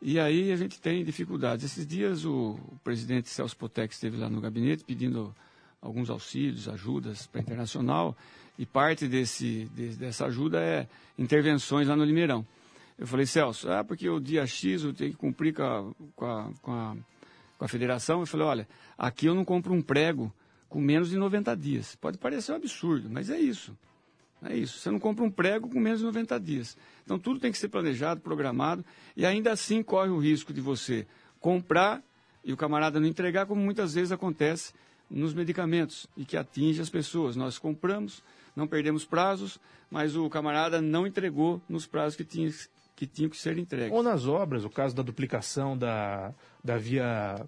E 0.00 0.20
aí 0.20 0.52
a 0.52 0.56
gente 0.56 0.80
tem 0.80 1.04
dificuldades. 1.04 1.64
Esses 1.64 1.86
dias 1.86 2.24
o, 2.24 2.58
o 2.68 2.78
presidente 2.84 3.28
Celso 3.28 3.56
Potec 3.56 3.92
esteve 3.92 4.16
lá 4.16 4.28
no 4.28 4.40
gabinete 4.40 4.84
pedindo 4.84 5.34
alguns 5.80 6.10
auxílios, 6.10 6.68
ajudas 6.68 7.26
para 7.26 7.40
internacional, 7.40 8.16
e 8.58 8.64
parte 8.64 9.06
desse, 9.06 9.70
de, 9.74 9.88
dessa 9.96 10.26
ajuda 10.26 10.60
é 10.60 10.88
intervenções 11.18 11.88
lá 11.88 11.96
no 11.96 12.04
Limeirão. 12.04 12.46
Eu 12.98 13.06
falei, 13.06 13.26
Celso, 13.26 13.70
ah, 13.70 13.84
porque 13.84 14.08
o 14.08 14.18
dia 14.18 14.46
X 14.46 14.82
eu 14.82 14.94
tenho 14.94 15.10
que 15.10 15.16
cumprir 15.16 15.52
com 15.54 15.62
a, 15.62 15.84
com 16.14 16.24
a, 16.24 16.50
com 16.62 16.72
a, 16.72 16.96
com 17.58 17.64
a 17.64 17.68
federação. 17.68 18.20
Eu 18.20 18.26
falei, 18.26 18.46
olha, 18.46 18.68
aqui 18.96 19.26
eu 19.26 19.34
não 19.34 19.44
compro 19.44 19.74
um 19.74 19.82
prego 19.82 20.32
com 20.68 20.80
menos 20.80 21.10
de 21.10 21.16
90 21.16 21.54
dias. 21.56 21.94
Pode 21.96 22.16
parecer 22.16 22.52
um 22.52 22.56
absurdo, 22.56 23.08
mas 23.10 23.28
é 23.28 23.38
isso. 23.38 23.76
É 24.42 24.56
isso. 24.56 24.78
Você 24.78 24.90
não 24.90 24.98
compra 24.98 25.24
um 25.24 25.30
prego 25.30 25.68
com 25.68 25.78
menos 25.78 26.00
de 26.00 26.06
90 26.06 26.40
dias. 26.40 26.76
Então 27.04 27.18
tudo 27.18 27.38
tem 27.38 27.52
que 27.52 27.58
ser 27.58 27.68
planejado, 27.68 28.20
programado, 28.20 28.84
e 29.14 29.26
ainda 29.26 29.52
assim 29.52 29.82
corre 29.82 30.10
o 30.10 30.18
risco 30.18 30.52
de 30.52 30.60
você 30.60 31.06
comprar 31.38 32.02
e 32.42 32.52
o 32.52 32.56
camarada 32.56 32.98
não 32.98 33.06
entregar, 33.06 33.46
como 33.46 33.60
muitas 33.60 33.94
vezes 33.94 34.12
acontece 34.12 34.72
nos 35.10 35.34
medicamentos 35.34 36.06
e 36.16 36.24
que 36.24 36.36
atinge 36.36 36.80
as 36.80 36.90
pessoas. 36.90 37.36
Nós 37.36 37.58
compramos, 37.58 38.22
não 38.54 38.66
perdemos 38.66 39.04
prazos, 39.04 39.58
mas 39.90 40.16
o 40.16 40.28
camarada 40.28 40.80
não 40.80 41.06
entregou 41.06 41.60
nos 41.68 41.86
prazos 41.86 42.16
que 42.16 42.24
tinha, 42.24 42.50
que 42.94 43.06
tinham 43.06 43.30
que 43.30 43.36
ser 43.36 43.58
entregues. 43.58 43.92
Ou 43.92 44.02
nas 44.02 44.26
obras, 44.26 44.64
o 44.64 44.70
caso 44.70 44.94
da 44.94 45.02
duplicação 45.02 45.76
da, 45.76 46.32
da 46.62 46.76
via, 46.76 47.46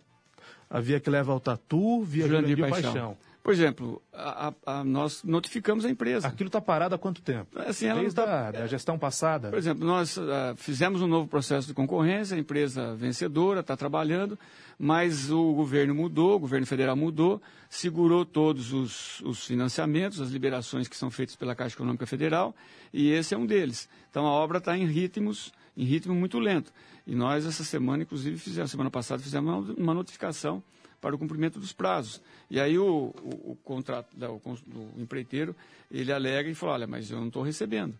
a 0.70 0.80
via 0.80 1.00
que 1.00 1.10
leva 1.10 1.32
ao 1.32 1.40
Tatu, 1.40 2.02
via 2.02 2.26
Jurandir, 2.26 2.56
Jurandir 2.56 2.70
Paixão. 2.70 2.92
Paixão. 2.92 3.27
Por 3.48 3.54
exemplo, 3.54 4.02
a, 4.12 4.52
a, 4.66 4.84
nós 4.84 5.24
notificamos 5.24 5.86
a 5.86 5.88
empresa. 5.88 6.28
Aquilo 6.28 6.48
está 6.48 6.60
parado 6.60 6.94
há 6.94 6.98
quanto 6.98 7.22
tempo? 7.22 7.58
Assim, 7.58 7.90
Desde 7.94 8.14
tá, 8.14 8.48
a 8.48 8.50
da 8.50 8.66
gestão 8.66 8.98
passada? 8.98 9.48
Por 9.48 9.56
exemplo, 9.56 9.86
nós 9.86 10.18
uh, 10.18 10.54
fizemos 10.56 11.00
um 11.00 11.06
novo 11.06 11.26
processo 11.26 11.66
de 11.66 11.72
concorrência, 11.72 12.36
a 12.36 12.38
empresa 12.38 12.94
vencedora 12.94 13.60
está 13.60 13.74
trabalhando, 13.74 14.38
mas 14.78 15.30
o 15.30 15.54
governo 15.54 15.94
mudou, 15.94 16.36
o 16.36 16.38
governo 16.38 16.66
federal 16.66 16.94
mudou, 16.94 17.40
segurou 17.70 18.26
todos 18.26 18.74
os, 18.74 19.22
os 19.22 19.46
financiamentos, 19.46 20.20
as 20.20 20.28
liberações 20.28 20.86
que 20.86 20.94
são 20.94 21.10
feitas 21.10 21.34
pela 21.34 21.54
Caixa 21.54 21.74
Econômica 21.74 22.04
Federal, 22.04 22.54
e 22.92 23.10
esse 23.12 23.32
é 23.32 23.38
um 23.38 23.46
deles. 23.46 23.88
Então 24.10 24.26
a 24.26 24.30
obra 24.30 24.58
está 24.58 24.76
em 24.76 24.84
ritmos, 24.84 25.54
em 25.74 25.84
ritmo 25.84 26.14
muito 26.14 26.38
lento. 26.38 26.70
E 27.06 27.14
nós, 27.14 27.46
essa 27.46 27.64
semana, 27.64 28.02
inclusive, 28.02 28.36
fizemos, 28.36 28.70
semana 28.70 28.90
passada, 28.90 29.22
fizemos 29.22 29.70
uma 29.70 29.94
notificação 29.94 30.62
para 31.00 31.14
o 31.14 31.18
cumprimento 31.18 31.58
dos 31.58 31.72
prazos. 31.72 32.20
E 32.50 32.60
aí 32.60 32.78
o, 32.78 33.14
o, 33.22 33.52
o 33.52 33.58
contrato, 33.64 34.08
o, 34.16 34.50
o, 34.96 35.00
empreiteiro, 35.00 35.54
ele 35.90 36.12
alega 36.12 36.48
e 36.48 36.54
fala, 36.54 36.72
olha, 36.72 36.86
mas 36.86 37.10
eu 37.10 37.18
não 37.18 37.28
estou 37.28 37.42
recebendo. 37.42 37.92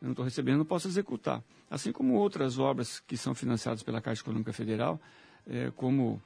Eu 0.00 0.06
não 0.06 0.12
estou 0.12 0.24
recebendo, 0.24 0.58
não 0.58 0.64
posso 0.64 0.88
executar. 0.88 1.42
Assim 1.70 1.92
como 1.92 2.14
outras 2.14 2.58
obras 2.58 3.00
que 3.00 3.16
são 3.16 3.34
financiadas 3.34 3.82
pela 3.82 4.00
Caixa 4.00 4.22
Econômica 4.22 4.52
Federal, 4.52 5.00
é, 5.48 5.70
como 5.76 6.20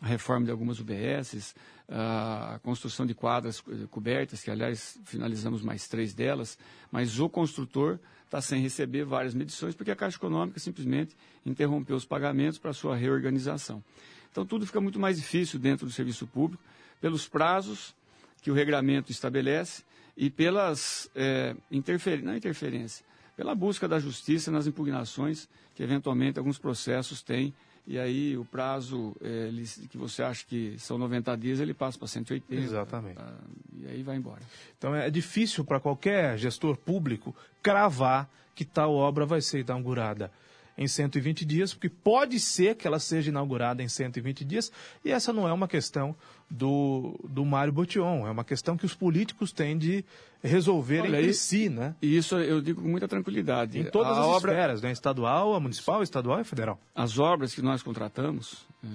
a 0.00 0.06
reforma 0.06 0.44
de 0.46 0.50
algumas 0.50 0.80
UBSs, 0.80 1.54
a 1.88 2.58
construção 2.62 3.06
de 3.06 3.14
quadras 3.14 3.62
cobertas, 3.90 4.42
que 4.42 4.50
aliás 4.50 4.98
finalizamos 5.04 5.62
mais 5.62 5.86
três 5.86 6.12
delas, 6.12 6.58
mas 6.90 7.20
o 7.20 7.28
construtor 7.28 7.98
está 8.24 8.40
sem 8.40 8.60
receber 8.60 9.04
várias 9.04 9.32
medições 9.32 9.74
porque 9.74 9.90
a 9.90 9.96
Caixa 9.96 10.16
Econômica 10.16 10.58
simplesmente 10.58 11.14
interrompeu 11.46 11.94
os 11.94 12.04
pagamentos 12.04 12.58
para 12.58 12.72
sua 12.72 12.96
reorganização. 12.96 13.82
Então, 14.32 14.44
tudo 14.44 14.66
fica 14.66 14.80
muito 14.80 14.98
mais 14.98 15.18
difícil 15.18 15.60
dentro 15.60 15.86
do 15.86 15.92
serviço 15.92 16.26
público, 16.26 16.62
pelos 17.00 17.28
prazos 17.28 17.94
que 18.40 18.50
o 18.50 18.54
regulamento 18.54 19.12
estabelece 19.12 19.84
e 20.16 20.28
pelas 20.28 21.08
é, 21.14 21.54
não 22.22 22.34
interferência, 22.34 23.04
pela 23.36 23.54
busca 23.54 23.86
da 23.86 24.00
justiça 24.00 24.50
nas 24.50 24.66
impugnações 24.66 25.48
que 25.74 25.82
eventualmente 25.82 26.38
alguns 26.38 26.58
processos 26.58 27.22
têm 27.22 27.54
e 27.86 27.98
aí 27.98 28.36
o 28.36 28.44
prazo 28.44 29.14
é, 29.20 29.50
que 29.90 29.98
você 29.98 30.22
acha 30.22 30.44
que 30.46 30.76
são 30.78 30.96
90 30.98 31.36
dias, 31.36 31.58
ele 31.58 31.74
passa 31.74 31.98
para 31.98 32.06
180. 32.06 32.54
Exatamente. 32.54 33.16
Tá, 33.16 33.34
e 33.76 33.86
aí 33.86 34.02
vai 34.02 34.16
embora. 34.16 34.40
Então 34.78 34.94
é 34.94 35.10
difícil 35.10 35.64
para 35.64 35.80
qualquer 35.80 36.38
gestor 36.38 36.76
público 36.76 37.34
cravar 37.60 38.30
que 38.54 38.64
tal 38.64 38.94
obra 38.94 39.26
vai 39.26 39.40
ser 39.40 39.60
inaugurada 39.60 40.30
em 40.76 40.86
120 40.86 41.44
dias, 41.44 41.74
porque 41.74 41.88
pode 41.88 42.40
ser 42.40 42.76
que 42.76 42.86
ela 42.86 42.98
seja 42.98 43.30
inaugurada 43.30 43.82
em 43.82 43.88
120 43.88 44.44
dias, 44.44 44.72
e 45.04 45.10
essa 45.10 45.32
não 45.32 45.46
é 45.46 45.52
uma 45.52 45.68
questão 45.68 46.16
do, 46.50 47.18
do 47.28 47.44
Mário 47.44 47.72
Botion, 47.72 48.26
é 48.26 48.30
uma 48.30 48.44
questão 48.44 48.76
que 48.76 48.84
os 48.84 48.94
políticos 48.94 49.52
têm 49.52 49.76
de 49.76 50.04
resolver 50.42 51.02
Olha, 51.02 51.18
entre 51.18 51.30
e, 51.30 51.34
si, 51.34 51.68
né? 51.68 51.94
E 52.02 52.16
isso 52.16 52.36
eu 52.36 52.60
digo 52.60 52.82
com 52.82 52.88
muita 52.88 53.06
tranquilidade. 53.06 53.78
Em 53.78 53.84
todas 53.84 54.16
a 54.16 54.20
as 54.20 54.26
obra... 54.26 54.52
esferas, 54.52 54.82
né? 54.82 54.90
Estadual, 54.90 55.54
a 55.54 55.60
municipal, 55.60 56.02
estadual 56.02 56.40
e 56.40 56.44
federal. 56.44 56.80
As 56.94 57.18
obras 57.18 57.54
que 57.54 57.62
nós 57.62 57.82
contratamos 57.82 58.66
é, 58.84 58.88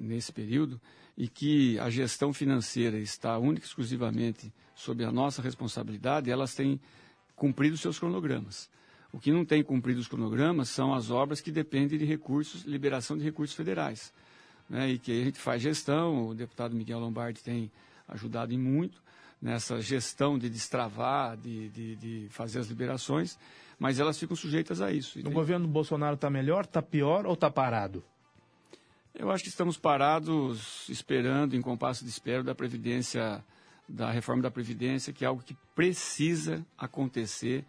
nesse 0.00 0.32
período 0.32 0.80
e 1.16 1.28
que 1.28 1.78
a 1.78 1.90
gestão 1.90 2.32
financeira 2.32 2.98
está 2.98 3.38
única 3.38 3.66
e 3.66 3.68
exclusivamente 3.68 4.52
sob 4.74 5.04
a 5.04 5.12
nossa 5.12 5.40
responsabilidade, 5.40 6.30
elas 6.30 6.54
têm 6.54 6.80
cumprido 7.34 7.76
seus 7.76 7.98
cronogramas. 7.98 8.68
O 9.12 9.18
que 9.18 9.32
não 9.32 9.44
tem 9.44 9.62
cumprido 9.62 10.00
os 10.00 10.08
cronogramas 10.08 10.68
são 10.68 10.94
as 10.94 11.10
obras 11.10 11.40
que 11.40 11.50
dependem 11.50 11.98
de 11.98 12.04
recursos, 12.04 12.64
liberação 12.64 13.16
de 13.16 13.24
recursos 13.24 13.56
federais. 13.56 14.12
Né, 14.68 14.90
e 14.90 14.98
que 14.98 15.12
a 15.12 15.24
gente 15.24 15.38
faz 15.38 15.62
gestão, 15.62 16.28
o 16.28 16.34
deputado 16.34 16.74
Miguel 16.74 16.98
Lombardi 16.98 17.40
tem 17.40 17.70
ajudado 18.08 18.52
em 18.52 18.58
muito 18.58 19.00
nessa 19.40 19.80
gestão 19.80 20.38
de 20.38 20.48
destravar, 20.48 21.36
de, 21.36 21.68
de, 21.68 21.96
de 21.96 22.26
fazer 22.30 22.58
as 22.58 22.66
liberações, 22.66 23.38
mas 23.78 24.00
elas 24.00 24.18
ficam 24.18 24.34
sujeitas 24.34 24.80
a 24.80 24.90
isso. 24.90 25.22
Tem... 25.22 25.32
governo 25.32 25.68
Bolsonaro 25.68 26.14
está 26.14 26.30
melhor, 26.30 26.64
está 26.64 26.82
pior 26.82 27.26
ou 27.26 27.34
está 27.34 27.50
parado? 27.50 28.02
Eu 29.14 29.30
acho 29.30 29.44
que 29.44 29.48
estamos 29.48 29.78
parados 29.78 30.86
esperando, 30.88 31.54
em 31.54 31.62
compasso 31.62 32.04
de 32.04 32.10
espera, 32.10 32.42
da 32.42 32.54
Previdência, 32.54 33.42
da 33.88 34.10
reforma 34.10 34.42
da 34.42 34.50
Previdência, 34.50 35.12
que 35.12 35.24
é 35.24 35.28
algo 35.28 35.42
que 35.42 35.56
precisa 35.74 36.66
acontecer 36.76 37.64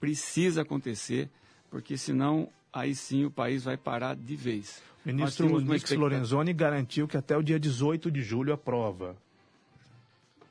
precisa 0.00 0.62
acontecer, 0.62 1.28
porque 1.70 1.96
senão 1.96 2.48
aí 2.72 2.94
sim 2.94 3.24
o 3.24 3.30
país 3.30 3.64
vai 3.64 3.76
parar 3.76 4.14
de 4.14 4.36
vez. 4.36 4.82
O 5.04 5.08
ministro 5.08 5.60
Nix 5.60 5.90
Lorenzoni 5.92 6.52
garantiu 6.52 7.08
que 7.08 7.16
até 7.16 7.36
o 7.36 7.42
dia 7.42 7.58
18 7.58 8.10
de 8.10 8.22
julho 8.22 8.52
aprova. 8.52 9.16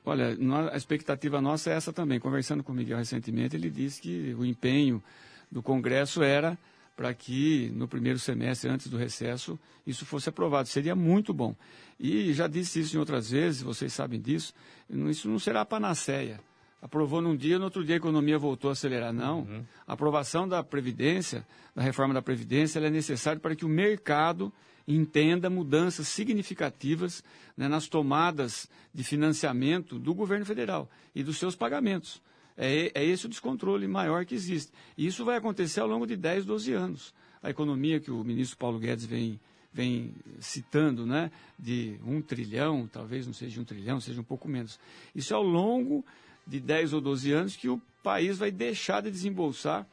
Olha, 0.06 0.38
a 0.72 0.78
expectativa 0.78 1.42
nossa 1.42 1.70
é 1.70 1.74
essa 1.74 1.92
também. 1.92 2.20
Conversando 2.20 2.64
com 2.64 2.72
o 2.72 2.76
Miguel 2.76 2.98
recentemente, 2.98 3.56
ele 3.56 3.70
disse 3.70 4.02
que 4.02 4.34
o 4.40 4.46
empenho 4.46 5.04
do 5.52 5.62
Congresso 5.62 6.24
era 6.24 6.58
para 6.96 7.14
que 7.14 7.70
no 7.76 7.88
primeiro 7.88 8.18
semestre, 8.18 8.70
antes 8.70 8.88
do 8.88 8.98
recesso, 8.98 9.60
isso 9.86 10.06
fosse 10.06 10.30
aprovado. 10.30 10.68
Seria 10.68 10.96
muito 10.96 11.34
bom. 11.34 11.56
E 12.00 12.34
já 12.34 12.48
disse 12.48 12.80
isso 12.80 12.96
em 12.96 13.00
outras 13.00 13.30
vezes, 13.30 13.62
vocês 13.62 13.94
sabem 13.94 14.20
disso, 14.20 14.54
isso 14.90 15.30
não 15.30 15.38
será 15.38 15.64
panaceia 15.64 16.40
aprovou 16.82 17.22
num 17.22 17.36
dia, 17.36 17.58
no 17.58 17.66
outro 17.66 17.84
dia 17.84 17.96
a 17.96 17.98
economia 17.98 18.38
voltou 18.38 18.70
a 18.70 18.74
acelerar. 18.74 19.14
Não. 19.14 19.40
Uhum. 19.42 19.64
A 19.86 19.94
aprovação 19.94 20.48
da 20.48 20.64
Previdência, 20.64 21.46
da 21.76 21.82
reforma 21.82 22.14
da 22.14 22.22
Previdência, 22.22 22.80
é 22.80 22.90
necessária 22.90 23.40
para 23.40 23.56
que 23.56 23.66
o 23.66 23.70
mercado 23.70 24.52
entenda 24.88 25.50
mudanças 25.50 26.08
significativas 26.08 27.24
né, 27.58 27.68
nas 27.68 27.88
tomadas 27.88 28.70
de 28.94 29.04
financiamento 29.04 30.00
do 30.00 30.14
governo 30.14 30.46
federal 30.46 30.90
e 31.14 31.24
dos 31.24 31.38
seus 31.38 31.56
pagamentos. 31.56 32.22
É, 32.56 32.92
é 32.96 33.06
esse 33.06 33.26
o 33.26 33.30
descontrole 33.30 33.86
maior 33.88 34.26
que 34.26 34.34
existe. 34.34 34.72
E 34.98 35.06
isso 35.06 35.26
vai 35.26 35.38
acontecer 35.38 35.82
ao 35.82 35.88
longo 35.88 36.08
de 36.08 36.16
10, 36.16 36.46
12 36.46 36.74
anos. 36.74 37.14
A 37.44 37.50
economia 37.50 38.00
que 38.00 38.10
o 38.10 38.24
ministro 38.24 38.58
Paulo 38.58 38.80
Guedes 38.80 39.06
vem, 39.06 39.40
vem 39.72 40.16
citando, 40.40 41.06
né, 41.06 41.30
de 41.60 42.00
um 42.04 42.22
trilhão, 42.22 42.88
talvez 42.92 43.28
não 43.28 43.34
seja 43.34 43.60
um 43.62 43.66
trilhão, 43.66 44.00
seja 44.00 44.20
um 44.22 44.24
pouco 44.24 44.48
menos. 44.48 44.80
Isso 45.14 45.34
é 45.34 45.36
ao 45.36 45.44
longo 45.44 46.04
de 46.48 46.60
10 46.60 46.94
ou 46.94 47.02
12 47.02 47.32
anos 47.32 47.56
que 47.56 47.68
o 47.68 47.82
país 48.02 48.38
vai 48.38 48.50
deixar 48.52 49.02
de 49.02 49.12
desembolsar 49.12 49.86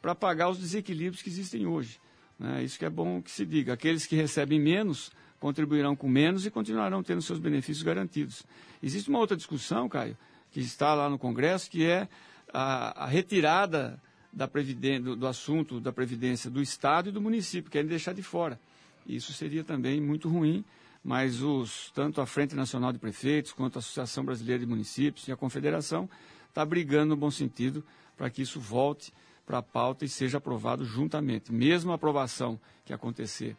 para 0.00 0.14
pagar 0.14 0.48
os 0.48 0.58
desequilíbrios 0.58 1.22
que 1.22 1.28
existem 1.28 1.66
hoje. 1.66 2.00
Né? 2.38 2.64
Isso 2.64 2.78
que 2.78 2.84
é 2.84 2.90
bom 2.90 3.20
que 3.20 3.30
se 3.30 3.44
diga. 3.44 3.74
Aqueles 3.74 4.06
que 4.06 4.16
recebem 4.16 4.60
menos 4.60 5.10
contribuirão 5.38 5.94
com 5.94 6.08
menos 6.08 6.46
e 6.46 6.50
continuarão 6.50 7.02
tendo 7.02 7.22
seus 7.22 7.38
benefícios 7.38 7.82
garantidos. 7.82 8.44
Existe 8.82 9.08
uma 9.08 9.18
outra 9.18 9.36
discussão, 9.36 9.88
Caio, 9.88 10.16
que 10.50 10.60
está 10.60 10.94
lá 10.94 11.08
no 11.08 11.18
Congresso, 11.18 11.70
que 11.70 11.84
é 11.84 12.08
a, 12.52 13.04
a 13.04 13.06
retirada 13.06 14.00
da 14.32 14.46
do, 14.46 15.16
do, 15.16 15.26
assunto 15.26 15.80
da 15.80 15.92
Previdência 15.92 16.50
do 16.50 16.60
Estado 16.60 17.08
e 17.08 17.12
do 17.12 17.20
município, 17.20 17.70
querem 17.70 17.88
deixar 17.88 18.12
de 18.12 18.22
fora. 18.22 18.58
Isso 19.06 19.32
seria 19.32 19.64
também 19.64 20.00
muito 20.00 20.28
ruim 20.28 20.64
mas 21.02 21.40
os, 21.40 21.90
tanto 21.92 22.20
a 22.20 22.26
Frente 22.26 22.54
Nacional 22.54 22.92
de 22.92 22.98
Prefeitos, 22.98 23.52
quanto 23.52 23.76
a 23.76 23.78
Associação 23.78 24.24
Brasileira 24.24 24.60
de 24.60 24.66
Municípios 24.66 25.26
e 25.28 25.32
a 25.32 25.36
Confederação 25.36 26.08
está 26.48 26.64
brigando 26.64 27.10
no 27.10 27.16
bom 27.16 27.30
sentido 27.30 27.84
para 28.16 28.28
que 28.28 28.42
isso 28.42 28.60
volte 28.60 29.12
para 29.46 29.58
a 29.58 29.62
pauta 29.62 30.04
e 30.04 30.08
seja 30.08 30.38
aprovado 30.38 30.84
juntamente. 30.84 31.52
Mesmo 31.52 31.92
a 31.92 31.94
aprovação 31.94 32.60
que 32.84 32.92
acontecer 32.92 33.56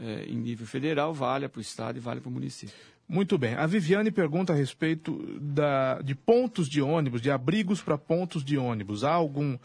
eh, 0.00 0.26
em 0.28 0.36
nível 0.36 0.66
federal, 0.66 1.14
vale 1.14 1.48
para 1.48 1.58
o 1.58 1.62
Estado 1.62 1.98
e 1.98 2.00
vale 2.00 2.20
para 2.20 2.28
o 2.28 2.32
município. 2.32 2.74
Muito 3.08 3.38
bem. 3.38 3.54
A 3.54 3.66
Viviane 3.66 4.10
pergunta 4.10 4.52
a 4.52 4.56
respeito 4.56 5.16
da, 5.40 6.02
de 6.02 6.14
pontos 6.14 6.68
de 6.68 6.82
ônibus, 6.82 7.22
de 7.22 7.30
abrigos 7.30 7.80
para 7.80 7.96
pontos 7.96 8.44
de 8.44 8.58
ônibus. 8.58 9.02
Há 9.02 9.12
algum 9.12 9.56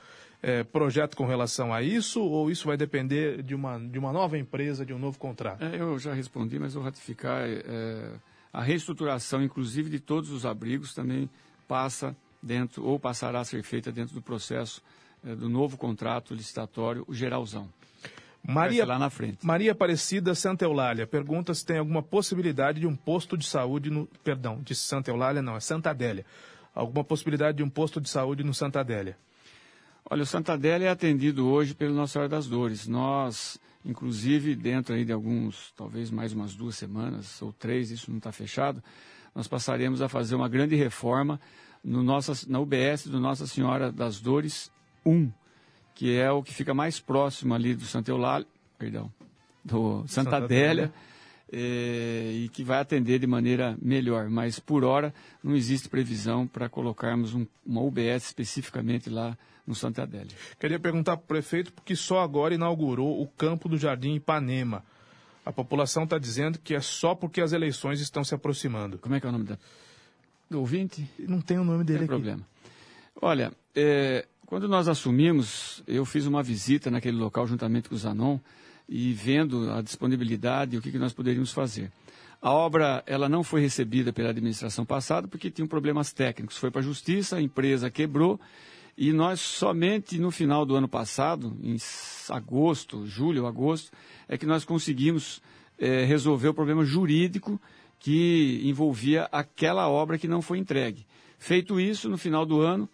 é, 0.43 0.63
projeto 0.63 1.15
com 1.15 1.25
relação 1.25 1.73
a 1.73 1.81
isso 1.81 2.21
ou 2.21 2.51
isso 2.51 2.67
vai 2.67 2.77
depender 2.77 3.41
de 3.41 3.55
uma, 3.55 3.79
de 3.79 3.97
uma 3.97 4.11
nova 4.11 4.37
empresa, 4.37 4.85
de 4.85 4.93
um 4.93 4.99
novo 4.99 5.17
contrato? 5.17 5.63
É, 5.63 5.81
eu 5.81 5.97
já 5.97 6.13
respondi, 6.13 6.59
mas 6.59 6.73
vou 6.73 6.83
ratificar. 6.83 7.41
É, 7.47 8.11
A 8.53 8.61
reestruturação, 8.61 9.41
inclusive, 9.41 9.89
de 9.89 9.99
todos 9.99 10.29
os 10.29 10.45
abrigos 10.45 10.93
também 10.93 11.27
passa 11.67 12.15
dentro, 12.39 12.85
ou 12.85 12.99
passará 12.99 13.39
a 13.39 13.43
ser 13.45 13.63
feita 13.63 13.91
dentro 13.91 14.13
do 14.13 14.21
processo 14.21 14.79
eh, 15.25 15.33
do 15.33 15.49
novo 15.49 15.75
contrato 15.75 16.35
licitatório, 16.35 17.03
o 17.07 17.15
geralzão. 17.15 17.67
Maria, 18.45 18.85
lá 18.85 18.99
na 18.99 19.09
frente. 19.09 19.43
Maria 19.43 19.71
Aparecida 19.71 20.35
Santa 20.35 20.65
Eulália 20.65 21.07
pergunta 21.07 21.53
se 21.53 21.65
tem 21.65 21.77
alguma 21.79 22.03
possibilidade 22.03 22.81
de 22.81 22.85
um 22.85 22.95
posto 22.95 23.37
de 23.37 23.45
saúde 23.47 23.89
no. 23.89 24.05
Perdão, 24.23 24.61
de 24.61 24.75
Santa 24.75 25.09
Eulália 25.09 25.41
não, 25.41 25.55
é 25.55 25.59
Santa 25.59 25.89
Adélia. 25.89 26.25
Alguma 26.75 27.03
possibilidade 27.03 27.57
de 27.57 27.63
um 27.63 27.69
posto 27.69 28.01
de 28.01 28.09
saúde 28.09 28.43
no 28.43 28.53
Santa 28.53 28.81
Adélia? 28.81 29.17
Olha, 30.09 30.23
o 30.23 30.25
Santa 30.25 30.53
Adélia 30.53 30.87
é 30.87 30.89
atendido 30.89 31.47
hoje 31.47 31.73
pelo 31.73 31.93
Nossa 31.93 32.13
Senhora 32.13 32.29
das 32.29 32.47
Dores. 32.47 32.87
Nós, 32.87 33.59
inclusive, 33.85 34.55
dentro 34.55 34.93
aí 34.93 35.05
de 35.05 35.13
alguns, 35.13 35.73
talvez 35.77 36.11
mais 36.11 36.33
umas 36.33 36.53
duas 36.53 36.75
semanas 36.75 37.41
ou 37.41 37.53
três, 37.53 37.89
isso 37.89 38.11
não 38.11 38.17
está 38.17 38.31
fechado, 38.31 38.83
nós 39.33 39.47
passaremos 39.47 40.01
a 40.01 40.09
fazer 40.09 40.35
uma 40.35 40.49
grande 40.49 40.75
reforma 40.75 41.39
no 41.83 42.03
nossa, 42.03 42.33
na 42.47 42.59
UBS 42.59 43.07
do 43.07 43.19
Nossa 43.19 43.47
Senhora 43.47 43.91
das 43.91 44.19
Dores 44.19 44.71
1, 45.05 45.31
que 45.95 46.15
é 46.15 46.31
o 46.31 46.43
que 46.43 46.53
fica 46.53 46.73
mais 46.73 46.99
próximo 46.99 47.53
ali 47.53 47.73
do 47.73 47.85
Santa 47.85 48.11
Eulália, 48.11 48.47
perdão, 48.77 49.11
do 49.63 49.99
Santa, 50.07 50.31
Santa 50.31 50.37
Adélia, 50.37 50.85
Adélia. 50.85 50.93
É, 51.55 52.31
e 52.33 52.49
que 52.49 52.63
vai 52.63 52.79
atender 52.79 53.19
de 53.19 53.27
maneira 53.27 53.77
melhor. 53.79 54.27
Mas, 54.27 54.57
por 54.57 54.83
hora, 54.83 55.13
não 55.43 55.55
existe 55.55 55.87
previsão 55.87 56.47
para 56.47 56.67
colocarmos 56.67 57.35
um, 57.35 57.45
uma 57.63 57.81
UBS 57.81 58.25
especificamente 58.25 59.07
lá 59.07 59.37
no 59.67 59.75
Santa 59.75 60.01
Adélia. 60.01 60.35
Queria 60.59 60.79
perguntar 60.79 61.15
para 61.15 61.23
o 61.23 61.27
prefeito, 61.27 61.71
porque 61.71 61.95
só 61.95 62.21
agora 62.21 62.55
inaugurou 62.55 63.21
o 63.21 63.27
campo 63.27 63.69
do 63.69 63.77
Jardim 63.77 64.15
Ipanema. 64.15 64.83
A 65.45 65.51
população 65.51 66.05
está 66.05 66.17
dizendo 66.17 66.57
que 66.57 66.73
é 66.73 66.81
só 66.81 67.13
porque 67.13 67.39
as 67.39 67.53
eleições 67.53 68.01
estão 68.01 68.23
se 68.23 68.33
aproximando. 68.33 68.97
Como 68.97 69.13
é 69.13 69.19
que 69.19 69.25
é 69.27 69.29
o 69.29 69.31
nome 69.31 69.45
da... 69.45 69.57
do 70.49 70.59
ouvinte? 70.59 71.07
Não 71.19 71.39
tem 71.39 71.59
o 71.59 71.63
nome 71.63 71.83
dele 71.83 71.99
Tem 71.99 72.05
aqui. 72.05 72.13
problema. 72.15 72.41
Olha, 73.21 73.51
é, 73.75 74.25
quando 74.47 74.67
nós 74.67 74.87
assumimos, 74.87 75.83
eu 75.85 76.03
fiz 76.03 76.25
uma 76.25 76.41
visita 76.41 76.89
naquele 76.89 77.17
local 77.17 77.45
juntamente 77.45 77.89
com 77.89 77.95
o 77.95 77.97
Zanon 77.97 78.39
e 78.87 79.13
vendo 79.13 79.71
a 79.71 79.81
disponibilidade 79.81 80.75
e 80.75 80.79
o 80.79 80.81
que, 80.81 80.91
que 80.91 80.99
nós 80.99 81.13
poderíamos 81.13 81.51
fazer. 81.51 81.91
A 82.41 82.51
obra 82.51 83.03
ela 83.07 83.29
não 83.29 83.43
foi 83.43 83.61
recebida 83.61 84.11
pela 84.11 84.29
administração 84.29 84.85
passada 84.85 85.27
porque 85.27 85.49
tinha 85.49 85.67
problemas 85.67 86.11
técnicos. 86.11 86.57
Foi 86.57 86.69
para 86.69 86.81
a 86.81 86.83
justiça, 86.83 87.37
a 87.37 87.41
empresa 87.41 87.89
quebrou 87.89 88.39
e 88.97 89.11
nós 89.11 89.39
somente 89.39 90.19
no 90.19 90.29
final 90.29 90.65
do 90.65 90.75
ano 90.75 90.87
passado, 90.87 91.57
em 91.63 91.77
agosto, 92.29 93.05
julho, 93.07 93.47
agosto, 93.47 93.91
é 94.27 94.37
que 94.37 94.45
nós 94.45 94.65
conseguimos 94.65 95.41
é, 95.79 96.03
resolver 96.05 96.49
o 96.49 96.53
problema 96.53 96.83
jurídico 96.85 97.59
que 97.99 98.61
envolvia 98.65 99.29
aquela 99.31 99.87
obra 99.87 100.17
que 100.17 100.27
não 100.27 100.41
foi 100.41 100.59
entregue. 100.59 101.05
Feito 101.39 101.79
isso, 101.79 102.09
no 102.09 102.17
final 102.17 102.45
do 102.45 102.59
ano, 102.59 102.87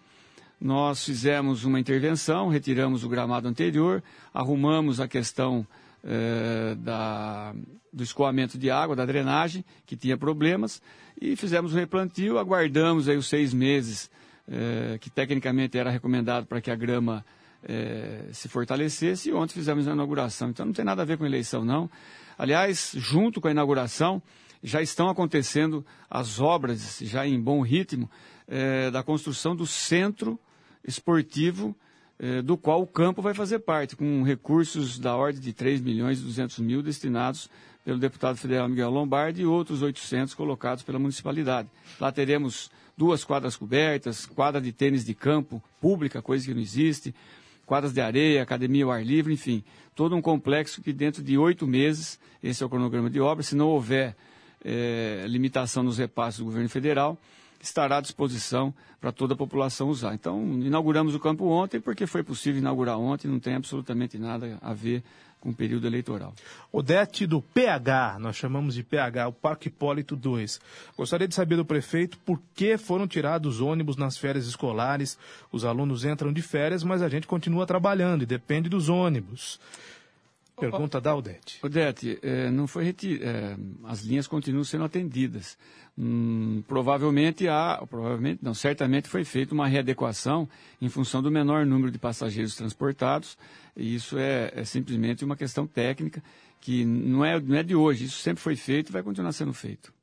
nós 0.62 1.04
fizemos 1.04 1.64
uma 1.64 1.80
intervenção, 1.80 2.50
retiramos 2.50 3.04
o 3.04 3.10
gramado 3.10 3.48
anterior, 3.48 4.04
arrumamos 4.34 5.00
a 5.00 5.08
questão 5.08 5.66
é, 6.04 6.76
da, 6.76 7.54
do 7.92 8.04
escoamento 8.04 8.58
de 8.58 8.70
água, 8.70 8.96
da 8.96 9.06
drenagem, 9.06 9.64
que 9.86 9.96
tinha 9.96 10.18
problemas, 10.18 10.82
e 11.20 11.36
fizemos 11.36 11.74
o 11.74 11.76
replantio, 11.76 12.38
aguardamos 12.38 13.10
aí 13.10 13.18
os 13.18 13.28
seis 13.28 13.54
meses 13.54 14.10
é, 14.48 14.98
que 15.00 15.10
tecnicamente 15.10 15.78
era 15.78 15.90
recomendado 15.90 16.46
para 16.46 16.62
que 16.62 16.72
a 16.72 16.76
grama 16.76 17.26
é, 17.64 18.26
se 18.32 18.48
fortalecesse, 18.48 19.30
e 19.30 19.34
ontem 19.34 19.54
fizemos 19.54 19.88
a 19.88 19.92
inauguração. 19.92 20.50
Então 20.50 20.66
não 20.66 20.74
tem 20.74 20.86
nada 20.86 21.02
a 21.02 21.06
ver 21.06 21.18
com 21.18 21.26
eleição, 21.26 21.66
não. 21.66 21.90
Aliás, 22.38 22.94
junto 22.96 23.42
com 23.42 23.48
a 23.48 23.52
inauguração, 23.52 24.22
já 24.64 24.82
estão 24.82 25.10
acontecendo 25.10 25.86
as 26.10 26.40
obras, 26.40 27.00
já 27.02 27.28
em 27.28 27.40
bom 27.40 27.62
ritmo, 27.62 28.10
da 28.92 29.04
construção 29.04 29.56
do 29.56 29.68
centro 29.68 30.40
esportivo, 30.84 31.76
do 32.44 32.58
qual 32.58 32.82
o 32.82 32.88
campo 32.88 33.22
vai 33.22 33.34
fazer 33.34 33.60
parte, 33.60 33.96
com 33.96 34.24
recursos 34.24 35.00
da 35.00 35.16
ordem 35.16 35.42
de 35.42 35.54
3 35.54 35.80
milhões 35.80 36.20
e 36.20 36.24
200 36.24 36.60
mil 36.60 36.82
destinados 36.82 37.50
pelo 37.86 37.98
deputado 37.98 38.38
federal 38.38 38.68
Miguel 38.68 38.90
Lombardi 38.90 39.42
e 39.42 39.46
outros 39.46 39.82
800 39.82 40.34
colocados 40.34 40.84
pela 40.84 41.00
municipalidade. 41.00 41.70
Lá 42.00 42.12
teremos 42.12 42.70
duas 42.98 43.24
quadras 43.24 43.56
cobertas, 43.56 44.26
quadra 44.26 44.60
de 44.60 44.74
tênis 44.74 45.06
de 45.06 45.14
campo 45.14 45.64
pública, 45.80 46.22
coisa 46.22 46.46
que 46.46 46.54
não 46.54 46.62
existe, 46.62 47.16
quadras 47.66 47.94
de 47.94 48.02
areia, 48.02 48.44
academia 48.44 48.84
ao 48.84 48.92
ar 48.92 49.06
livre, 49.06 49.34
enfim, 49.34 49.64
todo 49.96 50.16
um 50.16 50.22
complexo 50.22 50.82
que 50.82 50.92
dentro 50.92 51.24
de 51.24 51.38
oito 51.38 51.66
meses, 51.66 52.20
esse 52.44 52.62
é 52.62 52.66
o 52.66 52.70
cronograma 52.70 53.10
de 53.10 53.22
obra, 53.22 53.42
se 53.42 53.56
não 53.56 53.68
houver 53.68 54.16
é, 54.64 55.24
limitação 55.28 55.82
nos 55.82 55.98
repasses 55.98 56.40
do 56.40 56.46
governo 56.46 56.68
federal, 56.68 57.18
estará 57.62 57.98
à 57.98 58.02
disposição 58.02 58.74
para 59.00 59.12
toda 59.12 59.34
a 59.34 59.38
população 59.38 59.90
usar. 59.90 60.14
Então, 60.14 60.60
inauguramos 60.62 61.16
o 61.16 61.20
campo 61.20 61.46
ontem, 61.46 61.80
porque 61.80 62.06
foi 62.06 62.24
possível 62.24 62.60
inaugurar 62.60 62.98
ontem, 62.98 63.28
não 63.28 63.40
tem 63.40 63.56
absolutamente 63.56 64.18
nada 64.18 64.58
a 64.62 64.74
ver 64.74 65.04
com 65.40 65.52
o 65.52 65.54
período 65.54 65.88
eleitoral. 65.88 66.34
Odete 66.72 67.26
do 67.26 67.42
PH, 67.42 68.18
nós 68.20 68.36
chamamos 68.36 68.76
de 68.76 68.84
PH, 68.84 69.30
o 69.30 69.34
Parque 69.34 69.70
Hipólito 69.70 70.16
2. 70.16 70.60
Gostaria 70.98 71.28
de 71.28 71.36
saber 71.36 71.56
do 71.56 71.64
prefeito 71.64 72.18
por 72.20 72.42
que 72.54 72.78
foram 72.78 73.08
tirados 73.08 73.62
ônibus 73.62 73.96
nas 73.96 74.18
férias 74.18 74.46
escolares. 74.48 75.18
Os 75.52 75.64
alunos 75.64 76.04
entram 76.04 76.34
de 76.34 76.42
férias, 76.42 76.84
mas 76.84 77.02
a 77.02 77.08
gente 77.08 77.26
continua 77.26 77.66
trabalhando 77.66 78.24
e 78.24 78.26
depende 78.26 78.68
dos 78.68 78.90
ônibus. 78.90 79.60
Pergunta 80.60 81.00
da 81.00 81.16
Odete. 81.16 81.60
Odete, 81.64 82.20
é, 82.22 82.52
não 82.52 82.68
foi 82.68 82.84
reti... 82.84 83.20
É, 83.24 83.56
as 83.86 84.02
linhas 84.02 84.28
continuam 84.28 84.66
sendo 84.66 84.84
atendidas. 84.84 85.58
Hum, 86.02 86.64
provavelmente 86.66 87.50
há, 87.50 87.84
provavelmente 87.90 88.40
não, 88.42 88.54
certamente 88.54 89.10
foi 89.10 89.26
feita 89.26 89.54
uma 89.54 89.68
readequação 89.68 90.48
em 90.82 90.88
função 90.88 91.22
do 91.22 91.30
menor 91.30 91.66
número 91.66 91.92
de 91.92 92.00
passageiros 92.00 92.56
transportados. 92.56 93.38
E 93.76 93.96
isso 93.96 94.18
é, 94.18 94.50
é 94.56 94.64
simplesmente 94.64 95.26
uma 95.26 95.36
questão 95.36 95.68
técnica 95.68 96.24
que 96.62 96.86
não 96.86 97.26
é, 97.26 97.38
não 97.40 97.58
é 97.58 97.64
de 97.64 97.76
hoje. 97.76 98.06
Isso 98.06 98.20
sempre 98.20 98.42
foi 98.42 98.56
feito 98.56 98.90
e 98.90 98.94
vai 98.94 99.04
continuar 99.04 99.34
sendo 99.34 99.54
feito. 99.54 99.94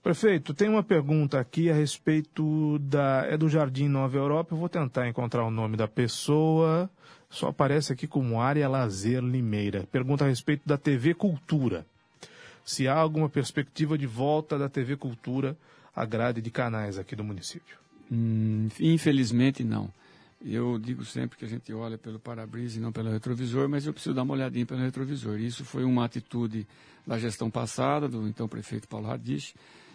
Prefeito, 0.00 0.54
tem 0.54 0.68
uma 0.68 0.84
pergunta 0.84 1.40
aqui 1.40 1.68
a 1.68 1.74
respeito 1.74 2.78
da. 2.78 3.26
É 3.28 3.36
do 3.36 3.48
Jardim 3.48 3.88
Nova 3.88 4.16
Europa. 4.16 4.54
Eu 4.54 4.58
vou 4.58 4.68
tentar 4.68 5.08
encontrar 5.08 5.44
o 5.44 5.50
nome 5.50 5.76
da 5.76 5.88
pessoa. 5.88 6.88
Só 7.28 7.48
aparece 7.48 7.92
aqui 7.92 8.06
como 8.06 8.40
área 8.40 8.68
lazer 8.68 9.20
Limeira. 9.20 9.86
Pergunta 9.90 10.24
a 10.24 10.28
respeito 10.28 10.62
da 10.64 10.78
TV 10.78 11.12
Cultura. 11.12 11.84
Se 12.68 12.86
há 12.86 12.94
alguma 12.94 13.30
perspectiva 13.30 13.96
de 13.96 14.06
volta 14.06 14.58
da 14.58 14.68
TV 14.68 14.94
Cultura 14.94 15.56
à 15.96 16.04
grade 16.04 16.42
de 16.42 16.50
canais 16.50 16.98
aqui 16.98 17.16
do 17.16 17.24
município? 17.24 17.78
Hum, 18.12 18.68
infelizmente 18.78 19.64
não. 19.64 19.90
Eu 20.44 20.78
digo 20.78 21.02
sempre 21.02 21.38
que 21.38 21.46
a 21.46 21.48
gente 21.48 21.72
olha 21.72 21.96
pelo 21.96 22.18
para-brisa 22.18 22.76
e 22.76 22.82
não 22.82 22.92
pelo 22.92 23.10
retrovisor, 23.10 23.70
mas 23.70 23.86
eu 23.86 23.94
preciso 23.94 24.14
dar 24.14 24.22
uma 24.22 24.34
olhadinha 24.34 24.66
pelo 24.66 24.82
retrovisor. 24.82 25.40
Isso 25.40 25.64
foi 25.64 25.82
uma 25.82 26.04
atitude 26.04 26.66
da 27.06 27.18
gestão 27.18 27.50
passada, 27.50 28.06
do 28.06 28.28
então 28.28 28.46
prefeito 28.46 28.86
Paulo 28.86 29.06
Radich, 29.06 29.54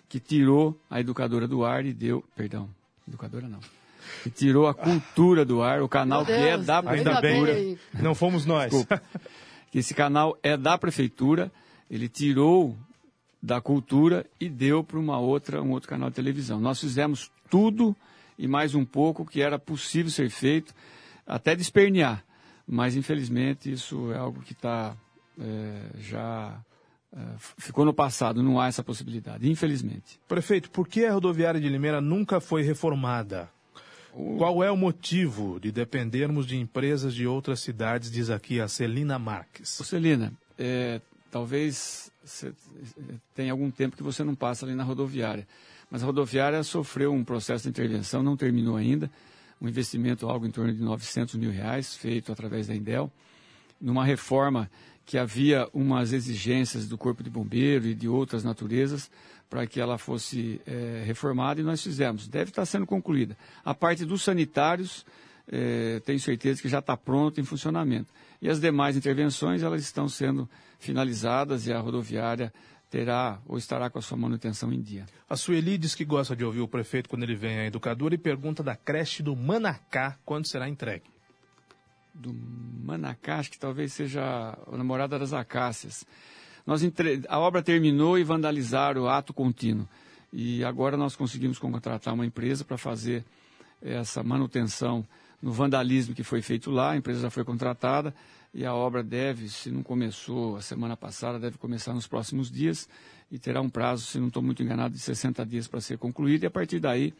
que 0.10 0.20
tirou 0.20 0.76
a 0.90 1.00
educadora 1.00 1.48
do 1.48 1.64
ar 1.64 1.86
e 1.86 1.94
deu. 1.94 2.24
Perdão, 2.36 2.68
educadora 3.08 3.48
não 3.48 3.60
que 4.24 4.32
tirou 4.32 4.68
a 4.68 4.74
cultura 4.74 5.46
do 5.46 5.62
ar, 5.62 5.82
o 5.84 5.88
canal 5.88 6.26
Deus, 6.26 6.40
que 6.40 6.48
é 6.48 6.58
da 6.58 6.82
prefeitura. 6.82 7.56
Não 8.02 8.16
fomos 8.16 8.48
nós. 8.48 8.72
Desculpa. 8.72 9.00
Esse 9.74 9.94
canal 9.94 10.38
é 10.44 10.58
da 10.58 10.76
prefeitura, 10.76 11.52
ele 11.94 12.10
tirou 12.10 12.76
da 13.40 13.62
cultura 13.62 14.26
e 14.40 14.50
deu 14.50 14.84
para 14.84 14.98
uma 14.98 15.20
outra, 15.20 15.62
um 15.62 15.70
outro 15.70 15.88
canal 15.88 16.10
de 16.10 16.16
televisão. 16.16 16.60
Nós 16.60 16.80
fizemos 16.80 17.32
tudo 17.52 17.96
e 18.36 18.48
mais 18.48 18.74
um 18.74 18.84
pouco 18.84 19.24
que 19.24 19.42
era 19.42 19.60
possível 19.60 20.10
ser 20.10 20.32
feito, 20.32 20.74
até 21.24 21.56
despernear. 21.56 22.26
Mas 22.68 22.96
infelizmente 22.96 23.72
isso 23.72 24.12
é 24.12 24.18
algo 24.18 24.42
que 24.42 24.54
está 24.54 24.98
é, 25.40 25.82
já 26.00 26.60
é, 27.16 27.20
ficou 27.38 27.86
no 27.86 27.94
passado, 27.94 28.42
não 28.42 28.60
há 28.60 28.66
essa 28.66 28.84
possibilidade, 28.84 29.48
infelizmente. 29.48 30.20
Prefeito, 30.28 30.72
por 30.72 30.88
que 30.88 31.06
a 31.06 31.14
rodoviária 31.14 31.62
de 31.62 31.70
Limeira 31.70 32.02
nunca 32.02 32.40
foi 32.40 32.64
reformada? 32.64 33.52
Qual 34.38 34.64
é 34.64 34.72
o 34.72 34.78
motivo 34.78 35.60
de 35.60 35.72
dependermos 35.72 36.48
de 36.48 36.58
empresas 36.58 37.14
de 37.14 37.28
outras 37.28 37.60
cidades, 37.60 38.10
diz 38.10 38.32
aqui 38.32 38.60
a 38.60 38.68
Celina 38.68 39.20
Marques? 39.20 39.80
Ô 39.80 39.84
Celina, 39.84 40.34
é, 40.58 41.02
talvez 41.34 42.12
tenha 43.34 43.52
algum 43.52 43.72
tempo 43.72 43.98
que 43.98 44.04
você 44.04 44.24
não 44.24 44.36
passa 44.36 44.68
ali 44.68 44.76
na 44.76 44.84
rodoviária, 44.84 45.48
mas 45.90 46.04
a 46.04 46.06
rodoviária 46.06 46.62
sofreu 46.62 47.12
um 47.12 47.24
processo 47.24 47.64
de 47.64 47.70
intervenção, 47.70 48.22
não 48.22 48.38
terminou 48.38 48.78
ainda, 48.78 49.10
um 49.60 49.68
investimento 49.68 50.30
algo 50.30 50.46
em 50.46 50.52
torno 50.52 50.72
de 50.72 50.80
900 50.80 51.34
mil 51.34 51.50
reais, 51.50 51.96
feito 51.96 52.32
através 52.32 52.68
da 52.68 52.76
Indel, 52.76 53.12
numa 53.82 54.06
reforma 54.06 54.70
que 55.08 55.18
havia 55.18 55.68
umas 55.74 56.14
exigências 56.14 56.88
do 56.88 57.00
Corpo 57.00 57.24
de 57.24 57.32
Bombeiro 57.32 57.88
e 57.88 57.96
de 57.96 58.08
outras 58.08 58.44
naturezas, 58.44 59.10
para 59.50 59.66
que 59.66 59.82
ela 59.82 59.98
fosse 59.98 60.62
é, 60.68 61.04
reformada 61.04 61.62
e 61.62 61.64
nós 61.64 61.82
fizemos. 61.82 62.28
Deve 62.28 62.52
estar 62.52 62.66
sendo 62.66 62.86
concluída. 62.86 63.36
A 63.66 63.74
parte 63.74 64.06
dos 64.06 64.22
sanitários, 64.22 65.04
é, 65.52 66.00
tenho 66.06 66.20
certeza 66.20 66.62
que 66.62 66.70
já 66.70 66.80
está 66.80 66.96
pronta 66.96 67.42
em 67.42 67.44
funcionamento. 67.44 68.14
E 68.44 68.50
as 68.50 68.60
demais 68.60 68.98
intervenções, 68.98 69.64
elas 69.64 69.82
estão 69.82 70.10
sendo 70.10 70.50
finalizadas 70.78 71.66
e 71.66 71.72
a 71.72 71.80
rodoviária 71.80 72.54
terá 72.90 73.40
ou 73.48 73.58
estará 73.58 73.90
com 73.90 74.00
a 74.00 74.02
sua 74.02 74.18
manutenção 74.18 74.74
em 74.74 74.82
dia. 74.82 75.06
A 75.30 75.38
Sueli 75.38 75.78
diz 75.78 75.96
que 75.96 76.04
gosta 76.04 76.36
de 76.36 76.44
ouvir 76.44 76.60
o 76.60 76.68
prefeito 76.68 77.08
quando 77.08 77.24
ele 77.24 77.38
vem 77.38 77.58
à 77.58 77.66
educadora 77.66 78.16
e 78.16 78.18
pergunta 78.18 78.62
da 78.62 78.76
creche 78.76 79.24
do 79.24 79.34
Manacá 79.34 80.18
quando 80.26 80.46
será 80.46 80.68
entregue. 80.68 81.06
Do 82.14 82.36
Manacá, 82.84 83.40
acho 83.40 83.50
que 83.50 83.58
talvez 83.58 83.94
seja 83.94 84.22
a 84.22 84.78
namorada 84.78 85.18
das 85.18 85.32
acácias. 85.32 86.06
Nós 86.68 86.84
entre... 86.84 87.24
A 87.30 87.40
obra 87.40 87.64
terminou 87.64 88.20
e 88.20 88.26
vandalizaram 88.26 89.04
o 89.04 89.08
ato 89.08 89.34
contínuo. 89.34 89.88
E 90.34 90.66
agora 90.66 90.98
nós 90.98 91.16
conseguimos 91.16 91.58
contratar 91.58 92.14
uma 92.14 92.26
empresa 92.26 92.66
para 92.66 92.78
fazer 92.78 93.24
essa 93.82 94.22
manutenção 94.22 95.08
no 95.44 95.52
vandalismo 95.52 96.16
que 96.16 96.24
foi 96.24 96.42
feito 96.42 96.72
lá. 96.72 96.92
A 96.92 96.98
empresa 96.98 97.20
já 97.20 97.30
foi 97.30 97.44
contratada 97.44 98.16
e 98.54 98.66
a 98.66 98.74
obra 98.74 99.04
deve, 99.04 99.50
se 99.50 99.70
não 99.70 99.84
começou 99.84 100.56
a 100.56 100.62
semana 100.62 100.96
passada, 100.96 101.38
deve 101.38 101.58
começar 101.58 101.94
nos 101.94 102.08
próximos 102.08 102.50
dias 102.50 102.88
e 103.30 103.38
terá 103.38 103.60
um 103.60 103.70
prazo, 103.70 104.06
se 104.06 104.20
não 104.20 104.28
estou 104.30 104.42
muito 104.42 104.64
enganado, 104.64 104.94
de 104.94 105.02
60 105.02 105.46
dias 105.46 105.68
para 105.68 105.82
ser 105.82 105.98
concluído. 105.98 106.44
E 106.44 106.46
a 106.48 106.52
partir 106.52 106.80
daí 106.80 107.14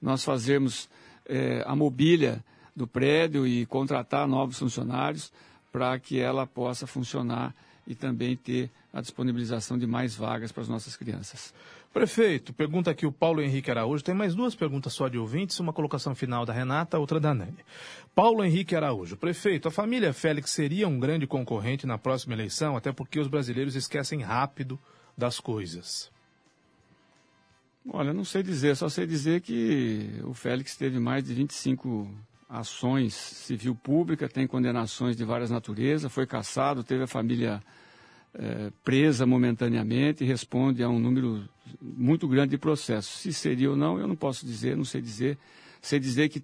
nós 0.00 0.24
fazermos 0.24 0.88
é, 1.26 1.62
a 1.66 1.76
mobília 1.76 2.42
do 2.74 2.86
prédio 2.86 3.46
e 3.46 3.66
contratar 3.66 4.26
novos 4.26 4.58
funcionários 4.58 5.30
para 5.70 5.98
que 5.98 6.18
ela 6.18 6.46
possa 6.46 6.86
funcionar 6.86 7.54
e 7.86 7.94
também 7.94 8.36
ter 8.36 8.70
a 8.92 9.02
disponibilização 9.02 9.78
de 9.78 9.86
mais 9.86 10.16
vagas 10.16 10.50
para 10.50 10.62
as 10.62 10.68
nossas 10.68 10.96
crianças. 10.96 11.52
Prefeito, 11.92 12.52
pergunta 12.52 12.90
aqui 12.90 13.06
o 13.06 13.12
Paulo 13.12 13.40
Henrique 13.40 13.70
Araújo. 13.70 14.04
Tem 14.04 14.14
mais 14.14 14.34
duas 14.34 14.54
perguntas 14.54 14.92
só 14.92 15.08
de 15.08 15.18
ouvintes, 15.18 15.58
uma 15.58 15.72
colocação 15.72 16.14
final 16.14 16.44
da 16.44 16.52
Renata, 16.52 16.98
outra 16.98 17.18
da 17.18 17.32
Nani. 17.32 17.64
Paulo 18.14 18.44
Henrique 18.44 18.76
Araújo. 18.76 19.16
Prefeito, 19.16 19.68
a 19.68 19.70
família 19.70 20.12
Félix 20.12 20.50
seria 20.50 20.86
um 20.86 21.00
grande 21.00 21.26
concorrente 21.26 21.86
na 21.86 21.96
próxima 21.96 22.34
eleição, 22.34 22.76
até 22.76 22.92
porque 22.92 23.18
os 23.18 23.28
brasileiros 23.28 23.74
esquecem 23.74 24.20
rápido 24.20 24.78
das 25.16 25.40
coisas. 25.40 26.10
Olha, 27.88 28.12
não 28.12 28.24
sei 28.24 28.42
dizer, 28.42 28.76
só 28.76 28.88
sei 28.88 29.06
dizer 29.06 29.40
que 29.40 30.20
o 30.24 30.34
Félix 30.34 30.76
teve 30.76 30.98
mais 30.98 31.24
de 31.24 31.32
25 31.32 32.10
ações 32.48 33.14
civil 33.14 33.74
pública, 33.74 34.28
tem 34.28 34.46
condenações 34.46 35.16
de 35.16 35.24
várias 35.24 35.50
naturezas, 35.50 36.12
foi 36.12 36.26
caçado, 36.26 36.84
teve 36.84 37.04
a 37.04 37.06
família 37.06 37.62
é, 38.38 38.70
presa 38.84 39.26
momentaneamente 39.26 40.22
e 40.22 40.26
responde 40.26 40.82
a 40.82 40.88
um 40.88 40.98
número 40.98 41.48
muito 41.80 42.28
grande 42.28 42.50
de 42.50 42.58
processos. 42.58 43.20
Se 43.20 43.32
seria 43.32 43.70
ou 43.70 43.76
não, 43.76 43.98
eu 43.98 44.06
não 44.06 44.16
posso 44.16 44.44
dizer, 44.44 44.76
não 44.76 44.84
sei 44.84 45.00
dizer. 45.00 45.38
Sei 45.80 45.98
dizer 45.98 46.28
que 46.28 46.42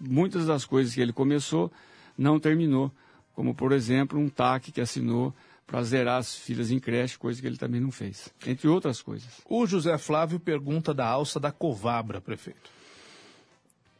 muitas 0.00 0.46
das 0.46 0.64
coisas 0.64 0.94
que 0.94 1.00
ele 1.00 1.12
começou 1.12 1.70
não 2.16 2.38
terminou, 2.38 2.90
como, 3.34 3.54
por 3.54 3.72
exemplo, 3.72 4.18
um 4.18 4.28
TAC 4.28 4.72
que 4.72 4.80
assinou 4.80 5.34
para 5.66 5.82
zerar 5.82 6.18
as 6.18 6.34
filhas 6.36 6.70
em 6.70 6.78
creche, 6.78 7.18
coisa 7.18 7.40
que 7.40 7.46
ele 7.46 7.56
também 7.56 7.80
não 7.80 7.90
fez, 7.90 8.32
entre 8.46 8.68
outras 8.68 9.00
coisas. 9.00 9.40
O 9.48 9.66
José 9.66 9.96
Flávio 9.98 10.38
pergunta 10.38 10.92
da 10.92 11.06
alça 11.06 11.40
da 11.40 11.50
Covabra, 11.50 12.20
prefeito. 12.20 12.70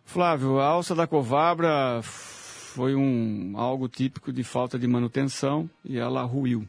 Flávio, 0.04 0.60
a 0.60 0.66
alça 0.66 0.94
da 0.94 1.06
Covabra 1.06 2.00
foi 2.02 2.94
um, 2.94 3.54
algo 3.56 3.88
típico 3.88 4.32
de 4.32 4.44
falta 4.44 4.78
de 4.78 4.86
manutenção 4.86 5.68
e 5.84 5.98
ela 5.98 6.22
ruiu. 6.22 6.68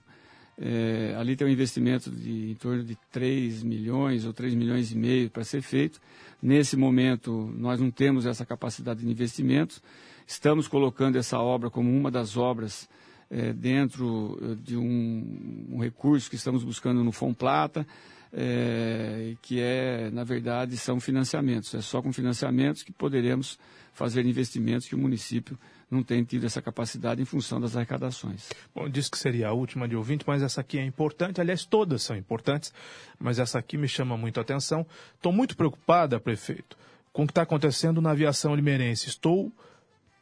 É, 0.57 1.13
ali 1.17 1.35
tem 1.35 1.45
um 1.45 1.49
investimento 1.49 2.09
de 2.09 2.51
em 2.51 2.55
torno 2.55 2.83
de 2.83 2.97
3 3.11 3.61
milhões 3.63 4.25
ou 4.25 4.31
3 4.31 4.53
milhões 4.55 4.91
e 4.91 4.97
meio 4.97 5.29
para 5.29 5.43
ser 5.43 5.61
feito. 5.61 5.99
Nesse 6.41 6.77
momento, 6.77 7.53
nós 7.57 7.79
não 7.79 7.91
temos 7.91 8.25
essa 8.25 8.45
capacidade 8.45 9.01
de 9.01 9.09
investimentos. 9.09 9.81
Estamos 10.25 10.67
colocando 10.67 11.17
essa 11.17 11.39
obra 11.39 11.69
como 11.69 11.89
uma 11.89 12.09
das 12.09 12.37
obras 12.37 12.87
é, 13.29 13.51
dentro 13.51 14.39
eh, 14.41 14.55
de 14.61 14.77
um, 14.77 15.67
um, 15.71 15.79
recurso 15.79 16.29
que 16.29 16.35
estamos 16.35 16.63
buscando 16.63 17.03
no 17.03 17.11
Fomplata, 17.11 17.85
é, 18.31 19.35
que 19.41 19.59
é, 19.59 20.09
na 20.11 20.23
verdade, 20.23 20.77
são 20.77 20.99
financiamentos. 20.99 21.73
É 21.73 21.81
só 21.81 22.01
com 22.01 22.13
financiamentos 22.13 22.83
que 22.83 22.91
poderemos 22.91 23.57
fazer 23.93 24.25
investimentos 24.25 24.87
que 24.87 24.95
o 24.95 24.97
município 24.97 25.57
não 25.89 26.03
tem 26.03 26.23
tido 26.23 26.45
essa 26.45 26.61
capacidade 26.61 27.21
em 27.21 27.25
função 27.25 27.59
das 27.59 27.75
arrecadações. 27.75 28.49
Bom, 28.73 28.89
disse 28.89 29.09
que 29.09 29.17
seria 29.17 29.49
a 29.49 29.53
última 29.53 29.87
de 29.87 29.95
ouvinte, 29.95 30.25
mas 30.27 30.41
essa 30.41 30.61
aqui 30.61 30.77
é 30.79 30.83
importante. 30.83 31.39
Aliás, 31.39 31.65
todas 31.65 32.01
são 32.01 32.15
importantes, 32.15 32.73
mas 33.19 33.39
essa 33.39 33.59
aqui 33.59 33.77
me 33.77 33.87
chama 33.87 34.17
muito 34.17 34.39
a 34.39 34.41
atenção. 34.41 34.85
Estou 35.15 35.31
muito 35.31 35.55
preocupada, 35.55 36.19
prefeito, 36.19 36.77
com 37.13 37.23
o 37.23 37.25
que 37.27 37.31
está 37.31 37.43
acontecendo 37.43 38.01
na 38.01 38.11
aviação 38.11 38.55
limeirense. 38.55 39.09
Estou 39.09 39.51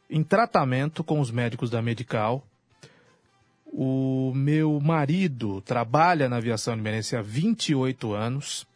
em 0.08 0.22
tratamento 0.22 1.02
com 1.02 1.18
os 1.18 1.30
médicos 1.30 1.70
da 1.70 1.80
Medical. 1.80 2.46
O 3.66 4.32
meu 4.34 4.78
marido 4.80 5.60
trabalha 5.62 6.28
na 6.28 6.36
aviação 6.36 6.74
limeirense 6.74 7.16
há 7.16 7.22
28 7.22 8.12
anos 8.12 8.66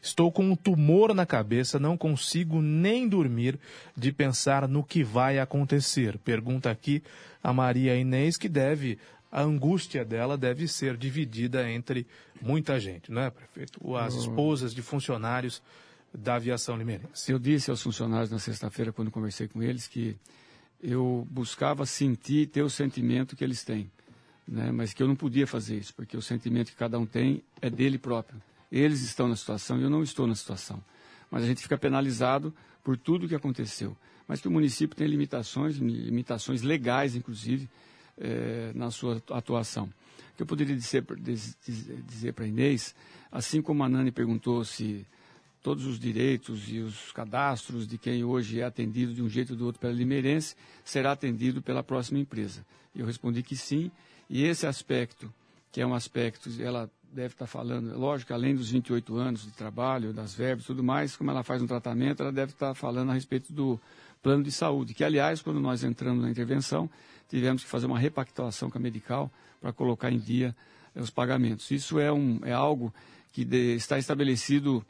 Estou 0.00 0.30
com 0.30 0.44
um 0.44 0.56
tumor 0.56 1.14
na 1.14 1.26
cabeça, 1.26 1.78
não 1.78 1.96
consigo 1.96 2.60
nem 2.60 3.08
dormir 3.08 3.58
de 3.96 4.12
pensar 4.12 4.68
no 4.68 4.84
que 4.84 5.02
vai 5.02 5.38
acontecer. 5.38 6.18
Pergunta 6.18 6.70
aqui 6.70 7.02
a 7.42 7.52
Maria 7.52 7.96
Inês, 7.96 8.36
que 8.36 8.48
deve, 8.48 8.98
a 9.30 9.42
angústia 9.42 10.04
dela 10.04 10.36
deve 10.36 10.68
ser 10.68 10.96
dividida 10.96 11.68
entre 11.70 12.06
muita 12.40 12.78
gente, 12.78 13.10
não 13.10 13.22
é, 13.22 13.30
prefeito? 13.30 13.96
As 13.96 14.14
esposas 14.14 14.74
de 14.74 14.82
funcionários 14.82 15.62
da 16.12 16.36
aviação 16.36 16.76
limeirense. 16.76 17.30
Eu 17.30 17.38
disse 17.38 17.70
aos 17.70 17.82
funcionários 17.82 18.30
na 18.30 18.38
sexta-feira, 18.38 18.92
quando 18.92 19.10
conversei 19.10 19.48
com 19.48 19.62
eles, 19.62 19.86
que 19.86 20.16
eu 20.82 21.26
buscava 21.30 21.84
sentir, 21.84 22.46
ter 22.46 22.62
o 22.62 22.70
sentimento 22.70 23.36
que 23.36 23.44
eles 23.44 23.64
têm. 23.64 23.90
Né? 24.46 24.70
Mas 24.72 24.94
que 24.94 25.02
eu 25.02 25.08
não 25.08 25.16
podia 25.16 25.46
fazer 25.46 25.76
isso, 25.76 25.94
porque 25.94 26.16
o 26.16 26.22
sentimento 26.22 26.70
que 26.70 26.76
cada 26.76 26.98
um 26.98 27.04
tem 27.04 27.42
é 27.60 27.68
dele 27.68 27.98
próprio. 27.98 28.40
Eles 28.70 29.02
estão 29.02 29.28
na 29.28 29.36
situação 29.36 29.78
e 29.78 29.82
eu 29.82 29.90
não 29.90 30.02
estou 30.02 30.26
na 30.26 30.34
situação. 30.34 30.82
Mas 31.30 31.44
a 31.44 31.46
gente 31.46 31.62
fica 31.62 31.76
penalizado 31.76 32.54
por 32.82 32.96
tudo 32.96 33.26
o 33.26 33.28
que 33.28 33.34
aconteceu. 33.34 33.96
Mas 34.26 34.40
que 34.40 34.48
o 34.48 34.50
município 34.50 34.96
tem 34.96 35.06
limitações, 35.06 35.76
limitações 35.76 36.62
legais, 36.62 37.14
inclusive, 37.14 37.68
é, 38.18 38.72
na 38.74 38.90
sua 38.90 39.22
atuação. 39.30 39.84
O 39.84 40.36
que 40.36 40.42
eu 40.42 40.46
poderia 40.46 40.76
dizer, 40.76 41.04
dizer 42.06 42.32
para 42.32 42.46
Inês, 42.46 42.94
assim 43.32 43.60
como 43.62 43.82
a 43.82 43.88
Nani 43.88 44.10
perguntou 44.10 44.64
se 44.64 45.06
todos 45.62 45.86
os 45.86 45.98
direitos 45.98 46.68
e 46.68 46.78
os 46.78 47.12
cadastros 47.12 47.86
de 47.86 47.98
quem 47.98 48.22
hoje 48.22 48.60
é 48.60 48.64
atendido 48.64 49.12
de 49.12 49.22
um 49.22 49.28
jeito 49.28 49.50
ou 49.50 49.56
do 49.56 49.66
outro 49.66 49.80
pela 49.80 49.92
Limeirense 49.92 50.54
será 50.84 51.12
atendido 51.12 51.60
pela 51.60 51.82
próxima 51.82 52.18
empresa. 52.18 52.64
Eu 52.94 53.06
respondi 53.06 53.42
que 53.42 53.56
sim, 53.56 53.90
e 54.30 54.44
esse 54.44 54.66
aspecto, 54.66 55.32
que 55.72 55.80
é 55.80 55.86
um 55.86 55.94
aspecto, 55.94 56.50
ela 56.60 56.90
deve 57.12 57.34
estar 57.34 57.46
falando, 57.46 57.98
lógico, 57.98 58.32
além 58.32 58.54
dos 58.54 58.70
28 58.70 59.16
anos 59.16 59.42
de 59.42 59.50
trabalho, 59.50 60.12
das 60.12 60.34
verbas 60.34 60.64
e 60.64 60.66
tudo 60.66 60.82
mais, 60.82 61.16
como 61.16 61.30
ela 61.30 61.42
faz 61.42 61.62
um 61.62 61.66
tratamento, 61.66 62.22
ela 62.22 62.32
deve 62.32 62.52
estar 62.52 62.74
falando 62.74 63.10
a 63.10 63.14
respeito 63.14 63.52
do 63.52 63.80
plano 64.22 64.42
de 64.42 64.52
saúde, 64.52 64.94
que, 64.94 65.04
aliás, 65.04 65.40
quando 65.40 65.60
nós 65.60 65.84
entramos 65.84 66.22
na 66.22 66.30
intervenção, 66.30 66.90
tivemos 67.28 67.62
que 67.62 67.68
fazer 67.68 67.86
uma 67.86 67.98
repactuação 67.98 68.70
com 68.70 68.78
a 68.78 68.80
Medical 68.80 69.30
para 69.60 69.72
colocar 69.72 70.10
em 70.10 70.18
dia 70.18 70.54
eh, 70.94 71.00
os 71.00 71.10
pagamentos. 71.10 71.70
Isso 71.70 71.98
é, 71.98 72.12
um, 72.12 72.40
é 72.42 72.52
algo 72.52 72.92
que 73.32 73.44
de, 73.44 73.76
está 73.76 73.98
estabelecido 73.98 74.84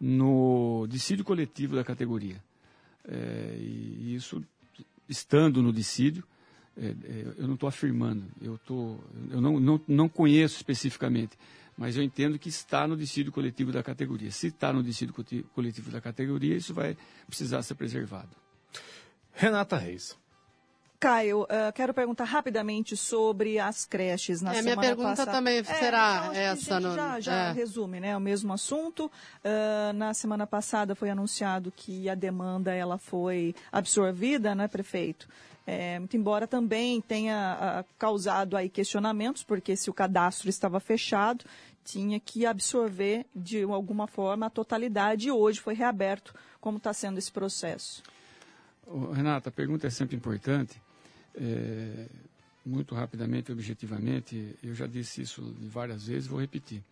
no 0.00 0.86
dissídio 0.88 1.24
coletivo 1.24 1.76
da 1.76 1.84
categoria. 1.84 2.42
É, 3.06 3.56
e 3.58 4.14
isso, 4.14 4.42
estando 5.08 5.62
no 5.62 5.72
dissídio, 5.72 6.24
é, 6.76 6.92
eu 7.38 7.46
não 7.46 7.54
estou 7.54 7.68
afirmando, 7.68 8.24
eu, 8.42 8.58
tô, 8.58 8.98
eu 9.30 9.40
não, 9.40 9.60
não, 9.60 9.80
não 9.86 10.08
conheço 10.08 10.56
especificamente, 10.56 11.38
mas 11.76 11.96
eu 11.96 12.02
entendo 12.02 12.38
que 12.38 12.48
está 12.48 12.86
no 12.86 12.96
dissídio 12.96 13.32
coletivo 13.32 13.72
da 13.72 13.82
categoria. 13.82 14.30
Se 14.30 14.48
está 14.48 14.72
no 14.72 14.82
dissídio 14.82 15.14
coletivo 15.54 15.90
da 15.90 16.00
categoria, 16.00 16.56
isso 16.56 16.72
vai 16.72 16.96
precisar 17.26 17.62
ser 17.62 17.74
preservado. 17.74 18.30
Renata 19.32 19.76
Reis. 19.76 20.16
Caio, 21.04 21.42
uh, 21.42 21.70
quero 21.74 21.92
perguntar 21.92 22.24
rapidamente 22.24 22.96
sobre 22.96 23.58
as 23.58 23.84
creches 23.84 24.40
na 24.40 24.52
é, 24.52 24.54
semana 24.62 24.76
minha 24.76 24.88
pergunta 24.88 25.08
passada. 25.10 25.32
também 25.32 25.58
é, 25.58 25.62
será 25.64 26.28
então, 26.30 26.34
essa. 26.34 26.80
No... 26.80 26.94
Já, 26.94 27.20
já 27.20 27.34
é. 27.50 27.52
resume, 27.52 28.00
né? 28.00 28.16
O 28.16 28.20
mesmo 28.20 28.50
assunto. 28.54 29.12
Uh, 29.44 29.92
na 29.92 30.14
semana 30.14 30.46
passada 30.46 30.94
foi 30.94 31.10
anunciado 31.10 31.70
que 31.70 32.08
a 32.08 32.14
demanda 32.14 32.72
ela 32.72 32.96
foi 32.96 33.54
absorvida, 33.70 34.54
né, 34.54 34.66
prefeito? 34.66 35.28
É, 35.66 35.98
muito 35.98 36.16
embora 36.16 36.46
também 36.46 37.02
tenha 37.02 37.52
a, 37.52 37.84
causado 37.98 38.56
aí 38.56 38.70
questionamentos, 38.70 39.44
porque 39.44 39.76
se 39.76 39.90
o 39.90 39.92
cadastro 39.92 40.48
estava 40.48 40.80
fechado, 40.80 41.44
tinha 41.84 42.18
que 42.18 42.46
absorver 42.46 43.26
de 43.36 43.62
alguma 43.62 44.06
forma 44.06 44.46
a 44.46 44.50
totalidade 44.50 45.28
e 45.28 45.30
hoje 45.30 45.60
foi 45.60 45.74
reaberto. 45.74 46.34
Como 46.62 46.78
está 46.78 46.94
sendo 46.94 47.18
esse 47.18 47.30
processo? 47.30 48.02
Renata, 49.12 49.50
a 49.50 49.52
pergunta 49.52 49.86
é 49.86 49.90
sempre 49.90 50.16
importante. 50.16 50.82
É, 51.34 52.06
muito 52.64 52.94
rapidamente, 52.94 53.52
objetivamente, 53.52 54.56
eu 54.62 54.74
já 54.74 54.86
disse 54.86 55.22
isso 55.22 55.54
várias 55.60 56.06
vezes, 56.06 56.26
vou 56.26 56.40
repetir. 56.40 56.82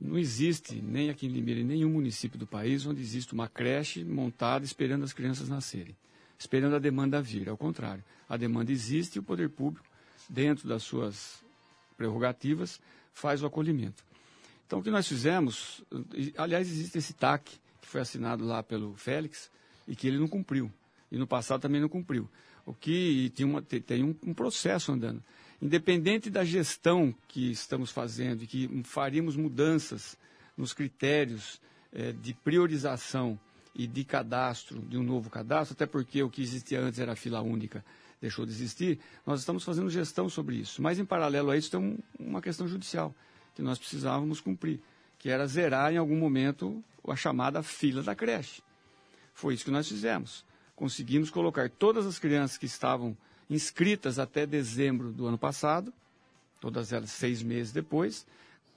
Não 0.00 0.16
existe, 0.16 0.80
nem 0.80 1.10
aqui 1.10 1.26
em 1.26 1.30
Limeira, 1.30 1.60
em 1.60 1.64
nenhum 1.64 1.90
município 1.90 2.38
do 2.38 2.46
país, 2.46 2.86
onde 2.86 3.00
existe 3.00 3.32
uma 3.32 3.48
creche 3.48 4.04
montada 4.04 4.64
esperando 4.64 5.04
as 5.04 5.12
crianças 5.12 5.48
nascerem 5.48 5.94
esperando 6.38 6.76
a 6.76 6.78
demanda 6.78 7.20
vir. 7.20 7.48
Ao 7.48 7.56
contrário, 7.56 8.04
a 8.28 8.36
demanda 8.36 8.70
existe 8.70 9.16
e 9.16 9.18
o 9.18 9.22
poder 9.22 9.50
público, 9.50 9.84
dentro 10.28 10.68
das 10.68 10.82
suas 10.82 11.42
prerrogativas, 11.96 12.80
faz 13.12 13.42
o 13.42 13.46
acolhimento. 13.46 14.04
Então, 14.66 14.78
o 14.78 14.82
que 14.82 14.90
nós 14.90 15.08
fizemos, 15.08 15.82
aliás, 16.36 16.70
existe 16.70 16.98
esse 16.98 17.14
TAC, 17.14 17.58
que 17.80 17.88
foi 17.88 18.00
assinado 18.00 18.44
lá 18.44 18.62
pelo 18.62 18.94
Félix, 18.94 19.50
e 19.86 19.96
que 19.96 20.06
ele 20.06 20.18
não 20.18 20.28
cumpriu. 20.28 20.70
E 21.10 21.16
no 21.16 21.26
passado 21.26 21.62
também 21.62 21.80
não 21.80 21.88
cumpriu. 21.88 22.28
O 22.68 22.74
que 22.74 23.32
tem, 23.34 23.46
uma, 23.46 23.62
tem- 23.62 24.04
um, 24.04 24.14
um 24.26 24.34
processo 24.34 24.92
andando. 24.92 25.22
Independente 25.60 26.28
da 26.28 26.44
gestão 26.44 27.14
que 27.26 27.50
estamos 27.50 27.90
fazendo 27.90 28.42
e 28.44 28.46
que 28.46 28.68
faríamos 28.84 29.36
mudanças 29.36 30.18
nos 30.54 30.74
critérios 30.74 31.60
eh, 31.92 32.12
de 32.12 32.34
priorização 32.34 33.40
e 33.74 33.86
de 33.86 34.04
cadastro, 34.04 34.80
de 34.82 34.98
um 34.98 35.02
novo 35.02 35.30
cadastro, 35.30 35.72
até 35.72 35.86
porque 35.86 36.22
o 36.22 36.28
que 36.28 36.42
existia 36.42 36.78
antes 36.80 37.00
era 37.00 37.12
a 37.12 37.16
fila 37.16 37.40
única, 37.40 37.82
deixou 38.20 38.44
de 38.44 38.52
existir, 38.52 38.98
nós 39.26 39.40
estamos 39.40 39.64
fazendo 39.64 39.88
gestão 39.88 40.28
sobre 40.28 40.56
isso. 40.56 40.82
Mas, 40.82 40.98
em 40.98 41.04
paralelo 41.06 41.50
a 41.50 41.56
isso, 41.56 41.70
tem 41.70 41.80
um- 41.80 41.98
uma 42.20 42.42
questão 42.42 42.68
judicial 42.68 43.14
que 43.54 43.62
nós 43.62 43.78
precisávamos 43.78 44.40
cumprir, 44.40 44.78
que 45.18 45.30
era 45.30 45.46
zerar 45.46 45.90
em 45.92 45.96
algum 45.96 46.16
momento 46.18 46.84
a 47.08 47.16
chamada 47.16 47.62
fila 47.62 48.02
da 48.02 48.14
creche. 48.14 48.60
Foi 49.32 49.54
isso 49.54 49.64
que 49.64 49.70
nós 49.70 49.88
fizemos. 49.88 50.44
Conseguimos 50.78 51.28
colocar 51.28 51.68
todas 51.68 52.06
as 52.06 52.20
crianças 52.20 52.56
que 52.56 52.66
estavam 52.66 53.16
inscritas 53.50 54.16
até 54.16 54.46
dezembro 54.46 55.10
do 55.10 55.26
ano 55.26 55.36
passado, 55.36 55.92
todas 56.60 56.92
elas 56.92 57.10
seis 57.10 57.42
meses 57.42 57.72
depois, 57.72 58.24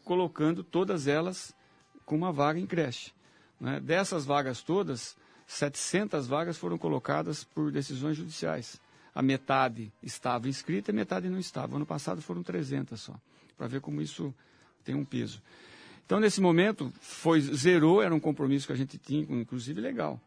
colocando 0.04 0.64
todas 0.64 1.06
elas 1.06 1.54
com 2.04 2.16
uma 2.16 2.32
vaga 2.32 2.60
em 2.60 2.66
creche. 2.66 3.12
né? 3.60 3.80
Dessas 3.80 4.26
vagas 4.26 4.64
todas, 4.64 5.16
700 5.46 6.26
vagas 6.26 6.58
foram 6.58 6.76
colocadas 6.76 7.44
por 7.44 7.72
decisões 7.72 8.18
judiciais. 8.18 8.82
A 9.14 9.22
metade 9.22 9.94
estava 10.02 10.50
inscrita 10.50 10.90
e 10.90 10.96
metade 10.96 11.30
não 11.30 11.38
estava. 11.38 11.76
Ano 11.76 11.86
passado 11.86 12.20
foram 12.20 12.42
300 12.42 13.00
só, 13.00 13.14
para 13.56 13.68
ver 13.68 13.80
como 13.80 14.02
isso 14.02 14.34
tem 14.84 14.96
um 14.96 15.06
peso. 15.06 15.40
Então, 16.04 16.20
nesse 16.20 16.42
momento, 16.42 16.92
foi 17.00 17.42
zerou, 17.42 18.02
era 18.02 18.16
um 18.16 18.20
compromisso 18.20 18.66
que 18.66 18.74
a 18.74 18.76
gente 18.76 18.98
tinha, 18.98 19.22
inclusive 19.40 19.80
legal. 19.80 20.20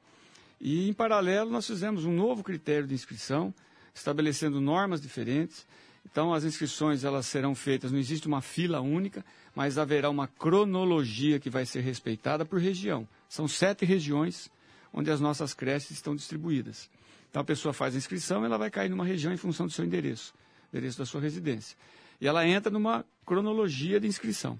E, 0.65 0.89
em 0.89 0.95
paralelo, 0.95 1.51
nós 1.51 1.66
fizemos 1.66 2.07
um 2.07 2.12
novo 2.16 2.43
critério 2.43 2.89
de 2.89 2.95
inscrição, 2.95 3.53
estabelecendo 3.95 4.62
normas 4.62 4.99
diferentes. 4.99 5.66
Então, 6.11 6.32
as 6.32 6.43
inscrições 6.43 7.05
elas 7.05 7.27
serão 7.27 7.55
feitas, 7.55 7.93
não 7.93 7.99
existe 7.99 8.27
uma 8.27 8.41
fila 8.41 8.81
única, 8.81 9.23
mas 9.55 9.77
haverá 9.77 10.09
uma 10.09 10.27
cronologia 10.27 11.39
que 11.39 11.51
vai 11.51 11.66
ser 11.66 11.82
respeitada 11.82 12.47
por 12.47 12.59
região. 12.59 13.07
São 13.28 13.47
sete 13.47 13.85
regiões 13.85 14.51
onde 14.91 15.11
as 15.11 15.20
nossas 15.20 15.53
creches 15.53 15.91
estão 15.91 16.16
distribuídas. 16.16 16.89
Então, 17.28 17.43
a 17.43 17.45
pessoa 17.45 17.74
faz 17.74 17.95
a 17.95 17.99
inscrição, 17.99 18.43
ela 18.43 18.57
vai 18.57 18.70
cair 18.70 18.89
numa 18.89 19.05
região 19.05 19.35
em 19.35 19.36
função 19.36 19.66
do 19.66 19.73
seu 19.73 19.85
endereço, 19.85 20.32
endereço 20.73 20.97
da 20.97 21.05
sua 21.05 21.20
residência. 21.20 21.77
E 22.19 22.27
ela 22.27 22.49
entra 22.49 22.73
numa 22.73 23.05
cronologia 23.27 24.01
de 24.01 24.07
inscrição. 24.07 24.59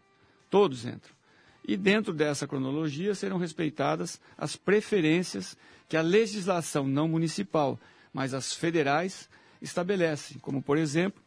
Todos 0.51 0.85
entram. 0.85 1.15
E 1.67 1.77
dentro 1.77 2.13
dessa 2.13 2.47
cronologia 2.47 3.15
serão 3.15 3.39
respeitadas 3.39 4.21
as 4.37 4.55
preferências 4.55 5.57
que 5.89 5.97
a 5.97 6.03
legislação 6.03 6.87
não 6.87 7.09
municipal, 7.09 7.79
mas 8.13 8.35
as 8.35 8.53
federais 8.53 9.29
estabelecem, 9.63 10.39
como 10.39 10.63
por 10.63 10.77
exemplo, 10.77 11.23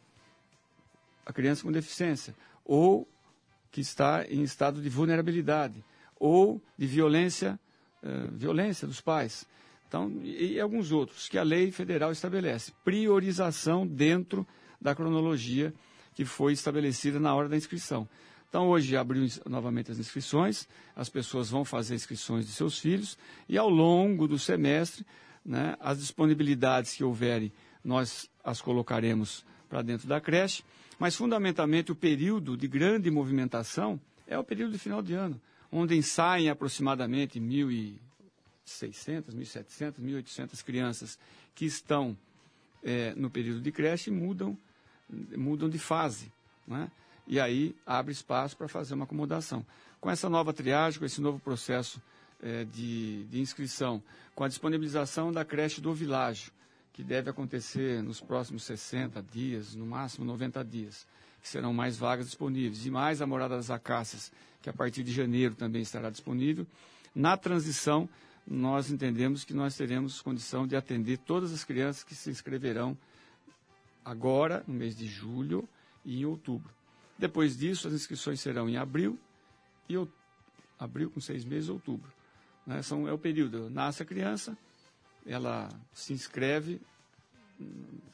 a 1.26 1.32
criança 1.32 1.62
com 1.62 1.72
deficiência, 1.72 2.34
ou 2.64 3.08
que 3.70 3.80
está 3.80 4.24
em 4.28 4.42
estado 4.42 4.80
de 4.80 4.88
vulnerabilidade, 4.88 5.84
ou 6.18 6.62
de 6.76 6.86
violência, 6.86 7.58
eh, 8.02 8.28
violência 8.32 8.86
dos 8.86 9.00
pais. 9.00 9.46
Então, 9.86 10.10
e, 10.22 10.54
e 10.54 10.60
alguns 10.60 10.92
outros 10.92 11.28
que 11.28 11.36
a 11.36 11.42
lei 11.42 11.72
federal 11.72 12.12
estabelece. 12.12 12.72
Priorização 12.84 13.86
dentro 13.86 14.46
da 14.80 14.94
cronologia 14.94 15.74
que 16.14 16.24
foi 16.24 16.52
estabelecida 16.52 17.18
na 17.20 17.34
hora 17.34 17.48
da 17.48 17.56
inscrição. 17.56 18.08
Então, 18.48 18.68
hoje 18.68 18.96
abriu 18.96 19.26
novamente 19.46 19.90
as 19.90 19.98
inscrições, 19.98 20.66
as 20.96 21.08
pessoas 21.08 21.50
vão 21.50 21.64
fazer 21.64 21.94
inscrições 21.94 22.46
de 22.46 22.52
seus 22.52 22.78
filhos 22.78 23.18
e 23.48 23.58
ao 23.58 23.68
longo 23.68 24.26
do 24.26 24.38
semestre, 24.38 25.04
né, 25.44 25.76
as 25.80 25.98
disponibilidades 25.98 26.94
que 26.94 27.04
houverem, 27.04 27.52
nós 27.84 28.30
as 28.42 28.60
colocaremos 28.60 29.44
para 29.68 29.82
dentro 29.82 30.08
da 30.08 30.20
creche, 30.20 30.64
mas 30.98 31.14
fundamentalmente 31.14 31.92
o 31.92 31.94
período 31.94 32.56
de 32.56 32.66
grande 32.66 33.10
movimentação 33.10 34.00
é 34.26 34.38
o 34.38 34.44
período 34.44 34.72
de 34.72 34.78
final 34.78 35.02
de 35.02 35.12
ano, 35.12 35.40
onde 35.70 36.02
saem 36.02 36.48
aproximadamente 36.48 37.38
1.600, 37.38 37.98
1.700, 39.34 39.94
1.800 40.00 40.64
crianças 40.64 41.18
que 41.54 41.66
estão 41.66 42.16
eh, 42.82 43.12
no 43.14 43.28
período 43.28 43.60
de 43.60 43.70
creche 43.70 44.10
e 44.10 44.12
mudam, 44.12 44.56
mudam 45.36 45.68
de 45.68 45.78
fase. 45.78 46.32
Né? 46.66 46.90
E 47.28 47.38
aí 47.38 47.76
abre 47.86 48.10
espaço 48.10 48.56
para 48.56 48.66
fazer 48.68 48.94
uma 48.94 49.04
acomodação. 49.04 49.64
Com 50.00 50.10
essa 50.10 50.30
nova 50.30 50.50
triagem, 50.52 50.98
com 50.98 51.04
esse 51.04 51.20
novo 51.20 51.38
processo 51.38 52.00
eh, 52.42 52.64
de, 52.64 53.24
de 53.24 53.38
inscrição, 53.38 54.02
com 54.34 54.44
a 54.44 54.48
disponibilização 54.48 55.30
da 55.30 55.44
creche 55.44 55.78
do 55.78 55.92
Világio, 55.92 56.50
que 56.90 57.04
deve 57.04 57.28
acontecer 57.28 58.02
nos 58.02 58.18
próximos 58.18 58.62
60 58.62 59.22
dias, 59.22 59.74
no 59.74 59.84
máximo 59.84 60.24
90 60.24 60.64
dias, 60.64 61.06
que 61.42 61.48
serão 61.48 61.74
mais 61.74 61.98
vagas 61.98 62.26
disponíveis, 62.26 62.86
e 62.86 62.90
mais 62.90 63.20
a 63.20 63.26
Morada 63.26 63.56
das 63.56 63.70
Acácias, 63.70 64.32
que 64.62 64.70
a 64.70 64.72
partir 64.72 65.02
de 65.02 65.12
janeiro 65.12 65.54
também 65.54 65.82
estará 65.82 66.08
disponível. 66.08 66.66
Na 67.14 67.36
transição, 67.36 68.08
nós 68.46 68.90
entendemos 68.90 69.44
que 69.44 69.52
nós 69.52 69.76
teremos 69.76 70.22
condição 70.22 70.66
de 70.66 70.76
atender 70.76 71.18
todas 71.18 71.52
as 71.52 71.62
crianças 71.62 72.02
que 72.02 72.14
se 72.14 72.30
inscreverão 72.30 72.96
agora, 74.02 74.64
no 74.66 74.72
mês 74.72 74.96
de 74.96 75.06
julho 75.06 75.68
e 76.04 76.22
em 76.22 76.24
outubro. 76.24 76.77
Depois 77.18 77.56
disso, 77.56 77.88
as 77.88 77.94
inscrições 77.94 78.40
serão 78.40 78.68
em 78.68 78.76
abril 78.76 79.18
e 79.88 79.96
out- 79.96 80.12
abril 80.78 81.10
com 81.10 81.20
seis 81.20 81.44
meses, 81.44 81.68
outubro. 81.68 82.10
Né? 82.66 82.80
São, 82.82 83.08
é 83.08 83.12
o 83.12 83.18
período. 83.18 83.68
Nasce 83.68 84.02
a 84.02 84.06
criança, 84.06 84.56
ela 85.26 85.68
se 85.92 86.12
inscreve 86.12 86.80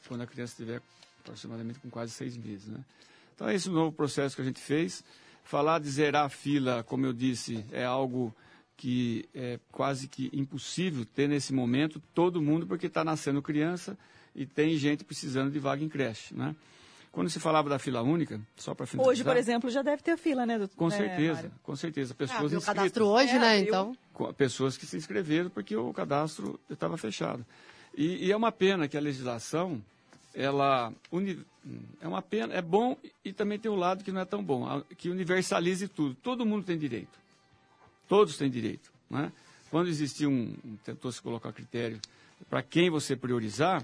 quando 0.07 0.21
a 0.21 0.27
criança 0.27 0.53
estiver 0.53 0.81
aproximadamente 1.19 1.79
com 1.79 1.89
quase 1.89 2.11
seis 2.11 2.35
meses. 2.35 2.67
Né? 2.67 2.83
Então, 3.35 3.47
é 3.47 3.53
esse 3.53 3.69
novo 3.69 3.91
processo 3.91 4.35
que 4.35 4.41
a 4.41 4.45
gente 4.45 4.59
fez. 4.59 5.03
Falar 5.43 5.79
de 5.79 5.89
zerar 5.89 6.25
a 6.25 6.29
fila, 6.29 6.83
como 6.83 7.05
eu 7.05 7.13
disse, 7.13 7.63
é 7.71 7.85
algo 7.85 8.35
que 8.75 9.29
é 9.33 9.59
quase 9.71 10.07
que 10.07 10.29
impossível 10.33 11.05
ter 11.05 11.29
nesse 11.29 11.53
momento 11.53 12.01
todo 12.13 12.41
mundo, 12.41 12.65
porque 12.65 12.87
está 12.87 13.03
nascendo 13.03 13.41
criança 13.41 13.97
e 14.35 14.45
tem 14.45 14.75
gente 14.75 15.03
precisando 15.03 15.51
de 15.51 15.59
vaga 15.59 15.83
em 15.83 15.87
creche. 15.87 16.33
Né? 16.33 16.55
Quando 17.15 17.29
se 17.29 17.39
falava 17.39 17.69
da 17.69 17.79
fila 17.79 18.01
única, 18.01 18.41
só 18.57 18.75
para 18.75 18.85
finalizar... 18.85 19.09
Hoje, 19.09 19.23
por 19.23 19.37
exemplo, 19.37 19.69
já 19.69 19.81
deve 19.81 20.03
ter 20.03 20.17
fila, 20.17 20.45
né, 20.45 20.57
doutor? 20.57 20.75
Com 20.75 20.89
né, 20.89 20.97
certeza, 20.97 21.33
Mário? 21.35 21.51
com 21.63 21.73
certeza. 21.77 22.11
Ah, 22.13 22.17
Pessoas 22.17 22.41
abriu 22.43 22.59
o 22.59 22.61
cadastro 22.61 23.05
hoje, 23.07 23.31
É, 23.31 23.39
né? 23.39 23.59
Então. 23.59 23.97
Com- 24.11 24.33
Pessoas 24.33 24.75
que 24.75 24.85
se 24.85 24.97
inscreveram 24.97 25.49
porque 25.49 25.77
o 25.77 25.93
cadastro 25.93 26.59
estava 26.69 26.97
fechado. 26.97 27.45
E, 27.97 28.25
e 28.25 28.31
é 28.33 28.35
uma 28.35 28.51
pena 28.51 28.85
que 28.89 28.97
a 28.97 28.99
legislação, 28.99 29.81
ela 30.33 30.91
uni- 31.09 31.39
é 32.01 32.07
uma 32.07 32.21
pena, 32.21 32.53
é 32.53 32.61
bom 32.61 32.97
e 33.23 33.31
também 33.31 33.57
tem 33.57 33.71
um 33.71 33.75
lado 33.77 34.03
que 34.03 34.11
não 34.11 34.19
é 34.19 34.25
tão 34.25 34.43
bom, 34.43 34.83
que 34.97 35.09
universalize 35.09 35.87
tudo. 35.87 36.15
Todo 36.21 36.45
mundo 36.45 36.65
tem 36.65 36.77
direito. 36.77 37.17
Todos 38.09 38.35
têm 38.35 38.49
direito. 38.49 38.91
Né? 39.09 39.31
Quando 39.71 39.87
existia 39.87 40.27
um, 40.27 40.53
um- 40.65 40.75
tentou 40.83 41.09
se 41.13 41.21
colocar 41.21 41.53
critério 41.53 41.97
para 42.49 42.61
quem 42.61 42.89
você 42.89 43.15
priorizar, 43.15 43.81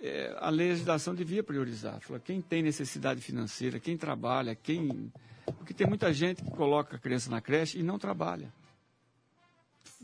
é, 0.00 0.36
a 0.38 0.50
legislação 0.50 1.14
devia 1.14 1.42
priorizar. 1.42 2.00
Falou, 2.00 2.20
quem 2.20 2.40
tem 2.40 2.62
necessidade 2.62 3.20
financeira, 3.20 3.80
quem 3.80 3.96
trabalha, 3.96 4.54
quem. 4.54 5.12
Porque 5.44 5.72
tem 5.72 5.86
muita 5.86 6.12
gente 6.12 6.42
que 6.42 6.50
coloca 6.50 6.96
a 6.96 6.98
criança 6.98 7.30
na 7.30 7.40
creche 7.40 7.78
e 7.78 7.82
não 7.82 7.98
trabalha. 7.98 8.52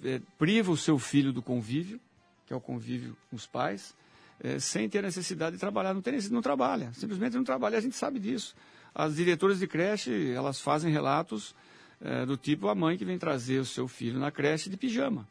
É, 0.03 0.21
priva 0.39 0.71
o 0.71 0.77
seu 0.77 0.99
filho 0.99 1.33
do 1.33 1.43
convívio, 1.43 2.01
que 2.47 2.53
é 2.53 2.57
o 2.57 2.61
convívio 2.61 3.17
com 3.29 3.37
os 3.37 3.47
pais, 3.47 3.95
é, 4.41 4.59
sem 4.59 4.89
ter 4.89 5.03
necessidade 5.03 5.57
de 5.57 5.61
trabalhar. 5.61 5.95
Não, 5.95 6.03
tem, 6.03 6.19
não 6.31 6.43
trabalha, 6.43 6.93
simplesmente 6.93 7.37
não 7.37 7.45
trabalha, 7.45 7.79
a 7.79 7.81
gente 7.81 7.97
sabe 7.97 8.19
disso. 8.19 8.55
As 8.95 9.17
diretoras 9.17 9.59
de 9.59 9.67
creche, 9.67 10.33
elas 10.33 10.61
fazem 10.61 10.93
relatos 10.93 11.55
é, 12.01 12.27
do 12.27 12.37
tipo 12.37 12.69
a 12.69 12.75
mãe 12.75 12.97
que 12.97 13.05
vem 13.05 13.19
trazer 13.19 13.59
o 13.59 13.65
seu 13.65 13.87
filho 13.87 14.19
na 14.19 14.31
creche 14.31 14.69
de 14.69 14.77
pijama. 14.77 15.27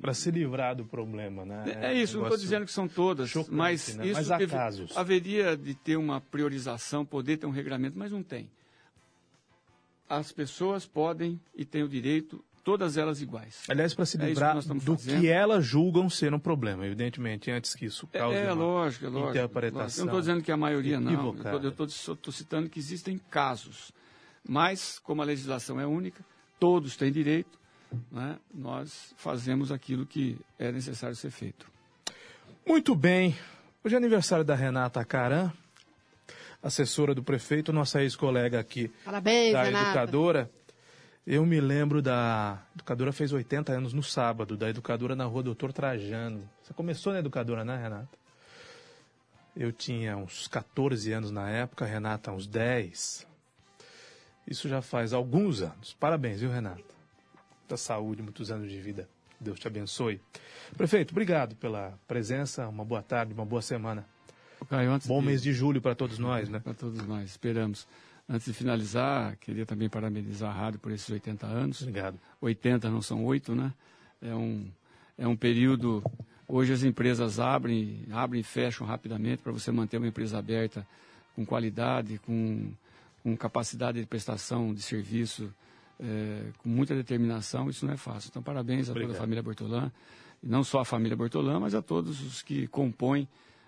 Para 0.00 0.14
se 0.14 0.30
livrar 0.30 0.76
do 0.76 0.84
problema, 0.84 1.44
né? 1.44 1.64
É, 1.82 1.92
isso, 1.94 2.16
não 2.18 2.24
estou 2.24 2.38
dizendo 2.38 2.64
que 2.64 2.72
são 2.72 2.86
todas, 2.88 3.28
chocante, 3.30 3.54
mas 3.56 3.94
né? 3.96 4.06
isso 4.06 4.14
Mas 4.14 4.30
há 4.30 4.38
deve- 4.38 4.52
casos. 4.52 4.96
haveria 4.96 5.56
de 5.56 5.74
ter 5.74 5.96
uma 5.96 6.20
priorização, 6.20 7.04
poder 7.04 7.36
ter 7.36 7.46
um 7.46 7.50
regramento, 7.50 7.98
mas 7.98 8.12
não 8.12 8.22
tem. 8.22 8.50
As 10.08 10.32
pessoas 10.32 10.86
podem 10.86 11.38
e 11.54 11.64
têm 11.64 11.82
o 11.82 11.88
direito, 11.88 12.42
todas 12.64 12.96
elas 12.96 13.20
iguais. 13.20 13.62
Aliás, 13.68 13.92
para 13.94 14.06
se 14.06 14.20
É 14.20 14.26
livrar 14.26 14.56
estamos 14.56 14.84
do 14.84 14.96
fazendo. 14.96 15.20
que 15.20 15.26
elas 15.28 15.64
julgam 15.66 16.08
ser 16.08 16.32
um 16.32 16.38
problema, 16.38 16.86
evidentemente, 16.86 17.50
antes 17.50 17.74
que 17.74 17.84
isso 17.86 18.08
É, 18.12 18.18
cause 18.20 18.36
é 18.36 18.44
uma 18.52 18.54
lógico, 18.64 19.04
é 19.04 19.08
lógico. 19.08 19.30
interpretação. 19.30 19.82
lógico. 19.82 20.00
Eu 20.00 20.04
não 20.06 20.12
estou 20.12 20.20
dizendo 20.20 20.42
que 20.44 20.50
é 20.50 20.54
a 20.54 20.56
maioria 20.56 20.98
não. 21.00 21.34
Eu 21.62 21.68
estou 21.70 22.32
citando 22.32 22.68
que 22.70 22.78
existem 22.78 23.18
casos. 23.30 23.92
Mas, 24.48 24.98
como 24.98 25.20
a 25.20 25.24
legislação 25.26 25.78
é 25.78 25.86
única, 25.86 26.24
todos 26.58 26.96
têm 26.96 27.12
direito, 27.12 27.58
né, 28.10 28.38
nós 28.52 29.14
fazemos 29.16 29.70
aquilo 29.72 30.04
que 30.06 30.38
é 30.58 30.70
necessário 30.72 31.16
ser 31.16 31.30
feito. 31.30 31.70
Muito 32.66 32.94
bem. 32.94 33.36
Hoje 33.84 33.94
é 33.94 33.98
aniversário 33.98 34.44
da 34.44 34.54
Renata 34.54 35.04
Caran. 35.04 35.50
assessora 36.62 37.14
do 37.14 37.22
prefeito, 37.22 37.72
nossa 37.72 38.02
ex-colega 38.02 38.58
aqui 38.58 38.90
Parabéns, 39.04 39.52
da 39.52 39.62
Renata. 39.62 39.86
educadora. 39.88 40.50
Eu 41.26 41.44
me 41.44 41.60
lembro 41.60 42.00
da. 42.02 42.54
A 42.54 42.74
educadora 42.74 43.12
fez 43.12 43.32
80 43.32 43.72
anos 43.72 43.92
no 43.92 44.02
sábado, 44.02 44.56
da 44.56 44.68
educadora 44.70 45.14
na 45.14 45.24
rua 45.24 45.42
Doutor 45.42 45.72
Trajano. 45.72 46.48
Você 46.62 46.72
começou 46.72 47.12
na 47.12 47.18
educadora, 47.20 47.64
né, 47.64 47.76
Renata? 47.76 48.18
Eu 49.56 49.72
tinha 49.72 50.16
uns 50.16 50.46
14 50.48 51.12
anos 51.12 51.30
na 51.30 51.48
época, 51.50 51.84
a 51.84 51.88
Renata 51.88 52.32
uns 52.32 52.46
10. 52.46 53.26
Isso 54.46 54.68
já 54.68 54.80
faz 54.80 55.12
alguns 55.12 55.60
anos. 55.60 55.94
Parabéns, 56.00 56.40
viu, 56.40 56.50
Renata? 56.50 56.82
Muita 57.68 57.76
saúde, 57.76 58.22
muitos 58.22 58.50
anos 58.50 58.70
de 58.70 58.80
vida. 58.80 59.06
Deus 59.38 59.60
te 59.60 59.66
abençoe. 59.68 60.18
Prefeito, 60.74 61.10
obrigado 61.10 61.54
pela 61.56 61.98
presença. 62.08 62.66
Uma 62.66 62.82
boa 62.82 63.02
tarde, 63.02 63.34
uma 63.34 63.44
boa 63.44 63.60
semana. 63.60 64.06
Caio, 64.70 64.98
Bom 65.04 65.20
de- 65.20 65.26
mês 65.26 65.42
de 65.42 65.52
julho 65.52 65.78
para 65.78 65.94
todos 65.94 66.18
nós, 66.18 66.48
né? 66.48 66.60
Para 66.60 66.72
todos 66.72 67.06
nós, 67.06 67.28
esperamos. 67.28 67.86
Antes 68.26 68.46
de 68.46 68.54
finalizar, 68.54 69.36
queria 69.36 69.66
também 69.66 69.86
parabenizar 69.86 70.48
a 70.50 70.58
rádio 70.58 70.80
por 70.80 70.90
esses 70.92 71.10
80 71.10 71.46
anos. 71.46 71.82
Obrigado. 71.82 72.18
80 72.40 72.88
não 72.88 73.02
são 73.02 73.22
8, 73.26 73.54
né? 73.54 73.70
É 74.22 74.34
um, 74.34 74.66
é 75.18 75.28
um 75.28 75.36
período. 75.36 76.02
Hoje 76.48 76.72
as 76.72 76.82
empresas 76.84 77.38
abrem, 77.38 78.02
abrem 78.10 78.40
e 78.40 78.44
fecham 78.44 78.86
rapidamente 78.86 79.42
para 79.42 79.52
você 79.52 79.70
manter 79.70 79.98
uma 79.98 80.08
empresa 80.08 80.38
aberta 80.38 80.86
com 81.36 81.44
qualidade, 81.44 82.18
com, 82.24 82.72
com 83.22 83.36
capacidade 83.36 84.00
de 84.00 84.06
prestação 84.06 84.72
de 84.72 84.80
serviço, 84.80 85.52
eh, 86.00 86.50
com 86.58 86.68
muita 86.68 86.94
determinação. 86.94 87.68
Isso 87.68 87.86
não 87.86 87.92
é 87.92 87.96
fácil. 87.96 88.28
Então, 88.30 88.42
parabéns 88.42 88.88
a 88.88 88.92
toda 88.92 89.00
Obrigado. 89.00 89.16
a 89.16 89.20
família 89.20 89.42
Bortolã. 89.42 89.92
Não 90.42 90.62
só 90.62 90.80
a 90.80 90.84
família 90.84 91.16
Bortolã, 91.16 91.58
mas 91.58 91.74
a 91.74 91.82
todos 91.82 92.20
os 92.22 92.42
que 92.42 92.66
compõem 92.68 93.26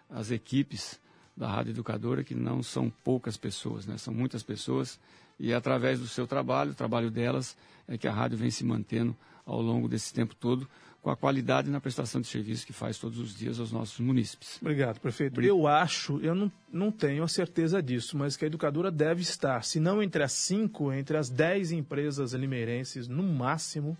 as 0.09 0.31
equipes 0.31 1.01
da 1.36 1.48
Rádio 1.48 1.70
Educadora, 1.70 2.23
que 2.23 2.35
não 2.35 2.62
são 2.62 2.93
poucas 3.02 3.36
pessoas, 3.36 3.86
né? 3.86 3.97
são 3.97 4.12
muitas 4.12 4.43
pessoas, 4.43 5.01
e 5.39 5.52
é 5.52 5.55
através 5.55 5.98
do 5.98 6.07
seu 6.07 6.27
trabalho, 6.27 6.73
o 6.73 6.74
trabalho 6.74 7.11
delas, 7.11 7.57
é 7.89 7.97
que 7.97 8.07
a 8.07 8.12
rádio 8.12 8.36
vem 8.36 8.51
se 8.51 8.65
mantendo 8.65 9.16
ao 9.47 9.61
longo 9.61 9.89
desse 9.89 10.12
tempo 10.12 10.35
todo, 10.35 10.69
com 11.02 11.10
a 11.10 11.16
qualidade 11.16 11.70
na 11.70 11.81
prestação 11.81 12.20
de 12.20 12.27
serviço 12.27 12.66
que 12.66 12.72
faz 12.72 12.98
todos 12.98 13.18
os 13.18 13.35
dias 13.35 13.59
aos 13.59 13.72
nossos 13.72 13.98
munícipes. 14.01 14.59
Obrigado, 14.60 15.01
prefeito. 15.01 15.40
Eu 15.40 15.66
acho, 15.66 16.20
eu 16.20 16.35
não, 16.35 16.52
não 16.70 16.93
tenho 16.93 17.22
a 17.22 17.28
certeza 17.28 17.82
disso, 17.82 18.18
mas 18.18 18.36
que 18.36 18.44
a 18.44 18.48
educadora 18.48 18.90
deve 18.90 19.22
estar, 19.22 19.64
se 19.64 19.81
não 19.81 20.02
entre 20.02 20.22
as 20.22 20.32
cinco, 20.32 20.93
entre 20.93 21.16
as 21.16 21.31
dez 21.31 21.72
empresas 21.72 22.32
limeirenses, 22.32 23.09
no 23.09 23.22
máximo. 23.22 23.97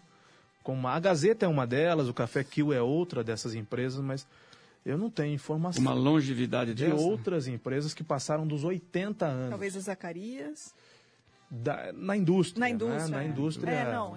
Como 0.62 0.86
a 0.86 1.01
Gazeta 1.01 1.47
é 1.47 1.48
uma 1.48 1.66
delas, 1.66 2.06
o 2.06 2.12
Café 2.12 2.44
Kill 2.44 2.72
é 2.72 2.82
outra 2.82 3.24
dessas 3.24 3.55
empresas, 3.55 3.98
mas 4.05 4.27
eu 4.85 4.98
não 4.98 5.09
tenho 5.09 5.35
informação. 5.35 5.81
Uma 5.81 5.94
longevidade 5.94 6.74
de 6.74 6.85
dessa? 6.85 6.97
outras 6.97 7.48
empresas 7.48 7.94
que 7.94 8.05
passaram 8.05 8.47
dos 8.47 8.62
80 8.62 9.27
anos 9.27 9.51
Talvez 9.51 9.74
a 9.74 9.81
Zacarias. 9.81 10.74
Da- 11.51 11.93
na 11.93 12.16
indústria. 12.16 12.60
Na 12.60 12.66
né? 12.66 12.72
indústria, 12.72 13.09
Na 13.09 13.22
é. 13.22 13.27
indústria, 13.27 13.70
É, 13.70 13.93
não, 13.93 14.16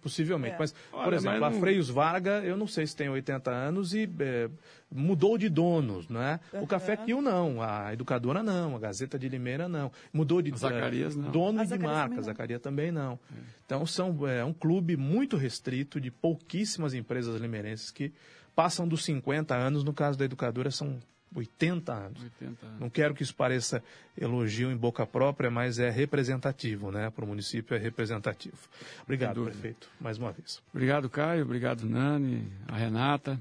possivelmente. 0.00 0.54
É. 0.54 0.58
Mas, 0.58 0.72
por 0.72 0.98
Olha, 1.00 1.16
exemplo, 1.16 1.40
mas 1.40 1.50
a 1.50 1.54
não- 1.54 1.60
Freios 1.60 1.90
Varga, 1.90 2.40
eu 2.44 2.56
não 2.56 2.66
sei 2.66 2.86
se 2.86 2.96
tem 2.96 3.08
80 3.08 3.50
anos 3.50 3.92
e 3.92 4.08
é, 4.18 4.48
mudou 4.90 5.36
de 5.36 5.48
donos, 5.48 6.08
né? 6.08 6.40
O 6.54 6.66
Café. 6.66 6.96
Kill 6.96 7.20
não, 7.20 7.60
a 7.62 7.92
Educadora 7.92 8.42
não, 8.42 8.74
a 8.76 8.78
Gazeta 8.78 9.18
de 9.18 9.28
Limeira 9.28 9.68
não. 9.68 9.92
Mudou 10.12 10.40
de 10.42 10.52
A 10.52 10.56
Zacarias, 10.56 11.14
não. 11.14 11.30
dono 11.30 11.60
A 11.60 11.64
de 11.64 11.78
marca, 11.78 11.84
também 11.84 12.12
a 12.12 12.16
não. 12.16 12.22
Zacarias 12.22 12.60
também 12.60 12.90
não. 12.92 13.18
Então 13.66 13.86
são, 13.86 14.26
é 14.26 14.44
um 14.44 14.52
clube 14.52 14.96
muito 14.96 15.36
restrito 15.36 16.00
de 16.00 16.10
pouquíssimas 16.10 16.94
empresas 16.94 17.40
limeirenses 17.40 17.90
que 17.90 18.12
passam 18.56 18.86
dos 18.88 19.04
50 19.04 19.54
anos, 19.54 19.84
no 19.84 19.92
caso 19.92 20.18
da 20.18 20.24
Educadora 20.24 20.70
são 20.70 20.98
80 21.34 21.92
anos. 21.92 22.22
80 22.22 22.66
anos. 22.66 22.80
Não 22.80 22.90
quero 22.90 23.14
que 23.14 23.22
isso 23.22 23.34
pareça 23.34 23.82
elogio 24.16 24.70
em 24.70 24.76
boca 24.76 25.06
própria, 25.06 25.50
mas 25.50 25.78
é 25.78 25.90
representativo, 25.90 26.90
né? 26.90 27.10
Para 27.10 27.24
o 27.24 27.28
município 27.28 27.74
é 27.74 27.78
representativo. 27.78 28.58
Obrigado, 29.02 29.42
prefeito, 29.44 29.88
mais 30.00 30.18
uma 30.18 30.32
vez. 30.32 30.62
Obrigado, 30.72 31.08
Caio. 31.08 31.44
Obrigado, 31.44 31.88
Nani, 31.88 32.50
a 32.68 32.76
Renata. 32.76 33.40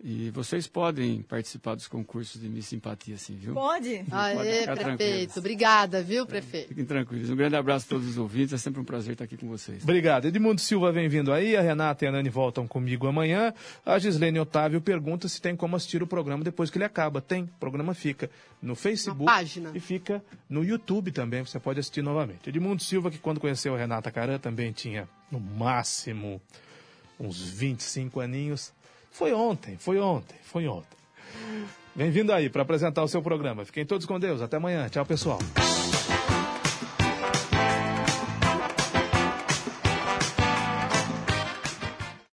E 0.00 0.30
vocês 0.30 0.68
podem 0.68 1.22
participar 1.22 1.74
dos 1.74 1.88
concursos 1.88 2.40
de 2.40 2.48
Miss 2.48 2.66
Simpatia, 2.66 3.18
sim, 3.18 3.34
viu? 3.34 3.52
Pode? 3.52 4.04
Aê, 4.12 4.36
prefeito. 4.36 4.76
tranquilos. 4.76 5.36
Obrigada, 5.36 6.02
viu, 6.04 6.24
prefeito? 6.24 6.68
Fiquem 6.68 6.84
tranquilos. 6.84 7.28
Um 7.30 7.34
grande 7.34 7.56
abraço 7.56 7.86
a 7.86 7.88
todos 7.88 8.06
os 8.06 8.16
ouvintes. 8.16 8.52
É 8.52 8.58
sempre 8.58 8.80
um 8.80 8.84
prazer 8.84 9.14
estar 9.14 9.24
aqui 9.24 9.36
com 9.36 9.48
vocês. 9.48 9.82
Obrigado. 9.82 10.26
Edmundo 10.26 10.60
Silva 10.60 10.92
vem 10.92 11.08
vindo 11.08 11.32
aí, 11.32 11.56
a 11.56 11.60
Renata 11.60 12.04
e 12.04 12.08
a 12.08 12.12
Nani 12.12 12.28
voltam 12.28 12.64
comigo 12.68 13.08
amanhã. 13.08 13.52
A 13.84 13.98
Gislene 13.98 14.38
Otávio 14.38 14.80
pergunta 14.80 15.28
se 15.28 15.42
tem 15.42 15.56
como 15.56 15.74
assistir 15.74 16.00
o 16.00 16.06
programa 16.06 16.44
depois 16.44 16.70
que 16.70 16.78
ele 16.78 16.84
acaba. 16.84 17.20
Tem, 17.20 17.42
o 17.42 17.48
programa 17.58 17.92
fica 17.92 18.30
no 18.62 18.76
Facebook 18.76 19.24
Na 19.24 19.32
página. 19.32 19.72
e 19.74 19.80
fica 19.80 20.22
no 20.48 20.62
YouTube 20.64 21.10
também, 21.10 21.44
você 21.44 21.58
pode 21.58 21.80
assistir 21.80 22.02
novamente. 22.02 22.48
Edmundo 22.48 22.80
Silva, 22.84 23.10
que 23.10 23.18
quando 23.18 23.40
conheceu 23.40 23.74
a 23.74 23.78
Renata 23.78 24.12
Caran 24.12 24.38
também 24.38 24.70
tinha, 24.70 25.08
no 25.28 25.40
máximo, 25.40 26.40
uns 27.18 27.40
25 27.42 28.20
aninhos. 28.20 28.72
Foi 29.10 29.32
ontem, 29.32 29.76
foi 29.78 29.98
ontem, 29.98 30.36
foi 30.42 30.68
ontem. 30.68 30.96
Bem-vindo 31.94 32.32
aí 32.32 32.48
para 32.48 32.62
apresentar 32.62 33.02
o 33.02 33.08
seu 33.08 33.20
programa. 33.20 33.64
Fiquem 33.64 33.84
todos 33.84 34.06
com 34.06 34.20
Deus. 34.20 34.40
Até 34.40 34.56
amanhã. 34.56 34.88
Tchau, 34.88 35.04
pessoal. 35.04 35.40